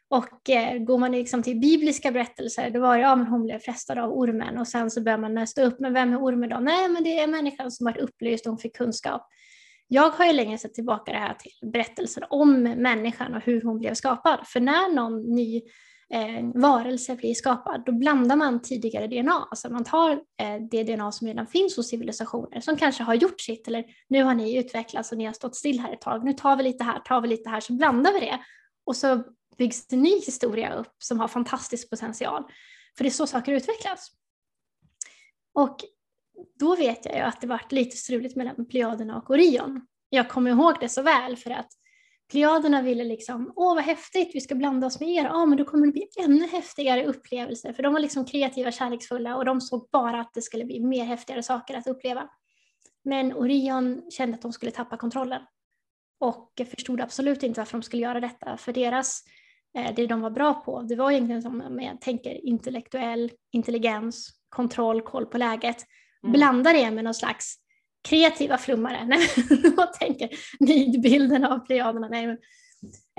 Och 0.09 0.49
eh, 0.49 0.77
går 0.77 0.97
man 0.97 1.11
liksom 1.11 1.43
till 1.43 1.59
bibliska 1.59 2.11
berättelser, 2.11 2.69
då 2.69 2.79
var 2.79 2.95
det 2.95 3.01
ja, 3.01 3.15
men 3.15 3.27
hon 3.27 3.43
blev 3.43 3.59
frestad 3.59 3.97
av 3.97 4.11
ormen 4.11 4.57
och 4.57 4.67
sen 4.67 4.91
så 4.91 5.01
börjar 5.01 5.17
man 5.17 5.33
nästa 5.33 5.63
upp, 5.63 5.79
men 5.79 5.93
vem 5.93 6.13
är 6.13 6.17
ormen 6.17 6.49
då? 6.49 6.59
Nej, 6.59 6.89
men 6.89 7.03
det 7.03 7.19
är 7.19 7.27
människan 7.27 7.71
som 7.71 7.85
varit 7.85 8.01
upplyst 8.01 8.45
och 8.45 8.51
hon 8.51 8.59
fick 8.59 8.75
kunskap. 8.75 9.27
Jag 9.87 10.09
har 10.09 10.25
ju 10.25 10.33
länge 10.33 10.57
sett 10.57 10.73
tillbaka 10.73 11.11
det 11.11 11.17
här 11.17 11.33
till 11.33 11.69
berättelsen 11.71 12.23
om 12.29 12.63
människan 12.63 13.33
och 13.33 13.41
hur 13.41 13.61
hon 13.61 13.79
blev 13.79 13.93
skapad. 13.93 14.39
För 14.47 14.59
när 14.59 14.93
någon 14.93 15.21
ny 15.21 15.61
eh, 16.13 16.45
varelse 16.53 17.15
blir 17.15 17.33
skapad, 17.33 17.83
då 17.85 17.91
blandar 17.91 18.35
man 18.35 18.61
tidigare 18.61 19.07
DNA. 19.07 19.47
Alltså 19.49 19.69
man 19.69 19.83
tar 19.83 20.11
eh, 20.11 20.61
det 20.71 20.83
DNA 20.83 21.11
som 21.11 21.27
redan 21.27 21.47
finns 21.47 21.77
hos 21.77 21.89
civilisationer 21.89 22.59
som 22.59 22.77
kanske 22.77 23.03
har 23.03 23.13
gjort 23.13 23.41
sitt, 23.41 23.67
eller 23.67 23.85
nu 24.09 24.23
har 24.23 24.33
ni 24.33 24.57
utvecklats 24.57 25.11
och 25.11 25.17
ni 25.17 25.25
har 25.25 25.33
stått 25.33 25.55
still 25.55 25.79
här 25.79 25.93
ett 25.93 26.01
tag, 26.01 26.25
nu 26.25 26.33
tar 26.33 26.55
vi 26.55 26.63
lite 26.63 26.83
här, 26.83 26.99
tar 26.99 27.21
vi 27.21 27.27
lite 27.27 27.49
här, 27.49 27.59
så 27.59 27.73
blandar 27.73 28.13
vi 28.13 28.19
det. 28.19 28.39
Och 28.85 28.95
så 28.95 29.23
byggs 29.57 29.93
en 29.93 30.01
ny 30.01 30.19
historia 30.19 30.73
upp 30.73 30.95
som 30.97 31.19
har 31.19 31.27
fantastisk 31.27 31.89
potential. 31.89 32.43
För 32.97 33.03
det 33.03 33.07
är 33.07 33.11
så 33.11 33.27
saker 33.27 33.51
utvecklas. 33.51 34.11
Och 35.53 35.77
då 36.59 36.75
vet 36.75 37.05
jag 37.05 37.15
ju 37.15 37.21
att 37.21 37.41
det 37.41 37.47
varit 37.47 37.71
lite 37.71 37.97
struligt 37.97 38.35
mellan 38.35 38.65
Plejaderna 38.65 39.17
och 39.17 39.29
Orion. 39.29 39.87
Jag 40.09 40.29
kommer 40.29 40.51
ihåg 40.51 40.73
det 40.79 40.89
så 40.89 41.01
väl 41.01 41.37
för 41.37 41.51
att 41.51 41.71
Plejaderna 42.31 42.81
ville 42.81 43.03
liksom, 43.03 43.53
åh 43.55 43.75
vad 43.75 43.83
häftigt, 43.83 44.31
vi 44.33 44.41
ska 44.41 44.55
blanda 44.55 44.87
oss 44.87 44.99
med 44.99 45.09
er, 45.09 45.23
ja 45.23 45.45
men 45.45 45.57
då 45.57 45.65
kommer 45.65 45.85
det 45.85 45.91
bli 45.91 46.07
ännu 46.19 46.47
häftigare 46.47 47.05
upplevelser, 47.05 47.73
för 47.73 47.83
de 47.83 47.93
var 47.93 47.99
liksom 47.99 48.25
kreativa, 48.25 48.71
kärleksfulla 48.71 49.35
och 49.35 49.45
de 49.45 49.61
såg 49.61 49.89
bara 49.91 50.19
att 50.19 50.33
det 50.33 50.41
skulle 50.41 50.65
bli 50.65 50.79
mer 50.79 51.05
häftigare 51.05 51.43
saker 51.43 51.77
att 51.77 51.87
uppleva. 51.87 52.29
Men 53.03 53.33
Orion 53.33 54.11
kände 54.11 54.35
att 54.35 54.41
de 54.41 54.53
skulle 54.53 54.71
tappa 54.71 54.97
kontrollen 54.97 55.41
och 56.19 56.61
förstod 56.71 57.01
absolut 57.01 57.43
inte 57.43 57.59
varför 57.59 57.77
de 57.77 57.83
skulle 57.83 58.01
göra 58.01 58.19
detta, 58.19 58.57
för 58.57 58.73
deras 58.73 59.23
Eh, 59.23 59.44
det 59.95 60.07
de 60.07 60.21
var 60.21 60.29
bra 60.29 60.53
på, 60.53 60.81
det 60.81 60.95
var 60.95 61.11
egentligen 61.11 61.41
som 61.41 61.79
jag 61.81 62.01
tänker 62.01 62.45
intellektuell 62.45 63.31
intelligens, 63.51 64.29
kontroll, 64.49 65.01
koll 65.01 65.25
på 65.25 65.37
läget. 65.37 65.85
Mm. 66.23 66.33
Blanda 66.33 66.73
det 66.73 66.91
med 66.91 67.03
någon 67.03 67.13
slags 67.13 67.55
kreativa 68.07 68.57
flummare. 68.57 69.05
Nej, 69.07 69.27
jag 69.77 69.93
tänker 69.93 70.29
nidbilden 70.59 71.45
av 71.45 71.59
plejaderna. 71.59 72.07
Nej, 72.07 72.37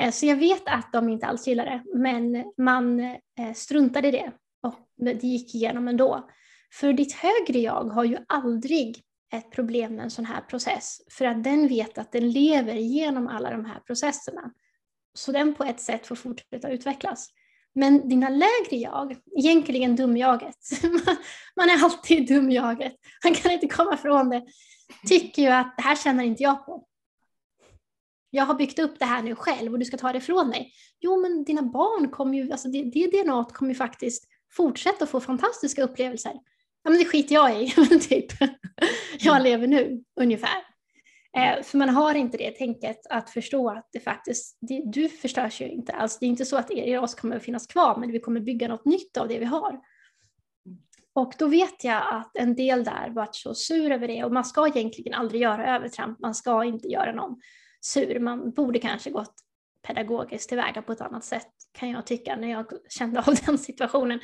eh, 0.01 0.11
så 0.11 0.27
jag 0.27 0.37
vet 0.37 0.63
att 0.67 0.93
de 0.93 1.09
inte 1.09 1.27
alls 1.27 1.47
gillar 1.47 1.65
det, 1.65 1.83
men 1.99 2.53
man 2.59 3.01
eh, 3.01 3.53
struntade 3.55 4.09
i 4.09 4.11
det 4.11 4.33
och 4.63 4.75
det 4.97 5.23
gick 5.23 5.55
igenom 5.55 5.89
ändå. 5.89 6.29
För 6.73 6.93
ditt 6.93 7.13
högre 7.13 7.59
jag 7.59 7.85
har 7.85 8.05
ju 8.05 8.19
aldrig 8.29 9.03
ett 9.35 9.51
problem 9.51 9.95
med 9.95 10.05
en 10.05 10.11
sån 10.11 10.25
här 10.25 10.41
process, 10.41 11.01
för 11.11 11.25
att 11.25 11.45
den 11.45 11.69
vet 11.69 11.99
att 11.99 12.13
den 12.13 12.31
lever 12.31 12.75
genom 12.75 13.29
alla 13.29 13.51
de 13.51 13.65
här 13.65 13.81
processerna. 13.81 14.53
Så 15.17 15.33
den 15.33 15.55
på 15.55 15.65
ett 15.65 15.81
sätt 15.81 16.07
får 16.07 16.15
fortsätta 16.15 16.71
utvecklas. 16.71 17.29
Men 17.75 18.09
dina 18.09 18.29
lägre 18.29 18.77
jag, 18.77 19.17
egentligen 19.39 19.97
dumjaget, 19.97 20.57
man 21.57 21.71
är 21.71 21.85
alltid 21.85 22.29
dumjaget, 22.29 22.95
man 23.25 23.35
kan 23.35 23.53
inte 23.53 23.69
komma 23.69 23.95
ifrån 23.95 24.29
det, 24.29 24.47
tycker 25.09 25.43
ju 25.43 25.49
att 25.49 25.75
det 25.77 25.83
här 25.83 25.97
känner 25.97 26.25
inte 26.25 26.43
jag 26.43 26.67
på. 26.67 26.87
Jag 28.31 28.45
har 28.45 28.55
byggt 28.55 28.79
upp 28.79 28.99
det 28.99 29.05
här 29.05 29.23
nu 29.23 29.35
själv 29.35 29.73
och 29.73 29.79
du 29.79 29.85
ska 29.85 29.97
ta 29.97 30.13
det 30.13 30.19
ifrån 30.19 30.49
mig. 30.49 30.73
Jo, 31.01 31.21
men 31.21 31.45
dina 31.45 31.63
barn 31.63 32.11
kommer 32.11 32.39
ju, 32.39 32.53
alltså 32.53 32.69
det, 32.69 32.83
det 32.83 33.23
DNA 33.23 33.45
kommer 33.45 33.71
ju 33.71 33.75
faktiskt 33.75 34.25
fortsätta 34.53 35.07
få 35.07 35.21
fantastiska 35.21 35.83
upplevelser. 35.83 36.33
Ja, 36.83 36.91
men 36.91 36.99
det 36.99 37.05
skiter 37.05 37.35
jag 37.35 37.63
i, 37.63 37.71
typ. 38.09 38.33
Jag 39.19 39.43
lever 39.43 39.67
nu, 39.67 40.03
ungefär. 40.21 40.76
Eh, 41.37 41.63
för 41.63 41.79
man 41.79 41.89
har 41.89 42.15
inte 42.15 42.37
det 42.37 42.51
tänket 42.51 43.07
att 43.11 43.31
förstå 43.31 43.71
att 43.71 43.89
det 43.93 44.01
faktiskt, 44.01 44.59
det, 44.61 44.83
du 44.85 45.09
förstörs 45.09 45.61
ju 45.61 45.69
inte 45.69 45.93
alls. 45.93 46.19
Det 46.19 46.27
är 46.27 46.29
inte 46.29 46.45
så 46.45 46.57
att 46.57 46.71
Eros 46.71 47.15
kommer 47.15 47.37
att 47.37 47.43
finnas 47.43 47.67
kvar, 47.67 47.97
men 47.97 48.13
vi 48.13 48.21
kommer 48.21 48.41
bygga 48.41 48.69
något 48.69 48.85
nytt 48.85 49.17
av 49.17 49.29
det 49.29 49.39
vi 49.39 49.45
har. 49.45 49.81
Och 51.13 51.33
då 51.39 51.47
vet 51.47 51.85
jag 51.85 52.03
att 52.11 52.37
en 52.37 52.55
del 52.55 52.85
där 52.85 53.11
varit 53.11 53.35
så 53.35 53.55
sur 53.55 53.91
över 53.91 54.09
det 54.09 54.25
och 54.25 54.33
man 54.33 54.45
ska 54.45 54.67
egentligen 54.67 55.15
aldrig 55.15 55.43
göra 55.43 55.77
övertramp, 55.77 56.21
man 56.21 56.35
ska 56.35 56.65
inte 56.65 56.89
göra 56.89 57.13
någon 57.13 57.41
sur. 57.81 58.21
Man 58.21 58.51
borde 58.51 58.79
kanske 58.79 59.11
gått 59.11 59.35
pedagogiskt 59.87 60.49
tillväga 60.49 60.83
på 60.83 60.93
ett 60.93 61.01
annat 61.01 61.25
sätt 61.25 61.49
kan 61.73 61.91
jag 61.91 62.07
tycka 62.07 62.37
när 62.37 62.51
jag 62.51 62.67
kände 62.89 63.21
av 63.21 63.35
den 63.47 63.59
situationen. 63.59 64.21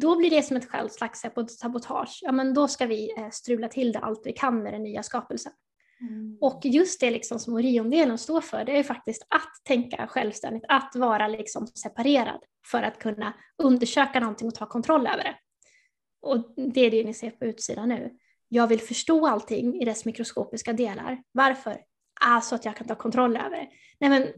Då 0.00 0.16
blir 0.16 0.30
det 0.30 0.42
som 0.42 0.56
ett 0.56 0.92
slags 0.92 1.24
sabotage. 1.48 2.18
Ja, 2.22 2.32
men 2.32 2.54
då 2.54 2.68
ska 2.68 2.86
vi 2.86 3.14
eh, 3.18 3.30
strula 3.30 3.68
till 3.68 3.92
det 3.92 3.98
allt 3.98 4.22
vi 4.24 4.32
kan 4.32 4.62
med 4.62 4.72
den 4.72 4.82
nya 4.82 5.02
skapelsen. 5.02 5.52
Mm. 6.00 6.38
Och 6.40 6.60
just 6.64 7.00
det 7.00 7.10
liksom 7.10 7.38
som 7.38 7.54
Oriondelen 7.54 8.18
står 8.18 8.40
för, 8.40 8.64
det 8.64 8.78
är 8.78 8.82
faktiskt 8.82 9.26
att 9.28 9.64
tänka 9.64 10.06
självständigt, 10.06 10.64
att 10.68 10.96
vara 10.96 11.28
liksom 11.28 11.66
separerad 11.66 12.40
för 12.66 12.82
att 12.82 12.98
kunna 12.98 13.34
undersöka 13.62 14.20
någonting 14.20 14.48
och 14.48 14.54
ta 14.54 14.66
kontroll 14.66 15.06
över 15.06 15.24
det. 15.24 15.36
Och 16.20 16.54
det 16.56 16.80
är 16.80 16.90
det 16.90 17.04
ni 17.04 17.14
ser 17.14 17.30
på 17.30 17.44
utsidan 17.44 17.88
nu. 17.88 18.10
Jag 18.48 18.66
vill 18.66 18.80
förstå 18.80 19.26
allting 19.26 19.80
i 19.80 19.84
dess 19.84 20.04
mikroskopiska 20.04 20.72
delar. 20.72 21.22
Varför? 21.32 21.80
Ah, 22.20 22.40
så 22.40 22.54
att 22.54 22.64
jag 22.64 22.76
kan 22.76 22.86
ta 22.86 22.94
kontroll 22.94 23.36
över 23.36 23.56
det. 23.56 23.68
Nej 24.00 24.10
men 24.10 24.28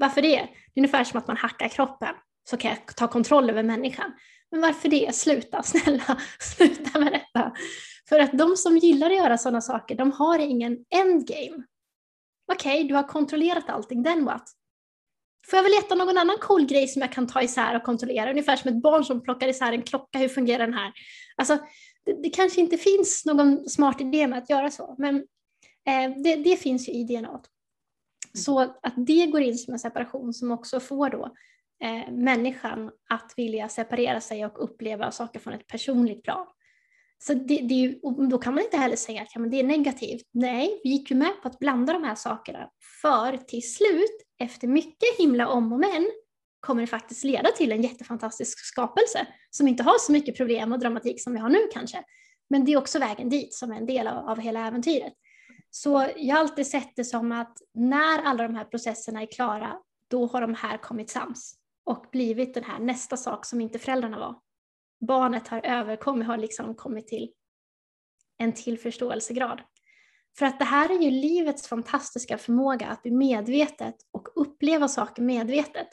varför 0.00 0.22
det? 0.22 0.28
Det 0.28 0.80
är 0.80 0.80
ungefär 0.80 1.04
som 1.04 1.18
att 1.18 1.26
man 1.26 1.36
hackar 1.36 1.68
kroppen 1.68 2.14
så 2.44 2.56
kan 2.56 2.70
jag 2.70 2.96
ta 2.96 3.08
kontroll 3.08 3.50
över 3.50 3.62
människan. 3.62 4.12
Men 4.50 4.60
varför 4.60 4.88
det? 4.88 5.14
Sluta, 5.14 5.62
snälla, 5.64 6.20
sluta 6.40 6.98
med 6.98 7.12
detta. 7.12 7.52
För 8.12 8.18
att 8.18 8.38
de 8.38 8.56
som 8.56 8.78
gillar 8.78 9.10
att 9.10 9.16
göra 9.16 9.38
sådana 9.38 9.60
saker, 9.60 9.94
de 9.94 10.12
har 10.12 10.38
ingen 10.38 10.84
endgame. 10.90 11.64
Okej, 12.52 12.74
okay, 12.74 12.88
du 12.88 12.94
har 12.94 13.02
kontrollerat 13.02 13.70
allting, 13.70 14.04
then 14.04 14.24
what? 14.24 14.42
Får 15.46 15.56
jag 15.56 15.62
väl 15.62 15.72
leta 15.72 15.94
någon 15.94 16.18
annan 16.18 16.36
cool 16.40 16.66
grej 16.66 16.88
som 16.88 17.02
jag 17.02 17.12
kan 17.12 17.26
ta 17.26 17.42
isär 17.42 17.76
och 17.76 17.82
kontrollera? 17.82 18.30
Ungefär 18.30 18.56
som 18.56 18.70
ett 18.70 18.82
barn 18.82 19.04
som 19.04 19.22
plockar 19.22 19.48
isär 19.48 19.72
en 19.72 19.82
klocka, 19.82 20.18
hur 20.18 20.28
fungerar 20.28 20.66
den 20.66 20.74
här? 20.74 20.92
Alltså, 21.36 21.58
det, 22.04 22.22
det 22.22 22.30
kanske 22.30 22.60
inte 22.60 22.78
finns 22.78 23.24
någon 23.24 23.68
smart 23.68 24.00
idé 24.00 24.26
med 24.26 24.38
att 24.38 24.50
göra 24.50 24.70
så, 24.70 24.94
men 24.98 25.16
eh, 25.86 26.22
det, 26.22 26.36
det, 26.36 26.56
finns 26.56 26.88
ju 26.88 26.92
i 26.92 27.04
DNA. 27.04 27.40
Så 28.34 28.60
att 28.60 28.94
det 28.96 29.26
går 29.26 29.40
in 29.40 29.58
som 29.58 29.74
en 29.74 29.80
separation 29.80 30.34
som 30.34 30.50
också 30.50 30.80
får 30.80 31.10
då 31.10 31.34
eh, 31.82 32.12
människan 32.12 32.90
att 33.10 33.34
vilja 33.36 33.68
separera 33.68 34.20
sig 34.20 34.46
och 34.46 34.64
uppleva 34.64 35.10
saker 35.10 35.40
från 35.40 35.54
ett 35.54 35.66
personligt 35.66 36.22
plan. 36.22 36.46
Så 37.26 37.34
det, 37.34 37.56
det, 37.56 38.00
då 38.30 38.38
kan 38.38 38.54
man 38.54 38.64
inte 38.64 38.76
heller 38.76 38.96
säga 38.96 39.22
att 39.22 39.28
ja, 39.34 39.40
men 39.40 39.50
det 39.50 39.60
är 39.60 39.64
negativt. 39.64 40.28
Nej, 40.32 40.80
vi 40.84 40.90
gick 40.90 41.10
ju 41.10 41.16
med 41.16 41.42
på 41.42 41.48
att 41.48 41.58
blanda 41.58 41.92
de 41.92 42.04
här 42.04 42.14
sakerna. 42.14 42.68
För 43.02 43.36
till 43.36 43.72
slut, 43.72 44.22
efter 44.38 44.68
mycket 44.68 45.18
himla 45.18 45.48
om 45.48 45.72
och 45.72 45.80
men, 45.80 46.10
kommer 46.60 46.80
det 46.80 46.86
faktiskt 46.86 47.24
leda 47.24 47.50
till 47.50 47.72
en 47.72 47.82
jättefantastisk 47.82 48.58
skapelse 48.58 49.26
som 49.50 49.68
inte 49.68 49.82
har 49.82 49.98
så 49.98 50.12
mycket 50.12 50.36
problem 50.36 50.72
och 50.72 50.78
dramatik 50.78 51.22
som 51.22 51.32
vi 51.32 51.38
har 51.38 51.48
nu 51.48 51.58
kanske. 51.72 52.04
Men 52.50 52.64
det 52.64 52.72
är 52.72 52.76
också 52.76 52.98
vägen 52.98 53.28
dit 53.28 53.54
som 53.54 53.72
är 53.72 53.76
en 53.76 53.86
del 53.86 54.06
av, 54.06 54.28
av 54.28 54.40
hela 54.40 54.66
äventyret. 54.66 55.12
Så 55.70 56.08
jag 56.16 56.34
har 56.34 56.40
alltid 56.40 56.66
sett 56.66 56.96
det 56.96 57.04
som 57.04 57.32
att 57.32 57.56
när 57.74 58.22
alla 58.22 58.42
de 58.42 58.54
här 58.54 58.64
processerna 58.64 59.22
är 59.22 59.26
klara, 59.26 59.76
då 60.10 60.26
har 60.26 60.40
de 60.40 60.54
här 60.54 60.78
kommit 60.78 61.10
sams 61.10 61.54
och 61.84 62.06
blivit 62.12 62.54
den 62.54 62.64
här 62.64 62.78
nästa 62.78 63.16
sak 63.16 63.46
som 63.46 63.60
inte 63.60 63.78
föräldrarna 63.78 64.18
var. 64.18 64.36
Barnet 65.06 65.48
har 65.48 65.66
överkommit, 65.66 66.26
har 66.26 66.36
liksom 66.36 66.74
kommit 66.74 67.08
till 67.08 67.30
en 68.38 68.52
till 68.52 68.78
förståelsegrad. 68.78 69.60
För 70.38 70.46
att 70.46 70.58
det 70.58 70.64
här 70.64 70.90
är 70.90 71.02
ju 71.02 71.10
livets 71.10 71.68
fantastiska 71.68 72.38
förmåga 72.38 72.86
att 72.86 73.02
bli 73.02 73.10
medvetet 73.10 73.94
och 74.12 74.28
uppleva 74.36 74.88
saker 74.88 75.22
medvetet. 75.22 75.88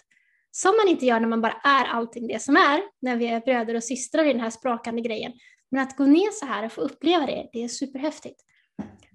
Som 0.52 0.72
man 0.78 0.88
inte 0.88 1.06
gör 1.06 1.20
när 1.20 1.28
man 1.28 1.42
bara 1.42 1.62
är 1.64 1.86
allting 1.86 2.28
det 2.28 2.42
som 2.42 2.56
är, 2.56 2.82
när 3.02 3.16
vi 3.16 3.28
är 3.28 3.40
bröder 3.40 3.76
och 3.76 3.84
systrar 3.84 4.26
i 4.26 4.34
den 4.34 4.42
här 4.42 4.50
sprakande 4.50 5.02
grejen. 5.02 5.34
Men 5.72 5.84
att 5.84 5.98
gå 5.98 6.06
ner 6.06 6.32
så 6.32 6.46
här 6.46 6.66
och 6.66 6.72
få 6.72 6.82
uppleva 6.82 7.26
det, 7.26 7.50
det 7.54 7.64
är 7.64 7.68
superhäftigt. 7.68 8.42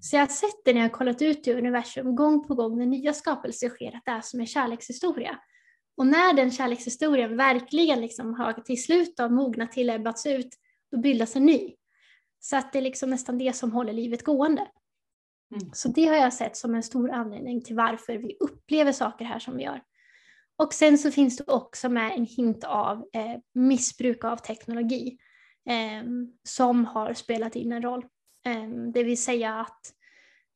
Så 0.00 0.16
jag 0.16 0.22
har 0.22 0.26
sett 0.26 0.64
det 0.64 0.72
när 0.72 0.80
jag 0.80 0.88
har 0.88 0.94
kollat 0.94 1.22
ut 1.22 1.48
i 1.48 1.52
universum 1.52 2.16
gång 2.16 2.46
på 2.46 2.54
gång 2.54 2.78
när 2.78 2.86
nya 2.86 3.12
skapelser 3.12 3.68
sker, 3.68 3.96
att 3.96 4.04
det 4.04 4.10
är 4.10 4.20
som 4.20 4.40
en 4.40 4.46
kärlekshistoria. 4.46 5.38
Och 5.96 6.06
när 6.06 6.32
den 6.32 6.50
kärlekshistorien 6.50 7.36
verkligen 7.36 8.00
liksom 8.00 8.34
har 8.34 8.52
till 8.52 8.82
slut 8.82 9.14
mognat 9.30 9.72
till, 9.72 9.90
ebbats 9.90 10.26
ut, 10.26 10.48
då 10.90 10.98
bildas 10.98 11.36
en 11.36 11.46
ny. 11.46 11.74
Så 12.40 12.56
att 12.56 12.72
det 12.72 12.78
är 12.78 12.82
liksom 12.82 13.10
nästan 13.10 13.38
det 13.38 13.56
som 13.56 13.72
håller 13.72 13.92
livet 13.92 14.24
gående. 14.24 14.68
Mm. 15.54 15.70
Så 15.72 15.88
det 15.88 16.06
har 16.06 16.16
jag 16.16 16.32
sett 16.32 16.56
som 16.56 16.74
en 16.74 16.82
stor 16.82 17.10
anledning 17.10 17.62
till 17.62 17.76
varför 17.76 18.18
vi 18.18 18.36
upplever 18.40 18.92
saker 18.92 19.24
här 19.24 19.38
som 19.38 19.56
vi 19.56 19.62
gör. 19.62 19.82
Och 20.56 20.74
sen 20.74 20.98
så 20.98 21.10
finns 21.10 21.36
det 21.36 21.44
också 21.52 21.88
med 21.88 22.12
en 22.12 22.26
hint 22.26 22.64
av 22.64 22.96
eh, 23.12 23.40
missbruk 23.54 24.24
av 24.24 24.36
teknologi 24.36 25.18
eh, 25.68 26.08
som 26.48 26.84
har 26.84 27.14
spelat 27.14 27.56
in 27.56 27.72
en 27.72 27.82
roll. 27.82 28.04
Eh, 28.46 28.68
det 28.94 29.02
vill 29.02 29.22
säga 29.22 29.54
att 29.54 29.80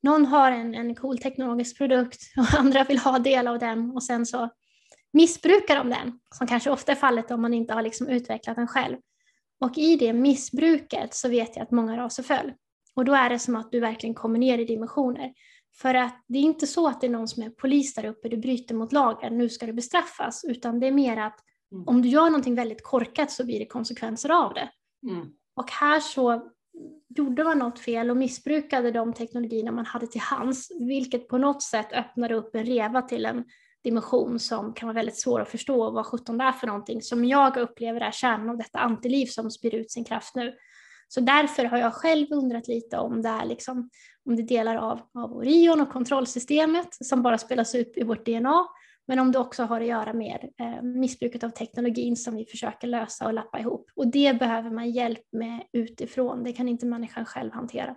någon 0.03 0.25
har 0.25 0.51
en, 0.51 0.75
en 0.75 0.95
cool 0.95 1.17
teknologisk 1.17 1.77
produkt 1.77 2.19
och 2.37 2.59
andra 2.59 2.83
vill 2.83 2.99
ha 2.99 3.19
del 3.19 3.47
av 3.47 3.59
den 3.59 3.91
och 3.91 4.03
sen 4.03 4.25
så 4.25 4.49
missbrukar 5.13 5.75
de 5.75 5.89
den, 5.89 6.19
som 6.35 6.47
kanske 6.47 6.69
ofta 6.69 6.91
är 6.91 6.95
fallet 6.95 7.31
om 7.31 7.41
man 7.41 7.53
inte 7.53 7.73
har 7.73 7.81
liksom 7.81 8.07
utvecklat 8.07 8.55
den 8.55 8.67
själv. 8.67 8.97
Och 9.61 9.77
i 9.77 9.95
det 9.95 10.13
missbruket 10.13 11.13
så 11.13 11.29
vet 11.29 11.55
jag 11.55 11.63
att 11.63 11.71
många 11.71 11.97
raser 11.97 12.23
föll. 12.23 12.53
Och 12.95 13.05
då 13.05 13.13
är 13.13 13.29
det 13.29 13.39
som 13.39 13.55
att 13.55 13.71
du 13.71 13.79
verkligen 13.79 14.15
kommer 14.15 14.39
ner 14.39 14.57
i 14.57 14.65
dimensioner. 14.65 15.33
För 15.81 15.93
att 15.93 16.25
det 16.27 16.39
är 16.39 16.43
inte 16.43 16.67
så 16.67 16.87
att 16.87 17.01
det 17.01 17.07
är 17.07 17.11
någon 17.11 17.27
som 17.27 17.43
är 17.43 17.49
polis 17.49 17.95
där 17.95 18.05
uppe, 18.05 18.29
du 18.29 18.37
bryter 18.37 18.75
mot 18.75 18.91
lagen, 18.91 19.37
nu 19.37 19.49
ska 19.49 19.65
du 19.65 19.73
bestraffas, 19.73 20.43
utan 20.43 20.79
det 20.79 20.87
är 20.87 20.91
mer 20.91 21.17
att 21.17 21.39
mm. 21.71 21.87
om 21.87 22.01
du 22.01 22.09
gör 22.09 22.25
någonting 22.25 22.55
väldigt 22.55 22.83
korkat 22.83 23.31
så 23.31 23.45
blir 23.45 23.59
det 23.59 23.65
konsekvenser 23.65 24.29
av 24.29 24.53
det. 24.53 24.69
Mm. 25.09 25.27
Och 25.55 25.71
här 25.71 25.99
så 25.99 26.51
gjorde 27.17 27.43
man 27.43 27.59
något 27.59 27.79
fel 27.79 28.09
och 28.09 28.17
missbrukade 28.17 28.91
de 28.91 29.13
teknologierna 29.13 29.71
man 29.71 29.85
hade 29.85 30.07
till 30.07 30.21
hands, 30.21 30.71
vilket 30.79 31.27
på 31.27 31.37
något 31.37 31.63
sätt 31.63 31.93
öppnade 31.93 32.35
upp 32.35 32.55
en 32.55 32.65
reva 32.65 33.01
till 33.01 33.25
en 33.25 33.45
dimension 33.83 34.39
som 34.39 34.73
kan 34.73 34.87
vara 34.87 34.95
väldigt 34.95 35.19
svår 35.19 35.39
att 35.41 35.49
förstå 35.49 35.91
vad 35.91 36.05
sjutton 36.05 36.37
det 36.37 36.43
är 36.43 36.51
för 36.51 36.67
någonting 36.67 37.01
som 37.01 37.25
jag 37.25 37.57
upplever 37.57 38.01
är 38.01 38.11
kärnan 38.11 38.49
av 38.49 38.57
detta 38.57 38.79
antiliv 38.79 39.25
som 39.25 39.51
spyr 39.51 39.75
ut 39.75 39.91
sin 39.91 40.03
kraft 40.03 40.35
nu. 40.35 40.53
Så 41.07 41.21
därför 41.21 41.65
har 41.65 41.77
jag 41.77 41.93
själv 41.93 42.27
undrat 42.31 42.67
lite 42.67 42.97
om 42.97 43.21
det 43.21 43.29
är, 43.29 43.45
liksom, 43.45 43.89
om 44.25 44.35
det 44.35 44.43
delar 44.43 44.75
av, 44.75 45.01
av 45.13 45.33
Orion 45.37 45.81
och 45.81 45.91
kontrollsystemet 45.91 46.87
som 46.91 47.23
bara 47.23 47.37
spelas 47.37 47.75
upp 47.75 47.97
i 47.97 48.03
vårt 48.03 48.25
DNA, 48.25 48.67
men 49.07 49.19
om 49.19 49.31
det 49.31 49.39
också 49.39 49.63
har 49.63 49.81
att 49.81 49.87
göra 49.87 50.13
med 50.13 50.49
eh, 50.59 50.81
missbruket 50.81 51.43
av 51.43 51.49
teknologin 51.49 52.15
som 52.15 52.35
vi 52.35 52.45
försöker 52.45 52.87
lösa 52.87 53.25
och 53.25 53.33
lappa 53.33 53.59
ihop. 53.59 53.91
Och 53.95 54.07
det 54.07 54.39
behöver 54.39 54.69
man 54.69 54.91
hjälp 54.91 55.23
med 55.31 55.63
utifrån, 55.73 56.43
det 56.43 56.53
kan 56.53 56.67
inte 56.67 56.85
människan 56.85 57.25
själv 57.25 57.51
hantera. 57.51 57.95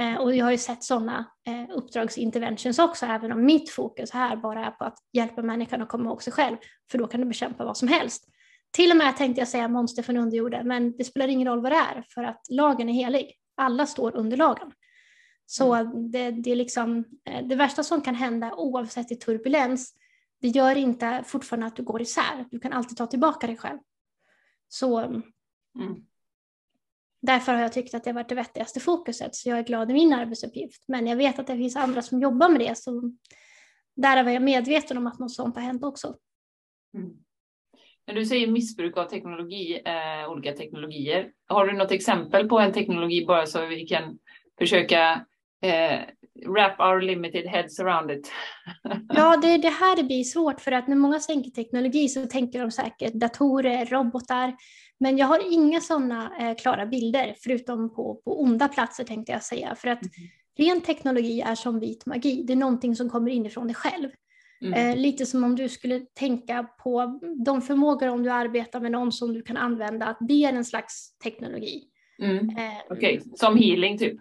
Eh, 0.00 0.16
och 0.16 0.36
jag 0.36 0.44
har 0.44 0.52
ju 0.52 0.58
sett 0.58 0.84
sådana 0.84 1.30
eh, 1.46 1.76
uppdragsinterventions 1.76 2.78
också, 2.78 3.06
även 3.06 3.32
om 3.32 3.44
mitt 3.44 3.70
fokus 3.70 4.10
här 4.10 4.36
bara 4.36 4.66
är 4.66 4.70
på 4.70 4.84
att 4.84 4.98
hjälpa 5.12 5.42
människan 5.42 5.82
att 5.82 5.88
komma 5.88 6.04
ihåg 6.04 6.22
sig 6.22 6.32
själv, 6.32 6.56
för 6.90 6.98
då 6.98 7.06
kan 7.06 7.20
du 7.20 7.26
bekämpa 7.26 7.64
vad 7.64 7.76
som 7.76 7.88
helst. 7.88 8.24
Till 8.70 8.90
och 8.90 8.96
med 8.96 9.16
tänkte 9.16 9.40
jag 9.40 9.48
säga 9.48 9.68
monster 9.68 10.02
från 10.02 10.16
underjorden, 10.16 10.68
men 10.68 10.96
det 10.96 11.04
spelar 11.04 11.28
ingen 11.28 11.48
roll 11.48 11.60
vad 11.60 11.72
det 11.72 11.76
är, 11.76 12.04
för 12.14 12.24
att 12.24 12.40
lagen 12.50 12.88
är 12.88 12.92
helig. 12.92 13.32
Alla 13.56 13.86
står 13.86 14.16
under 14.16 14.36
lagen. 14.36 14.72
Så 15.46 15.74
mm. 15.74 16.10
det, 16.10 16.30
det, 16.30 16.50
är 16.50 16.56
liksom, 16.56 17.04
eh, 17.28 17.46
det 17.46 17.54
värsta 17.54 17.82
som 17.82 18.00
kan 18.00 18.14
hända 18.14 18.54
oavsett 18.54 19.12
i 19.12 19.16
turbulens, 19.16 19.94
det 20.40 20.48
gör 20.48 20.76
inte 20.76 21.24
fortfarande 21.26 21.66
att 21.66 21.76
du 21.76 21.82
går 21.82 22.02
isär. 22.02 22.44
Du 22.50 22.60
kan 22.60 22.72
alltid 22.72 22.96
ta 22.96 23.06
tillbaka 23.06 23.46
dig 23.46 23.56
själv. 23.56 23.78
Så 24.68 24.98
mm. 24.98 25.22
Därför 27.22 27.52
har 27.52 27.60
jag 27.60 27.72
tyckt 27.72 27.94
att 27.94 28.04
det 28.04 28.10
har 28.10 28.14
varit 28.14 28.28
det 28.28 28.34
vettigaste 28.34 28.80
fokuset, 28.80 29.34
så 29.34 29.48
jag 29.48 29.58
är 29.58 29.62
glad 29.62 29.90
i 29.90 29.94
min 29.94 30.12
arbetsuppgift. 30.12 30.84
Men 30.88 31.06
jag 31.06 31.16
vet 31.16 31.38
att 31.38 31.46
det 31.46 31.56
finns 31.56 31.76
andra 31.76 32.02
som 32.02 32.20
jobbar 32.20 32.48
med 32.48 32.60
det, 32.60 32.78
så 32.78 33.12
där 33.96 34.24
var 34.24 34.30
jag 34.30 34.42
medveten 34.42 34.96
om 34.96 35.06
att 35.06 35.18
något 35.18 35.32
sånt 35.32 35.54
har 35.54 35.62
hänt 35.62 35.84
också. 35.84 36.14
Mm. 36.94 37.10
När 38.06 38.14
du 38.14 38.26
säger 38.26 38.46
missbruk 38.46 38.96
av 38.96 39.04
teknologi, 39.04 39.82
eh, 39.84 40.30
olika 40.30 40.52
teknologier, 40.52 41.30
har 41.46 41.66
du 41.66 41.72
något 41.72 41.90
exempel 41.90 42.48
på 42.48 42.58
en 42.58 42.72
teknologi 42.72 43.24
bara 43.26 43.46
så 43.46 43.66
vi 43.66 43.86
kan 43.86 44.18
försöka 44.58 45.26
eh, 45.62 46.00
wrap 46.46 46.80
our 46.80 47.00
limited 47.00 47.46
heads 47.46 47.80
around 47.80 48.10
it? 48.10 48.32
ja, 49.08 49.36
det, 49.36 49.58
det 49.58 49.68
här 49.68 50.02
blir 50.02 50.24
svårt 50.24 50.60
för 50.60 50.72
att 50.72 50.88
när 50.88 50.96
många 50.96 51.18
tänker 51.18 51.50
teknologi 51.50 52.08
så 52.08 52.26
tänker 52.26 52.60
de 52.60 52.70
säkert 52.70 53.12
datorer, 53.12 53.86
robotar, 53.86 54.54
men 55.00 55.18
jag 55.18 55.26
har 55.26 55.52
inga 55.52 55.80
sådana 55.80 56.32
eh, 56.40 56.56
klara 56.56 56.86
bilder, 56.86 57.34
förutom 57.42 57.94
på, 57.94 58.20
på 58.24 58.42
onda 58.42 58.68
platser 58.68 59.04
tänkte 59.04 59.32
jag 59.32 59.42
säga. 59.42 59.74
För 59.74 59.88
att 59.88 60.02
mm. 60.02 60.28
ren 60.58 60.80
teknologi 60.80 61.40
är 61.40 61.54
som 61.54 61.80
vit 61.80 62.06
magi, 62.06 62.42
det 62.46 62.52
är 62.52 62.56
någonting 62.56 62.96
som 62.96 63.10
kommer 63.10 63.30
inifrån 63.30 63.66
dig 63.66 63.74
själv. 63.74 64.10
Mm. 64.64 64.74
Eh, 64.74 64.96
lite 64.96 65.26
som 65.26 65.44
om 65.44 65.56
du 65.56 65.68
skulle 65.68 66.00
tänka 66.00 66.62
på 66.62 67.20
de 67.44 67.62
förmågor 67.62 68.08
om 68.08 68.22
du 68.22 68.30
arbetar 68.30 68.80
med 68.80 68.92
någon 68.92 69.12
som 69.12 69.34
du 69.34 69.42
kan 69.42 69.56
använda, 69.56 70.06
att 70.06 70.18
det 70.20 70.44
är 70.44 70.52
en 70.52 70.64
slags 70.64 71.18
teknologi. 71.18 71.84
Mm. 72.22 72.48
Eh, 72.48 72.72
Okej, 72.90 73.18
okay. 73.18 73.32
som 73.36 73.56
healing 73.56 73.98
typ? 73.98 74.18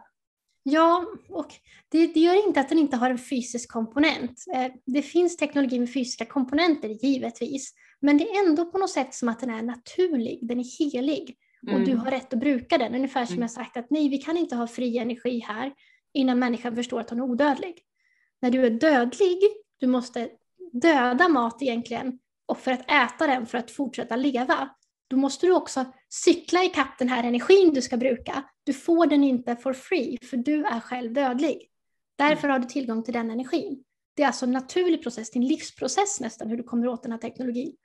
Ja, 0.64 1.06
och 1.30 1.54
det, 1.90 2.08
det, 2.08 2.20
gör 2.20 2.48
inte 2.48 2.60
att 2.60 2.70
den 2.70 2.80
inte 2.80 2.98
har 2.98 3.10
en 3.10 3.18
fysisk 3.18 3.72
komponent. 3.72 4.44
Det 4.86 5.02
finns 5.02 5.38
teknologi 5.38 5.80
med 5.80 5.94
fysiska 5.94 6.26
komponenter 6.26 6.90
givetvis, 6.90 7.74
men 8.02 8.18
det 8.18 8.30
är 8.30 8.48
ändå 8.48 8.66
på 8.66 8.78
något 8.78 8.90
sätt 8.90 9.14
som 9.14 9.30
att 9.30 9.40
den 9.40 9.50
är 9.50 9.62
naturlig, 9.62 10.40
den 10.42 10.60
är 10.60 10.80
helig 10.80 11.38
och 11.64 11.74
mm. 11.74 11.86
du 11.86 11.96
har 11.96 12.12
rätt 12.12 12.34
att 12.34 12.40
bruka 12.40 12.78
den. 12.78 12.96
Ungefär 12.96 13.26
som 13.26 13.34
mm. 13.34 13.42
jag 13.42 13.52
sagt 13.52 13.78
att 13.78 13.90
nej, 13.90 14.10
vi 14.10 14.18
kan 14.18 14.38
inte 14.38 14.56
ha 14.56 14.68
fri 14.68 14.98
energi 14.98 15.40
här 15.40 15.74
innan 16.14 16.40
människan 16.40 16.76
förstår 16.76 17.00
att 17.00 17.10
hon 17.10 17.20
är 17.20 17.24
odödlig. 17.24 17.76
När 18.42 18.52
du 18.52 18.66
är 18.66 18.70
dödlig, 18.70 19.38
du 19.78 19.88
måste 19.88 20.30
döda 20.72 21.30
mat 21.30 21.62
egentligen 21.62 22.20
och 22.46 22.58
för 22.58 22.72
att 22.72 22.92
äta 22.92 23.28
den 23.28 23.46
för 23.46 23.58
att 23.58 23.72
fortsätta 23.72 24.16
leva, 24.16 24.70
då 25.08 25.18
måste 25.18 25.46
du 25.46 25.54
också 25.54 25.86
cykla 26.10 26.64
i 26.64 26.70
kapp 26.70 27.00
den 27.00 27.10
här 27.10 27.24
energin 27.24 27.74
du 27.74 27.82
ska 27.82 27.98
bruka. 27.98 28.44
Du 28.64 28.74
får 28.74 29.06
den 29.06 29.24
inte 29.24 29.56
for 29.56 29.74
free, 29.74 30.18
för 30.30 30.38
du 30.38 30.66
är 30.66 30.80
själv 30.80 31.14
dödlig. 31.14 31.70
Därför 32.16 32.48
har 32.48 32.60
du 32.60 32.68
tillgång 32.68 33.04
till 33.04 33.14
den 33.14 33.32
energin. 33.32 33.84
Det 34.16 34.24
är 34.24 34.28
alltså 34.28 34.46
en 34.46 34.52
naturlig 34.52 35.04
process, 35.04 35.32
din 35.32 35.48
livsprocess 35.48 36.20
nästan, 36.20 36.50
hur 36.50 36.58
du 36.58 36.64
kommer 36.64 36.88
åt 36.88 37.04
den 37.04 37.12
här 37.12 37.20
teknologin. 37.20 37.76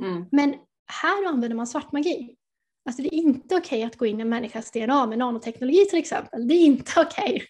Mm. 0.00 0.24
Men 0.32 0.54
här 0.86 1.28
använder 1.28 1.56
man 1.56 1.66
svartmagi. 1.66 2.36
Alltså 2.84 3.02
det 3.02 3.14
är 3.14 3.18
inte 3.18 3.56
okej 3.56 3.78
okay 3.78 3.82
att 3.82 3.96
gå 3.96 4.06
in 4.06 4.18
i 4.18 4.22
en 4.22 4.28
människas 4.28 4.70
DNA 4.70 5.06
med 5.06 5.18
nanoteknologi 5.18 5.86
till 5.90 5.98
exempel. 5.98 6.48
Det 6.48 6.54
är 6.54 6.64
inte 6.64 6.92
okej. 7.00 7.44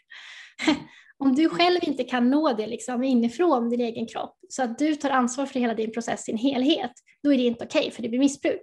Okay. 0.62 0.74
Om 1.18 1.34
du 1.34 1.48
själv 1.48 1.78
inte 1.82 2.04
kan 2.04 2.30
nå 2.30 2.52
det 2.52 2.66
liksom 2.66 3.02
inifrån 3.02 3.70
din 3.70 3.80
egen 3.80 4.06
kropp 4.06 4.38
så 4.48 4.62
att 4.62 4.78
du 4.78 4.94
tar 4.94 5.10
ansvar 5.10 5.46
för 5.46 5.60
hela 5.60 5.74
din 5.74 5.92
process 5.92 6.28
i 6.28 6.32
en 6.32 6.38
helhet, 6.38 6.92
då 7.22 7.32
är 7.32 7.36
det 7.36 7.42
inte 7.42 7.64
okej 7.64 7.80
okay, 7.80 7.90
för 7.90 8.02
det 8.02 8.08
blir 8.08 8.18
missbruk. 8.18 8.60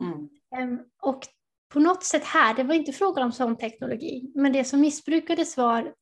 Mm. 0.00 0.72
Um, 0.72 0.80
och 1.02 1.26
på 1.68 1.80
något 1.80 2.04
sätt 2.04 2.24
här, 2.24 2.54
det 2.54 2.62
var 2.62 2.74
inte 2.74 2.92
frågan 2.92 3.24
om 3.24 3.32
sån 3.32 3.56
teknologi, 3.56 4.32
men 4.34 4.52
det 4.52 4.64
som 4.64 4.80
missbrukades 4.80 5.56
var 5.56 5.94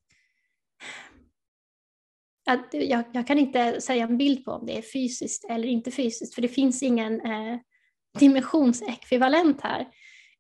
jag, 2.72 3.05
jag, 3.12 3.26
kan 3.26 3.38
inte 3.38 3.80
säga 3.80 4.05
en 4.05 4.18
bild 4.18 4.45
på 4.45 4.51
om 4.51 4.66
det 4.66 4.78
är 4.78 4.82
fysiskt 4.82 5.45
eller 5.51 5.68
inte 5.68 5.90
fysiskt, 5.90 6.34
för 6.34 6.42
det 6.42 6.49
finns 6.49 6.82
ingen 6.82 7.20
eh, 7.20 7.59
dimensionsekvivalent 8.18 9.61
här. 9.61 9.86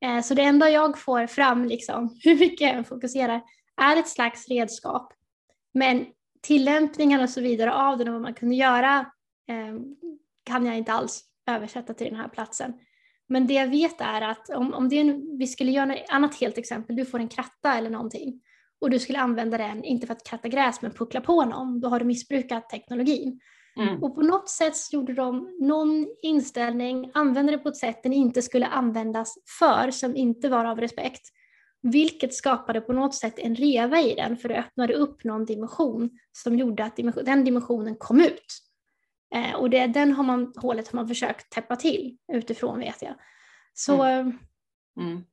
Eh, 0.00 0.22
så 0.22 0.34
det 0.34 0.42
enda 0.42 0.70
jag 0.70 0.98
får 0.98 1.26
fram, 1.26 1.64
liksom, 1.64 2.18
hur 2.24 2.38
mycket 2.38 2.74
jag 2.74 2.88
fokuserar, 2.88 3.42
är 3.80 3.96
ett 3.96 4.08
slags 4.08 4.48
redskap. 4.48 5.12
Men 5.74 6.06
tillämpningen 6.42 7.20
och 7.20 7.30
så 7.30 7.40
vidare 7.40 7.72
av 7.72 7.98
den 7.98 8.08
och 8.08 8.14
vad 8.14 8.22
man 8.22 8.34
kunde 8.34 8.54
göra 8.54 8.98
eh, 9.48 9.74
kan 10.44 10.66
jag 10.66 10.78
inte 10.78 10.92
alls 10.92 11.24
översätta 11.46 11.94
till 11.94 12.06
den 12.06 12.16
här 12.16 12.28
platsen. 12.28 12.74
Men 13.28 13.46
det 13.46 13.54
jag 13.54 13.68
vet 13.68 14.00
är 14.00 14.20
att 14.20 14.50
om, 14.50 14.74
om 14.74 14.88
det 14.88 14.98
en, 14.98 15.38
vi 15.38 15.46
skulle 15.46 15.72
göra 15.72 15.94
ett 15.94 16.10
annat 16.10 16.40
helt 16.40 16.58
exempel, 16.58 16.96
du 16.96 17.04
får 17.04 17.18
en 17.18 17.28
kratta 17.28 17.74
eller 17.74 17.90
någonting 17.90 18.40
och 18.84 18.90
du 18.90 18.98
skulle 18.98 19.18
använda 19.18 19.58
den, 19.58 19.84
inte 19.84 20.06
för 20.06 20.14
att 20.14 20.26
kratta 20.26 20.48
gräs, 20.48 20.82
men 20.82 20.90
puckla 20.90 21.20
på 21.20 21.44
någon, 21.44 21.80
då 21.80 21.88
har 21.88 21.98
du 21.98 22.04
missbrukat 22.04 22.68
teknologin. 22.68 23.40
Mm. 23.80 24.02
Och 24.02 24.14
på 24.14 24.22
något 24.22 24.48
sätt 24.48 24.74
gjorde 24.92 25.14
de 25.14 25.56
någon 25.60 26.06
inställning, 26.22 27.10
använde 27.14 27.52
det 27.52 27.58
på 27.58 27.68
ett 27.68 27.76
sätt 27.76 28.02
den 28.02 28.12
inte 28.12 28.42
skulle 28.42 28.66
användas 28.66 29.34
för, 29.58 29.90
som 29.90 30.16
inte 30.16 30.48
var 30.48 30.64
av 30.64 30.80
respekt. 30.80 31.28
Vilket 31.82 32.34
skapade 32.34 32.80
på 32.80 32.92
något 32.92 33.14
sätt 33.14 33.38
en 33.38 33.54
reva 33.54 34.00
i 34.00 34.14
den, 34.14 34.36
för 34.36 34.48
det 34.48 34.58
öppnade 34.58 34.94
upp 34.94 35.24
någon 35.24 35.44
dimension 35.44 36.10
som 36.32 36.58
gjorde 36.58 36.84
att 36.84 36.96
dimension, 36.96 37.24
den 37.24 37.44
dimensionen 37.44 37.96
kom 37.96 38.20
ut. 38.20 38.46
Eh, 39.34 39.54
och 39.54 39.70
det, 39.70 39.86
den 39.86 40.12
har 40.12 40.24
man, 40.24 40.52
hålet 40.56 40.88
har 40.88 40.96
man 40.96 41.08
försökt 41.08 41.50
täppa 41.50 41.76
till 41.76 42.16
utifrån 42.32 42.78
vet 42.78 43.02
jag. 43.02 43.14
Så 43.74 44.02
mm. 44.02 44.28
Eh, 44.28 44.34
mm. 45.04 45.24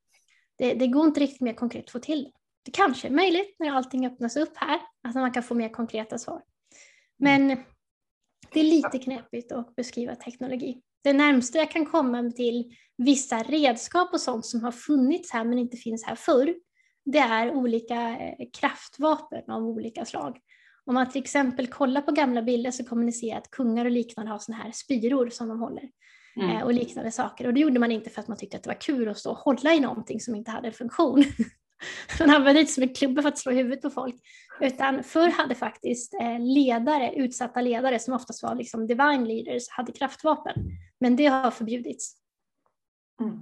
Det, 0.57 0.73
det, 0.73 0.87
går 0.87 1.05
inte 1.05 1.19
riktigt 1.19 1.41
mer 1.41 1.53
konkret 1.53 1.85
att 1.85 1.91
få 1.91 1.99
till 1.99 2.23
det. 2.23 2.31
Det 2.64 2.72
kanske 2.72 3.07
är 3.07 3.12
möjligt 3.12 3.55
när 3.59 3.72
allting 3.72 4.07
öppnas 4.07 4.38
upp 4.38 4.53
här, 4.55 4.80
att 5.07 5.16
man 5.16 5.32
kan 5.32 5.43
få 5.43 5.55
mer 5.55 5.70
konkreta 5.70 6.18
svar. 6.18 6.41
Men 7.20 7.47
det 8.53 8.59
är 8.59 8.64
lite 8.64 8.99
knepigt 8.99 9.51
att 9.51 9.76
beskriva 9.76 10.16
teknologi. 10.16 10.82
Det 11.03 11.14
närmsta 11.14 11.57
jag 11.57 11.72
kan 11.72 11.86
komma 11.86 12.32
till 12.32 12.76
vissa 12.97 13.43
redskap 13.43 14.14
och 14.14 14.22
sånt 14.22 14.45
som 14.45 14.64
har 14.64 14.72
funnits 14.72 15.32
här 15.32 15.43
men 15.43 15.59
inte 15.59 15.78
finns 15.78 16.05
här 16.05 16.16
förr, 16.16 16.55
det 17.05 17.20
är 17.20 17.51
olika 17.51 18.18
eh, 18.18 18.47
kraftvapen 18.59 19.51
av 19.51 19.64
olika 19.64 20.05
slag. 20.05 20.38
Om 20.86 20.93
man 20.93 21.09
till 21.09 21.22
exempel 21.22 21.68
kollar 21.68 22.01
på 22.01 22.12
gamla 22.12 22.41
bilder 22.41 22.72
så 22.72 22.84
kommer 22.84 23.03
ni 23.03 23.12
se 23.12 23.34
att 23.34 23.51
kungar 23.51 23.86
och 23.86 23.91
liknande 23.91 24.32
har 24.32 24.39
sådana 24.39 24.64
här 24.64 24.72
spiror 24.72 25.30
som 25.30 25.47
de 25.47 25.59
håller. 25.59 25.89
Mm. 26.36 26.49
Eh, 26.49 26.64
och 26.64 26.74
liknande 26.74 27.12
saker. 27.12 27.47
Och 27.47 27.53
det 27.53 27.59
gjorde 27.59 27.80
man 27.80 27.91
inte 27.91 28.09
för 28.09 28.22
att 28.22 28.28
man 28.28 28.38
tyckte 28.38 28.57
att 28.57 28.64
det 28.64 28.70
var 28.70 28.82
kul 28.82 29.09
att 29.09 29.18
stå 29.18 29.32
och 29.32 29.38
hålla 29.38 29.74
i 29.74 29.80
någonting 29.80 30.20
som 30.20 30.36
inte 30.36 30.51
hade 30.51 30.68
en 30.68 30.74
funktion. 30.74 31.24
man 32.19 32.29
använde 32.29 32.61
inte 32.61 32.73
som 32.73 32.84
en 32.84 32.93
klubba 32.93 33.21
för 33.21 33.29
att 33.29 33.38
slå 33.38 33.51
huvudet 33.51 33.82
på 33.82 33.89
folk. 33.89 34.15
Utan 34.59 35.03
förr 35.03 35.29
hade 35.29 35.55
faktiskt 35.55 36.13
eh, 36.13 36.39
ledare, 36.39 37.13
utsatta 37.15 37.61
ledare 37.61 37.99
som 37.99 38.13
oftast 38.13 38.43
var 38.43 38.55
liksom 38.55 38.88
divine 38.88 39.25
leaders, 39.25 39.69
hade 39.69 39.91
kraftvapen. 39.91 40.53
Men 40.99 41.15
det 41.15 41.25
har 41.25 41.51
förbjudits. 41.51 42.15
Mm. 43.21 43.39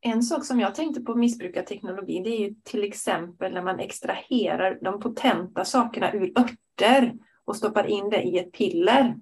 En 0.00 0.22
sak 0.22 0.44
som 0.44 0.60
jag 0.60 0.74
tänkte 0.74 1.00
på 1.00 1.14
missbrukarteknologi 1.14 2.20
det 2.24 2.30
är 2.30 2.48
ju 2.48 2.54
till 2.64 2.84
exempel 2.84 3.54
när 3.54 3.62
man 3.62 3.80
extraherar 3.80 4.78
de 4.82 5.00
potenta 5.00 5.64
sakerna 5.64 6.12
ur 6.12 6.32
örter 6.38 7.14
och 7.44 7.56
stoppar 7.56 7.86
in 7.86 8.10
det 8.10 8.22
i 8.22 8.38
ett 8.38 8.52
piller. 8.52 9.16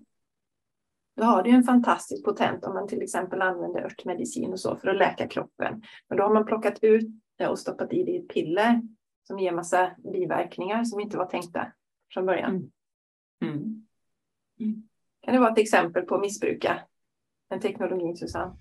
Då 1.16 1.24
har 1.24 1.42
du 1.42 1.50
en 1.50 1.64
fantastiskt 1.64 2.24
potent 2.24 2.64
om 2.64 2.74
man 2.74 2.88
till 2.88 3.02
exempel 3.02 3.42
använder 3.42 3.84
örtmedicin 3.84 4.52
och 4.52 4.60
så 4.60 4.76
för 4.76 4.88
att 4.88 4.96
läka 4.96 5.28
kroppen. 5.28 5.82
Men 6.08 6.18
då 6.18 6.24
har 6.24 6.34
man 6.34 6.46
plockat 6.46 6.78
ut 6.82 7.06
det 7.36 7.48
och 7.48 7.58
stoppat 7.58 7.92
i 7.92 8.02
det 8.04 8.10
i 8.10 8.16
ett 8.16 8.28
piller 8.28 8.82
som 9.22 9.38
ger 9.38 9.52
massa 9.52 9.90
biverkningar 10.12 10.84
som 10.84 11.00
inte 11.00 11.16
var 11.18 11.26
tänkta 11.26 11.72
från 12.12 12.26
början. 12.26 12.50
Mm. 12.50 12.70
Mm. 13.42 13.84
mm. 14.60 14.88
Kan 15.22 15.34
det 15.34 15.40
vara 15.40 15.52
ett 15.52 15.58
exempel 15.58 16.02
på 16.02 16.14
att 16.14 16.20
missbruka 16.20 16.80
en 17.48 17.60
teknologi, 17.60 18.16
Susanne? 18.16 18.56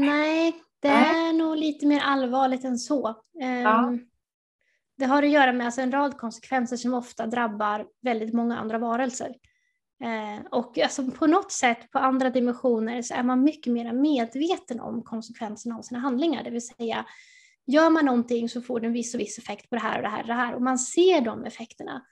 Nej, 0.00 0.54
det 0.80 0.88
är 0.88 1.12
Nej. 1.12 1.32
nog 1.32 1.56
lite 1.56 1.86
mer 1.86 2.00
allvarligt 2.00 2.64
än 2.64 2.78
så. 2.78 3.22
Ja. 3.32 3.88
Ehm, 3.88 4.06
det 4.96 5.04
har 5.04 5.22
att 5.22 5.30
göra 5.30 5.52
med 5.52 5.66
alltså 5.66 5.80
en 5.80 5.92
rad 5.92 6.18
konsekvenser 6.18 6.76
som 6.76 6.94
ofta 6.94 7.26
drabbar 7.26 7.86
väldigt 8.02 8.34
många 8.34 8.58
andra 8.58 8.78
varelser. 8.78 9.34
Eh, 10.04 10.46
och 10.50 10.78
alltså 10.78 11.10
på 11.10 11.26
något 11.26 11.52
sätt 11.52 11.90
på 11.90 11.98
andra 11.98 12.30
dimensioner 12.30 13.02
så 13.02 13.14
är 13.14 13.22
man 13.22 13.44
mycket 13.44 13.72
mer 13.72 13.92
medveten 13.92 14.80
om 14.80 15.02
konsekvenserna 15.02 15.76
av 15.76 15.82
sina 15.82 16.00
handlingar. 16.00 16.44
Det 16.44 16.50
vill 16.50 16.66
säga, 16.66 17.06
gör 17.66 17.90
man 17.90 18.04
någonting 18.04 18.48
så 18.48 18.60
får 18.60 18.80
det 18.80 18.86
en 18.86 18.92
viss 18.92 19.14
och 19.14 19.20
viss 19.20 19.38
effekt 19.38 19.70
på 19.70 19.76
det 19.76 19.82
här 19.82 19.96
och 19.96 20.02
det 20.02 20.08
här 20.08 20.20
och 20.20 20.26
det 20.26 20.34
här. 20.34 20.54
Och 20.54 20.62
man 20.62 20.78
ser 20.78 21.20
de 21.20 21.44
effekterna. 21.44 22.02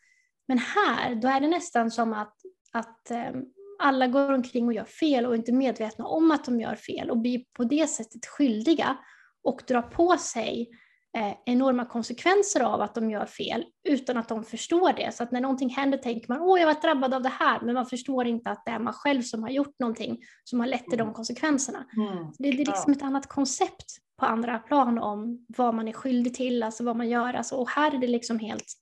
Men 0.49 0.59
här, 0.59 1.15
då 1.15 1.29
är 1.29 1.41
det 1.41 1.49
nästan 1.49 1.91
som 1.91 2.13
att, 2.13 2.37
att 2.73 3.11
eh, 3.11 3.33
alla 3.79 4.07
går 4.07 4.33
omkring 4.33 4.67
och 4.67 4.73
gör 4.73 4.85
fel 4.85 5.27
och 5.27 5.33
är 5.33 5.37
inte 5.37 5.53
medvetna 5.53 6.07
om 6.07 6.31
att 6.31 6.45
de 6.45 6.61
gör 6.61 6.75
fel 6.75 7.11
och 7.11 7.19
blir 7.19 7.45
på 7.53 7.65
det 7.65 7.87
sättet 7.87 8.27
skyldiga 8.27 8.97
och 9.43 9.63
drar 9.67 9.83
på 9.83 10.17
sig 10.19 10.69
eh, 11.17 11.35
enorma 11.47 11.85
konsekvenser 11.85 12.61
av 12.61 12.81
att 12.81 12.95
de 12.95 13.11
gör 13.11 13.27
fel 13.27 13.65
utan 13.85 14.17
att 14.17 14.29
de 14.29 14.45
förstår 14.45 14.93
det. 14.93 15.15
Så 15.15 15.23
att 15.23 15.33
när 15.33 15.41
någonting 15.41 15.69
händer 15.69 15.99
tänker 15.99 16.29
man 16.29 16.41
åh 16.41 16.61
jag 16.61 16.67
var 16.67 16.81
drabbad 16.83 17.15
av 17.15 17.23
det 17.23 17.29
här 17.29 17.61
men 17.61 17.75
man 17.75 17.87
förstår 17.87 18.27
inte 18.27 18.51
att 18.51 18.65
det 18.65 18.71
är 18.71 18.79
man 18.79 18.93
själv 18.93 19.23
som 19.23 19.43
har 19.43 19.51
gjort 19.51 19.79
någonting 19.79 20.19
som 20.45 20.61
har 20.61 20.67
lett 20.67 20.85
till 20.85 20.99
de 20.99 21.03
mm. 21.03 21.15
konsekvenserna. 21.15 21.87
Mm. 21.97 22.27
Det, 22.39 22.51
det, 22.51 22.63
är 22.63 22.67
liksom 22.67 22.93
ett 22.93 23.03
annat 23.03 23.27
koncept 23.27 23.99
på 24.21 24.27
andra 24.27 24.59
plan 24.59 24.99
om 24.99 25.47
vad 25.49 25.75
man 25.75 25.89
är 25.89 25.93
skyldig 25.93 26.35
till, 26.35 26.63
alltså 26.63 26.85
vad 26.85 26.97
man 26.97 27.09
gör. 27.09 27.35
Alltså, 27.35 27.57
och 27.57 27.71
här 27.71 27.95
är 27.95 27.99
det 27.99 28.07
liksom 28.07 28.39
helt, 28.39 28.73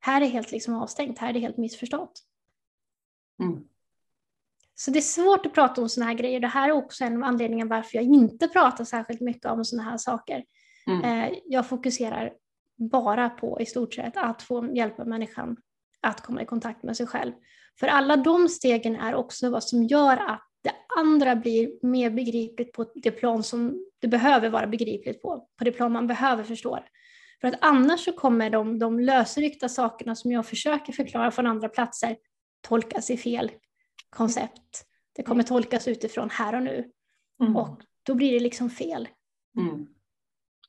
här 0.00 0.20
är 0.20 0.26
helt 0.26 0.52
liksom 0.52 0.74
avstängt, 0.74 1.18
här 1.18 1.28
är 1.28 1.32
det 1.32 1.40
helt 1.40 1.56
missförstått. 1.56 2.22
Mm. 3.42 3.64
Så 4.74 4.90
det 4.90 4.98
är 4.98 5.00
svårt 5.00 5.46
att 5.46 5.54
prata 5.54 5.82
om 5.82 5.88
sådana 5.88 6.10
här 6.10 6.18
grejer. 6.18 6.40
Det 6.40 6.46
här 6.46 6.68
är 6.68 6.72
också 6.72 7.04
en 7.04 7.16
av 7.16 7.22
anledningarna 7.22 7.76
varför 7.76 7.98
jag 7.98 8.04
inte 8.04 8.48
pratar 8.48 8.84
särskilt 8.84 9.20
mycket 9.20 9.46
om 9.46 9.64
sådana 9.64 9.90
här 9.90 9.98
saker. 9.98 10.44
Mm. 10.86 11.04
Eh, 11.04 11.38
jag 11.44 11.68
fokuserar 11.68 12.32
bara 12.90 13.28
på 13.28 13.60
i 13.60 13.66
stort 13.66 13.94
sett 13.94 14.16
att 14.16 14.42
få 14.42 14.74
hjälpa 14.74 15.04
människan 15.04 15.56
att 16.00 16.20
komma 16.20 16.42
i 16.42 16.46
kontakt 16.46 16.82
med 16.82 16.96
sig 16.96 17.06
själv. 17.06 17.32
För 17.80 17.86
alla 17.86 18.16
de 18.16 18.48
stegen 18.48 18.96
är 18.96 19.14
också 19.14 19.50
vad 19.50 19.64
som 19.64 19.82
gör 19.82 20.16
att 20.16 20.48
det 20.62 20.72
andra 20.98 21.36
blir 21.36 21.86
mer 21.86 22.10
begripligt 22.10 22.72
på 22.72 22.92
det 22.94 23.10
plan 23.10 23.42
som 23.42 23.86
det 23.98 24.08
behöver 24.08 24.50
vara 24.50 24.66
begripligt 24.66 25.22
på, 25.22 25.48
på 25.58 25.64
det 25.64 25.72
plan 25.72 25.92
man 25.92 26.06
behöver 26.06 26.44
förstå 26.44 26.76
det. 26.76 26.84
För 27.40 27.48
att 27.48 27.58
annars 27.60 28.04
så 28.04 28.12
kommer 28.12 28.50
de, 28.50 28.78
de 28.78 29.00
lösryckta 29.00 29.68
sakerna 29.68 30.14
som 30.14 30.32
jag 30.32 30.46
försöker 30.46 30.92
förklara 30.92 31.30
från 31.30 31.46
andra 31.46 31.68
platser 31.68 32.16
tolkas 32.60 33.10
i 33.10 33.16
fel 33.16 33.50
koncept. 34.10 34.84
Det 35.12 35.22
kommer 35.22 35.42
tolkas 35.42 35.88
utifrån 35.88 36.30
här 36.30 36.54
och 36.54 36.62
nu. 36.62 36.90
Mm. 37.40 37.56
Och 37.56 37.82
då 38.02 38.14
blir 38.14 38.32
det 38.32 38.40
liksom 38.40 38.70
fel. 38.70 39.08
Mm. 39.58 39.86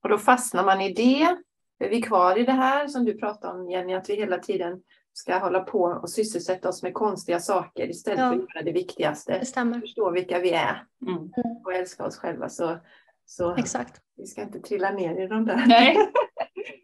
Och 0.03 0.09
då 0.09 0.17
fastnar 0.17 0.65
man 0.65 0.81
i 0.81 0.93
det. 0.93 1.37
Är 1.79 1.89
vi 1.89 2.01
kvar 2.01 2.39
i 2.39 2.43
det 2.43 2.51
här 2.51 2.87
som 2.87 3.05
du 3.05 3.13
pratade 3.17 3.59
om 3.59 3.69
Jenny, 3.69 3.93
att 3.93 4.09
vi 4.09 4.15
hela 4.15 4.37
tiden 4.37 4.81
ska 5.13 5.37
hålla 5.37 5.59
på 5.59 5.81
och 5.81 6.09
sysselsätta 6.09 6.69
oss 6.69 6.83
med 6.83 6.93
konstiga 6.93 7.39
saker 7.39 7.89
istället 7.89 8.19
ja. 8.19 8.29
för 8.29 8.35
att 8.35 8.55
göra 8.55 8.63
det 8.63 8.71
viktigaste. 8.71 9.39
Det 9.39 9.45
stämmer. 9.45 9.79
Förstå 9.79 10.11
vilka 10.11 10.39
vi 10.39 10.51
är 10.51 10.83
mm. 11.07 11.31
och 11.65 11.73
älska 11.73 12.05
oss 12.05 12.17
själva. 12.17 12.49
Så, 12.49 12.77
så 13.25 13.55
Exakt. 13.55 14.01
vi 14.17 14.25
ska 14.25 14.41
inte 14.41 14.59
trilla 14.59 14.91
ner 14.91 15.25
i 15.25 15.27
de 15.27 15.45
där. 15.45 15.63
Nej. 15.67 15.97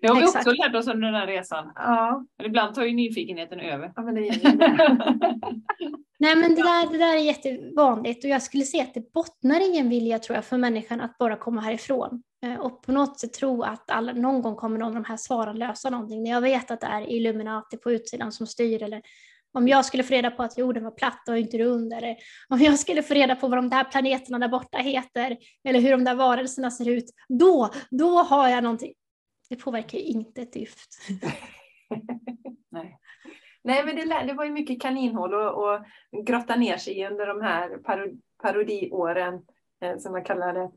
Det 0.01 0.07
har 0.07 0.15
vi 0.15 0.21
Exakt. 0.21 0.47
också 0.47 0.61
lärt 0.61 0.75
oss 0.75 0.87
under 0.87 1.07
den 1.07 1.15
här 1.15 1.27
resan. 1.27 1.71
Ja. 1.75 2.25
Men 2.37 2.45
ibland 2.45 2.75
tar 2.75 2.83
ju 2.83 2.93
nyfikenheten 2.93 3.59
över. 3.59 3.93
Ja, 3.95 4.01
men 4.01 4.15
det 4.15 4.29
det. 4.29 4.53
Nej 6.19 6.35
men 6.35 6.55
det 6.55 6.61
där, 6.61 6.91
det 6.91 6.97
där 6.97 7.15
är 7.15 7.19
jättevanligt 7.19 8.23
och 8.23 8.29
jag 8.29 8.41
skulle 8.41 8.63
säga 8.63 8.83
att 8.83 8.93
det 8.93 9.13
bottnar 9.13 9.73
i 9.73 9.77
en 9.77 9.89
vilja 9.89 10.19
tror 10.19 10.35
jag 10.35 10.45
för 10.45 10.57
människan 10.57 11.01
att 11.01 11.17
bara 11.17 11.35
komma 11.35 11.61
härifrån. 11.61 12.23
Eh, 12.45 12.59
och 12.59 12.81
på 12.81 12.91
något 12.91 13.19
sätt 13.19 13.33
tro 13.33 13.63
att 13.63 13.91
alla, 13.91 14.13
någon 14.13 14.41
gång 14.41 14.55
kommer 14.55 14.79
någon 14.79 14.87
av 14.87 14.93
de 14.93 15.05
här 15.05 15.17
svaren 15.17 15.59
lösa 15.59 15.89
någonting. 15.89 16.23
När 16.23 16.31
jag 16.31 16.41
vet 16.41 16.71
att 16.71 16.81
det 16.81 16.87
är 16.87 17.09
Illuminati 17.09 17.77
på 17.77 17.91
utsidan 17.91 18.31
som 18.31 18.47
styr 18.47 18.83
eller 18.83 19.01
om 19.51 19.67
jag 19.67 19.85
skulle 19.85 20.03
få 20.03 20.13
reda 20.13 20.31
på 20.31 20.43
att 20.43 20.57
jorden 20.57 20.83
var 20.83 20.91
platt 20.91 21.29
och 21.29 21.37
inte 21.37 21.57
rund 21.57 21.93
eller 21.93 22.17
om 22.49 22.59
jag 22.59 22.79
skulle 22.79 23.03
få 23.03 23.13
reda 23.13 23.35
på 23.35 23.47
vad 23.47 23.57
de 23.57 23.69
där 23.69 23.83
planeterna 23.83 24.39
där 24.39 24.47
borta 24.47 24.77
heter 24.77 25.37
eller 25.63 25.79
hur 25.79 25.91
de 25.91 26.03
där 26.03 26.15
varelserna 26.15 26.71
ser 26.71 26.89
ut, 26.89 27.05
då, 27.29 27.69
då 27.91 28.17
har 28.17 28.49
jag 28.49 28.63
någonting. 28.63 28.93
Det 29.49 29.55
påverkar 29.55 29.97
ju 29.97 30.03
inte 30.03 30.41
ett 30.41 30.53
dyft. 30.53 30.97
Nej. 32.71 32.97
Nej, 33.63 33.85
men 33.85 33.95
det, 33.95 34.23
det 34.27 34.33
var 34.33 34.45
ju 34.45 34.51
mycket 34.51 34.81
kaninhål 34.81 35.33
och, 35.33 35.63
och 35.63 35.85
grotta 36.25 36.55
ner 36.55 36.77
sig 36.77 37.07
under 37.07 37.27
de 37.27 37.41
här 37.41 37.77
parodiåren, 38.41 39.33
eh, 39.81 39.97
som 39.97 40.11
man 40.11 40.23
kallar 40.23 40.53
det, 40.53 40.71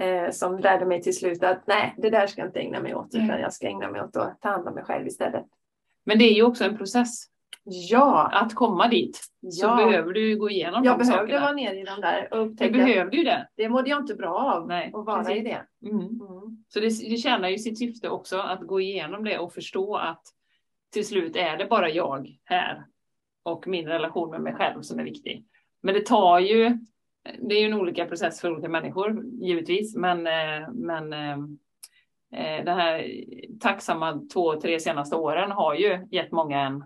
eh, 0.00 0.30
som 0.30 0.58
lärde 0.58 0.86
mig 0.86 1.02
till 1.02 1.16
slut 1.16 1.42
att 1.42 1.66
nej, 1.66 1.94
det 1.98 2.10
där 2.10 2.26
ska 2.26 2.40
jag 2.40 2.48
inte 2.48 2.60
ägna 2.60 2.80
mig 2.80 2.94
åt, 2.94 3.14
utan 3.14 3.30
mm. 3.30 3.40
jag 3.40 3.52
ska 3.52 3.66
ägna 3.66 3.90
mig 3.90 4.02
åt 4.02 4.16
att 4.16 4.40
ta 4.40 4.48
hand 4.48 4.68
om 4.68 4.74
mig 4.74 4.84
själv 4.84 5.06
istället. 5.06 5.46
Men 6.04 6.18
det 6.18 6.24
är 6.24 6.34
ju 6.34 6.42
också 6.42 6.64
en 6.64 6.76
process. 6.76 7.26
Ja. 7.68 8.30
Att 8.32 8.54
komma 8.54 8.88
dit 8.88 9.20
så 9.50 9.66
ja. 9.66 9.76
behöver 9.76 10.12
du 10.12 10.36
gå 10.36 10.50
igenom 10.50 10.84
jag 10.84 10.98
de 10.98 11.04
sakerna. 11.04 11.20
Jag 11.20 11.28
behövde 11.28 11.46
vara 11.46 11.56
nere 11.56 11.80
i 11.80 11.84
de 11.84 12.00
där 12.00 12.28
och 12.32 12.46
upptäcka. 12.46 12.72
Du 12.72 12.78
behövde 12.84 13.16
ju 13.16 13.24
det. 13.24 13.48
Det 13.54 13.68
mådde 13.68 13.90
jag 13.90 14.00
inte 14.00 14.14
bra 14.14 14.38
av 14.38 14.68
Nej, 14.68 14.92
att 14.94 15.06
vara 15.06 15.24
precis. 15.24 15.36
i 15.36 15.42
det. 15.42 15.88
Mm. 15.88 16.00
Mm. 16.00 16.64
Så 16.68 16.80
det, 16.80 16.88
det 16.88 17.16
tjänar 17.16 17.48
ju 17.48 17.58
sitt 17.58 17.78
syfte 17.78 18.08
också 18.08 18.38
att 18.38 18.60
gå 18.60 18.80
igenom 18.80 19.24
det 19.24 19.38
och 19.38 19.52
förstå 19.52 19.96
att 19.96 20.22
till 20.92 21.06
slut 21.06 21.36
är 21.36 21.56
det 21.56 21.66
bara 21.66 21.90
jag 21.90 22.38
här 22.44 22.84
och 23.42 23.66
min 23.66 23.88
relation 23.88 24.30
med 24.30 24.40
mig 24.40 24.54
själv 24.54 24.82
som 24.82 24.98
är 24.98 25.04
viktig. 25.04 25.44
Men 25.82 25.94
det 25.94 26.06
tar 26.06 26.38
ju, 26.38 26.78
det 27.40 27.54
är 27.54 27.60
ju 27.60 27.66
en 27.66 27.80
olika 27.80 28.06
process 28.06 28.40
för 28.40 28.52
olika 28.52 28.68
människor 28.68 29.24
givetvis, 29.40 29.96
men, 29.96 30.26
eh, 30.26 30.70
men 30.72 31.12
eh, 31.12 31.38
eh, 32.32 32.64
den 32.64 32.78
här 32.78 33.10
tacksamma 33.60 34.20
två, 34.32 34.60
tre 34.60 34.80
senaste 34.80 35.16
åren 35.16 35.50
har 35.50 35.74
ju 35.74 36.06
gett 36.10 36.32
många 36.32 36.60
en, 36.60 36.84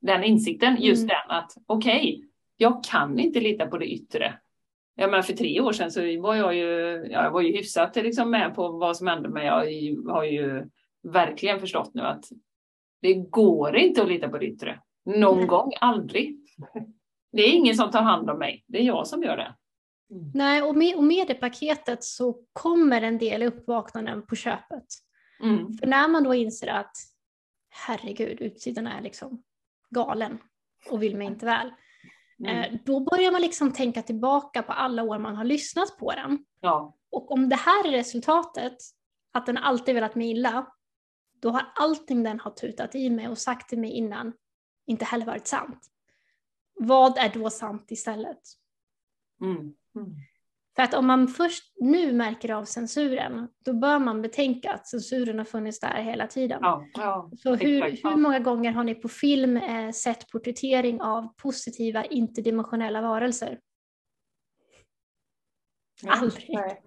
den 0.00 0.24
insikten, 0.24 0.76
just 0.80 1.02
mm. 1.02 1.08
den 1.08 1.36
att 1.36 1.52
okej, 1.66 1.98
okay, 1.98 2.28
jag 2.56 2.84
kan 2.84 3.18
inte 3.18 3.40
lita 3.40 3.66
på 3.66 3.78
det 3.78 3.86
yttre. 3.86 4.38
Jag 4.96 5.10
menar 5.10 5.22
för 5.22 5.32
tre 5.32 5.60
år 5.60 5.72
sedan 5.72 5.90
så 5.90 6.20
var 6.20 6.34
jag 6.34 6.54
ju, 6.54 7.06
jag 7.10 7.30
var 7.30 7.40
ju 7.40 7.52
hyfsat 7.52 7.96
liksom 7.96 8.30
med 8.30 8.54
på 8.54 8.68
vad 8.68 8.96
som 8.96 9.06
hände 9.06 9.28
men 9.28 9.46
jag 9.46 9.54
har 10.08 10.24
ju 10.24 10.64
verkligen 11.02 11.60
förstått 11.60 11.94
nu 11.94 12.02
att 12.02 12.24
det 13.00 13.14
går 13.14 13.76
inte 13.76 14.02
att 14.02 14.08
lita 14.08 14.28
på 14.28 14.38
det 14.38 14.46
yttre. 14.46 14.80
Någon 15.04 15.38
Nej. 15.38 15.46
gång, 15.46 15.72
aldrig. 15.80 16.36
Det 17.36 17.42
är 17.42 17.52
ingen 17.52 17.76
som 17.76 17.90
tar 17.90 18.02
hand 18.02 18.30
om 18.30 18.38
mig, 18.38 18.64
det 18.66 18.78
är 18.78 18.82
jag 18.82 19.06
som 19.06 19.22
gör 19.22 19.36
det. 19.36 19.54
Mm. 20.10 20.30
Nej, 20.34 20.62
och 20.62 20.76
med, 20.76 20.96
och 20.96 21.04
med 21.04 21.26
det 21.26 21.34
paketet 21.34 22.04
så 22.04 22.38
kommer 22.52 23.02
en 23.02 23.18
del 23.18 23.42
uppvaknanden 23.42 24.26
på 24.26 24.36
köpet. 24.36 24.84
Mm. 25.42 25.72
För 25.72 25.86
när 25.86 26.08
man 26.08 26.24
då 26.24 26.34
inser 26.34 26.66
att 26.66 26.96
herregud, 27.70 28.40
utsidan 28.40 28.86
är 28.86 29.00
liksom 29.00 29.42
galen 29.90 30.38
och 30.90 31.02
vill 31.02 31.16
mig 31.16 31.26
inte 31.26 31.46
väl. 31.46 31.72
Mm. 32.38 32.56
Eh, 32.56 32.80
då 32.84 33.00
börjar 33.00 33.32
man 33.32 33.40
liksom 33.40 33.72
tänka 33.72 34.02
tillbaka 34.02 34.62
på 34.62 34.72
alla 34.72 35.02
år 35.02 35.18
man 35.18 35.36
har 35.36 35.44
lyssnat 35.44 35.98
på 35.98 36.12
den. 36.12 36.44
Ja. 36.60 36.96
Och 37.10 37.32
om 37.32 37.48
det 37.48 37.56
här 37.56 37.86
är 37.88 37.92
resultatet, 37.92 38.76
att 39.32 39.46
den 39.46 39.56
alltid 39.56 39.94
velat 39.94 40.14
mig 40.14 40.30
illa, 40.30 40.66
då 41.42 41.50
har 41.50 41.72
allting 41.74 42.22
den 42.22 42.40
har 42.40 42.50
tutat 42.50 42.94
i 42.94 43.10
mig 43.10 43.28
och 43.28 43.38
sagt 43.38 43.68
till 43.68 43.78
mig 43.78 43.90
innan 43.90 44.32
inte 44.86 45.04
heller 45.04 45.26
varit 45.26 45.46
sant. 45.46 45.90
Vad 46.74 47.18
är 47.18 47.28
då 47.28 47.50
sant 47.50 47.90
istället? 47.90 48.40
Mm. 49.40 49.56
Mm. 49.96 50.14
För 50.76 50.82
att 50.82 50.94
om 50.94 51.06
man 51.06 51.28
först 51.28 51.72
nu 51.80 52.12
märker 52.12 52.50
av 52.50 52.64
censuren, 52.64 53.48
då 53.64 53.72
bör 53.72 53.98
man 53.98 54.22
betänka 54.22 54.72
att 54.72 54.88
censuren 54.88 55.38
har 55.38 55.44
funnits 55.44 55.80
där 55.80 56.02
hela 56.02 56.26
tiden. 56.26 56.58
Ja, 56.62 56.86
ja, 56.94 57.30
så 57.38 57.54
hur, 57.54 57.82
hur 57.82 58.16
många 58.16 58.38
gånger 58.38 58.72
har 58.72 58.84
ni 58.84 58.94
på 58.94 59.08
film 59.08 59.56
eh, 59.56 59.90
sett 59.90 60.30
porträttering 60.30 61.00
av 61.00 61.34
positiva 61.36 62.04
interdimensionella 62.04 63.00
varelser? 63.00 63.58
Ja, 66.02 66.12
Aldrig. 66.12 66.50
Nej. 66.50 66.82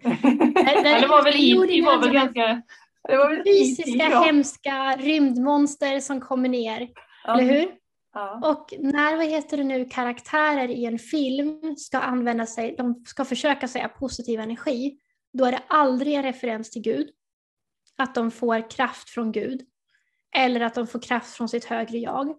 det 1.01 1.07
var 1.07 1.23
väl 1.23 1.35
i, 1.35 1.81
var 1.81 2.01
väl 2.01 2.13
ganska... 2.13 2.61
Det 3.03 3.17
var 3.17 3.29
väl 3.29 3.43
fysiska, 3.43 4.19
hemska 4.19 4.95
rymdmonster 4.97 5.99
som 5.99 6.21
kommer 6.21 6.49
ner. 6.49 6.89
Eller 7.27 7.43
hur? 7.43 7.71
Ja. 8.17 8.51
Och 8.51 8.73
när, 8.79 9.17
vad 9.17 9.25
heter 9.25 9.57
det 9.57 9.63
nu, 9.63 9.85
karaktärer 9.85 10.67
i 10.67 10.85
en 10.85 10.99
film 10.99 11.75
ska 11.77 11.99
använda 11.99 12.45
sig, 12.45 12.75
de 12.77 13.05
ska 13.05 13.25
försöka 13.25 13.67
säga 13.67 13.89
positiv 13.89 14.39
energi, 14.39 14.99
då 15.33 15.45
är 15.45 15.51
det 15.51 15.63
aldrig 15.67 16.13
en 16.13 16.23
referens 16.23 16.69
till 16.69 16.81
Gud. 16.81 17.09
Att 17.97 18.15
de 18.15 18.31
får 18.31 18.69
kraft 18.69 19.09
från 19.09 19.31
Gud. 19.31 19.61
Eller 20.35 20.61
att 20.61 20.73
de 20.73 20.87
får 20.87 20.99
kraft 20.99 21.33
från 21.33 21.49
sitt 21.49 21.65
högre 21.65 21.97
jag. 21.97 22.25
Mm. 22.25 22.37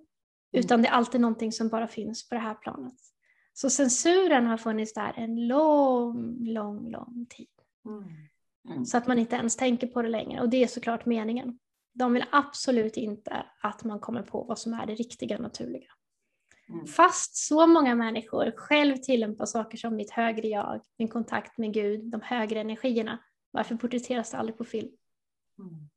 Utan 0.53 0.83
det 0.83 0.89
är 0.89 0.93
alltid 0.93 1.21
någonting 1.21 1.53
som 1.53 1.69
bara 1.69 1.87
finns 1.87 2.29
på 2.29 2.35
det 2.35 2.41
här 2.41 2.55
planet. 2.55 2.95
Så 3.53 3.71
censuren 3.71 4.47
har 4.47 4.57
funnits 4.57 4.95
där 4.95 5.13
en 5.17 5.47
lång, 5.47 6.45
lång, 6.45 6.91
lång 6.91 7.27
tid. 7.29 7.49
Mm. 7.87 8.05
Mm. 8.69 8.85
Så 8.85 8.99
att 8.99 9.07
man 9.07 9.19
inte 9.19 9.37
ens 9.37 9.57
tänker 9.57 9.87
på 9.87 10.03
det 10.03 10.09
längre. 10.09 10.41
Och 10.41 10.49
det 10.49 10.63
är 10.63 10.67
såklart 10.67 11.07
meningen. 11.07 11.59
De 11.99 12.13
vill 12.13 12.25
absolut 12.33 12.97
inte 12.97 13.47
att 13.61 13.85
man 13.85 14.01
kommer 14.01 14.23
på 14.23 14.43
vad 14.43 14.59
som 14.59 14.73
är 14.73 14.87
det 14.87 14.95
riktiga 14.95 15.39
naturliga. 15.39 15.93
Mm. 16.69 16.87
Fast 16.87 17.37
så 17.37 17.67
många 17.67 17.95
människor 17.95 18.51
själv 18.57 18.97
tillämpar 18.97 19.47
saker 19.47 19.79
som 19.79 19.97
mitt 19.97 20.11
högre 20.11 20.49
jag, 20.49 20.81
min 20.97 21.09
kontakt 21.09 21.59
med 21.59 21.75
Gud, 21.75 22.05
de 22.05 22.21
högre 22.21 22.61
energierna. 22.61 23.19
Varför 23.51 23.77
porträtteras 23.77 24.31
det 24.31 24.39
aldrig 24.39 24.59
på 24.59 24.65
film? 24.65 24.93
Mm. 25.59 25.89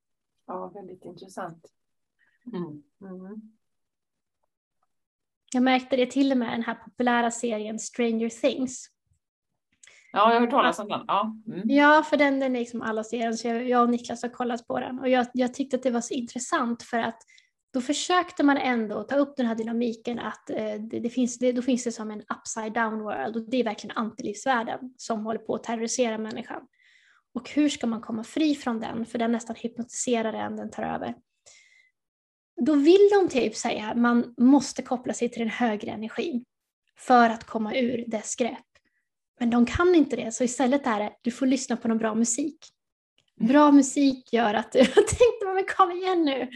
Ja, 0.47 0.67
väldigt 0.67 1.05
intressant. 1.05 1.65
Mm. 2.45 2.83
mm. 3.01 3.57
Jag 5.53 5.63
märkte 5.63 5.95
det 5.95 6.11
till 6.11 6.31
och 6.31 6.37
med 6.37 6.47
i 6.47 6.51
den 6.51 6.63
här 6.63 6.75
populära 6.75 7.31
serien 7.31 7.79
Stranger 7.79 8.29
Things. 8.29 8.90
Ja, 10.13 10.19
jag 10.19 10.33
har 10.33 10.41
hört 10.41 10.49
talas 10.49 10.79
om 10.79 10.87
den. 10.87 11.03
Ja, 11.07 11.35
mm. 11.47 11.61
ja 11.65 12.03
för 12.09 12.17
den, 12.17 12.39
den 12.39 12.55
är 12.55 12.59
liksom 12.59 12.81
alla 12.81 13.03
serien, 13.03 13.37
så 13.37 13.47
jag, 13.47 13.69
jag 13.69 13.83
och 13.83 13.89
Niklas 13.89 14.21
har 14.21 14.29
kollat 14.29 14.67
på 14.67 14.79
den. 14.79 14.99
Och 14.99 15.09
jag, 15.09 15.27
jag 15.33 15.53
tyckte 15.53 15.75
att 15.75 15.83
det 15.83 15.91
var 15.91 16.01
så 16.01 16.13
intressant 16.13 16.83
för 16.83 16.99
att 16.99 17.21
då 17.73 17.81
försökte 17.81 18.43
man 18.43 18.57
ändå 18.57 19.03
ta 19.03 19.15
upp 19.15 19.37
den 19.37 19.45
här 19.45 19.55
dynamiken 19.55 20.19
att 20.19 20.49
eh, 20.49 20.73
det, 20.73 20.99
det, 20.99 21.09
finns, 21.09 21.37
det, 21.37 21.51
då 21.51 21.61
finns 21.61 21.83
det 21.83 21.91
som 21.91 22.11
en 22.11 22.21
upside 22.21 22.73
down 22.73 22.99
world 22.99 23.35
och 23.35 23.49
det 23.49 23.57
är 23.57 23.63
verkligen 23.63 23.97
antilivsvärlden 23.97 24.79
som 24.97 25.25
håller 25.25 25.39
på 25.39 25.55
att 25.55 25.63
terrorisera 25.63 26.17
människan. 26.17 26.61
Och 27.33 27.49
hur 27.49 27.69
ska 27.69 27.87
man 27.87 28.01
komma 28.01 28.23
fri 28.23 28.55
från 28.55 28.79
den? 28.79 29.05
För 29.05 29.19
den 29.19 29.31
nästan 29.31 29.55
hypnotiserar 29.59 30.33
en, 30.33 30.55
den 30.55 30.71
tar 30.71 30.83
över. 30.83 31.15
Då 32.65 32.75
vill 32.75 33.09
de 33.11 33.29
typ 33.29 33.55
säga 33.55 33.89
att 33.89 33.97
man 33.97 34.33
måste 34.37 34.81
koppla 34.81 35.13
sig 35.13 35.29
till 35.29 35.39
den 35.39 35.49
högre 35.49 35.91
energin 35.91 36.45
för 36.97 37.29
att 37.29 37.43
komma 37.43 37.75
ur 37.75 38.03
dess 38.07 38.35
grepp. 38.35 38.70
Men 39.41 39.49
de 39.49 39.65
kan 39.65 39.95
inte 39.95 40.15
det, 40.15 40.31
så 40.31 40.43
istället 40.43 40.87
är 40.87 40.99
det 40.99 41.13
du 41.21 41.31
får 41.31 41.45
lyssna 41.45 41.77
på 41.77 41.87
någon 41.87 41.97
bra 41.97 42.15
musik. 42.15 42.57
Bra 43.35 43.71
musik 43.71 44.33
gör 44.33 44.53
att 44.53 44.71
du... 44.71 44.79
Jag 44.95 44.95
tänkte, 44.95 45.45
men 45.53 45.65
kom 45.77 45.91
igen 45.91 46.25
nu! 46.25 46.39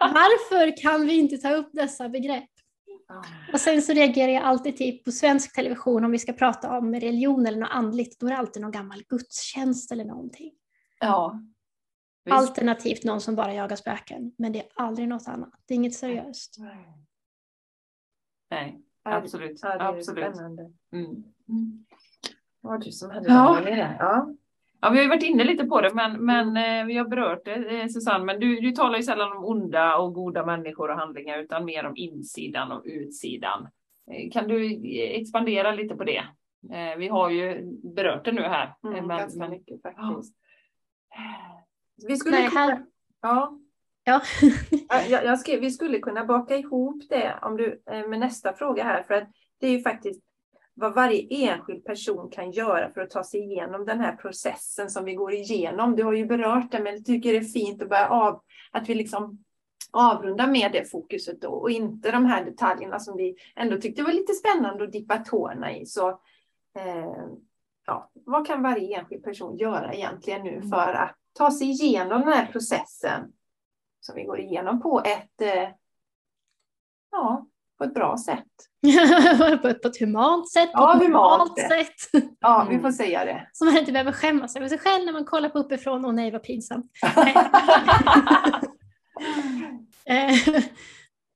Varför 0.00 0.82
kan 0.82 1.06
vi 1.06 1.18
inte 1.18 1.38
ta 1.38 1.52
upp 1.52 1.70
dessa 1.72 2.08
begrepp? 2.08 2.50
Och 3.52 3.60
sen 3.60 3.82
så 3.82 3.92
reagerar 3.92 4.32
jag 4.32 4.42
alltid 4.42 4.76
typ 4.76 5.04
på 5.04 5.12
svensk 5.12 5.54
television 5.54 6.04
om 6.04 6.10
vi 6.10 6.18
ska 6.18 6.32
prata 6.32 6.78
om 6.78 6.94
religion 6.94 7.46
eller 7.46 7.58
något 7.58 7.70
andligt, 7.70 8.20
då 8.20 8.26
är 8.26 8.30
det 8.30 8.36
alltid 8.36 8.62
någon 8.62 8.72
gammal 8.72 9.02
gudstjänst 9.08 9.92
eller 9.92 10.04
någonting. 10.04 10.52
Ja. 11.00 11.40
Visst. 12.24 12.36
Alternativt 12.36 13.04
någon 13.04 13.20
som 13.20 13.34
bara 13.34 13.54
jagar 13.54 13.76
spöken, 13.76 14.32
men 14.38 14.52
det 14.52 14.58
är 14.58 14.68
aldrig 14.74 15.08
något 15.08 15.28
annat. 15.28 15.54
Det 15.66 15.74
är 15.74 15.76
inget 15.76 15.94
seriöst. 15.94 16.56
Nej, 18.50 18.80
absolut. 19.02 19.60
Ja, 19.62 19.68
det 19.68 19.84
är 19.84 19.98
absolut. 19.98 20.24
spännande. 20.24 20.72
Mm. 20.92 21.24
Mm. 22.64 22.72
Var 22.72 22.78
du 22.78 22.92
som 22.92 23.10
hade 23.10 23.28
ja. 23.28 23.60
med 23.64 23.78
det? 23.78 23.96
Ja. 23.98 24.34
Ja, 24.80 24.90
vi 24.90 24.96
har 24.96 25.02
ju 25.02 25.08
varit 25.08 25.22
inne 25.22 25.44
lite 25.44 25.64
på 25.64 25.80
det, 25.80 25.94
men, 25.94 26.24
men 26.24 26.56
eh, 26.56 26.86
vi 26.86 26.96
har 26.96 27.08
berört 27.08 27.44
det, 27.44 27.80
eh, 27.80 27.86
Susanne. 27.86 28.24
Men 28.24 28.40
du, 28.40 28.60
du 28.60 28.70
talar 28.70 28.96
ju 28.96 29.02
sällan 29.02 29.36
om 29.36 29.44
onda 29.44 29.96
och 29.96 30.14
goda 30.14 30.46
människor 30.46 30.90
och 30.90 30.96
handlingar, 30.96 31.38
utan 31.38 31.64
mer 31.64 31.86
om 31.86 31.96
insidan 31.96 32.72
och 32.72 32.82
utsidan. 32.84 33.68
Eh, 34.10 34.30
kan 34.30 34.48
du 34.48 34.82
expandera 34.94 35.72
lite 35.72 35.96
på 35.96 36.04
det? 36.04 36.24
Vi 36.98 37.08
har 37.08 37.30
ju 37.30 37.62
berört 37.94 38.24
det 38.24 38.32
nu 38.32 38.42
här. 38.42 38.74
Mm, 38.84 39.06
men, 39.06 39.18
ganska 39.18 39.48
mycket 39.48 39.82
faktiskt. 39.82 40.34
Vi 42.08 42.16
skulle 42.16 42.36
Nej, 42.36 42.48
kunna... 42.48 42.60
Här... 42.60 42.84
Ja. 43.22 43.58
Ja. 44.04 44.20
jag, 45.08 45.24
jag 45.24 45.40
skrev, 45.40 45.60
vi 45.60 45.70
skulle 45.70 45.98
kunna 45.98 46.24
baka 46.24 46.56
ihop 46.56 47.02
det 47.08 47.38
om 47.42 47.56
du, 47.56 47.82
med 47.86 48.20
nästa 48.20 48.52
fråga 48.52 48.84
här, 48.84 49.02
för 49.02 49.14
att 49.14 49.28
det 49.60 49.66
är 49.66 49.70
ju 49.70 49.80
faktiskt 49.80 50.27
vad 50.78 50.94
varje 50.94 51.26
enskild 51.30 51.84
person 51.84 52.30
kan 52.30 52.50
göra 52.50 52.90
för 52.92 53.00
att 53.00 53.10
ta 53.10 53.24
sig 53.24 53.40
igenom 53.40 53.84
den 53.84 54.00
här 54.00 54.16
processen 54.16 54.90
som 54.90 55.04
vi 55.04 55.14
går 55.14 55.34
igenom. 55.34 55.96
Du 55.96 56.04
har 56.04 56.12
ju 56.12 56.26
berört 56.26 56.70
det, 56.70 56.82
men 56.82 56.94
jag 56.94 57.04
tycker 57.04 57.32
det 57.32 57.38
är 57.38 57.44
fint 57.44 57.82
att 57.82 57.88
börja 57.88 58.08
av, 58.08 58.42
att 58.70 58.88
vi 58.88 58.94
liksom 58.94 59.44
avrundar 59.90 60.46
med 60.46 60.72
det 60.72 60.90
fokuset 60.90 61.40
då 61.40 61.48
och 61.48 61.70
inte 61.70 62.10
de 62.10 62.24
här 62.24 62.44
detaljerna 62.44 62.98
som 62.98 63.16
vi 63.16 63.36
ändå 63.56 63.80
tyckte 63.80 64.02
var 64.02 64.12
lite 64.12 64.32
spännande 64.32 64.84
att 64.84 64.92
dippa 64.92 65.18
tårna 65.18 65.76
i. 65.76 65.86
Så 65.86 66.08
eh, 66.78 67.26
ja, 67.86 68.10
vad 68.14 68.46
kan 68.46 68.62
varje 68.62 68.98
enskild 68.98 69.24
person 69.24 69.56
göra 69.56 69.94
egentligen 69.94 70.42
nu 70.42 70.56
mm. 70.56 70.68
för 70.68 70.92
att 70.92 71.16
ta 71.32 71.50
sig 71.50 71.70
igenom 71.70 72.20
den 72.20 72.32
här 72.32 72.46
processen 72.46 73.32
som 74.00 74.14
vi 74.14 74.24
går 74.24 74.40
igenom 74.40 74.82
på 74.82 75.02
ett 75.04 75.40
eh, 75.40 75.68
ja, 77.10 77.46
på 77.78 77.84
ett 77.84 77.94
bra 77.94 78.16
sätt. 78.18 78.44
på, 79.62 79.68
ett, 79.68 79.82
på 79.82 79.88
ett 79.88 80.00
humant 80.00 80.50
sätt. 80.50 80.72
På 80.72 80.78
ja, 80.78 80.96
ett 80.96 81.02
humant 81.02 81.58
sätt. 81.58 82.00
sätt. 82.00 82.32
Ja, 82.40 82.66
vi 82.70 82.78
får 82.78 82.90
säga 82.90 83.24
det. 83.24 83.48
Så 83.52 83.64
man 83.64 83.76
inte 83.76 83.92
behöver 83.92 84.12
skämmas 84.12 84.56
över 84.56 84.68
sig 84.68 84.78
själv 84.78 85.04
när 85.04 85.12
man 85.12 85.24
kollar 85.24 85.48
på 85.48 85.58
uppifrån. 85.58 86.04
Åh 86.04 86.12
nej, 86.12 86.30
vad 86.30 86.42
pinsamt. 86.42 86.90
Eh, 90.10 90.62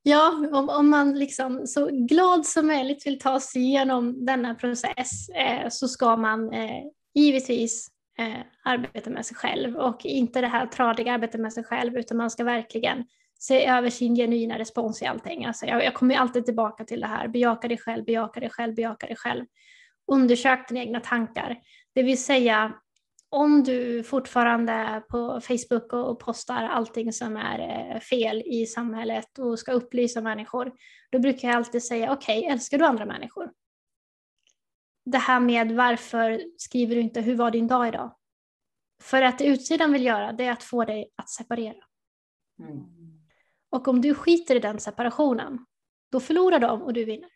ja, 0.02 0.46
om, 0.52 0.68
om 0.68 0.90
man 0.90 1.18
liksom 1.18 1.66
så 1.66 1.88
glad 2.08 2.46
som 2.46 2.66
möjligt 2.66 3.06
vill 3.06 3.18
ta 3.18 3.40
sig 3.40 3.62
igenom 3.62 4.26
denna 4.26 4.54
process 4.54 5.28
eh, 5.28 5.68
så 5.70 5.88
ska 5.88 6.16
man 6.16 6.52
eh, 6.52 6.82
givetvis 7.14 7.88
eh, 8.18 8.40
arbeta 8.64 9.10
med 9.10 9.26
sig 9.26 9.36
själv 9.36 9.76
och 9.76 10.04
inte 10.04 10.40
det 10.40 10.46
här 10.46 10.66
tradiga 10.66 11.12
arbetet 11.12 11.40
med 11.40 11.52
sig 11.52 11.64
själv 11.64 11.96
utan 11.96 12.16
man 12.16 12.30
ska 12.30 12.44
verkligen 12.44 13.04
se 13.42 13.66
över 13.66 13.90
sin 13.90 14.14
genuina 14.14 14.58
respons 14.58 15.02
i 15.02 15.06
allting. 15.06 15.44
Alltså 15.44 15.66
jag, 15.66 15.84
jag 15.84 15.94
kommer 15.94 16.14
alltid 16.14 16.44
tillbaka 16.44 16.84
till 16.84 17.00
det 17.00 17.06
här, 17.06 17.28
bejaka 17.28 17.68
dig 17.68 17.78
själv, 17.78 18.04
bejaka 18.04 18.40
dig 18.40 18.50
själv, 18.50 18.74
bejaka 18.74 19.06
dig 19.06 19.16
själv. 19.16 19.46
Undersök 20.12 20.68
dina 20.68 20.80
egna 20.80 21.00
tankar. 21.00 21.60
Det 21.94 22.02
vill 22.02 22.24
säga, 22.24 22.74
om 23.28 23.62
du 23.62 24.02
fortfarande 24.02 25.02
på 25.08 25.40
Facebook 25.40 25.92
och 25.92 26.20
postar 26.20 26.62
allting 26.62 27.12
som 27.12 27.36
är 27.36 27.58
eh, 27.94 28.00
fel 28.00 28.42
i 28.46 28.66
samhället 28.66 29.38
och 29.38 29.58
ska 29.58 29.72
upplysa 29.72 30.20
människor, 30.20 30.72
då 31.12 31.18
brukar 31.18 31.48
jag 31.48 31.56
alltid 31.56 31.84
säga, 31.84 32.12
okej, 32.12 32.38
okay, 32.38 32.50
älskar 32.50 32.78
du 32.78 32.84
andra 32.84 33.06
människor? 33.06 33.52
Det 35.04 35.18
här 35.18 35.40
med 35.40 35.72
varför 35.72 36.42
skriver 36.56 36.94
du 36.94 37.00
inte, 37.00 37.20
hur 37.20 37.36
var 37.36 37.50
din 37.50 37.66
dag 37.66 37.88
idag? 37.88 38.16
För 39.02 39.22
att 39.22 39.38
det 39.38 39.46
utsidan 39.46 39.92
vill 39.92 40.04
göra, 40.04 40.32
det 40.32 40.44
är 40.44 40.52
att 40.52 40.62
få 40.62 40.84
dig 40.84 41.10
att 41.16 41.30
separera. 41.30 41.84
Mm. 42.58 43.01
Och 43.72 43.88
om 43.88 44.00
du 44.00 44.14
skiter 44.14 44.56
i 44.56 44.58
den 44.58 44.80
separationen, 44.80 45.66
då 46.12 46.20
förlorar 46.20 46.58
de 46.58 46.82
och 46.82 46.92
du 46.92 47.04
vinner. 47.04 47.30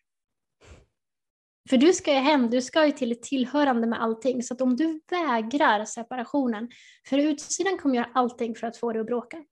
För 1.69 1.77
du 1.77 1.93
ska 1.93 2.13
ju 2.13 2.19
hem, 2.19 2.51
du 2.51 2.63
ska 2.63 2.87
ju 2.87 2.93
till 2.93 3.13
ett 3.13 3.23
tillhörande 3.23 3.87
med 3.87 4.03
allting. 4.03 4.43
Så 4.43 4.55
att 4.55 4.61
om 4.61 4.77
du 4.77 5.01
vägrar 5.11 5.85
separationen, 5.85 6.69
för 7.09 7.19
utsidan 7.19 7.79
kommer 7.79 7.95
göra 7.95 8.11
allting 8.15 8.55
för 8.55 8.67
att 8.67 8.77
få 8.77 8.93
dig 8.93 9.01
att 9.01 9.07
bråka. 9.07 9.45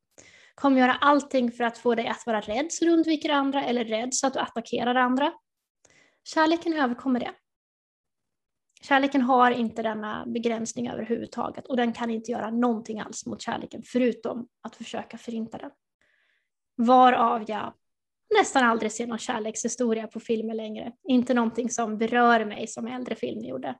Kommer 0.54 0.80
göra 0.80 0.94
allting 0.94 1.52
för 1.52 1.64
att 1.64 1.78
få 1.78 1.94
dig 1.94 2.08
att 2.08 2.26
vara 2.26 2.40
rädd 2.40 2.72
så 2.72 2.84
du 2.84 2.90
undviker 2.90 3.30
andra, 3.30 3.64
eller 3.64 3.84
rädd 3.84 4.14
så 4.14 4.26
att 4.26 4.32
du 4.34 4.40
attackerar 4.40 4.94
andra. 4.94 5.32
Kärleken 6.24 6.72
överkommer 6.72 7.20
det. 7.20 7.34
Kärleken 8.82 9.22
har 9.22 9.50
inte 9.50 9.82
denna 9.82 10.26
begränsning 10.26 10.88
överhuvudtaget 10.88 11.66
och 11.66 11.76
den 11.76 11.92
kan 11.92 12.10
inte 12.10 12.30
göra 12.30 12.50
någonting 12.50 13.00
alls 13.00 13.26
mot 13.26 13.42
kärleken 13.42 13.82
förutom 13.86 14.48
att 14.62 14.76
försöka 14.76 15.18
förinta 15.18 15.58
den. 15.58 15.70
Varav 16.76 17.44
jag 17.46 17.72
nästan 18.38 18.64
aldrig 18.64 18.92
ser 18.92 19.06
någon 19.06 19.18
kärlekshistoria 19.18 20.06
på 20.06 20.20
filmer 20.20 20.54
längre. 20.54 20.92
Inte 21.08 21.34
någonting 21.34 21.70
som 21.70 21.98
berör 21.98 22.44
mig 22.44 22.66
som 22.66 22.86
äldre 22.86 23.14
film 23.14 23.44
gjorde. 23.44 23.78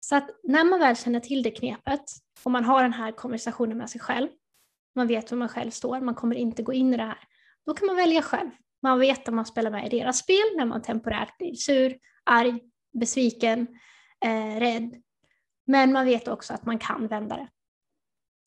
Så 0.00 0.16
att 0.16 0.30
när 0.42 0.64
man 0.64 0.80
väl 0.80 0.96
känner 0.96 1.20
till 1.20 1.42
det 1.42 1.50
knepet 1.50 2.04
och 2.44 2.50
man 2.50 2.64
har 2.64 2.82
den 2.82 2.92
här 2.92 3.12
konversationen 3.12 3.78
med 3.78 3.90
sig 3.90 4.00
själv, 4.00 4.28
man 4.94 5.06
vet 5.06 5.30
var 5.30 5.38
man 5.38 5.48
själv 5.48 5.70
står, 5.70 6.00
man 6.00 6.14
kommer 6.14 6.36
inte 6.36 6.62
gå 6.62 6.72
in 6.72 6.94
i 6.94 6.96
det 6.96 7.02
här, 7.02 7.18
då 7.66 7.74
kan 7.74 7.86
man 7.86 7.96
välja 7.96 8.22
själv. 8.22 8.50
Man 8.82 8.98
vet 8.98 9.28
att 9.28 9.34
man 9.34 9.46
spelar 9.46 9.70
med 9.70 9.86
i 9.86 9.98
deras 9.98 10.18
spel 10.18 10.56
när 10.56 10.64
man 10.64 10.82
temporärt 10.82 11.38
blir 11.38 11.54
sur, 11.54 11.98
arg, 12.24 12.60
besviken, 12.92 13.66
eh, 14.24 14.60
rädd. 14.60 15.02
Men 15.66 15.92
man 15.92 16.06
vet 16.06 16.28
också 16.28 16.54
att 16.54 16.66
man 16.66 16.78
kan 16.78 17.06
vända 17.06 17.36
det. 17.36 17.48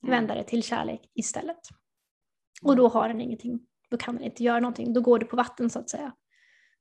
Vända 0.08 0.36
det 0.36 0.44
till 0.44 0.64
kärlek 0.64 1.12
istället. 1.14 1.60
Och 2.62 2.76
då 2.76 2.88
har 2.88 3.08
den 3.08 3.22
ingenting, 3.22 3.60
då 3.90 3.98
kan 3.98 4.16
den 4.16 4.24
inte 4.24 4.44
göra 4.44 4.60
någonting, 4.60 4.94
då 4.94 5.02
går 5.02 5.20
det 5.20 5.26
på 5.26 5.36
vatten 5.36 5.70
så 5.70 5.80
att 5.80 5.90
säga. 5.90 6.14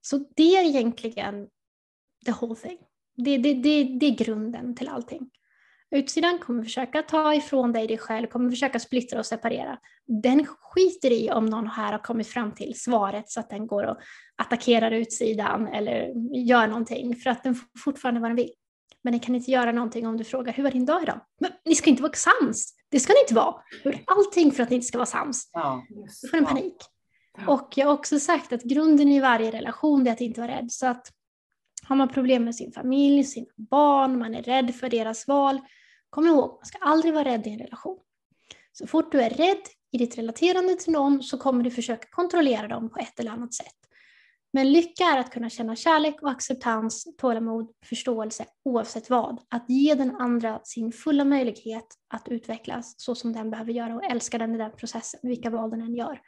Så 0.00 0.18
det 0.36 0.56
är 0.56 0.64
egentligen 0.64 1.48
the 2.26 2.32
whole 2.40 2.56
thing. 2.56 2.78
Det, 3.16 3.38
det, 3.38 3.54
det, 3.54 3.84
det 3.84 4.06
är 4.06 4.16
grunden 4.24 4.76
till 4.76 4.88
allting. 4.88 5.30
Utsidan 5.90 6.38
kommer 6.38 6.62
försöka 6.62 7.02
ta 7.02 7.34
ifrån 7.34 7.72
dig 7.72 7.86
dig 7.86 7.98
själv, 7.98 8.26
kommer 8.26 8.50
försöka 8.50 8.78
splittra 8.78 9.18
och 9.18 9.26
separera. 9.26 9.78
Den 10.22 10.46
skiter 10.46 11.10
i 11.10 11.30
om 11.30 11.46
någon 11.46 11.66
här 11.66 11.92
har 11.92 11.98
kommit 11.98 12.28
fram 12.28 12.54
till 12.54 12.80
svaret 12.80 13.30
så 13.30 13.40
att 13.40 13.50
den 13.50 13.66
går 13.66 13.84
och 13.84 13.96
attackerar 14.36 14.90
utsidan 14.90 15.68
eller 15.68 16.12
gör 16.36 16.66
någonting 16.66 17.16
för 17.16 17.30
att 17.30 17.42
den 17.42 17.54
får 17.54 17.68
fortfarande 17.84 18.20
vad 18.20 18.30
den 18.30 18.36
vill. 18.36 18.52
Men 19.08 19.12
den 19.12 19.20
kan 19.20 19.34
inte 19.34 19.50
göra 19.50 19.72
någonting 19.72 20.06
om 20.06 20.16
du 20.16 20.24
frågar 20.24 20.52
hur 20.52 20.62
var 20.62 20.70
din 20.70 20.86
dag 20.86 21.02
idag? 21.02 21.20
Men 21.40 21.50
ni 21.64 21.74
ska 21.74 21.90
inte 21.90 22.02
vara 22.02 22.12
sams. 22.12 22.74
Det 22.90 23.00
ska 23.00 23.12
ni 23.12 23.20
inte 23.20 23.34
vara. 23.34 23.54
Allting 24.04 24.52
för 24.52 24.62
att 24.62 24.70
ni 24.70 24.76
inte 24.76 24.86
ska 24.86 24.98
vara 24.98 25.06
sams. 25.06 25.50
Ja, 25.52 25.82
Då 26.22 26.28
får 26.28 26.36
den 26.36 26.46
panik. 26.46 26.76
Ja. 27.38 27.52
Och 27.52 27.72
jag 27.76 27.86
har 27.86 27.94
också 27.94 28.20
sagt 28.20 28.52
att 28.52 28.62
grunden 28.62 29.08
i 29.08 29.20
varje 29.20 29.50
relation 29.50 30.06
är 30.06 30.12
att 30.12 30.20
inte 30.20 30.40
vara 30.40 30.50
rädd. 30.52 30.72
Så 30.72 30.86
att 30.86 31.12
har 31.82 31.96
man 31.96 32.08
problem 32.08 32.44
med 32.44 32.54
sin 32.54 32.72
familj, 32.72 33.24
sina 33.24 33.46
barn, 33.56 34.18
man 34.18 34.34
är 34.34 34.42
rädd 34.42 34.74
för 34.74 34.88
deras 34.88 35.28
val, 35.28 35.60
kom 36.10 36.26
ihåg, 36.26 36.50
man 36.50 36.66
ska 36.66 36.78
aldrig 36.78 37.14
vara 37.14 37.24
rädd 37.24 37.46
i 37.46 37.50
en 37.50 37.58
relation. 37.58 37.98
Så 38.72 38.86
fort 38.86 39.12
du 39.12 39.20
är 39.20 39.30
rädd 39.30 39.62
i 39.92 39.98
ditt 39.98 40.18
relaterande 40.18 40.74
till 40.74 40.92
någon 40.92 41.22
så 41.22 41.38
kommer 41.38 41.64
du 41.64 41.70
försöka 41.70 42.08
kontrollera 42.10 42.68
dem 42.68 42.90
på 42.90 42.98
ett 42.98 43.20
eller 43.20 43.30
annat 43.30 43.54
sätt. 43.54 43.76
Men 44.52 44.72
lycka 44.72 45.04
är 45.04 45.18
att 45.18 45.30
kunna 45.30 45.50
känna 45.50 45.76
kärlek 45.76 46.22
och 46.22 46.30
acceptans, 46.30 47.16
tålamod, 47.18 47.70
förståelse 47.84 48.46
oavsett 48.64 49.10
vad. 49.10 49.40
Att 49.48 49.70
ge 49.70 49.94
den 49.94 50.16
andra 50.16 50.60
sin 50.64 50.92
fulla 50.92 51.24
möjlighet 51.24 51.86
att 52.08 52.28
utvecklas 52.28 52.94
så 52.98 53.14
som 53.14 53.32
den 53.32 53.50
behöver 53.50 53.72
göra 53.72 53.94
och 53.94 54.04
älska 54.04 54.38
den 54.38 54.54
i 54.54 54.58
den 54.58 54.72
processen, 54.76 55.20
vilka 55.22 55.50
val 55.50 55.70
den 55.70 55.80
än 55.80 55.94
gör. 55.94 56.20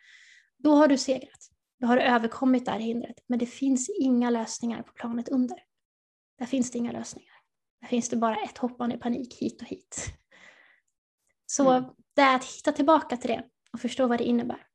Då 0.58 0.74
har 0.74 0.88
du 0.88 0.98
segrat. 0.98 1.48
Då 1.80 1.86
har 1.86 1.96
du 1.96 2.02
överkommit 2.02 2.64
det 2.64 2.70
här 2.70 2.78
hindret. 2.78 3.16
Men 3.26 3.38
det 3.38 3.46
finns 3.46 3.90
inga 4.00 4.30
lösningar 4.30 4.82
på 4.82 4.92
planet 4.92 5.28
under. 5.28 5.58
Där 6.38 6.46
finns 6.46 6.70
det 6.70 6.78
inga 6.78 6.92
lösningar. 6.92 7.34
Där 7.80 7.88
finns 7.88 8.08
det 8.08 8.16
bara 8.16 8.36
ett 8.36 8.58
hoppande 8.58 8.94
i 8.94 8.98
panik 8.98 9.34
hit 9.40 9.62
och 9.62 9.68
hit. 9.68 10.06
Så 11.46 11.70
mm. 11.70 11.90
det 12.14 12.22
är 12.22 12.36
att 12.36 12.44
hitta 12.44 12.72
tillbaka 12.72 13.16
till 13.16 13.30
det 13.30 13.44
och 13.72 13.80
förstå 13.80 14.06
vad 14.06 14.18
det 14.18 14.24
innebär. 14.24 14.66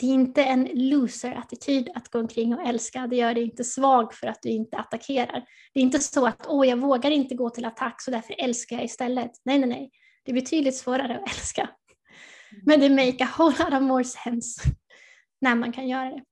Det 0.00 0.06
är 0.06 0.14
inte 0.14 0.42
en 0.42 0.68
loser-attityd 0.74 1.88
att 1.94 2.08
gå 2.08 2.18
omkring 2.18 2.54
och 2.54 2.68
älska. 2.68 3.06
Det 3.06 3.16
gör 3.16 3.34
dig 3.34 3.42
inte 3.42 3.64
svag 3.64 4.14
för 4.14 4.26
att 4.26 4.42
du 4.42 4.48
inte 4.48 4.76
attackerar. 4.76 5.44
Det 5.74 5.80
är 5.80 5.82
inte 5.82 5.98
så 5.98 6.26
att 6.26 6.46
åh, 6.48 6.68
jag 6.68 6.76
vågar 6.76 7.10
inte 7.10 7.34
gå 7.34 7.50
till 7.50 7.64
attack 7.64 8.02
så 8.02 8.10
därför 8.10 8.34
älskar 8.38 8.76
jag 8.76 8.84
istället. 8.84 9.30
Nej, 9.44 9.58
nej, 9.58 9.68
nej. 9.68 9.90
Det 10.24 10.30
är 10.30 10.34
betydligt 10.34 10.76
svårare 10.76 11.18
att 11.18 11.36
älska. 11.36 11.68
Men 12.66 12.80
det 12.80 12.88
make 12.90 13.24
a 13.24 13.28
whole 13.38 13.56
lot 13.58 13.72
of 13.72 13.82
more 13.82 14.04
sense 14.04 14.62
när 15.40 15.54
man 15.54 15.72
kan 15.72 15.88
göra 15.88 16.10
det. 16.10 16.24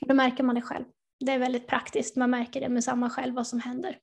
Då 0.00 0.14
märker 0.14 0.44
man 0.44 0.54
det 0.54 0.62
själv. 0.62 0.84
Det 1.20 1.32
är 1.32 1.38
väldigt 1.38 1.66
praktiskt. 1.66 2.16
Man 2.16 2.30
märker 2.30 2.60
det 2.60 2.68
med 2.68 2.84
samma 2.84 3.10
själv 3.10 3.34
vad 3.34 3.46
som 3.46 3.60
händer. 3.60 3.98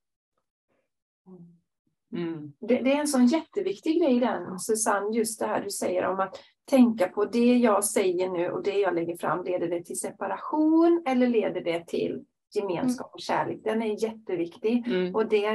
Mm. 2.15 2.53
Det, 2.59 2.81
det, 2.81 2.93
är 2.93 2.99
en 2.99 3.07
sån 3.07 3.27
jätteviktig 3.27 4.01
grej 4.01 4.19
den, 4.19 4.59
Susanne, 4.59 5.17
just 5.17 5.39
det 5.39 5.47
här 5.47 5.61
du 5.61 5.69
säger 5.69 6.05
om 6.05 6.19
att 6.19 6.39
tänka 6.69 7.07
på 7.07 7.25
det 7.25 7.57
jag 7.57 7.83
säger 7.83 8.29
nu 8.29 8.49
och 8.49 8.63
det 8.63 8.79
jag 8.79 8.95
lägger 8.95 9.17
fram, 9.17 9.43
leder 9.43 9.67
det 9.67 9.83
till 9.83 9.99
separation 9.99 11.03
eller 11.05 11.27
leder 11.27 11.61
det 11.61 11.87
till 11.87 12.25
gemenskap 12.55 13.13
och 13.13 13.21
kärlek? 13.21 13.59
Den 13.63 13.81
är 13.81 14.03
jätteviktig 14.03 14.87
mm. 14.87 15.15
och 15.15 15.27
det 15.27 15.45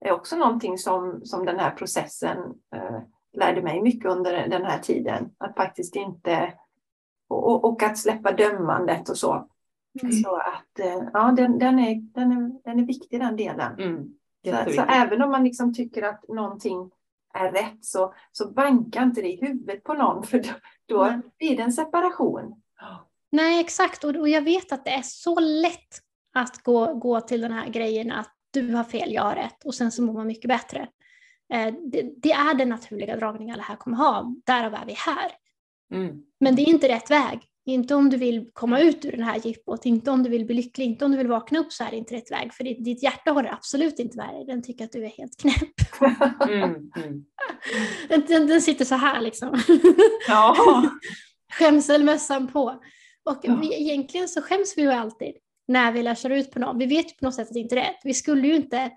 är 0.00 0.12
också 0.12 0.36
någonting 0.36 0.78
som, 0.78 1.20
som 1.24 1.44
den 1.44 1.58
här 1.58 1.70
processen 1.70 2.38
eh, 2.74 2.98
lärde 3.32 3.62
mig 3.62 3.82
mycket 3.82 4.10
under 4.10 4.48
den 4.48 4.64
här 4.64 4.78
tiden. 4.78 5.30
Att 5.38 5.56
faktiskt 5.56 5.96
inte, 5.96 6.52
och, 7.28 7.64
och 7.64 7.82
att 7.82 7.98
släppa 7.98 8.32
dömandet 8.32 9.08
och 9.08 9.18
så. 9.18 9.48
Mm. 10.02 10.12
Så 10.12 10.36
att 10.36 10.78
eh, 10.78 11.08
ja, 11.12 11.32
den, 11.36 11.58
den, 11.58 11.78
är, 11.78 11.94
den, 11.94 12.32
är, 12.32 12.62
den 12.64 12.80
är 12.80 12.86
viktig 12.86 13.20
den 13.20 13.36
delen. 13.36 13.78
Mm. 13.78 14.14
Så, 14.44 14.72
så, 14.72 14.82
även 14.82 15.22
om 15.22 15.30
man 15.30 15.44
liksom 15.44 15.74
tycker 15.74 16.02
att 16.02 16.28
någonting 16.28 16.90
är 17.34 17.52
rätt 17.52 17.84
så, 17.84 18.14
så 18.32 18.50
banka 18.50 19.02
inte 19.02 19.22
det 19.22 19.28
i 19.28 19.40
huvudet 19.46 19.84
på 19.84 19.94
någon 19.94 20.22
för 20.22 20.38
då, 20.38 20.50
då 20.86 21.20
blir 21.38 21.56
det 21.56 21.62
en 21.62 21.72
separation. 21.72 22.62
Nej 23.32 23.60
exakt 23.60 24.04
och, 24.04 24.16
och 24.16 24.28
jag 24.28 24.42
vet 24.42 24.72
att 24.72 24.84
det 24.84 24.90
är 24.90 25.02
så 25.02 25.40
lätt 25.40 26.02
att 26.34 26.62
gå, 26.62 26.94
gå 26.94 27.20
till 27.20 27.40
den 27.40 27.52
här 27.52 27.68
grejen 27.68 28.12
att 28.12 28.34
du 28.50 28.74
har 28.74 28.84
fel, 28.84 29.12
jag 29.12 29.22
har 29.22 29.34
rätt 29.34 29.64
och 29.64 29.74
sen 29.74 29.92
så 29.92 30.02
mår 30.02 30.12
man 30.12 30.26
mycket 30.26 30.48
bättre. 30.48 30.88
Eh, 31.52 31.74
det, 31.92 32.10
det, 32.16 32.32
är 32.32 32.54
den 32.54 32.68
naturliga 32.68 33.16
dragning 33.16 33.50
alla 33.50 33.62
här 33.62 33.76
kommer 33.76 33.96
ha, 33.96 34.34
därav 34.46 34.74
är 34.74 34.86
vi 34.86 34.92
här. 34.92 35.32
Mm. 35.94 36.22
Men 36.40 36.56
det 36.56 36.62
är 36.62 36.68
inte 36.68 36.88
rätt 36.88 37.10
väg. 37.10 37.40
Inte 37.64 37.94
om 37.94 38.10
du 38.10 38.16
vill 38.16 38.50
komma 38.52 38.80
ut 38.80 39.04
ur 39.04 39.12
den 39.12 39.22
här 39.22 39.40
jippot, 39.46 39.86
inte 39.86 40.10
om 40.10 40.22
du 40.22 40.30
vill 40.30 40.46
bli 40.46 40.54
lycklig, 40.54 40.86
inte 40.86 41.04
om 41.04 41.10
du 41.10 41.18
vill 41.18 41.28
vakna 41.28 41.58
upp 41.58 41.72
så 41.72 41.84
är 41.84 41.90
det 41.90 41.96
inte 41.96 42.14
rätt 42.14 42.30
väg. 42.30 42.54
För 42.54 42.64
ditt, 42.64 42.84
ditt 42.84 43.02
hjärta 43.02 43.30
håller 43.30 43.52
absolut 43.52 43.98
inte 43.98 44.16
med 44.16 44.34
dig, 44.34 44.44
den 44.44 44.62
tycker 44.62 44.84
att 44.84 44.92
du 44.92 45.04
är 45.04 45.08
helt 45.08 45.36
knäpp. 45.36 45.74
Mm, 46.48 46.90
mm. 46.96 47.24
Den, 48.08 48.46
den, 48.46 48.62
sitter 48.62 48.84
så 48.84 48.94
här 48.94 49.20
liksom. 49.20 49.60
Ja. 50.28 50.56
Skämselmössan 51.52 52.48
på. 52.48 52.82
Och 53.24 53.40
ja. 53.42 53.58
vi, 53.60 53.82
egentligen 53.82 54.28
så 54.28 54.42
skäms 54.42 54.74
vi 54.76 54.82
ju 54.82 54.90
alltid 54.90 55.34
när 55.68 55.92
vi 55.92 56.02
lär 56.02 56.30
ut 56.30 56.50
på 56.50 56.58
någon. 56.58 56.78
Vi 56.78 56.86
vet 56.86 57.06
ju 57.06 57.14
på 57.14 57.24
något 57.24 57.34
sätt 57.34 57.48
att 57.48 57.54
det 57.54 57.60
inte 57.60 57.74
är 57.74 57.84
rätt. 57.84 58.00
Vi 58.04 58.14
skulle 58.14 58.48
ju 58.48 58.56
inte 58.56 58.90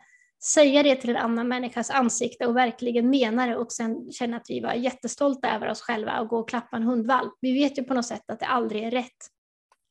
säga 0.43 0.83
det 0.83 0.95
till 0.95 1.09
en 1.09 1.17
annan 1.17 1.47
människas 1.47 1.89
ansikte 1.89 2.45
och 2.45 2.55
verkligen 2.55 3.09
mena 3.09 3.45
det 3.45 3.55
och 3.55 3.71
sen 3.71 4.11
känna 4.11 4.37
att 4.37 4.49
vi 4.49 4.59
var 4.59 4.73
jättestolta 4.73 5.55
över 5.55 5.69
oss 5.69 5.81
själva 5.81 6.19
och 6.19 6.27
gå 6.27 6.39
och 6.39 6.49
klappa 6.49 6.77
en 6.77 6.83
hundvalp. 6.83 7.33
Vi 7.41 7.53
vet 7.53 7.77
ju 7.77 7.83
på 7.83 7.93
något 7.93 8.05
sätt 8.05 8.29
att 8.31 8.39
det 8.39 8.45
aldrig 8.45 8.83
är 8.83 8.91
rätt 8.91 9.27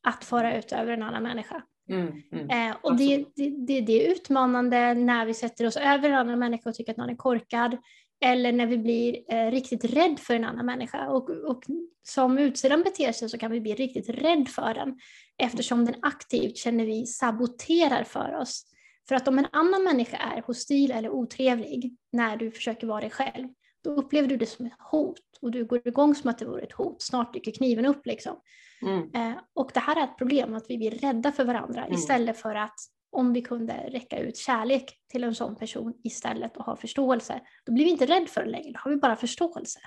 att 0.09 0.25
föra 0.25 0.59
ut 0.59 0.73
över 0.73 0.93
en 0.93 1.03
annan 1.03 1.23
människa. 1.23 1.63
Mm, 1.91 2.23
mm, 2.33 2.51
eh, 2.51 2.77
och 2.83 2.97
det, 2.97 3.25
det, 3.37 3.81
det, 3.81 4.07
är 4.07 4.13
utmanande 4.13 4.95
när 4.95 5.27
vi 5.27 5.35
sätter 5.35 5.67
oss 5.67 5.77
över 5.77 6.11
en 6.11 6.15
annan 6.15 6.39
människa 6.39 6.71
och 6.71 6.75
tycker 6.75 6.93
att 6.93 6.99
någon 6.99 7.11
är 7.11 7.17
korkad 7.17 7.77
eller 8.25 8.53
när 8.53 8.67
vi 8.67 8.79
blir 8.79 9.33
eh, 9.33 9.51
riktigt 9.51 9.85
rädd 9.85 10.19
för 10.19 10.35
en 10.35 10.45
annan 10.45 10.67
människa. 10.67 11.09
Och, 11.09 11.31
och 11.31 11.65
som 12.03 12.39
utsidan 12.39 12.83
beter 12.83 13.13
sig 13.13 13.29
så 13.29 13.39
kan 13.39 13.51
vi 13.51 13.61
bli 13.61 13.75
riktigt 13.75 14.09
rädd 14.09 14.49
för 14.49 14.75
den 14.75 14.99
eftersom 15.39 15.85
den 15.85 15.95
aktivt 16.03 16.57
känner 16.57 16.85
vi 16.85 17.07
saboterar 17.07 18.05
för 18.05 18.37
oss. 18.37 18.67
För 19.09 19.15
att 19.15 19.29
om 19.29 19.39
en 19.39 19.47
annan 19.53 19.85
människa 19.85 20.17
är 20.17 20.43
hostil 20.43 20.91
eller 20.91 21.11
otrevlig 21.11 21.97
när 22.13 22.37
du 22.37 22.51
försöker 22.51 22.87
vara 22.87 23.01
dig 23.01 23.11
själv, 23.11 23.49
då 23.85 23.91
upplever 23.91 24.29
du 24.29 24.37
det 24.37 24.47
som 24.47 24.67
ett 24.67 24.73
hot 24.79 25.21
och 25.41 25.51
du 25.51 25.65
går 25.65 25.89
igång 25.89 26.15
som 26.15 26.31
att 26.31 26.39
det 26.39 26.45
vore 26.45 26.63
ett 26.63 26.73
hot. 26.73 27.03
Snart 27.03 27.35
dyker 27.35 27.53
kniven 27.53 27.87
upp 27.87 28.07
liksom. 28.07 28.37
Mm. 28.83 29.11
Eh, 29.15 29.39
och 29.55 29.71
det 29.75 29.81
här 29.81 29.97
är 29.97 30.05
ett 30.05 30.19
problem, 30.19 30.55
att 30.55 30.65
vi 30.69 30.79
blir 30.79 30.91
rädda 30.91 31.33
för 31.33 31.45
varandra 31.45 31.85
mm. 31.85 31.95
istället 31.95 32.39
för 32.39 32.55
att 32.55 32.77
om 33.13 33.33
vi 33.33 33.43
kunde 33.43 33.75
räcka 33.75 34.19
ut 34.19 34.37
kärlek 34.37 35.01
till 35.09 35.25
en 35.25 35.35
sån 35.35 35.57
person 35.57 35.95
istället 36.05 36.57
och 36.57 36.65
ha 36.65 36.77
förståelse, 36.77 37.41
då 37.65 37.73
blir 37.73 37.85
vi 37.85 37.91
inte 37.91 38.07
rädda 38.07 38.27
för 38.27 38.45
det 38.45 38.51
längre, 38.51 38.73
då 38.73 38.79
har 38.79 38.91
vi 38.91 38.97
bara 38.97 39.17
förståelse 39.17 39.81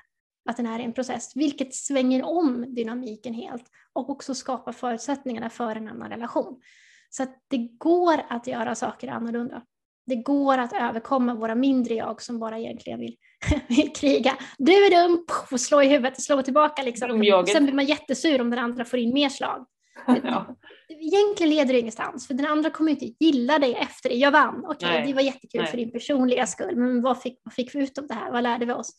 att 0.49 0.57
den 0.57 0.65
är 0.65 0.79
en 0.79 0.93
process, 0.93 1.31
vilket 1.35 1.75
svänger 1.75 2.23
om 2.23 2.75
dynamiken 2.75 3.33
helt 3.33 3.65
och 3.93 4.09
också 4.09 4.35
skapar 4.35 4.71
förutsättningarna 4.71 5.49
för 5.49 5.75
en 5.75 5.87
annan 5.87 6.09
relation. 6.09 6.61
Så 7.09 7.25
det 7.47 7.57
går 7.57 8.21
att 8.29 8.47
göra 8.47 8.75
saker 8.75 9.07
annorlunda. 9.07 9.63
Det 10.05 10.15
går 10.15 10.57
att 10.57 10.73
överkomma 10.73 11.35
våra 11.35 11.55
mindre 11.55 11.93
jag 11.93 12.21
som 12.21 12.39
bara 12.39 12.59
egentligen 12.59 12.99
vill, 12.99 13.15
vill 13.67 13.93
kriga. 13.93 14.37
Du 14.57 14.85
är 14.85 15.07
dum! 15.07 15.25
Och 15.51 15.59
slå 15.59 15.81
i 15.81 15.87
huvudet 15.87 16.17
och 16.17 16.23
slå 16.23 16.41
tillbaka. 16.41 16.81
Liksom. 16.81 17.09
Sen 17.47 17.63
blir 17.63 17.73
man 17.73 17.85
jättesur 17.85 18.41
om 18.41 18.49
den 18.49 18.59
andra 18.59 18.85
får 18.85 18.99
in 18.99 19.13
mer 19.13 19.29
slag. 19.29 19.65
Ja. 20.23 20.55
Egentligen 20.89 21.49
leder 21.49 21.73
det 21.73 21.79
ingenstans, 21.79 22.27
för 22.27 22.33
den 22.33 22.45
andra 22.45 22.69
kommer 22.69 22.91
inte 22.91 23.05
gilla 23.19 23.59
dig 23.59 23.75
efter 23.75 24.09
det. 24.09 24.15
Jag 24.15 24.31
vann, 24.31 24.65
okej, 24.65 24.89
Nej. 24.89 25.07
det 25.07 25.13
var 25.13 25.21
jättekul 25.21 25.61
Nej. 25.61 25.71
för 25.71 25.77
din 25.77 25.91
personliga 25.91 26.47
skull, 26.47 26.75
men 26.75 27.01
vad 27.01 27.21
fick, 27.21 27.41
vad 27.43 27.53
fick 27.53 27.75
vi 27.75 27.79
ut 27.79 27.97
av 27.97 28.07
det 28.07 28.13
här? 28.13 28.31
Vad 28.31 28.43
lärde 28.43 28.65
vi 28.65 28.73
oss? 28.73 28.95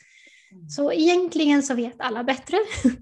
Mm. 0.53 0.69
Så 0.69 0.93
egentligen 0.93 1.63
så 1.63 1.75
vet 1.75 2.01
alla 2.01 2.25
bättre. 2.25 2.57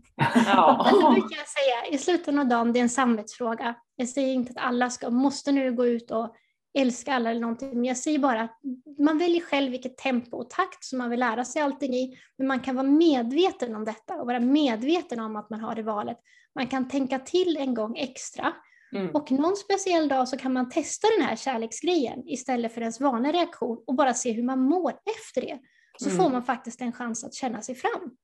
Ja. 0.47 0.91
Det 0.93 1.21
brukar 1.21 1.37
jag 1.37 1.49
säga, 1.49 1.87
i 1.91 1.99
slutändan 1.99 2.39
av 2.45 2.49
dagen, 2.49 2.73
det 2.73 2.79
är 2.79 2.83
en 2.83 2.89
samvetsfråga. 2.89 3.75
Jag 3.97 4.09
säger 4.09 4.35
inte 4.35 4.51
att 4.51 4.67
alla 4.67 4.91
ska, 4.91 5.11
måste 5.11 5.53
nu 5.53 5.73
gå 5.73 5.87
ut 5.87 6.11
och 6.11 6.35
älska 6.75 7.13
alla 7.15 7.31
eller 7.31 7.41
någonting, 7.41 7.71
men 7.75 7.85
jag 7.85 7.97
säger 7.97 8.19
bara 8.19 8.41
att 8.41 8.61
man 8.99 9.19
väljer 9.19 9.41
själv 9.41 9.71
vilket 9.71 9.97
tempo 9.97 10.37
och 10.37 10.51
takt 10.51 10.85
som 10.85 10.99
man 10.99 11.11
vill 11.11 11.21
lära 11.21 11.45
sig 11.45 11.63
allting 11.63 11.95
i, 11.95 12.19
men 12.39 12.47
man 12.47 12.61
kan 12.61 12.77
vara 12.77 12.87
medveten 12.87 13.75
om 13.75 13.85
detta 13.85 14.15
och 14.15 14.27
vara 14.27 14.41
medveten 14.41 15.21
om 15.21 15.37
att 15.37 15.51
man 15.51 15.61
har 15.61 15.75
det 15.75 15.83
valet. 15.83 16.19
Man 16.55 16.67
kan 16.67 16.89
tänka 16.89 17.19
till 17.19 17.57
en 17.57 17.75
gång 17.75 17.97
extra 17.97 18.53
Mm. 18.95 19.11
och 19.15 19.31
någon 19.33 19.57
speciell 19.57 20.09
dag 20.09 20.29
så 20.29 20.37
kan 20.37 20.53
man 20.53 20.71
testa 20.71 21.09
den 21.19 21.27
här 21.27 21.37
kärleksgrejen 21.37 22.29
istället 22.29 22.75
för 22.75 22.81
ens 22.81 23.01
vanliga 23.01 23.33
reaktion 23.33 23.85
och 23.87 23.95
bara 23.95 24.15
se 24.15 24.33
hur 24.33 24.43
man 24.43 24.61
mår 24.61 24.93
efter 25.19 25.41
det. 25.41 25.59
Så 25.99 26.09
Mm. 26.09 26.23
får 26.23 26.31
man 26.31 26.43
faktiskt 26.45 26.81
en 26.81 26.93
chans 26.93 27.25
att 27.25 27.35
känna 27.35 27.63
sig 27.63 27.75
fram 27.75 28.17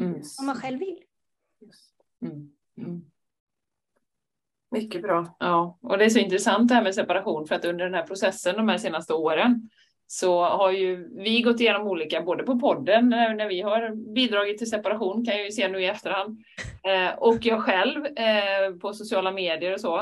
Mm. 0.00 0.22
om 0.40 0.46
man 0.46 0.56
själv 0.56 0.78
vill. 0.78 0.98
Mm. 2.22 3.04
Mm. 4.74 4.84
Mycket 4.84 5.02
bra. 5.02 5.36
Ja, 5.38 5.78
och 5.82 5.98
det 5.98 6.04
är 6.04 6.08
så 6.08 6.18
intressant 6.18 6.68
det 6.68 6.74
här 6.74 6.82
med 6.82 6.94
separation 6.94 7.46
för 7.46 7.54
att 7.54 7.64
under 7.64 7.84
den 7.84 7.94
här 7.94 8.06
processen 8.06 8.56
de 8.56 8.68
här 8.68 8.78
senaste 8.78 9.14
åren 9.14 9.70
så 10.06 10.44
har 10.44 10.70
ju 10.70 11.08
vi 11.22 11.42
gått 11.42 11.60
igenom 11.60 11.86
olika, 11.86 12.22
både 12.22 12.42
på 12.42 12.58
podden 12.58 13.08
när 13.08 13.48
vi 13.48 13.60
har 13.60 14.14
bidragit 14.14 14.58
till 14.58 14.70
separation 14.70 15.24
kan 15.24 15.36
jag 15.36 15.44
ju 15.44 15.50
se 15.50 15.68
nu 15.68 15.80
i 15.80 15.86
efterhand, 15.86 16.44
eh, 16.82 17.18
och 17.18 17.46
jag 17.46 17.62
själv 17.62 18.06
eh, 18.06 18.74
på 18.80 18.92
sociala 18.92 19.32
medier 19.32 19.72
och 19.72 19.80
så. 19.80 19.98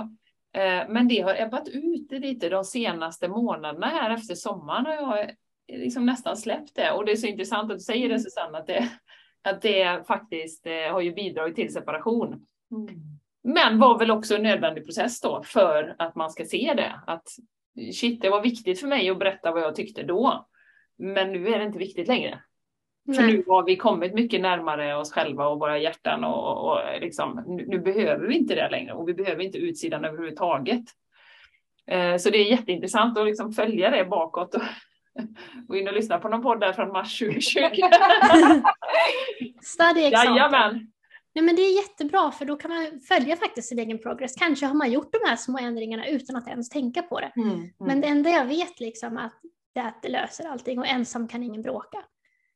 Eh, 0.54 0.88
men 0.88 1.08
det 1.08 1.20
har 1.20 1.40
ebbat 1.40 1.68
ut 1.68 2.12
lite 2.12 2.48
de 2.48 2.64
senaste 2.64 3.28
månaderna 3.28 3.86
här 3.86 4.10
efter 4.14 4.34
sommaren 4.34 5.04
har 5.04 5.16
jag 5.16 5.30
liksom 5.68 6.06
nästan 6.06 6.36
släppt 6.36 6.74
det. 6.74 6.90
Och 6.90 7.04
det 7.04 7.12
är 7.12 7.16
så 7.16 7.26
intressant 7.26 7.72
att 7.72 7.78
du 7.78 7.84
säger 7.84 8.08
det 8.08 8.20
Susanne, 8.20 8.58
att 8.58 8.66
det, 8.66 8.88
att 9.42 9.62
det 9.62 10.06
faktiskt 10.06 10.66
har 10.90 11.00
ju 11.00 11.12
bidragit 11.12 11.56
till 11.56 11.72
separation. 11.72 12.46
Men 13.44 13.78
var 13.78 13.98
väl 13.98 14.10
också 14.10 14.34
en 14.34 14.42
nödvändig 14.42 14.84
process 14.84 15.20
då 15.20 15.42
för 15.42 15.94
att 15.98 16.14
man 16.14 16.30
ska 16.30 16.44
se 16.44 16.72
det. 16.76 17.00
Att 17.06 17.28
shit, 17.94 18.22
det 18.22 18.30
var 18.30 18.42
viktigt 18.42 18.80
för 18.80 18.86
mig 18.86 19.10
att 19.10 19.18
berätta 19.18 19.52
vad 19.52 19.62
jag 19.62 19.74
tyckte 19.74 20.02
då. 20.02 20.46
Men 20.98 21.32
nu 21.32 21.48
är 21.48 21.58
det 21.58 21.64
inte 21.64 21.78
viktigt 21.78 22.08
längre. 22.08 22.42
För 23.16 23.22
nu 23.22 23.44
har 23.48 23.62
vi 23.62 23.76
kommit 23.76 24.14
mycket 24.14 24.40
närmare 24.40 24.96
oss 24.96 25.12
själva 25.12 25.48
och 25.48 25.58
våra 25.58 25.78
hjärtan 25.78 26.24
och, 26.24 26.70
och 26.70 26.78
liksom, 27.00 27.44
nu, 27.46 27.66
nu 27.68 27.78
behöver 27.78 28.26
vi 28.26 28.36
inte 28.36 28.54
det 28.54 28.70
längre 28.70 28.92
och 28.92 29.08
vi 29.08 29.14
behöver 29.14 29.42
inte 29.42 29.58
utsidan 29.58 30.04
överhuvudtaget. 30.04 30.84
Eh, 31.86 32.16
så 32.16 32.30
det 32.30 32.38
är 32.38 32.50
jätteintressant 32.50 33.18
att 33.18 33.26
liksom 33.26 33.52
följa 33.52 33.90
det 33.90 34.04
bakåt 34.04 34.54
och 34.54 34.62
gå 35.66 35.76
in 35.76 35.88
och 35.88 35.94
lyssna 35.94 36.18
på 36.18 36.28
någon 36.28 36.42
podd 36.42 36.60
där 36.60 36.72
från 36.72 36.92
mars 36.92 37.18
2020. 37.42 37.60
Study 39.62 40.04
example. 40.04 40.30
Jajamän! 40.30 40.92
Nej, 41.34 41.44
men 41.44 41.56
det 41.56 41.62
är 41.62 41.76
jättebra 41.76 42.30
för 42.30 42.44
då 42.44 42.56
kan 42.56 42.70
man 42.70 43.00
följa 43.08 43.36
faktiskt 43.36 43.68
sin 43.68 43.78
egen 43.78 43.98
progress. 43.98 44.34
Kanske 44.34 44.66
har 44.66 44.74
man 44.74 44.92
gjort 44.92 45.12
de 45.12 45.28
här 45.28 45.36
små 45.36 45.58
ändringarna 45.58 46.08
utan 46.08 46.36
att 46.36 46.48
ens 46.48 46.68
tänka 46.68 47.02
på 47.02 47.20
det. 47.20 47.32
Mm, 47.36 47.68
Men 47.78 48.00
det 48.00 48.06
enda 48.06 48.30
jag 48.30 48.44
vet 48.46 48.80
liksom 48.80 49.16
att 49.16 49.40
det 49.74 49.80
är 49.80 49.88
att 49.88 50.02
det 50.02 50.08
löser 50.08 50.44
allting 50.48 50.78
och 50.78 50.86
ensam 50.86 51.28
kan 51.28 51.42
ingen 51.42 51.62
bråka. 51.62 52.04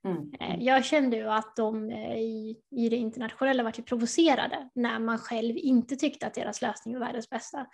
mm, 0.04 0.32
Eh, 0.40 0.64
Jag 0.64 0.84
kände 0.84 1.16
ju 1.16 1.28
att 1.30 1.56
de 1.56 1.90
eh, 1.90 2.16
i, 2.18 2.56
i 2.70 2.88
det 2.88 2.96
internationella 2.96 3.62
var 3.62 3.70
provocerade 3.70 4.70
när 4.74 4.98
man 4.98 5.18
själv 5.18 5.56
inte 5.56 5.96
tyckte 5.96 6.26
att 6.26 6.34
deras 6.34 6.62
lösning 6.62 6.94
var 6.98 7.06
världens 7.06 7.30
bästa. 7.30 7.66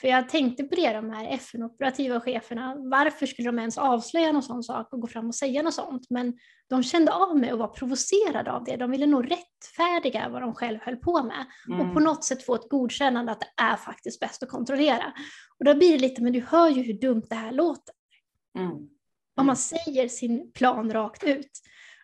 För 0.00 0.08
jag 0.08 0.28
tänkte 0.28 0.64
på 0.64 0.74
det, 0.74 0.92
de 0.92 1.10
här 1.10 1.34
FN-operativa 1.34 2.20
cheferna, 2.20 2.74
varför 2.78 3.26
skulle 3.26 3.48
de 3.48 3.58
ens 3.58 3.78
avslöja 3.78 4.32
någon 4.32 4.42
sån 4.42 4.62
sak 4.62 4.92
och 4.92 5.00
gå 5.00 5.06
fram 5.06 5.28
och 5.28 5.34
säga 5.34 5.62
något 5.62 5.74
sånt? 5.74 6.06
Men 6.10 6.38
de 6.68 6.82
kände 6.82 7.12
av 7.12 7.38
mig 7.38 7.52
och 7.52 7.58
var 7.58 7.68
provocerade 7.68 8.52
av 8.52 8.64
det. 8.64 8.76
De 8.76 8.90
ville 8.90 9.06
nog 9.06 9.30
rättfärdiga 9.30 10.28
vad 10.28 10.42
de 10.42 10.54
själv 10.54 10.78
höll 10.82 10.96
på 10.96 11.22
med 11.22 11.46
mm. 11.68 11.80
och 11.80 11.94
på 11.94 12.00
något 12.00 12.24
sätt 12.24 12.42
få 12.46 12.54
ett 12.54 12.68
godkännande 12.68 13.32
att 13.32 13.40
det 13.40 13.62
är 13.62 13.76
faktiskt 13.76 14.20
bäst 14.20 14.42
att 14.42 14.48
kontrollera. 14.48 15.12
Och 15.58 15.64
då 15.64 15.74
blir 15.74 15.92
det 15.92 15.98
lite, 15.98 16.22
men 16.22 16.32
du 16.32 16.40
hör 16.40 16.68
ju 16.68 16.82
hur 16.82 17.00
dumt 17.00 17.26
det 17.28 17.36
här 17.36 17.52
låter 17.52 17.94
Mm. 18.58 18.88
om 19.36 19.46
man 19.46 19.56
säger 19.56 20.08
sin 20.08 20.52
plan 20.52 20.92
rakt 20.92 21.24
ut. 21.24 21.50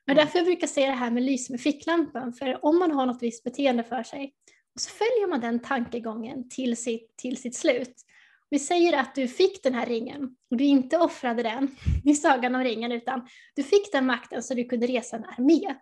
Och 0.02 0.12
Mm. 0.12 0.24
därför 0.24 0.38
jag 0.38 0.46
brukar 0.46 0.66
säga 0.66 0.86
det 0.86 0.96
här 0.96 1.10
med 1.10 1.22
lys 1.22 1.50
med 1.50 1.60
ficklampan, 1.60 2.32
för 2.32 2.64
om 2.64 2.78
man 2.78 2.90
har 2.90 3.06
något 3.06 3.22
visst 3.22 3.44
beteende 3.44 3.84
för 3.84 4.02
sig 4.02 4.34
och 4.74 4.80
så 4.80 4.90
följer 4.90 5.28
man 5.28 5.40
den 5.40 5.60
tankegången 5.60 6.48
till 6.48 6.76
sitt, 6.76 7.16
till 7.16 7.36
sitt 7.36 7.56
slut. 7.56 7.94
Vi 8.50 8.58
säger 8.58 8.98
att 9.00 9.14
du 9.14 9.28
fick 9.28 9.62
den 9.62 9.74
här 9.74 9.86
ringen 9.86 10.36
och 10.50 10.56
du 10.56 10.64
inte 10.64 10.98
offrade 10.98 11.42
den 11.42 11.76
i 12.04 12.14
sagan 12.14 12.54
om 12.54 12.64
ringen 12.64 12.92
utan 12.92 13.28
du 13.54 13.62
fick 13.62 13.92
den 13.92 14.06
makten 14.06 14.42
så 14.42 14.54
du 14.54 14.64
kunde 14.64 14.86
resa 14.86 15.16
en 15.16 15.24
armé. 15.24 15.74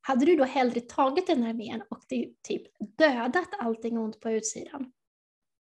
Hade 0.00 0.26
du 0.26 0.36
då 0.36 0.44
hellre 0.44 0.80
tagit 0.80 1.26
den 1.26 1.44
armén 1.44 1.82
och 1.90 2.00
typ 2.42 2.62
dödat 2.98 3.48
allting 3.58 3.98
ont 3.98 4.20
på 4.20 4.30
utsidan? 4.30 4.92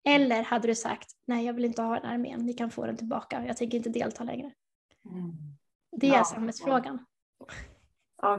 Eller 0.07 0.43
hade 0.43 0.67
du 0.67 0.75
sagt 0.75 1.11
nej 1.27 1.45
jag 1.45 1.53
vill 1.53 1.65
inte 1.65 1.81
ha 1.81 1.99
den 1.99 2.05
armén, 2.05 2.45
ni 2.45 2.53
kan 2.53 2.71
få 2.71 2.85
den 2.85 2.97
tillbaka, 2.97 3.45
jag 3.47 3.57
tänker 3.57 3.77
inte 3.77 3.89
delta 3.89 4.23
längre. 4.23 4.53
Mm. 5.11 5.31
Det 5.97 6.07
är 6.07 6.13
Ja. 6.13 6.23
samhällsfrågan. 6.23 7.05
Ja, 7.39 7.45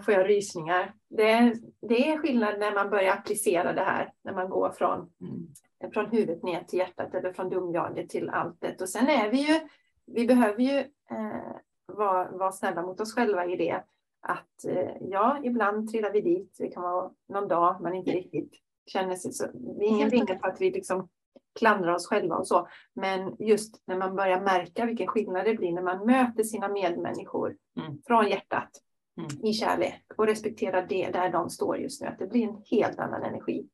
får 0.04 0.14
jag 0.14 0.28
rysningar. 0.28 0.94
Det, 1.10 1.54
det 1.88 2.08
är 2.10 2.18
skillnad 2.18 2.58
när 2.58 2.74
man 2.74 2.90
börjar 2.90 3.12
applicera 3.12 3.72
det 3.72 3.80
här, 3.84 4.12
när 4.22 4.32
man 4.32 4.48
går 4.50 4.70
från, 4.70 5.12
Mm. 5.20 5.92
från 5.92 6.06
huvudet 6.06 6.42
ner 6.42 6.62
till 6.64 6.78
hjärtat 6.78 7.14
eller 7.14 7.32
från 7.32 7.50
dumjaget 7.50 8.08
till 8.08 8.30
alltet. 8.30 8.80
Och 8.80 8.88
sen 8.88 9.08
är 9.08 9.30
vi 9.30 9.38
ju, 9.38 9.60
vi 10.06 10.26
behöver 10.26 10.62
ju 10.62 10.78
eh, 11.10 11.52
vara, 11.86 12.30
vara 12.30 12.52
snälla 12.52 12.82
mot 12.82 13.00
oss 13.00 13.14
själva 13.14 13.46
i 13.46 13.56
det. 13.56 13.82
Att 14.20 14.64
eh, 14.68 14.90
ja, 15.00 15.38
ibland 15.42 15.90
trillar 15.90 16.12
vi 16.12 16.20
dit. 16.20 16.56
Det 16.58 16.68
kan 16.68 16.82
vara 16.82 17.10
någon 17.28 17.48
dag 17.48 17.80
man 17.80 17.94
inte 17.94 18.10
riktigt 18.10 18.52
känner 18.86 19.14
sig 19.16 19.32
så. 19.32 19.46
Det 19.54 19.84
är 19.84 19.88
ingen 19.88 20.08
vinge 20.08 20.24
okej. 20.24 20.38
på 20.38 20.46
att 20.46 20.60
vi 20.60 20.70
liksom 20.70 21.08
klandrar 21.58 21.94
oss 21.94 22.06
själva 22.06 22.36
och 22.36 22.46
så. 22.46 22.68
Men 22.94 23.36
just 23.38 23.82
när 23.86 23.96
man 23.96 24.16
börjar 24.16 24.40
märka 24.40 24.84
vilken 24.84 25.06
skillnad 25.06 25.44
det 25.44 25.54
blir 25.54 25.72
när 25.72 25.82
man 25.82 26.06
möter 26.06 26.42
sina 26.44 26.68
medmänniskor 26.68 27.56
Mm. 27.80 27.98
från 28.06 28.28
hjärtat 28.28 28.70
Mm. 29.18 29.46
i 29.46 29.52
kärlek 29.52 30.04
och 30.16 30.26
respekterar 30.26 30.86
det 30.88 31.10
där 31.10 31.32
de 31.32 31.50
står 31.50 31.78
just 31.78 32.02
nu. 32.02 32.06
Att 32.06 32.18
det 32.18 32.26
blir 32.26 32.48
en 32.48 32.62
helt 32.70 32.98
annan 32.98 33.22
energi. 33.22 33.68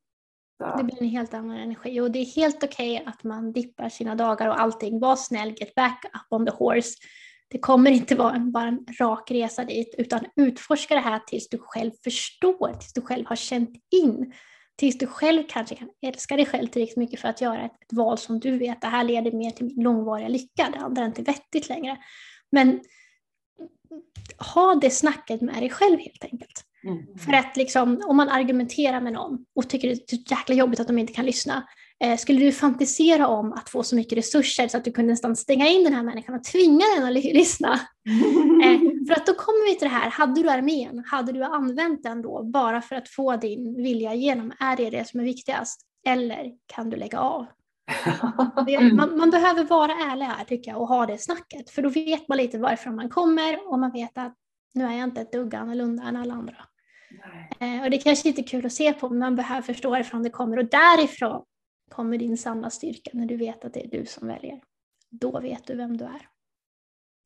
Så, 0.57 0.77
Det 0.77 0.83
blir 0.83 1.01
en 1.01 1.09
helt 1.09 1.33
annan 1.33 1.57
energi 1.57 1.99
och 2.01 2.11
det 2.11 2.19
är 2.19 2.25
helt 2.25 2.63
okej 2.63 3.03
att 3.05 3.23
man 3.23 3.51
dippar 3.51 3.89
sina 3.89 4.15
dagar 4.15 4.47
och 4.47 4.61
allting. 4.61 4.99
Var 4.99 5.15
snäll, 5.15 5.55
get 5.59 5.75
back 5.75 6.05
up 6.05 6.39
on 6.39 6.45
the 6.45 6.51
horse. 6.51 6.95
Det 7.47 7.59
kommer 7.59 7.91
inte 7.91 8.15
vara 8.15 8.35
en, 8.35 8.51
bara 8.51 8.67
en 8.67 8.85
rak 8.99 9.31
resa 9.31 9.65
dit 9.65 9.95
utan 9.97 10.25
utforska 10.35 10.95
det 10.95 11.01
här 11.01 11.19
tills 11.19 11.49
du 11.49 11.57
själv 11.61 11.91
förstår, 12.03 12.73
tills 12.73 12.93
du 12.93 13.01
själv 13.01 13.25
har 13.25 13.35
känt 13.35 13.69
in. 13.91 14.33
Tills 14.77 14.97
du 14.97 15.07
själv 15.07 15.43
kanske 15.49 15.75
kan 15.75 15.89
älska 16.01 16.35
dig 16.35 16.45
själv 16.45 16.67
tillräckligt 16.67 16.97
mycket 16.97 17.19
för 17.19 17.27
att 17.27 17.41
göra 17.41 17.65
ett, 17.65 17.71
ett 17.71 17.93
val 17.93 18.17
som 18.17 18.39
du 18.39 18.57
vet, 18.57 18.81
det 18.81 18.87
här 18.87 19.03
leder 19.03 19.31
mer 19.31 19.51
till 19.51 19.65
min 19.65 19.83
långvariga 19.83 20.27
lycka, 20.27 20.69
det 20.73 20.79
andra 20.79 21.01
är 21.01 21.05
inte 21.05 21.21
vettigt 21.21 21.69
längre. 21.69 21.97
Men 22.51 22.79
ha 24.55 24.75
det 24.75 24.89
snacket 24.89 25.41
med 25.41 25.55
dig 25.55 25.69
själv 25.69 25.99
helt 25.99 26.23
enkelt. 26.23 26.63
Mm. 26.83 27.17
För 27.17 27.33
att 27.33 27.57
liksom, 27.57 28.01
om 28.05 28.17
man 28.17 28.29
argumenterar 28.29 29.01
med 29.01 29.13
någon 29.13 29.45
och 29.55 29.69
tycker 29.69 29.87
det 29.87 30.13
är 30.13 30.31
jäkla 30.31 30.55
jobbigt 30.55 30.79
att 30.79 30.87
de 30.87 30.97
inte 30.97 31.13
kan 31.13 31.25
lyssna, 31.25 31.67
eh, 32.03 32.17
skulle 32.17 32.39
du 32.39 32.51
fantisera 32.51 33.27
om 33.27 33.53
att 33.53 33.69
få 33.69 33.83
så 33.83 33.95
mycket 33.95 34.17
resurser 34.17 34.67
så 34.67 34.77
att 34.77 34.85
du 34.85 34.91
kunde 34.91 35.13
nästan 35.13 35.35
stänga 35.35 35.67
in 35.67 35.83
den 35.83 35.93
här 35.93 36.03
människan 36.03 36.35
och 36.35 36.43
tvinga 36.43 36.85
den 36.95 37.05
att 37.05 37.13
ly- 37.13 37.33
lyssna? 37.33 37.79
Eh, 38.63 38.79
för 39.07 39.13
att 39.13 39.25
då 39.25 39.33
kommer 39.33 39.69
vi 39.69 39.75
till 39.75 39.87
det 39.87 39.93
här, 39.93 40.09
hade 40.09 40.41
du 40.41 40.49
armén, 40.49 41.03
hade 41.07 41.31
du 41.31 41.43
använt 41.43 42.03
den 42.03 42.21
då 42.21 42.43
bara 42.43 42.81
för 42.81 42.95
att 42.95 43.09
få 43.09 43.35
din 43.35 43.75
vilja 43.75 44.13
igenom? 44.13 44.53
Är 44.59 44.75
det 44.75 44.89
det 44.89 45.07
som 45.07 45.19
är 45.19 45.23
viktigast? 45.23 45.81
Eller 46.07 46.51
kan 46.65 46.89
du 46.89 46.97
lägga 46.97 47.19
av? 47.19 47.45
Det, 48.65 48.93
man, 48.93 49.17
man 49.17 49.29
behöver 49.29 49.63
vara 49.63 49.91
ärlig 49.91 50.25
här 50.25 50.43
tycker 50.45 50.71
jag 50.71 50.81
och 50.81 50.87
ha 50.87 51.05
det 51.05 51.17
snacket. 51.17 51.69
För 51.69 51.81
då 51.81 51.89
vet 51.89 52.27
man 52.27 52.37
lite 52.37 52.57
varifrån 52.57 52.95
man 52.95 53.09
kommer 53.09 53.71
och 53.71 53.79
man 53.79 53.91
vet 53.91 54.17
att 54.17 54.35
nu 54.73 54.85
är 54.85 54.91
jag 54.91 55.03
inte 55.03 55.21
ett 55.21 55.31
dugg 55.31 55.55
annorlunda 55.55 56.03
än 56.03 56.15
alla 56.15 56.33
andra. 56.33 56.55
Eh, 57.59 57.83
och 57.83 57.89
det 57.89 57.97
kanske 57.97 58.29
inte 58.29 58.41
är 58.41 58.47
kul 58.47 58.65
att 58.65 58.73
se 58.73 58.93
på, 58.93 59.09
men 59.09 59.19
man 59.19 59.35
behöver 59.35 59.61
förstå 59.61 59.89
varifrån 59.89 60.23
det 60.23 60.29
kommer. 60.29 60.57
Och 60.57 60.65
därifrån 60.65 61.45
kommer 61.91 62.17
din 62.17 62.37
sanna 62.37 62.69
styrka, 62.69 63.11
när 63.13 63.25
du 63.25 63.37
vet 63.37 63.65
att 63.65 63.73
det 63.73 63.85
är 63.85 63.99
du 63.99 64.05
som 64.05 64.27
väljer. 64.27 64.61
Då 65.09 65.39
vet 65.39 65.67
du 65.67 65.75
vem 65.75 65.97
du 65.97 66.05
är. 66.05 66.27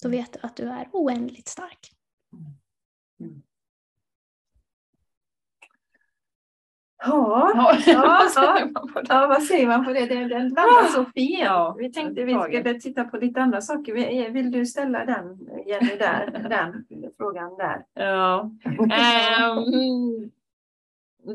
Då 0.04 0.10
vet 0.10 0.34
du 0.34 0.40
att 0.42 0.56
du 0.56 0.64
är 0.64 0.90
oändligt 0.92 1.48
stark. 1.48 1.92
Ja, 7.06 7.52
Ja, 7.56 7.78
Ja, 7.88 8.18
vad 8.20 8.30
säger 8.32 8.66
man 8.72 8.94
på 8.94 9.02
det? 9.02 9.06
ja, 9.10 9.28
vad 9.28 9.44
säger 9.44 9.68
man 9.68 9.86
på 9.86 9.94
det? 9.94 10.06
Den, 10.06 10.28
den 10.30 10.50
landar. 10.50 11.06
Ja, 11.14 11.76
vi 11.80 11.92
tänkte 11.92 12.24
vi 12.24 12.34
skulle 12.34 12.74
titta 12.80 13.04
på 13.04 13.18
lite 13.18 13.42
andra 13.42 13.62
saker. 13.62 13.94
Vi- 13.94 14.30
Vill 14.30 14.52
du 14.52 14.66
ställa 14.66 15.06
den, 15.06 15.40
Jenny, 15.68 15.96
där, 15.98 16.46
den 16.50 16.86
frågan 17.18 17.58
där? 17.58 17.84
Ja. 17.94 18.52
Ehm, 18.80 20.32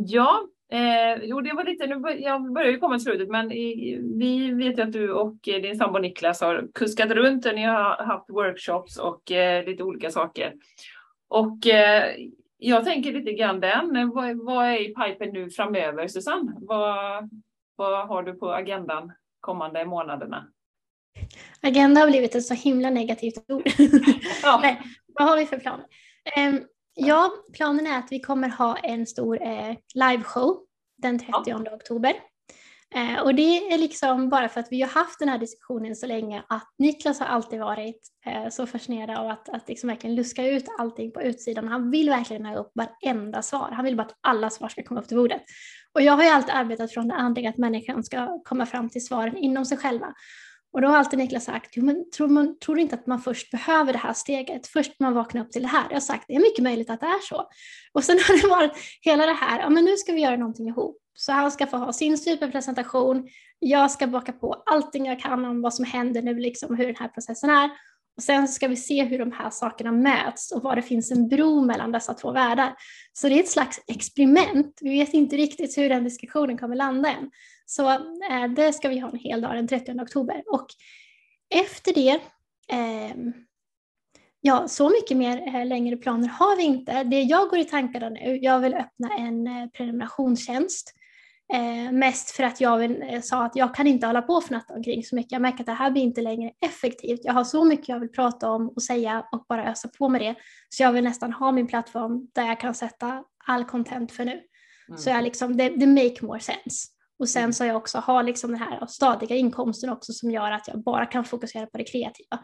ja, 0.06 0.40
Eh, 0.70 1.18
jo, 1.22 1.40
det 1.40 1.52
var 1.54 1.64
lite, 1.64 1.86
nu 1.86 2.10
jag 2.18 2.52
börjar 2.52 2.70
ju 2.70 2.78
komma 2.78 2.96
i 2.96 3.00
slutet, 3.00 3.28
men 3.28 3.52
i, 3.52 3.98
vi 4.18 4.52
vet 4.52 4.78
ju 4.78 4.82
att 4.82 4.92
du 4.92 5.12
och 5.12 5.34
din 5.42 5.76
sambo 5.76 5.98
Niklas 5.98 6.40
har 6.40 6.68
kuskat 6.74 7.10
runt 7.10 7.46
och 7.46 7.54
ni 7.54 7.62
har 7.64 8.04
haft 8.04 8.30
workshops 8.30 8.98
och 8.98 9.32
eh, 9.32 9.64
lite 9.64 9.82
olika 9.82 10.10
saker. 10.10 10.52
Och 11.28 11.66
eh, 11.66 12.14
jag 12.58 12.84
tänker 12.84 13.12
lite 13.12 13.32
grann 13.32 13.60
den, 13.60 14.10
vad, 14.10 14.36
vad 14.36 14.66
är 14.66 14.80
i 14.80 14.94
pipen 14.94 15.30
nu 15.32 15.50
framöver 15.50 16.08
Susanne? 16.08 16.52
Vad, 16.60 17.30
vad 17.76 18.08
har 18.08 18.22
du 18.22 18.34
på 18.34 18.52
agendan 18.52 19.12
kommande 19.40 19.84
månaderna? 19.84 20.46
Agenda 21.60 22.00
har 22.00 22.08
blivit 22.08 22.34
ett 22.34 22.44
så 22.44 22.54
himla 22.54 22.90
negativt 22.90 23.50
ord. 23.50 23.62
Ja. 24.42 24.58
Nej, 24.62 24.82
vad 25.06 25.28
har 25.28 25.36
vi 25.36 25.46
för 25.46 25.58
planer? 25.58 25.86
Um, 26.36 26.64
ja, 26.94 27.30
planen 27.52 27.86
är 27.86 27.98
att 27.98 28.12
vi 28.12 28.20
kommer 28.20 28.48
ha 28.48 28.76
en 28.76 29.06
stor 29.06 29.42
eh, 29.42 29.76
liveshow 29.94 30.56
den 30.96 31.18
30 31.18 31.32
ja. 31.46 31.56
oktober. 31.72 32.12
Eh, 32.94 33.20
och 33.22 33.34
det 33.34 33.72
är 33.72 33.78
liksom 33.78 34.28
bara 34.28 34.48
för 34.48 34.60
att 34.60 34.68
vi 34.70 34.82
har 34.82 34.88
haft 34.88 35.18
den 35.18 35.28
här 35.28 35.38
diskussionen 35.38 35.96
så 35.96 36.06
länge 36.06 36.42
att 36.48 36.74
Niklas 36.78 37.20
har 37.20 37.26
alltid 37.26 37.60
varit 37.60 38.00
eh, 38.26 38.48
så 38.50 38.66
fascinerad 38.66 39.18
av 39.18 39.28
att, 39.28 39.48
att 39.48 39.68
liksom 39.68 39.88
verkligen 39.88 40.16
luska 40.16 40.46
ut 40.46 40.64
allting 40.78 41.12
på 41.12 41.22
utsidan. 41.22 41.68
Han 41.68 41.90
vill 41.90 42.10
verkligen 42.10 42.46
ha 42.46 42.56
upp 42.56 42.72
varenda 42.74 43.42
svar. 43.42 43.70
Han 43.72 43.84
vill 43.84 43.96
bara 43.96 44.02
att 44.02 44.18
alla 44.20 44.50
svar 44.50 44.68
ska 44.68 44.82
komma 44.82 45.00
upp 45.00 45.08
till 45.08 45.16
bordet. 45.16 45.42
Och 45.94 46.02
jag 46.02 46.12
har 46.12 46.22
ju 46.22 46.28
alltid 46.28 46.54
arbetat 46.54 46.92
från 46.92 47.08
det 47.08 47.14
andliga, 47.14 47.50
att 47.50 47.58
människan 47.58 48.04
ska 48.04 48.42
komma 48.44 48.66
fram 48.66 48.90
till 48.90 49.06
svaren 49.06 49.36
inom 49.36 49.64
sig 49.64 49.78
själva. 49.78 50.14
Och 50.78 50.82
då 50.82 50.88
har 50.88 50.96
alltid 50.96 51.18
Niklas 51.18 51.44
sagt, 51.44 51.76
jo, 51.76 51.84
men 51.84 52.10
tror, 52.10 52.28
man, 52.28 52.58
tror 52.58 52.78
inte 52.78 52.94
att 52.94 53.06
man 53.06 53.20
först 53.20 53.50
behöver 53.50 53.92
det 53.92 53.98
här 53.98 54.12
steget? 54.12 54.66
Först 54.66 55.00
man 55.00 55.14
vaknar 55.14 55.42
upp 55.42 55.52
till 55.52 55.62
det 55.62 55.68
här. 55.68 55.84
Jag 55.88 55.96
har 55.96 56.00
sagt, 56.00 56.24
det 56.28 56.34
är 56.34 56.40
mycket 56.40 56.62
möjligt 56.62 56.90
att 56.90 57.00
det 57.00 57.06
är 57.06 57.26
så. 57.28 57.48
Och 57.92 58.04
sen 58.04 58.18
har 58.28 58.42
det 58.42 58.48
varit 58.48 58.72
hela 59.00 59.26
det 59.26 59.32
här, 59.32 59.60
ja 59.60 59.70
men 59.70 59.84
nu 59.84 59.96
ska 59.96 60.12
vi 60.12 60.20
göra 60.20 60.36
någonting 60.36 60.68
ihop. 60.68 60.98
Så 61.14 61.32
han 61.32 61.50
ska 61.50 61.66
få 61.66 61.76
ha 61.76 61.92
sin 61.92 62.18
superpresentation. 62.18 63.28
Jag 63.58 63.90
ska 63.90 64.06
baka 64.06 64.32
på 64.32 64.62
allting 64.66 65.06
jag 65.06 65.20
kan 65.20 65.44
om 65.44 65.62
vad 65.62 65.74
som 65.74 65.84
händer 65.84 66.22
nu, 66.22 66.34
liksom 66.34 66.76
hur 66.76 66.86
den 66.86 66.96
här 66.96 67.08
processen 67.08 67.50
är. 67.50 67.70
Och 68.16 68.22
sen 68.22 68.48
ska 68.48 68.68
vi 68.68 68.76
se 68.76 69.04
hur 69.04 69.18
de 69.18 69.32
här 69.32 69.50
sakerna 69.50 69.92
möts 69.92 70.52
och 70.52 70.62
var 70.62 70.76
det 70.76 70.82
finns 70.82 71.10
en 71.10 71.28
bro 71.28 71.64
mellan 71.64 71.92
dessa 71.92 72.14
två 72.14 72.32
världar. 72.32 72.74
Så 73.12 73.28
det 73.28 73.34
är 73.34 73.40
ett 73.40 73.50
slags 73.50 73.80
experiment. 73.86 74.78
Vi 74.80 74.90
vet 74.90 75.14
inte 75.14 75.36
riktigt 75.36 75.78
hur 75.78 75.88
den 75.88 76.04
diskussionen 76.04 76.58
kommer 76.58 76.76
landa 76.76 77.08
än. 77.08 77.30
Så 77.70 77.90
eh, 78.30 78.48
det 78.56 78.72
ska 78.72 78.88
vi 78.88 78.98
ha 78.98 79.10
en 79.10 79.18
hel 79.18 79.40
dag 79.40 79.54
den 79.54 79.68
30 79.68 80.00
oktober. 80.00 80.42
Och 80.46 80.66
efter 81.54 81.94
det, 81.94 82.20
eh, 82.72 83.16
ja 84.40 84.68
så 84.68 84.88
mycket 84.88 85.16
mer 85.16 85.56
eh, 85.56 85.66
längre 85.66 85.96
planer 85.96 86.28
har 86.28 86.56
vi 86.56 86.62
inte. 86.62 87.04
Det 87.04 87.22
jag 87.22 87.48
går 87.48 87.58
i 87.58 87.64
tankarna 87.64 88.08
nu, 88.08 88.38
jag 88.42 88.60
vill 88.60 88.74
öppna 88.74 89.14
en 89.18 89.46
eh, 89.46 89.66
prenumerationstjänst 89.66 90.94
Eh, 91.52 91.92
mest 91.92 92.30
för 92.30 92.44
att 92.44 92.60
jag 92.60 92.78
vill, 92.78 93.02
eh, 93.02 93.20
sa 93.20 93.44
att 93.44 93.56
jag 93.56 93.74
kan 93.74 93.86
inte 93.86 94.06
hålla 94.06 94.22
på 94.22 94.32
och 94.32 94.44
fnatta 94.44 94.74
omkring 94.74 95.04
så 95.04 95.14
mycket. 95.14 95.32
Jag 95.32 95.42
märker 95.42 95.60
att 95.60 95.66
det 95.66 95.72
här 95.72 95.90
blir 95.90 96.02
inte 96.02 96.20
längre 96.20 96.52
effektivt. 96.60 97.20
Jag 97.22 97.32
har 97.32 97.44
så 97.44 97.64
mycket 97.64 97.88
jag 97.88 98.00
vill 98.00 98.08
prata 98.08 98.50
om 98.50 98.68
och 98.68 98.82
säga 98.82 99.24
och 99.32 99.44
bara 99.48 99.70
ösa 99.70 99.88
på 99.98 100.08
med 100.08 100.20
det. 100.20 100.34
Så 100.68 100.82
jag 100.82 100.92
vill 100.92 101.04
nästan 101.04 101.32
ha 101.32 101.52
min 101.52 101.66
plattform 101.66 102.28
där 102.34 102.46
jag 102.46 102.60
kan 102.60 102.74
sätta 102.74 103.24
all 103.46 103.64
content 103.64 104.12
för 104.12 104.24
nu. 104.24 104.32
Mm. 104.88 104.98
Så 104.98 105.10
jag 105.10 105.24
liksom, 105.24 105.56
det, 105.56 105.68
det 105.68 105.86
make 105.86 106.26
more 106.26 106.40
sense. 106.40 106.88
Och 107.18 107.28
sen 107.28 107.42
mm. 107.42 107.52
så 107.52 107.64
jag 107.64 107.76
också 107.76 107.98
har 107.98 108.22
liksom 108.22 108.50
den 108.50 108.60
här 108.60 108.86
stadiga 108.86 109.36
inkomsten 109.36 109.90
också 109.90 110.12
som 110.12 110.30
gör 110.30 110.50
att 110.50 110.68
jag 110.68 110.82
bara 110.82 111.06
kan 111.06 111.24
fokusera 111.24 111.66
på 111.66 111.78
det 111.78 111.84
kreativa. 111.84 112.38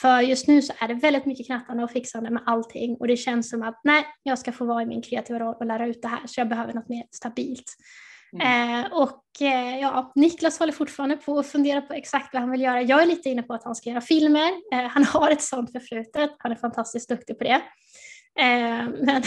För 0.00 0.20
just 0.20 0.48
nu 0.48 0.62
så 0.62 0.72
är 0.78 0.88
det 0.88 0.94
väldigt 0.94 1.26
mycket 1.26 1.46
knattande 1.46 1.84
och 1.84 1.90
fixande 1.90 2.30
med 2.30 2.42
allting 2.46 2.96
och 2.96 3.08
det 3.08 3.16
känns 3.16 3.50
som 3.50 3.62
att 3.62 3.80
nej, 3.84 4.06
jag 4.22 4.38
ska 4.38 4.52
få 4.52 4.64
vara 4.64 4.82
i 4.82 4.86
min 4.86 5.02
kreativa 5.02 5.38
roll 5.38 5.54
och 5.54 5.66
lära 5.66 5.86
ut 5.86 6.02
det 6.02 6.08
här 6.08 6.20
så 6.26 6.40
jag 6.40 6.48
behöver 6.48 6.74
något 6.74 6.88
mer 6.88 7.04
stabilt. 7.10 7.76
Mm. 8.32 8.84
Eh, 8.84 8.92
och 8.92 9.22
eh, 9.40 9.80
ja, 9.80 10.12
Niklas 10.14 10.58
håller 10.58 10.72
fortfarande 10.72 11.16
på 11.16 11.38
att 11.38 11.46
fundera 11.46 11.80
på 11.80 11.94
exakt 11.94 12.34
vad 12.34 12.42
han 12.42 12.50
vill 12.50 12.60
göra. 12.60 12.82
Jag 12.82 13.02
är 13.02 13.06
lite 13.06 13.28
inne 13.28 13.42
på 13.42 13.54
att 13.54 13.64
han 13.64 13.74
ska 13.74 13.90
göra 13.90 14.00
filmer. 14.00 14.52
Eh, 14.72 14.86
han 14.88 15.04
har 15.04 15.30
ett 15.30 15.42
sånt 15.42 15.72
förflutet. 15.72 16.30
Han 16.38 16.52
är 16.52 16.56
fantastiskt 16.56 17.08
duktig 17.08 17.38
på 17.38 17.44
det. 17.44 17.62
Eh, 18.40 18.88
men 19.02 19.22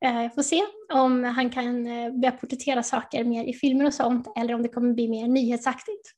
jag 0.00 0.34
får 0.34 0.42
se 0.42 0.62
om 0.92 1.24
han 1.24 1.50
kan 1.50 1.86
eh, 1.86 2.12
börja 2.12 2.32
porträttera 2.32 2.82
saker 2.82 3.24
mer 3.24 3.44
i 3.44 3.52
filmer 3.52 3.86
och 3.86 3.94
sånt 3.94 4.28
eller 4.36 4.54
om 4.54 4.62
det 4.62 4.68
kommer 4.68 4.94
bli 4.94 5.08
mer 5.08 5.28
nyhetsaktigt. 5.28 6.14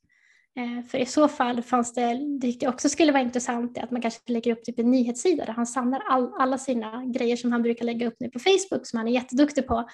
Eh, 0.59 0.85
för 0.87 0.97
i 0.97 1.05
så 1.05 1.27
fall 1.27 1.61
fanns 1.61 1.93
det, 1.93 2.19
det 2.41 2.67
också 2.67 2.89
skulle 2.89 3.11
vara 3.11 3.21
intressant 3.21 3.77
att 3.77 3.91
man 3.91 4.01
kanske 4.01 4.31
lägger 4.31 4.51
upp 4.51 4.63
typ 4.63 4.79
en 4.79 4.91
nyhetssida 4.91 5.45
där 5.45 5.53
han 5.53 5.65
samlar 5.65 5.99
all, 5.99 6.33
alla 6.39 6.57
sina 6.57 7.05
grejer 7.05 7.35
som 7.35 7.51
han 7.51 7.61
brukar 7.61 7.85
lägga 7.85 8.07
upp 8.07 8.15
nu 8.19 8.29
på 8.29 8.39
Facebook 8.39 8.87
som 8.87 8.97
han 8.97 9.07
är 9.07 9.11
jätteduktig 9.11 9.67
på 9.67 9.89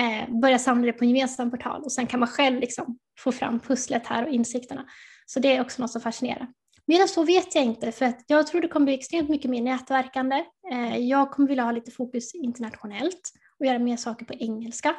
eh, 0.00 0.40
börja 0.40 0.58
samla 0.58 0.86
det 0.86 0.92
på 0.92 1.04
en 1.04 1.10
gemensam 1.10 1.50
portal 1.50 1.82
och 1.82 1.92
sen 1.92 2.06
kan 2.06 2.20
man 2.20 2.28
själv 2.28 2.60
liksom 2.60 2.98
få 3.18 3.32
fram 3.32 3.60
pusslet 3.60 4.06
här 4.06 4.26
och 4.26 4.32
insikterna. 4.32 4.84
Så 5.26 5.40
det 5.40 5.56
är 5.56 5.60
också 5.60 5.82
något 5.82 5.90
som 5.90 6.00
fascinerar. 6.00 6.48
Mer 6.86 7.00
än 7.00 7.08
så 7.08 7.24
vet 7.24 7.54
jag 7.54 7.64
inte, 7.64 7.92
för 7.92 8.04
att 8.04 8.24
jag 8.26 8.46
tror 8.46 8.60
det 8.60 8.68
kommer 8.68 8.84
bli 8.84 8.94
extremt 8.94 9.28
mycket 9.28 9.50
mer 9.50 9.62
nätverkande. 9.62 10.44
Eh, 10.72 10.98
jag 10.98 11.30
kommer 11.30 11.48
vilja 11.48 11.64
ha 11.64 11.72
lite 11.72 11.90
fokus 11.90 12.34
internationellt 12.34 13.32
och 13.58 13.66
göra 13.66 13.78
mer 13.78 13.96
saker 13.96 14.24
på 14.24 14.34
engelska. 14.34 14.96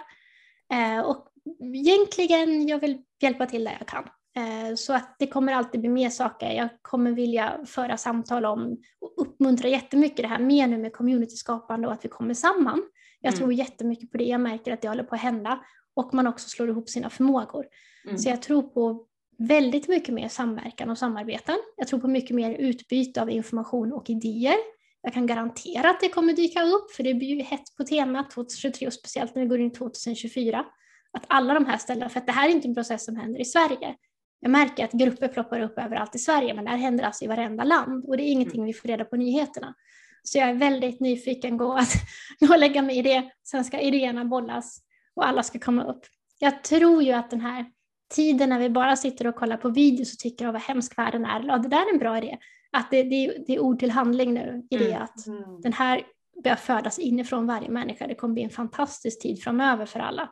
Eh, 0.74 1.00
och 1.00 1.28
egentligen, 1.76 2.68
jag 2.68 2.80
vill 2.80 3.02
hjälpa 3.22 3.46
till 3.46 3.64
där 3.64 3.76
jag 3.80 3.88
kan. 3.88 4.04
Eh, 4.38 4.76
så 4.76 4.94
att 4.94 5.16
det 5.20 5.28
kommer 5.28 5.54
alltid 5.54 5.82
bli 5.82 5.90
mer 5.90 6.10
saker. 6.10 6.52
Jag 6.52 6.70
kommer 6.82 7.12
vilja 7.12 7.60
föra 7.66 7.98
samtal 7.98 8.46
om 8.46 8.78
och 9.02 9.14
uppmuntra 9.18 9.68
jättemycket 9.68 10.18
det 10.18 10.28
här 10.28 10.40
mer 10.40 10.68
nu 10.68 10.78
med 10.78 10.94
communityskapande 10.94 11.88
och 11.88 11.94
att 11.94 12.06
vi 12.06 12.10
kommer 12.10 12.34
samman. 12.34 12.84
Jag 13.22 13.34
mm. 13.34 13.40
tror 13.40 13.54
jättemycket 13.54 14.12
på 14.12 14.18
det. 14.18 14.24
Jag 14.24 14.42
märker 14.42 14.74
att 14.74 14.82
det 14.82 14.88
håller 14.88 15.04
på 15.04 15.16
att 15.16 15.22
hända 15.22 15.60
och 15.94 16.14
man 16.14 16.28
också 16.28 16.50
slår 16.50 16.70
ihop 16.70 16.90
sina 16.90 17.10
förmågor. 17.10 17.66
Mm. 18.06 18.18
Så 18.18 18.30
jag 18.30 18.42
tror 18.42 18.62
på 18.62 19.06
väldigt 19.38 19.88
mycket 19.88 20.14
mer 20.14 20.28
samverkan 20.28 20.90
och 20.90 20.98
samarbeten. 20.98 21.56
Jag 21.78 21.88
tror 21.88 22.00
på 22.00 22.08
mycket 22.08 22.36
mer 22.36 22.52
utbyte 22.52 23.22
av 23.22 23.30
information 23.30 23.94
och 23.94 24.10
idéer. 24.10 24.56
Jag 25.02 25.14
kan 25.14 25.28
garantera 25.28 25.90
att 25.90 26.00
det 26.00 26.10
kommer 26.10 26.34
dyka 26.34 26.64
upp, 26.64 26.92
för 26.92 27.04
det 27.04 27.14
blir 27.14 27.28
ju 27.28 27.42
hett 27.42 27.76
på 27.78 27.84
temat 27.84 28.32
2023 28.32 28.88
och 28.88 28.94
speciellt 28.94 29.36
när 29.36 29.42
vi 29.42 29.48
går 29.48 29.60
in 29.60 29.72
2024. 29.72 30.66
Att 31.12 31.24
alla 31.28 31.54
de 31.54 31.66
här 31.66 31.78
ställena, 31.78 32.10
för 32.10 32.20
att 32.20 32.26
det 32.26 32.32
här 32.32 32.50
är 32.50 32.52
inte 32.52 32.68
en 32.68 32.76
process 32.76 33.06
som 33.06 33.16
händer 33.16 33.42
i 33.42 33.46
Sverige. 33.46 33.96
Jag 34.40 34.52
märker 34.52 34.86
att 34.86 34.92
grupper 34.92 35.28
ploppar 35.28 35.60
upp 35.60 35.78
överallt 35.78 36.16
i 36.16 36.20
Sverige, 36.20 36.54
men 36.54 36.64
det 36.64 36.72
här 36.72 36.78
händer 36.78 37.04
alltså 37.04 37.26
i 37.26 37.28
varenda 37.28 37.64
land 37.64 38.06
och 38.06 38.18
det 38.18 38.24
är 38.24 38.32
ingenting 38.32 38.60
mm. 38.60 38.68
vi 38.68 38.74
får 38.74 38.88
reda 38.88 39.06
på 39.06 39.16
i 39.16 39.20
nyheterna. 39.20 39.76
Så 40.24 40.38
jag 40.38 40.50
är 40.50 40.54
väldigt 40.54 41.00
nyfiken 41.00 41.58
på 41.58 41.74
att 41.74 41.94
gå 42.40 42.56
lägga 42.56 42.82
mig 42.82 42.98
i 42.98 43.02
det. 43.02 43.32
Sen 43.44 43.64
ska 43.64 43.80
idéerna 43.80 44.26
bollas 44.26 44.82
och 45.16 45.28
alla 45.28 45.44
ska 45.44 45.60
komma 45.60 45.84
upp. 45.84 46.06
Jag 46.40 46.64
tror 46.64 47.04
ju 47.04 47.12
att 47.12 47.30
den 47.30 47.42
här 47.42 47.66
tiden 48.10 48.50
när 48.50 48.60
vi 48.60 48.70
bara 48.70 48.96
sitter 48.96 49.28
och 49.28 49.36
kollar 49.36 49.58
på 49.58 49.70
videos 49.70 50.14
och 50.14 50.20
tycker 50.20 50.48
att 50.48 50.54
vad 50.54 50.62
hemsk 50.62 50.98
världen 50.98 51.26
är, 51.26 51.44
ja 51.48 51.58
det 51.58 51.68
där 51.68 51.90
är 51.90 51.94
en 51.94 52.00
bra 52.00 52.18
idé. 52.18 52.38
Att 52.72 52.92
det, 52.92 53.04
det, 53.04 53.44
det 53.48 53.56
är 53.56 53.60
ord 53.60 53.80
till 53.80 53.92
handling 53.92 54.34
nu 54.34 54.68
i 54.70 54.78
det 54.78 54.92
mm. 54.92 55.02
att 55.04 55.28
mm. 55.28 55.62
den 55.62 55.74
här 55.74 56.04
börjar 56.44 56.56
födas 56.56 57.00
inifrån 57.00 57.48
varje 57.48 57.70
människa. 57.70 58.08
Det 58.08 58.16
kommer 58.16 58.34
bli 58.34 58.44
en 58.44 58.50
fantastisk 58.50 59.22
tid 59.22 59.44
framöver 59.44 59.86
för 59.86 60.00
alla. 60.00 60.30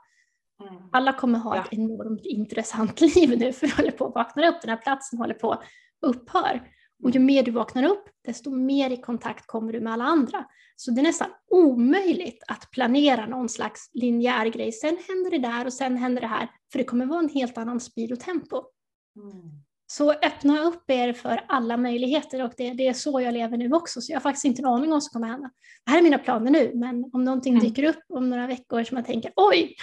Mm. 0.62 0.82
Alla 0.92 1.14
kommer 1.14 1.40
ha 1.40 1.56
ja. 1.56 1.64
ett 1.64 1.74
enormt 1.74 2.26
intressant 2.26 3.02
liv 3.16 3.40
nu 3.40 3.54
för 3.54 3.68
att 3.68 3.74
hålla 3.74 3.92
på 3.92 4.06
att 4.06 4.16
vakna 4.16 4.50
upp. 4.50 4.62
Den 4.62 4.70
här 4.70 4.78
platsen 4.78 5.20
håller 5.20 5.34
på 5.34 5.52
att 5.52 5.64
upphör. 6.02 6.62
Och 7.04 7.12
ju 7.12 7.20
mer 7.20 7.44
du 7.44 7.52
vaknar 7.52 7.84
upp, 7.84 8.06
desto 8.26 8.50
mer 8.50 8.90
i 8.90 8.98
kontakt 8.98 9.48
kommer 9.48 9.74
du 9.74 9.80
med 9.80 9.94
alla 9.94 10.04
andra. 10.04 10.46
Så 10.76 10.92
det 10.92 11.02
är 11.02 11.04
nästan 11.04 11.30
omöjligt 11.52 12.44
att 12.48 12.72
planera 12.72 13.26
någon 13.26 13.50
slags 13.50 13.90
linjär 13.94 14.46
grej. 14.46 14.72
Sen 14.72 14.98
händer 15.08 15.32
det 15.32 15.38
där 15.38 15.66
och 15.66 15.74
sen 15.74 15.98
händer 15.98 16.22
det 16.22 16.28
här. 16.28 16.50
För 16.72 16.80
det 16.80 16.86
kommer 16.86 17.06
vara 17.06 17.20
en 17.20 17.30
helt 17.30 17.58
annan 17.58 17.80
speed 17.80 18.12
och 18.12 18.20
tempo. 18.20 18.64
Mm. 19.16 19.52
Så 19.88 20.12
öppna 20.12 20.62
upp 20.62 20.90
er 20.90 21.14
för 21.14 21.46
alla 21.48 21.78
möjligheter 21.78 22.44
och 22.44 22.54
det, 22.58 22.74
det, 22.74 22.88
är 22.88 22.94
så 22.94 23.22
jag 23.22 23.34
lever 23.34 23.58
nu 23.58 23.74
också. 23.74 24.02
Så 24.02 24.12
jag 24.12 24.16
har 24.16 24.22
faktiskt 24.22 24.46
inte 24.46 24.62
en 24.62 24.66
aning 24.66 24.84
om 24.84 24.92
vad 24.92 25.04
som 25.04 25.14
kommer 25.14 25.28
hända. 25.28 25.52
Det 25.86 25.92
här 25.92 25.98
är 25.98 26.04
mina 26.04 26.18
planer 26.18 26.52
nu, 26.52 26.72
men 26.76 27.10
om 27.14 27.24
någonting 27.24 27.54
mm. 27.54 27.66
dyker 27.66 27.84
upp 27.84 28.04
om 28.10 28.30
några 28.30 28.48
veckor 28.48 28.84
som 28.84 28.98
jag 28.98 29.06
tänker 29.06 29.34
oj, 29.36 29.76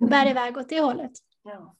bär 0.00 0.30
iväg 0.30 0.56
åt 0.56 0.68
det 0.68 0.80
hållet. 0.80 1.12
Ja 1.44 1.76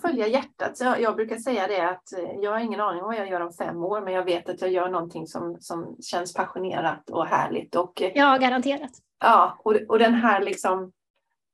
följa 0.00 0.26
hjärtat. 0.26 0.76
Så 0.76 0.84
jag, 0.84 1.16
brukar 1.16 1.36
säga 1.36 1.66
det 1.66 1.88
att 1.90 2.12
eh, 2.12 2.40
jag 2.40 2.52
har 2.52 2.58
ingen 2.58 2.80
aning 2.80 3.02
om 3.02 3.06
vad 3.06 3.16
jag 3.16 3.28
gör 3.28 3.40
om 3.40 3.52
fem 3.52 3.84
år, 3.84 4.00
men 4.00 4.12
jag 4.12 4.24
vet 4.24 4.48
att 4.48 4.60
jag 4.60 4.70
gör 4.70 4.88
någonting 4.88 5.26
som, 5.26 5.56
som 5.60 5.96
känns 6.00 6.34
passionerat 6.34 7.10
och 7.10 7.26
härligt. 7.26 7.74
Och, 7.74 8.02
eh, 8.02 8.12
ja, 8.14 8.36
garanterat. 8.36 8.90
Ja, 9.20 9.58
och, 9.64 9.74
och 9.88 9.98
den 9.98 10.14
här 10.14 10.40
liksom, 10.40 10.92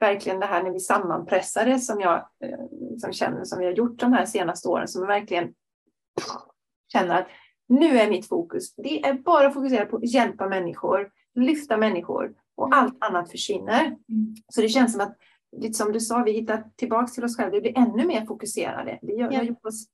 verkligen 0.01 0.41
det 0.41 0.47
här 0.47 0.63
när 0.63 0.71
vi 0.71 0.81
sammanpressade 0.81 1.79
som 1.79 2.01
jag 2.01 2.17
eh, 2.17 2.59
som 2.99 3.13
känner 3.13 3.45
som 3.45 3.59
vi 3.59 3.65
har 3.65 3.73
gjort 3.73 4.01
de 4.01 4.13
här 4.13 4.27
senaste 4.27 4.69
åren, 4.69 4.89
som 4.89 5.07
verkligen 5.07 5.55
känner 6.93 7.21
att 7.21 7.27
nu 7.69 7.99
är 7.99 8.11
mitt 8.11 8.29
fokus, 8.29 8.75
det 8.75 9.07
är 9.07 9.15
bara 9.15 9.47
att 9.47 9.55
fokusera 9.55 9.87
på 9.87 9.97
att 9.97 10.13
hjälpa 10.13 10.49
människor, 10.49 11.11
lyfta 11.35 11.77
människor 11.77 12.35
och 12.57 12.67
mm. 12.67 12.79
allt 12.79 13.05
annat 13.05 13.31
försvinner. 13.31 13.81
Mm. 13.85 14.35
Så 14.49 14.61
det 14.61 14.69
känns 14.69 14.93
som 14.93 15.01
att 15.01 15.17
lite 15.59 15.74
som 15.74 15.93
du 15.93 16.01
sa, 16.01 16.22
vi 16.22 16.32
hittar 16.32 16.64
tillbaka 16.76 17.06
till 17.06 17.24
oss 17.24 17.36
själva. 17.36 17.52
Vi 17.52 17.60
blir 17.60 17.78
ännu 17.78 18.06
mer 18.06 18.26
fokuserade. 18.26 18.98
Vi 19.02 19.20
har, 19.20 19.32
ja. 19.32 19.43
gjort 19.43 19.66
oss 19.66 19.86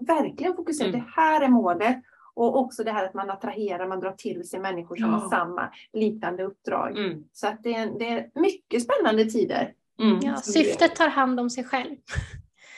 verkligen 0.00 0.56
fokuserade. 0.56 0.94
Mm. 0.94 1.06
Det 1.06 1.12
här 1.20 1.40
är 1.40 1.48
målet. 1.48 2.02
Och 2.34 2.58
också 2.58 2.84
det 2.84 2.92
här 2.92 3.04
att 3.04 3.14
man 3.14 3.30
attraherar, 3.30 3.86
man 3.88 4.00
drar 4.00 4.12
till 4.12 4.48
sig 4.48 4.60
människor 4.60 4.96
som 4.96 5.10
ja. 5.10 5.16
har 5.16 5.28
samma 5.28 5.70
liknande 5.92 6.44
uppdrag. 6.44 6.98
Mm. 6.98 7.24
Så 7.32 7.46
att 7.46 7.62
det 7.62 7.74
är, 7.74 7.98
det 7.98 8.08
är 8.08 8.30
mycket 8.34 8.82
spännande 8.82 9.24
tider. 9.24 9.74
Mm. 10.00 10.18
Ja, 10.22 10.36
syftet 10.36 10.96
tar 10.96 11.08
hand 11.08 11.40
om 11.40 11.50
sig 11.50 11.64
själv. 11.64 11.96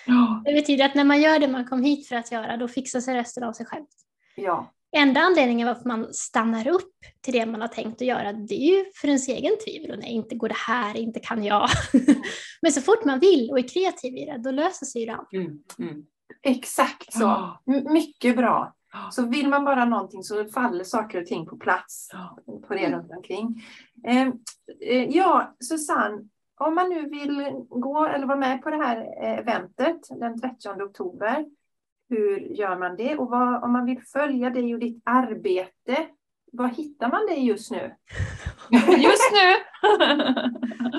Ja. 0.06 0.42
Det 0.44 0.52
betyder 0.52 0.84
att 0.84 0.94
när 0.94 1.04
man 1.04 1.20
gör 1.20 1.38
det 1.38 1.48
man 1.48 1.64
kom 1.64 1.82
hit 1.82 2.08
för 2.08 2.16
att 2.16 2.32
göra, 2.32 2.56
då 2.56 2.68
fixar 2.68 3.00
sig 3.00 3.14
resten 3.14 3.44
av 3.44 3.52
sig 3.52 3.66
själv. 3.66 3.84
Ja. 4.36 4.73
Enda 4.96 5.20
anledningen 5.20 5.68
varför 5.68 5.88
man 5.88 6.14
stannar 6.14 6.68
upp 6.68 6.92
till 7.20 7.32
det 7.32 7.46
man 7.46 7.60
har 7.60 7.68
tänkt 7.68 8.02
att 8.02 8.06
göra, 8.08 8.32
det 8.32 8.54
är 8.54 8.76
ju 8.78 8.84
för 8.94 9.08
ens 9.08 9.28
egen 9.28 9.52
tvivel. 9.64 9.90
Och 9.90 9.98
nej, 9.98 10.12
inte 10.12 10.34
går 10.34 10.48
det 10.48 10.56
här, 10.66 10.96
inte 10.96 11.20
kan 11.20 11.44
jag. 11.44 11.68
Men 12.62 12.72
så 12.72 12.80
fort 12.80 13.04
man 13.04 13.18
vill 13.18 13.50
och 13.50 13.58
är 13.58 13.68
kreativ 13.68 14.16
i 14.16 14.24
det, 14.24 14.38
då 14.38 14.50
löser 14.50 14.86
sig 14.86 15.00
ju 15.00 15.06
det. 15.06 15.38
Mm. 15.38 15.58
Mm. 15.78 16.04
Exakt 16.42 17.12
så. 17.12 17.58
M- 17.66 17.86
Mycket 17.92 18.36
bra. 18.36 18.74
Ja. 18.92 19.10
Så 19.10 19.26
vill 19.26 19.48
man 19.48 19.64
bara 19.64 19.84
någonting 19.84 20.22
så 20.22 20.44
faller 20.44 20.84
saker 20.84 21.20
och 21.20 21.26
ting 21.26 21.46
på 21.46 21.56
plats 21.56 22.08
Ja. 22.12 22.38
på 22.68 22.74
det 22.74 22.90
runt 22.90 23.10
omkring. 23.16 23.62
Eh, 24.06 24.28
eh, 24.90 25.04
ja, 25.10 25.54
Susanne, 25.60 26.28
om 26.60 26.74
man 26.74 26.88
nu 26.90 27.08
vill 27.08 27.50
gå 27.68 28.06
eller 28.06 28.26
vara 28.26 28.38
med 28.38 28.62
på 28.62 28.70
det 28.70 28.76
här 28.76 28.96
eh, 29.22 29.38
eventet 29.38 30.00
den 30.20 30.40
30 30.40 30.68
oktober, 30.82 31.44
hur 32.08 32.38
gör 32.40 32.78
man 32.78 32.96
det? 32.96 33.16
Och 33.16 33.30
vad, 33.30 33.64
om 33.64 33.72
man 33.72 33.86
vill 33.86 34.02
följa 34.12 34.50
dig 34.50 34.74
och 34.74 34.80
ditt 34.80 35.02
arbete, 35.04 36.06
var 36.52 36.68
hittar 36.68 37.08
man 37.08 37.26
dig 37.26 37.46
just 37.46 37.70
nu? 37.70 37.78
Just 38.98 39.32
nu! 39.32 39.54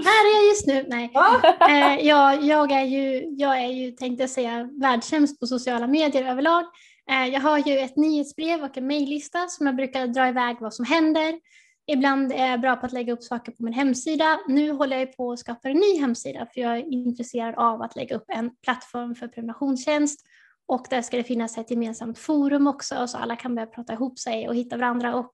Här 0.05 0.25
är 0.25 0.35
jag 0.35 0.49
just 0.49 0.67
nu. 0.67 0.85
Nej. 0.87 1.11
Ja. 1.13 1.41
Eh, 1.69 2.05
jag, 2.05 2.43
jag, 2.43 2.71
är 2.71 2.83
ju, 2.83 3.25
jag 3.29 3.63
är 3.63 3.67
ju, 3.67 3.91
tänkte 3.91 4.23
jag 4.23 4.29
säga, 4.29 4.69
världssämst 4.81 5.39
på 5.39 5.47
sociala 5.47 5.87
medier 5.87 6.31
överlag. 6.31 6.63
Eh, 7.11 7.33
jag 7.33 7.41
har 7.41 7.57
ju 7.57 7.79
ett 7.79 7.95
nyhetsbrev 7.95 8.63
och 8.63 8.77
en 8.77 8.87
mejllista 8.87 9.47
som 9.47 9.65
jag 9.65 9.75
brukar 9.75 10.07
dra 10.07 10.27
iväg 10.27 10.57
vad 10.59 10.73
som 10.73 10.85
händer. 10.85 11.39
Ibland 11.87 12.31
är 12.31 12.47
jag 12.47 12.61
bra 12.61 12.75
på 12.75 12.85
att 12.85 12.93
lägga 12.93 13.13
upp 13.13 13.23
saker 13.23 13.51
på 13.51 13.63
min 13.63 13.73
hemsida. 13.73 14.39
Nu 14.47 14.71
håller 14.71 14.97
jag 14.97 15.17
på 15.17 15.31
att 15.31 15.39
skapa 15.39 15.69
en 15.69 15.77
ny 15.77 15.99
hemsida 15.99 16.47
för 16.53 16.61
jag 16.61 16.77
är 16.77 16.93
intresserad 16.93 17.55
av 17.57 17.81
att 17.81 17.95
lägga 17.95 18.15
upp 18.15 18.25
en 18.27 18.51
plattform 18.63 19.15
för 19.15 19.27
prenumerationstjänst. 19.27 20.25
Och 20.67 20.87
där 20.89 21.01
ska 21.01 21.17
det 21.17 21.23
finnas 21.23 21.57
ett 21.57 21.71
gemensamt 21.71 22.19
forum 22.19 22.67
också 22.67 23.07
så 23.07 23.17
alla 23.17 23.35
kan 23.35 23.55
börja 23.55 23.67
prata 23.67 23.93
ihop 23.93 24.19
sig 24.19 24.47
och 24.47 24.55
hitta 24.55 24.77
varandra. 24.77 25.15
Och, 25.15 25.33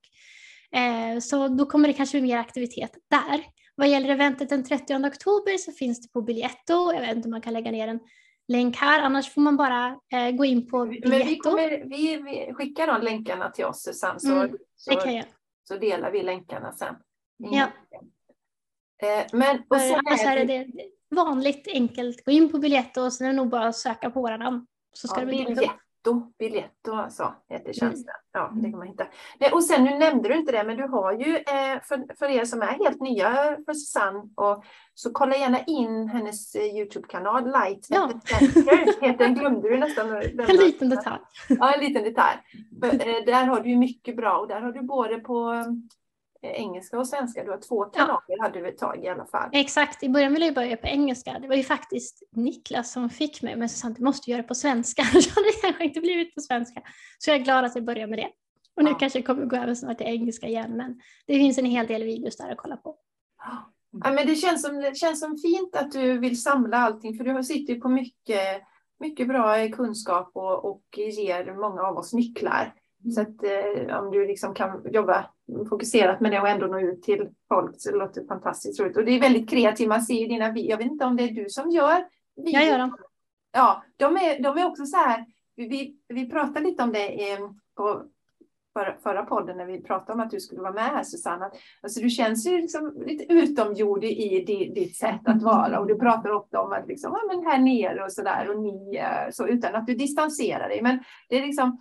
eh, 0.78 1.18
så 1.20 1.48
då 1.48 1.66
kommer 1.66 1.88
det 1.88 1.94
kanske 1.94 2.20
bli 2.20 2.28
mer 2.28 2.38
aktivitet 2.38 2.92
där. 3.10 3.44
Vad 3.74 3.88
gäller 3.88 4.08
eventet 4.08 4.48
den 4.48 4.64
30 4.64 4.94
oktober 4.94 5.58
så 5.58 5.72
finns 5.72 6.02
det 6.02 6.12
på 6.12 6.22
Biletto. 6.22 6.92
Jag 6.92 7.00
vet 7.00 7.16
inte 7.16 7.26
om 7.26 7.30
man 7.30 7.40
kan 7.40 7.52
lägga 7.52 7.70
ner 7.70 7.88
en 7.88 8.00
länk 8.48 8.76
här, 8.76 9.00
annars 9.00 9.34
får 9.34 9.40
man 9.40 9.56
bara 9.56 9.98
eh, 10.12 10.30
gå 10.30 10.44
in 10.44 10.68
på 10.68 10.84
Men 10.84 11.10
vi, 11.10 11.36
kommer, 11.36 11.84
vi, 11.88 12.16
vi 12.16 12.54
skickar 12.54 12.86
de 12.86 13.02
länkarna 13.02 13.50
till 13.50 13.64
oss 13.64 13.82
Susanne 13.82 14.20
så, 14.20 14.32
Mm, 14.32 14.56
så, 14.76 15.22
så 15.64 15.76
delar 15.76 16.10
vi 16.10 16.22
länkarna 16.22 16.72
sen. 16.72 16.94
Ja. 17.36 17.66
Eh, 19.02 19.26
men, 19.32 19.62
och 19.68 19.76
För 19.76 19.88
sen 19.88 20.00
Annars 20.06 20.20
är 20.20 20.46
det, 20.46 20.64
det 20.64 20.66
vanligt 21.10 21.68
enkelt. 21.68 22.24
Gå 22.24 22.30
in 22.30 22.52
på 22.52 22.58
Biletto 22.58 23.00
och 23.00 23.12
sen 23.12 23.26
är 23.26 23.30
det 23.30 23.36
nog 23.36 23.48
bara 23.48 23.68
att 23.68 23.76
söka 23.76 24.10
på 24.10 24.20
våra 24.20 24.36
namn. 24.36 24.66
Så 24.92 25.08
ska 25.08 25.20
ja, 25.20 25.26
det. 25.26 25.30
Biletto, 25.30 26.32
Biletto 26.38 26.94
alltså, 26.94 27.34
heter 27.48 27.64
Mm. 27.64 27.72
tjänsten. 27.74 28.14
Ja, 28.32 28.52
det 28.54 28.70
kan 28.70 28.78
man 28.78 28.88
hitta. 28.88 29.06
Nej, 29.40 29.50
och 29.52 29.64
sen 29.64 29.84
nu 29.84 29.98
nämnde 29.98 30.28
du 30.28 30.34
inte 30.34 30.52
det, 30.52 30.64
men 30.64 30.76
du 30.76 30.82
har 30.82 31.12
ju 31.12 31.36
eh, 31.36 31.80
för, 31.82 32.16
för 32.18 32.26
er 32.26 32.44
som 32.44 32.62
är 32.62 32.66
helt 32.66 33.00
nya 33.00 33.56
för 33.66 33.74
Susanne, 33.74 34.22
och, 34.34 34.64
så 34.94 35.10
kolla 35.12 35.36
gärna 35.36 35.64
in 35.64 36.08
hennes 36.08 36.54
eh, 36.54 36.76
Youtube-kanal, 36.76 37.44
Light 37.44 37.86
Ja. 37.88 38.10
Heter 39.00 39.18
den, 39.18 39.34
glömde 39.34 39.68
du 39.68 39.78
nästan. 39.78 40.12
En 40.16 40.56
liten 40.56 40.88
detalj. 40.88 41.20
Ja, 41.48 41.74
en 41.74 41.80
liten 41.80 42.04
detalj. 42.04 42.38
För, 42.80 42.86
eh, 42.88 43.24
där 43.26 43.44
har 43.44 43.60
du 43.60 43.70
ju 43.70 43.76
mycket 43.76 44.16
bra 44.16 44.38
och 44.38 44.48
där 44.48 44.60
har 44.60 44.72
du 44.72 44.82
både 44.82 45.18
på 45.18 45.64
engelska 46.42 46.98
och 46.98 47.08
svenska. 47.08 47.44
Du 47.44 47.50
har 47.50 47.58
två 47.58 47.84
kanaler 47.84 48.42
hade 48.42 48.60
du 48.60 48.68
ett 48.68 48.78
tag 48.78 49.04
i 49.04 49.08
alla 49.08 49.26
fall. 49.26 49.50
Exakt, 49.52 50.02
i 50.02 50.08
början 50.08 50.32
ville 50.32 50.44
jag 50.46 50.54
börja 50.54 50.76
på 50.76 50.86
engelska. 50.86 51.38
Det 51.38 51.48
var 51.48 51.54
ju 51.54 51.62
faktiskt 51.62 52.22
Niklas 52.32 52.92
som 52.92 53.10
fick 53.10 53.42
mig, 53.42 53.56
men 53.56 53.68
han, 53.82 53.92
du 53.92 54.04
måste 54.04 54.30
göra 54.30 54.42
det 54.42 54.48
på 54.48 54.54
svenska. 54.54 55.02
Annars 55.12 55.34
hade 55.34 55.46
det 55.46 55.60
kanske 55.62 55.84
inte 55.84 56.00
blivit 56.00 56.34
på 56.34 56.40
svenska. 56.40 56.82
Så 57.18 57.30
jag 57.30 57.36
är 57.40 57.44
glad 57.44 57.64
att 57.64 57.74
jag 57.74 57.84
börjar 57.84 58.06
med 58.06 58.18
det. 58.18 58.28
Och 58.76 58.84
nu 58.84 58.90
Ja. 58.90 58.98
kanske 58.98 59.18
det 59.18 59.22
kommer 59.22 59.44
gå 59.46 59.56
över 59.56 59.74
snart 59.74 59.98
till 59.98 60.06
engelska 60.06 60.46
igen, 60.46 60.76
men 60.76 61.00
det 61.26 61.34
finns 61.34 61.58
en 61.58 61.64
hel 61.64 61.86
del 61.86 62.02
videos 62.02 62.36
där 62.36 62.50
att 62.50 62.58
kolla 62.58 62.76
på. 62.76 62.96
Ja, 64.04 64.12
men 64.12 64.26
det, 64.26 64.36
känns 64.36 64.62
som, 64.62 64.76
det 64.76 64.96
känns 64.96 65.20
som 65.20 65.38
fint 65.38 65.76
att 65.76 65.92
du 65.92 66.18
vill 66.18 66.42
samla 66.42 66.76
allting 66.76 67.16
för 67.16 67.24
du 67.24 67.44
sitter 67.44 67.74
ju 67.74 67.80
på 67.80 67.88
mycket, 67.88 68.62
mycket 69.00 69.28
bra 69.28 69.68
kunskap 69.68 70.30
och, 70.34 70.64
och 70.64 70.82
ger 70.96 71.54
många 71.54 71.82
av 71.82 71.96
oss 71.96 72.12
nycklar. 72.12 72.74
Så 73.10 73.20
att 73.20 73.44
eh, 73.44 73.98
om 73.98 74.10
du 74.10 74.26
liksom 74.26 74.54
kan 74.54 74.82
jobba 74.92 75.26
fokuserat 75.68 76.20
med 76.20 76.32
det 76.32 76.40
och 76.40 76.48
ändå 76.48 76.66
nå 76.66 76.80
ut 76.80 77.02
till 77.02 77.28
folk 77.48 77.74
så 77.78 77.90
det 77.90 77.98
låter 77.98 78.26
fantastiskt 78.26 78.80
roligt. 78.80 78.96
Och 78.96 79.04
det 79.04 79.12
är 79.12 79.20
väldigt 79.20 79.50
kreativt, 79.50 79.88
man 79.88 80.02
ser 80.02 80.14
ju 80.14 80.26
dina 80.26 80.52
videor. 80.52 80.70
Jag 80.70 80.78
vet 80.78 80.86
inte 80.86 81.04
om 81.04 81.16
det 81.16 81.24
är 81.24 81.32
du 81.32 81.48
som 81.48 81.70
gör 81.70 82.04
videor. 82.36 82.60
Jag 82.60 82.66
gör 82.66 82.78
dem. 82.78 82.96
Ja, 83.52 83.82
de 83.96 84.16
är, 84.16 84.42
de 84.42 84.58
är 84.58 84.66
också 84.66 84.84
så 84.84 84.96
här, 84.96 85.26
vi, 85.56 85.96
vi, 86.08 86.30
pratade 86.30 86.60
lite 86.60 86.82
om 86.82 86.92
det 86.92 87.32
eh, 87.32 87.38
på 87.76 88.02
förra, 88.72 88.96
förra 89.02 89.24
podden 89.24 89.56
när 89.56 89.66
vi 89.66 89.82
pratade 89.82 90.12
om 90.12 90.20
att 90.20 90.30
du 90.30 90.40
skulle 90.40 90.60
vara 90.60 90.72
med 90.72 90.84
här 90.84 91.02
Susanna. 91.02 91.50
Alltså 91.82 92.00
du 92.00 92.10
känns 92.10 92.46
ju 92.46 92.60
liksom 92.60 93.02
lite 93.06 93.32
utomjordig 93.32 94.10
i 94.10 94.44
di- 94.44 94.72
ditt 94.74 94.96
sätt 94.96 95.20
att 95.24 95.42
vara 95.42 95.80
och 95.80 95.86
du 95.86 95.98
pratar 95.98 96.30
ofta 96.30 96.60
om 96.60 96.72
att 96.72 96.86
liksom, 96.86 97.12
ja, 97.12 97.34
men 97.34 97.46
här 97.46 97.58
nere 97.58 98.04
och 98.04 98.12
så 98.12 98.22
där 98.22 98.50
och 98.50 98.62
ni 98.62 99.02
så 99.30 99.46
utan 99.46 99.74
att 99.74 99.86
du 99.86 99.94
distanserar 99.94 100.68
dig. 100.68 100.82
Men 100.82 100.98
det 101.28 101.38
är 101.38 101.46
liksom 101.46 101.80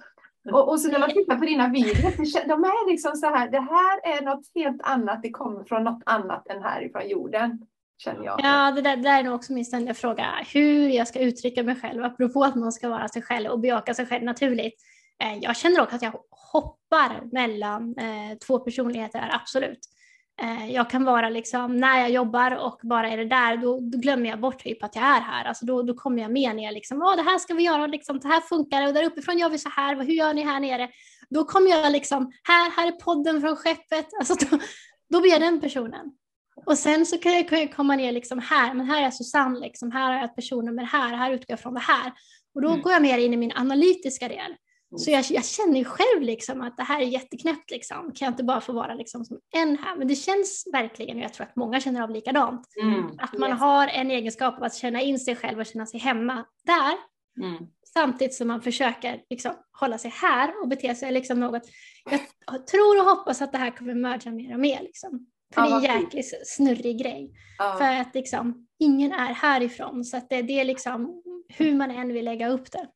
och, 0.50 0.70
och 0.70 0.80
så 0.80 0.92
när 0.92 1.00
man 1.00 1.10
tittar 1.10 1.36
på 1.36 1.46
dina 1.46 1.70
videor, 1.70 2.48
de 2.48 2.64
är 2.64 2.92
liksom 2.92 3.16
så 3.16 3.26
här, 3.26 3.50
det 3.50 3.60
här 3.60 4.18
är 4.18 4.22
något 4.26 4.46
helt 4.56 4.82
annat, 4.82 5.24
det 5.24 5.30
kommer 5.30 5.64
från 5.64 5.84
något 5.84 6.04
annat 6.06 6.48
än 6.48 6.64
härifrån 6.64 7.10
jorden, 7.10 7.60
känner 7.98 8.26
jag. 8.26 8.40
Ja, 8.44 8.72
det 8.72 8.82
där, 8.82 8.96
det 8.96 9.04
där 9.04 9.20
är 9.20 9.24
nog 9.24 9.36
också 9.36 9.54
min 9.54 9.66
ständiga 9.66 9.94
fråga. 9.94 10.26
Hur 10.54 10.90
jag 10.90 11.08
ska 11.08 11.20
uttrycka 11.20 11.64
mig 11.64 11.76
själv, 11.76 12.04
apropå 12.04 12.44
att 12.44 12.56
man 12.56 12.72
ska 12.72 12.90
vara 12.90 13.08
sig 13.08 13.22
själv 13.22 13.50
och 13.50 13.60
bejaka 13.60 13.94
sig 13.94 14.06
själv 14.06 14.24
naturligt. 14.24 14.82
Eh, 15.24 15.38
jag 15.42 15.56
känner 15.56 15.82
också 15.82 15.96
att 15.96 16.02
jag 16.02 16.14
hoppar 16.30 17.30
mellan 17.32 17.96
eh, 17.98 18.38
två 18.48 18.60
personligheter, 18.60 19.30
absolut. 19.34 19.80
Eh, 20.42 20.72
jag 20.72 20.90
kan 20.90 21.04
vara 21.04 21.30
liksom, 21.30 21.78
när 21.78 22.00
jag 22.00 22.10
jobbar 22.10 22.52
och 22.56 22.80
bara 22.84 23.10
är 23.10 23.18
det 23.18 23.26
där, 23.26 23.58
då, 23.58 23.80
då 23.80 23.98
glömmer 23.98 24.30
jag 24.30 24.40
bort 24.40 24.64
typ 24.64 24.84
att 24.84 24.96
jag 24.96 25.06
är 25.06 25.22
här. 25.22 25.46
Alltså 25.46 25.66
då, 25.66 25.82
då 25.84 25.94
kommer 25.94 26.22
jag 26.22 26.32
med 26.32 26.56
ner, 26.56 26.72
liksom, 26.72 27.02
Åh, 27.02 27.16
det 27.16 27.22
här 27.22 27.38
ska 27.38 27.54
vi 27.54 27.64
göra, 27.64 27.88
liksom, 27.88 28.20
det 28.20 28.28
här 28.28 28.42
funkar, 28.42 28.88
och 28.88 28.94
där 28.94 29.04
uppifrån 29.04 29.38
gör 29.38 29.50
vi 29.50 29.58
så 29.58 29.70
här, 29.70 29.96
hur 29.96 30.14
gör 30.14 30.34
ni 30.34 30.44
här 30.44 30.60
nere? 30.60 30.90
Då 31.30 31.44
kommer 31.44 31.70
jag 31.70 31.92
liksom, 31.92 32.32
här, 32.44 32.72
här 32.72 32.88
är 32.88 32.92
podden 32.92 33.42
från 33.42 33.56
skeppet. 33.56 34.08
Alltså 34.20 34.36
då, 34.50 34.60
då 35.10 35.22
blir 35.22 35.32
jag 35.32 35.42
den 35.42 35.62
personen. 35.62 36.12
Och 36.66 36.78
sen 36.78 37.06
så 37.06 37.18
kan 37.18 37.34
jag, 37.34 37.50
kan 37.50 37.60
jag 37.60 37.76
komma 37.76 37.96
ner 37.96 38.12
liksom 38.12 38.40
här, 38.40 38.74
men 38.74 38.86
här 38.86 39.04
är 39.08 39.12
Susanne, 39.12 39.60
liksom, 39.60 39.92
här 39.92 40.06
har 40.12 40.14
jag 40.14 40.24
ett 40.24 40.36
personnummer 40.36 40.84
här, 40.84 41.14
här 41.18 41.32
utgår 41.32 41.46
jag 41.54 41.60
från 41.60 41.74
det 41.74 41.80
här. 41.80 42.12
Och 42.56 42.62
då 42.62 42.70
Mm. 42.70 42.82
går 42.82 42.94
jag 42.94 43.02
mer 43.02 43.18
in 43.18 43.34
i 43.34 43.38
min 43.38 43.52
analytiska 43.56 44.28
del. 44.28 44.56
Så 44.98 45.12
jag, 45.12 45.26
jag 45.30 45.46
känner 45.46 45.78
ju 45.78 45.86
själv 45.86 46.22
liksom 46.22 46.62
att 46.62 46.78
det 46.78 46.84
här 46.84 47.02
är 47.02 47.06
jätteknäppt. 47.06 47.72
Liksom. 47.72 47.98
Kan 48.16 48.26
jag 48.26 48.32
inte 48.32 48.44
bara 48.44 48.62
få 48.62 48.74
vara 48.74 48.94
liksom 48.94 49.26
som 49.26 49.40
en 49.56 49.78
här? 49.78 49.96
Men 49.96 50.08
det 50.08 50.16
känns 50.16 50.64
verkligen, 50.74 51.18
och 51.18 51.24
jag 51.24 51.34
tror 51.34 51.48
att 51.48 51.56
många 51.56 51.80
känner 51.80 52.02
av 52.02 52.10
likadant, 52.10 52.68
Mm. 52.82 53.06
att 53.18 53.38
man 53.38 53.50
Yes. 53.50 53.60
har 53.60 53.88
en 53.88 54.12
egenskap 54.12 54.58
av 54.58 54.64
att 54.64 54.76
känna 54.76 55.02
in 55.02 55.20
sig 55.20 55.36
själv 55.36 55.60
och 55.60 55.66
känna 55.66 55.86
sig 55.86 56.00
hemma 56.00 56.46
där. 56.66 56.94
Mm. 57.46 57.64
Samtidigt 57.94 58.34
som 58.36 58.48
man 58.48 58.62
försöker 58.62 59.22
liksom, 59.30 59.52
hålla 59.80 59.98
sig 59.98 60.12
här 60.12 60.62
och 60.62 60.68
bete 60.68 60.96
sig 60.96 61.12
liksom 61.12 61.40
något. 61.40 61.64
Jag 62.52 62.68
tror 62.68 63.00
och 63.00 63.06
hoppas 63.06 63.42
att 63.42 63.52
det 63.52 63.58
här 63.58 63.72
kommer 63.72 63.96
merga 63.96 64.32
mer 64.32 64.54
och 64.54 64.60
mer. 64.60 64.82
Liksom. 64.82 65.28
För 65.54 65.62
Ja, 65.62 65.80
det 65.80 65.88
är 65.88 65.96
en 65.96 66.02
jäkligt 66.02 66.34
snurrig 66.48 67.00
grej. 67.00 67.32
Ja. 67.58 67.76
För 67.78 67.94
att 68.02 68.16
liksom, 68.16 68.68
ingen 68.80 69.12
är 69.12 69.34
härifrån. 69.34 70.04
Så 70.06 70.18
att 70.18 70.30
det, 70.30 70.42
det 70.42 70.60
är 70.60 70.66
liksom 70.66 71.24
hur 71.48 71.76
man 71.76 71.92
än 71.92 72.14
vill 72.14 72.26
lägga 72.26 72.50
upp 72.50 72.72
det. 72.72 72.88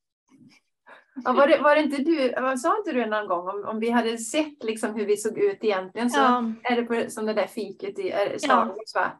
Ja, 1.23 1.33
var, 1.33 1.47
det, 1.47 1.57
var 1.57 1.75
det 1.75 1.81
inte 1.81 1.97
du, 1.97 2.33
sa 2.57 2.77
inte 2.77 2.91
du 2.91 3.05
någon 3.05 3.27
gång 3.27 3.47
om, 3.47 3.65
om 3.65 3.79
vi 3.79 3.89
hade 3.89 4.17
sett 4.17 4.63
liksom 4.63 4.95
hur 4.95 5.05
vi 5.05 5.17
såg 5.17 5.37
ut 5.37 5.63
egentligen 5.63 6.09
så 6.09 6.19
Ja, 6.19 6.51
är 6.63 6.75
det 6.75 6.83
på, 6.83 7.09
som 7.09 7.25
det 7.25 7.33
där 7.33 7.47
fiket 7.47 7.99
i 7.99 8.13
Starbucks 8.37 8.95
va? 8.95 9.11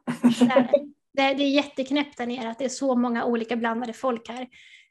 det, 1.13 1.22
är 1.22 1.35
det. 1.35 1.43
är 1.43 1.49
jätteknäppt 1.49 2.17
där 2.17 2.26
nere 2.26 2.49
att 2.49 2.59
det 2.59 2.65
är 2.65 2.69
så 2.69 2.95
många 2.95 3.26
olika 3.26 3.55
blandade 3.55 3.93
folk 3.93 4.30
här. 4.30 4.47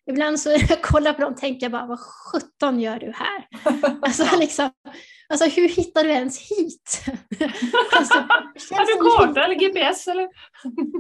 Ibland 0.07 0.41
så 0.41 0.51
när 0.51 0.59
jag 0.71 0.83
kollar 0.83 1.13
på 1.13 1.21
dem 1.21 1.35
tänker 1.35 1.65
jag 1.65 1.73
bara, 1.73 1.87
vad 1.87 2.01
sjutton 2.01 2.81
gör 2.81 2.99
du 2.99 3.13
här? 3.15 3.49
Alltså, 4.03 4.39
liksom, 4.39 4.71
alltså 5.29 5.61
hur 5.61 5.69
hittar 5.69 6.05
du 6.05 6.11
ens 6.11 6.51
hit? 6.51 7.05
alltså, 7.97 8.15
Har 8.75 8.87
du 8.87 9.17
karta 9.17 9.45
eller 9.45 9.55
GPS 9.55 10.09
eller? 10.09 10.29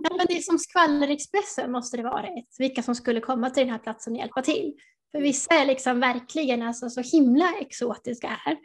Ja, 0.02 0.16
men 0.16 0.26
det 0.28 0.36
är 0.36 0.40
som 0.40 0.58
skvallerexpressen 0.58 1.72
måste 1.72 1.96
det 1.96 2.02
vara 2.02 2.26
vilka 2.58 2.82
som 2.82 2.94
skulle 2.94 3.20
komma 3.20 3.50
till 3.50 3.62
den 3.62 3.72
här 3.72 3.78
platsen 3.78 4.12
och 4.12 4.18
hjälpa 4.18 4.42
till. 4.42 4.72
För 5.14 5.20
vissa 5.20 5.54
är 5.54 5.66
liksom 5.66 6.00
verkligen 6.00 6.62
alltså 6.62 6.90
så 6.90 7.00
himla 7.00 7.52
exotiska 7.60 8.28
här. 8.28 8.56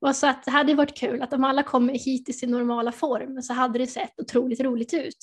Och 0.00 0.16
så 0.16 0.26
att 0.26 0.44
det 0.44 0.50
hade 0.50 0.74
varit 0.74 0.98
kul 0.98 1.22
att 1.22 1.32
om 1.32 1.44
alla 1.44 1.62
kommer 1.62 1.92
hit 1.92 2.28
i 2.28 2.32
sin 2.32 2.50
normala 2.50 2.92
form 2.92 3.42
så 3.42 3.52
hade 3.52 3.78
det 3.78 3.86
sett 3.86 4.20
otroligt 4.20 4.60
roligt 4.60 4.94
ut. 4.94 5.18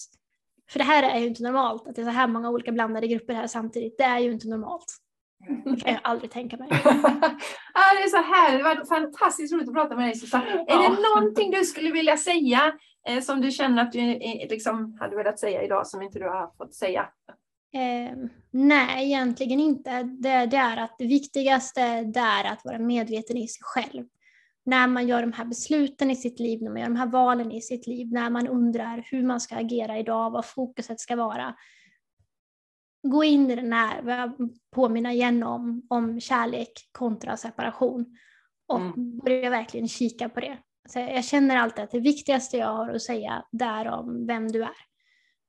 För 0.71 0.79
det 0.79 0.85
här 0.85 1.03
är 1.03 1.19
ju 1.19 1.27
inte 1.27 1.43
normalt, 1.43 1.87
att 1.87 1.95
det 1.95 2.01
är 2.01 2.05
så 2.05 2.11
här 2.11 2.27
många 2.27 2.49
olika 2.49 2.71
blandade 2.71 3.07
grupper 3.07 3.33
här 3.33 3.47
samtidigt. 3.47 3.97
Det 3.97 4.03
är 4.03 4.19
ju 4.19 4.31
inte 4.31 4.47
normalt. 4.47 4.97
Det 5.65 5.81
kan 5.81 5.93
jag 5.93 6.01
aldrig 6.03 6.31
tänka 6.31 6.57
mig. 6.57 6.67
ja, 7.73 7.81
det 7.95 8.03
är 8.03 8.07
så 8.07 8.17
härligt, 8.17 8.59
det 8.59 8.63
varit 8.63 8.87
fantastiskt 8.87 9.53
roligt 9.53 9.67
att 9.67 9.73
prata 9.73 9.95
med 9.95 10.05
dig 10.05 10.15
Susanne. 10.15 10.65
Är 10.67 10.89
det 10.89 11.15
någonting 11.15 11.51
du 11.51 11.65
skulle 11.65 11.91
vilja 11.91 12.17
säga 12.17 12.73
eh, 13.07 13.21
som 13.21 13.41
du 13.41 13.51
känner 13.51 13.81
att 13.83 13.91
du 13.91 13.99
eh, 13.99 14.49
liksom 14.49 14.97
hade 14.99 15.15
velat 15.15 15.39
säga 15.39 15.63
idag 15.63 15.87
som 15.87 16.01
inte 16.01 16.19
du 16.19 16.25
har 16.25 16.51
fått 16.57 16.73
säga? 16.73 17.09
Eh, 17.73 18.17
nej, 18.51 19.05
egentligen 19.05 19.59
inte. 19.59 20.03
Det, 20.03 20.45
det, 20.45 20.57
är 20.57 20.77
att 20.77 20.95
det 20.97 21.07
viktigaste 21.07 22.03
det 22.03 22.19
är 22.19 22.51
att 22.51 22.65
vara 22.65 22.79
medveten 22.79 23.37
i 23.37 23.47
sig 23.47 23.61
själv. 23.61 24.05
När 24.65 24.87
man 24.87 25.07
gör 25.07 25.21
de 25.21 25.33
här 25.33 25.45
besluten 25.45 26.11
i 26.11 26.15
sitt 26.15 26.39
liv, 26.39 26.61
när 26.61 26.71
man 26.71 26.79
gör 26.81 26.87
de 26.87 26.95
här 26.95 27.07
valen 27.07 27.51
i 27.51 27.61
sitt 27.61 27.87
liv, 27.87 28.11
när 28.11 28.29
man 28.29 28.47
undrar 28.47 29.07
hur 29.11 29.23
man 29.23 29.41
ska 29.41 29.55
agera 29.55 29.97
idag, 29.97 30.31
vad 30.31 30.45
fokuset 30.45 30.99
ska 30.99 31.15
vara. 31.15 31.55
Gå 33.07 33.23
in 33.23 33.51
i 33.51 33.55
den 33.55 33.73
här, 33.73 34.31
påminna 34.71 35.13
igen 35.13 35.43
om, 35.43 35.87
om 35.89 36.19
kärlek 36.19 36.71
kontra 36.91 37.37
separation 37.37 38.17
och 38.67 38.79
mm. 38.79 39.17
börja 39.17 39.49
verkligen 39.49 39.87
kika 39.87 40.29
på 40.29 40.39
det. 40.39 40.57
Så 40.89 40.99
jag 40.99 41.25
känner 41.25 41.57
alltid 41.57 41.83
att 41.83 41.91
det 41.91 41.99
viktigaste 41.99 42.57
jag 42.57 42.67
har 42.67 42.89
att 42.89 43.01
säga 43.01 43.45
det 43.51 43.65
är 43.65 43.87
om 43.87 44.27
vem 44.27 44.51
du 44.51 44.63
är. 44.63 44.92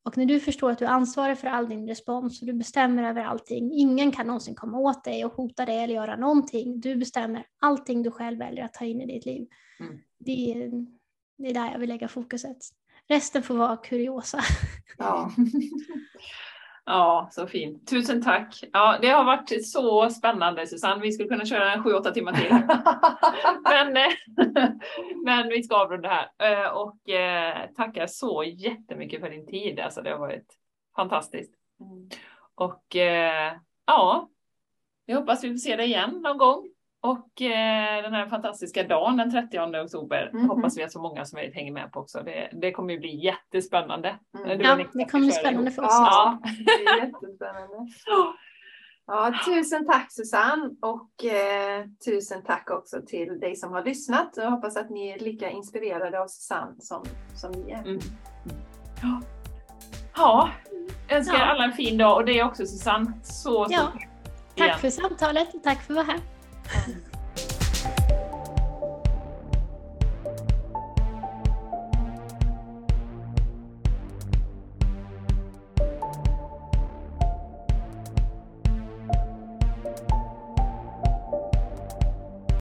Och 0.04 0.18
när 0.18 0.24
du 0.24 0.40
förstår 0.40 0.70
att 0.70 0.78
du 0.78 0.84
är 0.84 0.88
ansvarig 0.88 1.38
för 1.38 1.48
all 1.48 1.68
din 1.68 1.88
respons 1.88 2.40
och 2.40 2.46
du 2.46 2.52
bestämmer 2.52 3.02
över 3.02 3.24
allting, 3.24 3.72
ingen 3.72 4.12
kan 4.12 4.26
någonsin 4.26 4.54
komma 4.54 4.78
åt 4.78 5.04
dig 5.04 5.24
och 5.24 5.32
hota 5.32 5.66
dig 5.66 5.78
eller 5.78 5.94
göra 5.94 6.16
någonting. 6.16 6.80
Du 6.80 6.96
bestämmer 6.96 7.46
allting 7.60 8.02
du 8.02 8.10
själv 8.10 8.38
väljer 8.38 8.64
att 8.64 8.74
ta 8.74 8.84
in 8.84 9.00
i 9.00 9.06
ditt 9.06 9.26
liv. 9.26 9.48
Mm. 9.80 9.98
Det, 10.18 10.52
är, 10.52 10.70
det 11.38 11.48
är 11.50 11.54
där 11.54 11.72
jag 11.72 11.78
vill 11.78 11.88
lägga 11.88 12.08
fokuset. 12.08 12.56
Resten 13.08 13.42
får 13.42 13.54
vara 13.54 13.76
kuriosa. 13.76 14.40
Ja. 14.98 15.30
Ja, 16.86 17.28
så 17.32 17.46
fint. 17.46 17.88
Tusen 17.90 18.22
tack. 18.22 18.64
Ja, 18.72 18.98
det 19.02 19.08
har 19.08 19.24
varit 19.24 19.66
så 19.66 20.10
spännande 20.10 20.66
Susanne. 20.66 21.02
Vi 21.02 21.12
skulle 21.12 21.28
kunna 21.28 21.44
köra 21.44 21.72
en 21.72 21.82
7-8 21.82 22.12
timmar 22.12 22.32
till. 22.32 22.50
men, 23.64 23.96
eh, 23.96 24.12
men 25.24 25.48
vi 25.48 25.62
ska 25.62 25.76
avrunda 25.76 26.08
här 26.08 26.62
eh, 26.62 26.68
och 26.68 27.08
eh, 27.08 27.70
tackar 27.76 28.06
så 28.06 28.44
jättemycket 28.44 29.20
för 29.20 29.30
din 29.30 29.46
tid. 29.46 29.80
Alltså, 29.80 30.02
det 30.02 30.10
har 30.10 30.18
varit 30.18 30.54
fantastiskt. 30.96 31.54
Mm. 31.80 32.08
Och 32.54 32.96
ja, 33.86 34.28
jag 35.06 35.16
hoppas 35.16 35.44
vi 35.44 35.50
får 35.50 35.56
se 35.56 35.76
dig 35.76 35.86
igen 35.86 36.20
någon 36.22 36.38
gång. 36.38 36.73
Och 37.04 37.42
eh, 37.42 38.02
den 38.02 38.12
här 38.12 38.28
fantastiska 38.28 38.82
dagen 38.82 39.16
den 39.16 39.30
30 39.30 39.58
oktober 39.84 40.30
mm. 40.32 40.48
hoppas 40.48 40.78
vi 40.78 40.82
att 40.82 40.92
så 40.92 41.00
många 41.00 41.24
som 41.24 41.36
möjligt 41.36 41.54
hänger 41.54 41.72
med 41.72 41.92
på 41.92 42.00
också. 42.00 42.22
Det, 42.24 42.50
det 42.52 42.72
kommer 42.72 42.94
ju 42.94 43.00
bli 43.00 43.24
jättespännande. 43.24 44.08
Mm. 44.38 44.60
Ja, 44.60 44.76
det 44.76 45.04
kommer 45.04 45.20
bli 45.20 45.32
spännande 45.32 45.70
för 45.70 45.82
oss 45.82 45.88
ja, 45.90 46.38
det 46.66 46.72
är 46.72 46.96
jättespännande. 46.96 47.92
Ja, 49.06 49.34
tusen 49.46 49.86
tack 49.86 50.12
Susanne 50.12 50.70
och 50.82 51.24
eh, 51.24 51.84
tusen 52.04 52.42
tack 52.42 52.70
också 52.70 53.02
till 53.06 53.40
dig 53.40 53.56
som 53.56 53.72
har 53.72 53.84
lyssnat. 53.84 54.32
Jag 54.36 54.50
hoppas 54.50 54.76
att 54.76 54.90
ni 54.90 55.08
är 55.08 55.18
lika 55.18 55.50
inspirerade 55.50 56.20
av 56.20 56.26
Susanne 56.26 56.74
som, 56.78 57.04
som 57.34 57.52
vi 57.52 57.72
är. 57.72 57.82
Mm. 57.82 58.00
Ja. 59.02 59.20
ja, 60.16 60.50
önskar 61.08 61.38
ja. 61.38 61.44
alla 61.44 61.64
en 61.64 61.72
fin 61.72 61.98
dag 61.98 62.16
och 62.16 62.24
det 62.24 62.38
är 62.38 62.44
också 62.44 62.66
Susanne. 62.66 63.12
Så, 63.22 63.64
så 63.64 63.66
ja. 63.70 63.92
Tack 64.56 64.80
för 64.80 64.90
samtalet 64.90 65.54
och 65.54 65.62
tack 65.62 65.82
för 65.82 65.92
att 65.92 66.06
vara 66.06 66.06
här. 66.06 66.33
嗯。 66.72 67.13